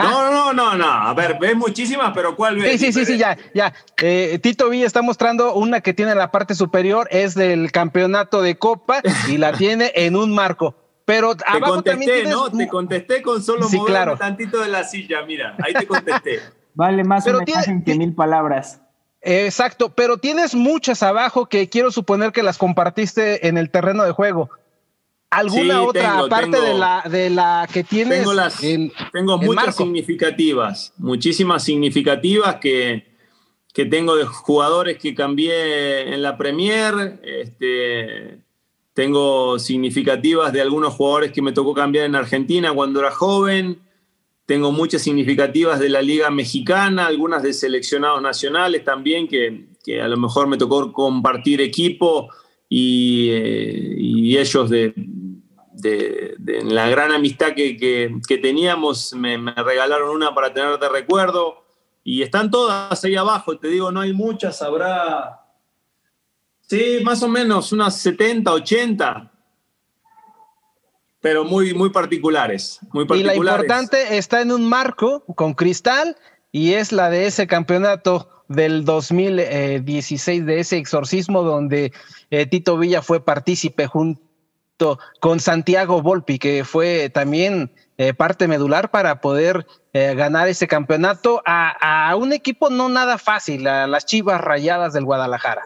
No, 0.01 0.31
no, 0.31 0.53
no, 0.53 0.77
no. 0.77 0.87
A 0.87 1.13
ver, 1.13 1.39
ves 1.41 1.57
muchísimas, 1.57 2.13
pero 2.15 2.37
¿cuál 2.37 2.55
ves? 2.55 2.81
Sí, 2.81 2.93
sí, 2.93 2.93
sí, 2.93 3.05
sí, 3.05 3.19
ya, 3.19 3.37
ya. 3.53 3.75
Eh, 4.01 4.39
Tito 4.41 4.69
Villa 4.69 4.87
está 4.87 5.03
mostrando 5.03 5.55
una 5.55 5.81
que 5.81 5.93
tiene 5.93 6.13
en 6.13 6.19
la 6.19 6.31
parte 6.31 6.55
superior, 6.55 7.09
es 7.11 7.35
del 7.35 7.73
campeonato 7.73 8.41
de 8.41 8.57
Copa 8.57 9.03
y 9.27 9.39
la 9.39 9.51
tiene 9.59 9.91
en 9.97 10.15
un 10.15 10.33
marco. 10.33 10.88
Pero 11.09 11.35
te 11.35 11.43
contesté, 11.59 12.25
¿no? 12.25 12.51
Te 12.51 12.69
contesté 12.69 13.23
con 13.23 13.43
solo 13.43 13.67
sí, 13.67 13.79
tantito 14.19 14.61
de 14.61 14.69
la 14.69 14.85
silla, 14.85 15.23
mira, 15.23 15.57
ahí 15.65 15.73
te 15.73 15.87
contesté. 15.87 16.41
vale 16.75 17.03
más 17.03 17.27
una 17.27 17.43
imagen 17.47 17.83
que 17.83 17.95
mil 17.95 18.15
palabras. 18.15 18.83
Exacto, 19.23 19.89
pero 19.89 20.19
tienes 20.19 20.55
muchas 20.55 21.03
abajo 21.03 21.47
que 21.47 21.71
quiero 21.71 21.91
suponer 21.91 22.31
que 22.31 22.43
las 22.43 22.59
compartiste 22.59 23.49
en 23.49 23.57
el 23.57 23.71
terreno 23.71 24.05
de 24.05 24.13
juego. 24.13 24.51
¿Alguna 25.31 25.81
otra 25.81 26.19
aparte 26.19 26.61
de, 26.61 26.75
la, 26.75 27.03
de 27.11 27.31
la 27.31 27.67
que 27.73 27.85
tienes? 27.85 28.19
Tengo, 28.19 28.35
las, 28.35 28.61
tengo 29.11 29.39
muchas 29.39 29.77
significativas, 29.77 30.93
muchísimas 30.99 31.65
significativas 31.65 32.57
que, 32.57 33.17
que 33.73 33.87
tengo 33.87 34.15
de 34.15 34.27
jugadores 34.27 34.99
que 34.99 35.15
cambié 35.15 36.13
en 36.13 36.21
la 36.21 36.37
Premier. 36.37 37.19
Este, 37.23 38.43
tengo 38.99 39.61
significativas 39.61 40.53
de 40.53 40.61
algunos 40.61 40.93
jugadores 40.93 41.31
que 41.31 41.41
me 41.41 41.53
tocó 41.53 41.73
cambiar 41.73 42.07
en 42.07 42.17
Argentina 42.17 42.73
cuando 42.73 42.99
era 42.99 43.13
joven. 43.13 43.81
Tengo 44.45 44.73
muchas 44.73 45.03
significativas 45.03 45.79
de 45.79 45.89
la 45.89 46.03
Liga 46.03 46.31
Mexicana, 46.31 47.07
algunas 47.07 47.45
de 47.45 47.53
seleccionados 47.53 48.21
nacionales 48.21 48.83
también, 48.83 49.29
que, 49.29 49.69
que 49.85 50.03
a 50.03 50.09
lo 50.09 50.17
mejor 50.17 50.49
me 50.49 50.57
tocó 50.57 50.93
compartir 50.93 51.61
equipo 51.61 52.29
y, 52.69 53.29
eh, 53.31 54.41
ellos 54.41 54.69
de, 54.69 54.93
la 56.65 56.89
gran 56.89 57.13
amistad 57.13 57.55
que, 57.55 57.77
que, 57.77 58.39
teníamos 58.39 59.15
me, 59.15 59.39
me, 59.39 59.53
regalaron 59.55 60.11
una 60.11 60.35
para 60.35 60.53
tener 60.53 60.77
de 60.77 60.89
recuerdo. 60.89 61.63
Y 62.03 62.23
están 62.23 62.51
todas 62.51 63.05
ahí 63.05 63.15
abajo, 63.15 63.57
te 63.59 63.69
digo, 63.69 63.93
no 63.93 64.01
hay 64.01 64.13
muchas, 64.13 64.61
habrá 64.61 65.38
Sí, 66.69 66.99
más 67.03 67.23
o 67.23 67.29
menos, 67.29 67.73
unas 67.73 67.97
70, 67.97 68.53
80. 68.53 69.33
Pero 71.21 71.45
muy, 71.45 71.73
muy 71.73 71.91
particulares, 71.91 72.79
muy 72.93 73.07
particulares. 73.07 73.41
Y 73.41 73.45
la 73.45 73.53
importante 73.53 74.19
está 74.19 74.43
en 74.43 74.53
un 74.53 74.69
marco 74.69 75.25
con 75.35 75.55
cristal 75.55 76.17
y 76.53 76.75
es 76.75 76.93
la 76.93 77.09
de 77.09 77.27
ese 77.27 77.47
campeonato 77.47 78.29
del 78.49 78.85
2016, 78.85 80.45
de 80.45 80.61
ese 80.61 80.77
exorcismo 80.77 81.43
donde 81.43 81.93
eh, 82.31 82.47
Tito 82.47 82.77
Villa 82.77 83.01
fue 83.01 83.25
partícipe 83.25 83.87
junto 83.87 84.99
con 85.21 85.41
Santiago 85.41 86.03
Volpi, 86.03 86.39
que 86.39 86.65
fue 86.65 87.11
también 87.11 87.73
eh, 87.97 88.13
parte 88.13 88.47
medular 88.47 88.91
para 88.91 89.21
poder 89.21 89.67
eh, 89.95 90.15
ganar 90.15 90.49
ese 90.49 90.69
campeonato 90.69 91.43
a, 91.47 92.11
a, 92.11 92.15
un 92.17 92.33
equipo 92.33 92.69
no 92.71 92.89
nada 92.89 93.19
fácil, 93.19 93.67
a 93.67 93.87
las 93.87 94.05
Chivas 94.05 94.41
Rayadas 94.41 94.93
del 94.93 95.05
Guadalajara. 95.05 95.63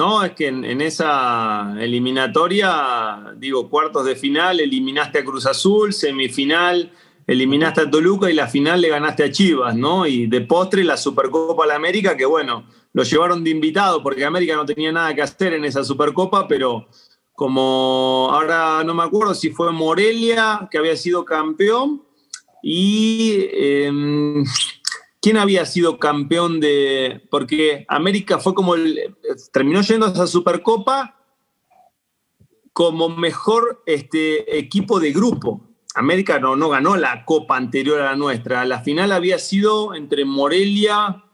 No, 0.00 0.24
es 0.24 0.32
que 0.32 0.46
en, 0.46 0.80
esa 0.80 1.74
eliminatoria, 1.78 3.34
digo, 3.36 3.68
cuartos 3.68 4.06
de 4.06 4.16
final, 4.16 4.58
eliminaste 4.58 5.18
a 5.18 5.24
Cruz 5.26 5.44
Azul, 5.44 5.92
semifinal, 5.92 6.90
eliminaste 7.26 7.82
a 7.82 7.90
Toluca 7.90 8.30
y 8.30 8.32
la 8.32 8.46
final 8.46 8.80
le 8.80 8.88
ganaste 8.88 9.24
a 9.24 9.30
Chivas, 9.30 9.76
¿no? 9.76 10.06
Y 10.06 10.26
de 10.26 10.40
postre 10.40 10.84
la 10.84 10.96
Supercopa 10.96 11.66
de 11.66 11.74
América, 11.74 12.16
que 12.16 12.24
bueno, 12.24 12.64
lo 12.94 13.02
llevaron 13.02 13.44
de 13.44 13.50
invitado 13.50 14.02
porque 14.02 14.24
América 14.24 14.56
no 14.56 14.64
tenía 14.64 14.90
nada 14.90 15.14
que 15.14 15.20
hacer 15.20 15.52
en 15.52 15.66
esa 15.66 15.84
Supercopa, 15.84 16.48
pero 16.48 16.88
como 17.34 18.30
ahora 18.32 18.82
no 18.82 18.94
me 18.94 19.02
acuerdo 19.02 19.34
si 19.34 19.50
fue 19.50 19.70
Morelia 19.70 20.66
que 20.70 20.78
había 20.78 20.96
sido 20.96 21.26
campeón 21.26 22.02
y... 22.62 23.48
Em, 23.52 24.46
¿Quién 25.20 25.36
había 25.36 25.66
sido 25.66 25.98
campeón 25.98 26.60
de.? 26.60 27.26
Porque 27.30 27.84
América 27.88 28.38
fue 28.38 28.54
como. 28.54 28.74
El, 28.74 29.14
terminó 29.52 29.82
yendo 29.82 30.06
a 30.06 30.10
esa 30.10 30.26
Supercopa 30.26 31.16
como 32.72 33.10
mejor 33.10 33.82
este, 33.84 34.58
equipo 34.58 34.98
de 34.98 35.12
grupo. 35.12 35.68
América 35.94 36.38
no, 36.38 36.56
no 36.56 36.70
ganó 36.70 36.96
la 36.96 37.24
copa 37.24 37.56
anterior 37.56 38.00
a 38.00 38.06
la 38.06 38.16
nuestra. 38.16 38.64
La 38.64 38.80
final 38.80 39.12
había 39.12 39.38
sido 39.38 39.94
entre 39.94 40.24
Morelia. 40.24 41.24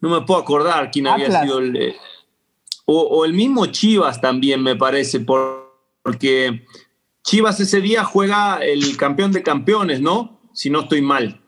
No 0.00 0.08
me 0.08 0.22
puedo 0.24 0.40
acordar 0.40 0.90
quién 0.90 1.08
había 1.08 1.42
sido 1.42 1.58
el. 1.58 1.94
O, 2.86 3.00
o, 3.02 3.24
el 3.24 3.34
mismo 3.34 3.66
Chivas 3.66 4.20
también, 4.20 4.62
me 4.62 4.76
parece, 4.76 5.20
porque 5.20 6.64
Chivas 7.24 7.58
ese 7.58 7.80
día 7.80 8.04
juega 8.04 8.58
el 8.64 8.96
campeón 8.96 9.32
de 9.32 9.42
campeones, 9.42 10.00
¿no? 10.00 10.40
Si 10.54 10.70
no 10.70 10.82
estoy 10.82 11.02
mal 11.02 11.42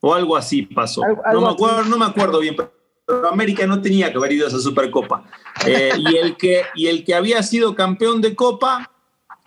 o 0.00 0.14
algo 0.14 0.36
así 0.36 0.62
pasó. 0.62 1.02
no, 1.32 1.40
me 1.40 1.48
acuerdo, 1.48 1.84
no 1.84 1.98
me 1.98 2.06
acuerdo 2.06 2.40
bien, 2.40 2.56
pero 2.56 3.28
América 3.28 3.66
no 3.66 3.80
tenía 3.80 4.10
que 4.10 4.18
haber 4.18 4.32
ido 4.32 4.46
a 4.46 4.48
esa 4.48 4.60
Supercopa. 4.60 5.24
Eh, 5.66 5.92
y, 5.98 6.16
el 6.16 6.36
que, 6.36 6.62
y 6.74 6.86
el 6.86 7.04
que 7.04 7.14
había 7.14 7.42
sido 7.42 7.74
campeón 7.74 8.20
de 8.20 8.34
Copa, 8.34 8.90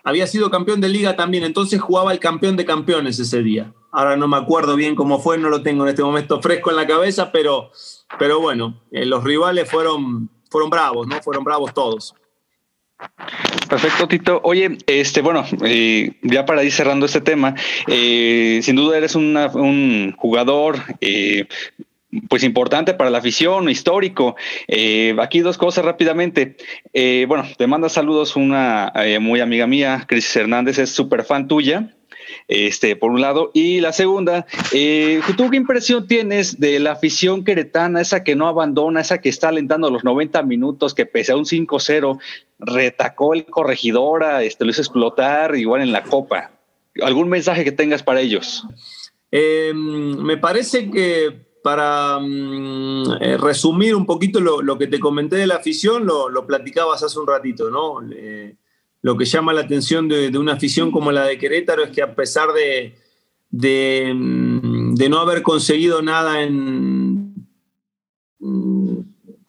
había 0.03 0.27
sido 0.27 0.51
campeón 0.51 0.81
de 0.81 0.89
Liga 0.89 1.15
también, 1.15 1.43
entonces 1.43 1.81
jugaba 1.81 2.11
el 2.11 2.19
campeón 2.19 2.57
de 2.57 2.65
campeones 2.65 3.19
ese 3.19 3.41
día. 3.41 3.73
Ahora 3.91 4.17
no 4.17 4.27
me 4.27 4.38
acuerdo 4.38 4.75
bien 4.75 4.95
cómo 4.95 5.19
fue, 5.19 5.38
no 5.38 5.49
lo 5.49 5.61
tengo 5.61 5.84
en 5.84 5.89
este 5.89 6.03
momento 6.03 6.41
fresco 6.41 6.71
en 6.71 6.75
la 6.75 6.88
cabeza, 6.88 7.31
pero, 7.31 7.71
pero 8.19 8.39
bueno, 8.39 8.81
eh, 8.91 9.05
los 9.05 9.23
rivales 9.23 9.69
fueron, 9.69 10.30
fueron 10.49 10.69
bravos, 10.69 11.07
¿no? 11.07 11.21
Fueron 11.21 11.43
bravos 11.43 11.73
todos. 11.73 12.15
Perfecto, 13.69 14.07
Tito. 14.07 14.41
Oye, 14.43 14.77
este, 14.88 15.21
bueno, 15.21 15.45
eh, 15.65 16.11
ya 16.21 16.45
para 16.45 16.63
ir 16.63 16.71
cerrando 16.71 17.05
este 17.05 17.21
tema, 17.21 17.55
eh, 17.88 18.59
sin 18.61 18.75
duda 18.75 18.97
eres 18.97 19.15
un 19.15 20.13
jugador 20.17 20.77
eh, 21.01 21.47
pues 22.30 22.43
importante 22.43 22.93
para 22.93 23.09
la 23.09 23.17
afición, 23.19 23.69
histórico. 23.69 24.35
Eh, 24.67 25.15
aquí 25.19 25.39
dos 25.39 25.57
cosas 25.57 25.85
rápidamente. 25.85 26.57
Eh, 26.93 27.25
bueno, 27.27 27.45
te 27.57 27.67
manda 27.67 27.89
saludos 27.89 28.35
una 28.35 28.91
eh, 28.95 29.19
muy 29.19 29.39
amiga 29.39 29.67
mía, 29.67 30.03
Cris 30.07 30.35
Hernández, 30.35 30.77
es 30.80 30.91
súper 30.91 31.23
fan 31.23 31.47
tuya. 31.47 31.95
Este, 32.47 32.95
por 32.95 33.11
un 33.11 33.21
lado. 33.21 33.51
Y 33.53 33.79
la 33.79 33.93
segunda, 33.93 34.45
eh, 34.71 35.21
¿tú 35.37 35.49
qué 35.49 35.57
impresión 35.57 36.07
tienes 36.07 36.59
de 36.59 36.79
la 36.79 36.93
afición 36.93 37.43
queretana, 37.43 38.01
esa 38.01 38.23
que 38.23 38.35
no 38.35 38.47
abandona, 38.47 39.01
esa 39.01 39.19
que 39.19 39.29
está 39.29 39.49
alentando 39.49 39.89
los 39.89 40.03
90 40.03 40.43
minutos, 40.43 40.93
que 40.93 41.05
pese 41.05 41.31
a 41.31 41.37
un 41.37 41.45
5-0, 41.45 42.19
retacó 42.59 43.33
el 43.33 43.45
corregidora, 43.45 44.43
este, 44.43 44.65
lo 44.65 44.71
hizo 44.71 44.81
explotar 44.81 45.55
igual 45.55 45.81
en 45.81 45.91
la 45.91 46.03
Copa. 46.03 46.51
¿Algún 47.01 47.29
mensaje 47.29 47.63
que 47.63 47.71
tengas 47.71 48.03
para 48.03 48.21
ellos? 48.21 48.65
Em, 49.31 50.17
me 50.17 50.37
parece 50.37 50.91
que 50.91 51.47
para 51.63 52.19
mm, 52.19 53.21
eh, 53.21 53.37
resumir 53.37 53.95
un 53.95 54.05
poquito 54.05 54.39
lo, 54.39 54.77
que 54.77 54.87
te 54.87 54.99
comenté 54.99 55.37
de 55.37 55.47
la 55.47 55.55
afición, 55.55 56.05
lo, 56.05 56.45
platicabas 56.45 57.01
hace 57.01 57.17
un 57.17 57.25
ratito, 57.25 57.69
¿no? 57.69 58.01
Lo 59.03 59.17
que 59.17 59.25
llama 59.25 59.53
la 59.53 59.61
atención 59.61 60.07
de, 60.07 60.35
una 60.38 60.53
afición 60.53 60.89
como 60.89 61.11
la 61.11 61.25
de 61.25 61.38
Querétaro 61.38 61.84
es 61.84 61.91
que 61.91 62.01
a 62.01 62.15
pesar 62.15 62.53
de, 62.53 62.95
de, 63.51 64.13
mm, 64.15 64.95
no 65.09 65.19
haber 65.19 65.43
conseguido 65.43 66.01
nada 66.01 66.41
en 66.41 67.35
mm, 68.39 68.99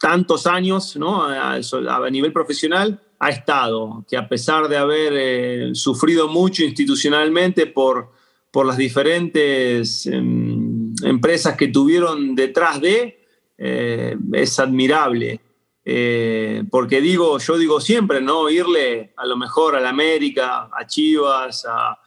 tantos 0.01 0.49
años 0.49 0.97
¿no? 0.97 1.25
a, 1.25 2.11
nivel 2.11 2.33
profesional, 2.33 3.01
ha 3.21 3.31
estado, 3.31 4.05
que 4.09 4.17
a 4.17 4.29
pesar 4.29 4.67
de 4.67 4.77
haber 4.77 5.13
eh, 5.17 5.71
sufrido 5.75 6.27
mucho 6.29 6.65
institucionalmente 6.65 7.67
por, 7.67 8.11
por 8.51 8.67
las 8.67 8.77
diferentes 8.77 10.05
em, 10.07 10.93
empresas 11.05 11.57
que 11.57 11.69
tuvieron 11.69 12.35
detrás 12.35 12.81
de, 12.81 13.25
eh, 13.57 14.17
es 14.33 14.59
admirable. 14.59 15.41
Eh, 15.85 16.65
porque 16.71 17.01
digo, 17.01 17.39
yo 17.39 17.59
digo 17.59 17.81
siempre, 17.81 18.21
¿no? 18.21 18.49
Irle 18.49 19.13
a 19.17 19.27
lo 19.27 19.37
mejor 19.37 19.77
a 19.77 19.81
la 19.81 19.91
América, 19.91 20.71
a 20.73 20.87
Chivas, 20.87 21.67
a, 21.69 21.99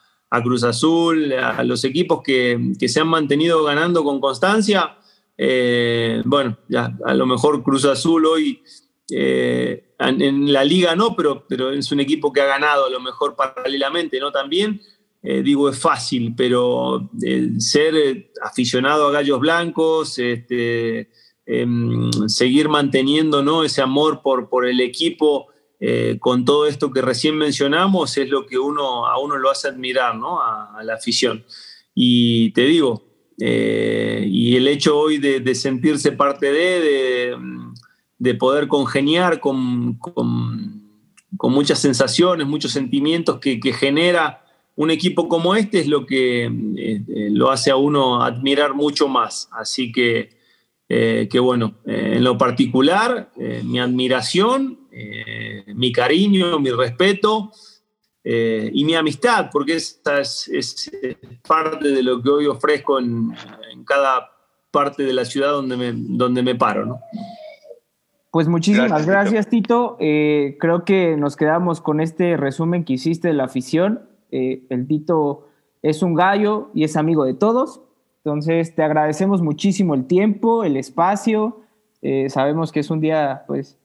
Cruz 0.43 0.63
Azul, 0.63 1.31
a 1.33 1.63
los 1.63 1.83
equipos 1.85 2.21
que, 2.21 2.73
se 2.87 2.99
han 2.99 3.07
mantenido 3.07 3.63
ganando 3.63 4.03
con 4.03 4.19
constancia. 4.19 4.97
Eh, 5.37 6.21
bueno, 6.25 6.57
ya 6.67 6.97
a 7.05 7.13
lo 7.13 7.25
mejor 7.25 7.63
Cruz 7.63 7.85
Azul 7.85 8.25
hoy 8.25 8.61
en, 9.09 10.51
la 10.51 10.63
liga 10.63 10.95
no, 10.95 11.15
pero, 11.15 11.45
pero 11.47 11.71
es 11.71 11.91
un 11.91 11.99
equipo 12.01 12.33
que 12.33 12.41
ha 12.41 12.45
ganado 12.45 12.87
a 12.87 12.89
lo 12.89 12.99
mejor 12.99 13.35
paralelamente, 13.35 14.19
¿no? 14.19 14.31
También 14.31 14.81
eh, 15.29 15.41
digo, 15.41 15.69
es 15.69 15.77
fácil, 15.77 16.33
pero 16.37 17.09
eh, 17.21 17.49
ser 17.57 17.95
eh, 17.95 18.31
aficionado 18.41 19.07
a 19.07 19.11
gallos 19.11 19.39
blancos, 19.39 20.19
este, 20.19 21.09
em, 21.47 22.11
seguir 22.27 22.69
manteniendo 22.69 23.41
¿no? 23.41 23.63
ese 23.63 23.81
amor 23.81 24.21
por, 24.21 24.49
por 24.49 24.67
el 24.67 24.79
equipo 24.81 25.47
con 26.19 26.43
todo 26.43 26.65
esto 26.65 26.89
que 26.89 27.03
recién 27.03 27.37
mencionamos, 27.37 28.17
es 28.17 28.29
lo 28.29 28.47
que 28.47 28.57
uno, 28.57 29.05
a 29.05 29.19
uno 29.19 29.37
lo 29.37 29.51
hace 29.51 29.67
admirar 29.67 30.15
¿no? 30.15 30.41
a, 30.41 30.81
la 30.83 30.95
afición. 30.95 31.45
Y 31.93 32.49
te 32.53 32.61
digo, 32.63 33.05
y 33.37 34.55
el 34.55 34.67
hecho 34.67 34.97
hoy 34.97 35.19
de, 35.19 35.53
sentirse 35.53 36.13
parte 36.13 36.51
de, 36.51 37.37
de, 38.17 38.33
poder 38.33 38.67
congeniar 38.67 39.39
con, 39.39 39.99
con, 39.99 41.53
muchas 41.53 41.79
sensaciones, 41.79 42.47
muchos 42.47 42.71
sentimientos 42.71 43.39
que, 43.39 43.59
genera 43.73 44.43
un 44.75 44.91
equipo 44.91 45.27
como 45.27 45.55
este 45.55 45.79
es 45.79 45.87
lo 45.87 46.05
que 46.05 46.45
eh, 46.45 46.51
eh, 46.77 47.29
lo 47.31 47.49
hace 47.49 47.71
a 47.71 47.75
uno 47.75 48.21
admirar 48.21 48.75
mucho 48.75 49.07
más. 49.07 49.49
Así 49.51 49.91
que, 49.91 50.36
eh, 50.89 51.27
que 51.29 51.39
bueno, 51.39 51.75
en 51.85 52.23
lo 52.23 52.37
particular, 52.37 53.31
mi 53.63 53.79
admiración, 53.79 54.87
mi 55.67 55.91
cariño, 55.91 56.59
mi 56.59 56.71
respeto 56.71 57.51
y 58.23 58.83
mi 58.83 58.95
amistad, 58.95 59.49
porque 59.51 59.75
esa 59.75 60.19
es, 60.21 60.91
parte 61.47 61.89
de 61.89 62.03
lo 62.03 62.21
que 62.21 62.29
hoy 62.29 62.47
ofrezco 62.47 62.99
en, 62.99 63.33
cada 63.85 64.31
parte 64.71 65.03
de 65.03 65.13
la 65.13 65.25
ciudad 65.25 65.51
donde 65.51 65.77
me, 65.77 65.93
donde 65.93 66.41
me 66.41 66.55
paro. 66.55 66.85
¿no? 66.85 66.99
Pues 68.31 68.47
muchísimas 68.47 69.05
gracias, 69.05 69.49
Tito. 69.49 69.97
creo 69.97 70.83
que 70.85 71.15
nos 71.17 71.35
quedamos 71.35 71.81
con 71.81 72.01
este 72.01 72.37
resumen 72.37 72.83
que 72.83 72.93
hiciste 72.93 73.29
de 73.29 73.33
la 73.33 73.45
afición. 73.45 74.07
Eh, 74.31 74.65
el 74.69 74.87
Tito 74.87 75.47
es 75.81 76.03
un 76.03 76.13
gallo 76.13 76.69
y 76.73 76.83
es 76.83 76.97
amigo 76.97 77.25
de 77.25 77.33
todos. 77.33 77.81
Entonces, 78.27 78.75
te 78.75 78.83
agradecemos 78.83 79.41
muchísimo 79.41 79.95
el 79.95 80.05
tiempo, 80.05 80.65
el 80.65 80.75
espacio. 80.75 81.61
Eh, 82.01 82.29
sabemos 82.29 82.73
que 82.73 82.81
es 82.81 82.89
un 82.89 82.99
día, 82.99 83.45
pues, 83.47 83.77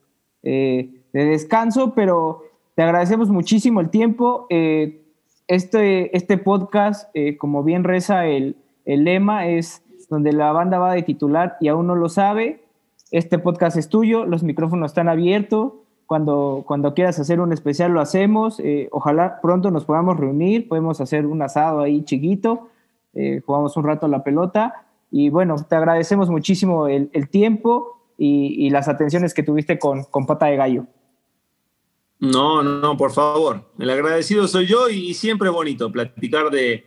eh, 0.43 0.89
de 1.13 1.23
descanso, 1.23 1.93
pero 1.95 2.43
te 2.75 2.83
agradecemos 2.83 3.29
muchísimo 3.29 3.79
el 3.79 3.89
tiempo. 3.89 4.47
este, 4.49 6.17
este 6.17 6.37
podcast, 6.37 7.09
como 7.37 7.63
bien 7.63 7.85
reza 7.85 8.25
el, 8.25 8.57
lema, 8.83 9.47
es 9.47 9.81
donde 10.09 10.33
la 10.33 10.51
banda 10.51 10.77
va 10.77 10.93
de 10.93 11.03
titular 11.03 11.55
y 11.61 11.69
aún 11.69 11.87
no 11.87 11.95
lo 11.95 12.09
sabe. 12.09 12.65
Este 13.11 13.39
podcast 13.39 13.77
es 13.77 13.87
tuyo, 13.87 14.25
los 14.25 14.43
micrófonos 14.43 14.91
están 14.91 15.07
abiertos 15.07 15.71
cuando, 16.05 16.63
cuando 16.67 16.93
quieras 16.93 17.17
hacer 17.17 17.39
un 17.39 17.53
especial 17.53 17.93
lo 17.93 18.01
hacemos. 18.01 18.59
Eh, 18.59 18.89
ojalá 18.91 19.39
pronto 19.41 19.71
nos 19.71 19.85
podamos 19.85 20.19
reunir, 20.19 20.67
podemos 20.67 20.99
hacer 20.99 21.25
un 21.25 21.41
asado 21.41 21.79
ahí 21.79 22.03
chiquito, 22.03 22.67
eh, 23.13 23.41
jugamos 23.45 23.75
un 23.77 23.83
rato 23.83 24.05
a 24.05 24.09
la 24.09 24.23
pelota. 24.23 24.85
Y 25.11 25.29
bueno, 25.29 25.55
te 25.67 25.75
agradecemos 25.75 26.29
muchísimo 26.29 26.87
el, 26.87 27.29
tiempo 27.29 28.01
y, 28.17 28.69
las 28.71 28.87
atenciones 28.87 29.33
que 29.33 29.43
tuviste 29.43 29.77
con, 29.77 30.03
con 30.05 30.25
Pata 30.25 30.47
de 30.47 30.55
Gallo. 30.55 30.87
No, 32.19 32.63
no, 32.63 32.97
por 32.97 33.11
favor. 33.11 33.69
El 33.77 33.89
agradecido 33.89 34.47
soy 34.47 34.65
yo 34.65 34.89
y, 34.89 35.13
siempre 35.13 35.49
es 35.49 35.53
bonito 35.53 35.91
platicar 35.91 36.49
de, 36.49 36.85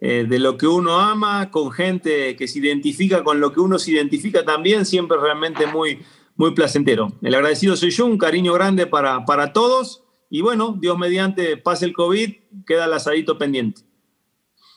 eh, 0.00 0.26
de 0.28 0.38
lo 0.38 0.56
que 0.56 0.66
uno 0.66 1.00
ama 1.00 1.50
con 1.50 1.72
gente 1.72 2.36
que 2.36 2.46
se 2.46 2.58
identifica 2.58 3.24
con 3.24 3.40
lo 3.40 3.52
que 3.52 3.60
uno 3.60 3.78
se 3.78 3.92
identifica 3.92 4.44
también, 4.44 4.84
siempre 4.84 5.16
realmente 5.16 5.66
muy, 5.66 6.00
muy 6.36 6.52
placentero. 6.54 7.12
El 7.22 7.34
agradecido 7.34 7.76
soy 7.76 7.90
yo, 7.90 8.06
un 8.06 8.18
cariño 8.18 8.52
grande 8.52 8.86
para, 8.86 9.24
para 9.24 9.52
todos 9.52 10.04
y 10.28 10.42
bueno, 10.42 10.76
Dios 10.78 10.98
mediante 10.98 11.56
pase 11.56 11.84
el 11.84 11.92
COVID, 11.92 12.34
queda 12.66 12.86
el 12.86 12.92
asadito 12.92 13.38
pendiente. 13.38 13.82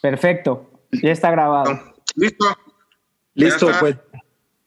Perfecto, 0.02 0.66
ya 0.92 1.12
está 1.12 1.32
grabado. 1.32 1.80
Listo. 2.16 2.46
Listo, 3.34 3.70
pues, 3.80 3.96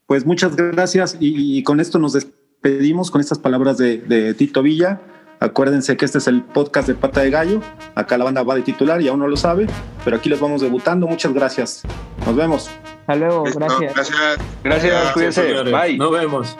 pues 0.07 0.27
muchas 0.27 0.55
gracias 0.55 1.17
y, 1.19 1.63
con 1.65 1.81
esto 1.81 1.99
nos 1.99 2.13
despedimos 2.13 3.11
con 3.11 3.21
estas 3.21 3.39
palabras 3.39 3.79
de, 3.79 3.99
de, 3.99 4.35
Tito 4.35 4.63
Villa. 4.63 5.01
Acuérdense 5.41 5.97
que 5.97 6.05
este 6.05 6.19
es 6.19 6.29
el 6.29 6.43
podcast 6.43 6.87
de 6.87 6.95
Pata 6.95 7.23
de 7.23 7.31
Gallo. 7.31 7.61
Acá 7.95 8.19
la 8.19 8.25
banda 8.25 8.43
va 8.43 8.55
de 8.55 8.63
titular 8.63 9.01
y 9.01 9.09
aún 9.09 9.21
no 9.21 9.27
lo 9.27 9.37
sabe, 9.37 9.67
pero 10.05 10.17
aquí 10.17 10.29
los 10.29 10.39
vamos 10.39 10.61
debutando. 10.61 11.07
Muchas 11.07 11.33
gracias. 11.33 11.83
Nos 12.27 12.37
vemos. 12.37 12.71
Hasta 13.01 13.17
luego, 13.17 13.45
gracias. 13.45 13.95
Gracias. 13.95 14.39
Gracias, 14.63 15.13
cuídense. 15.13 15.63
Bye. 15.65 15.97
Nos 15.97 16.13
vemos. 16.13 16.57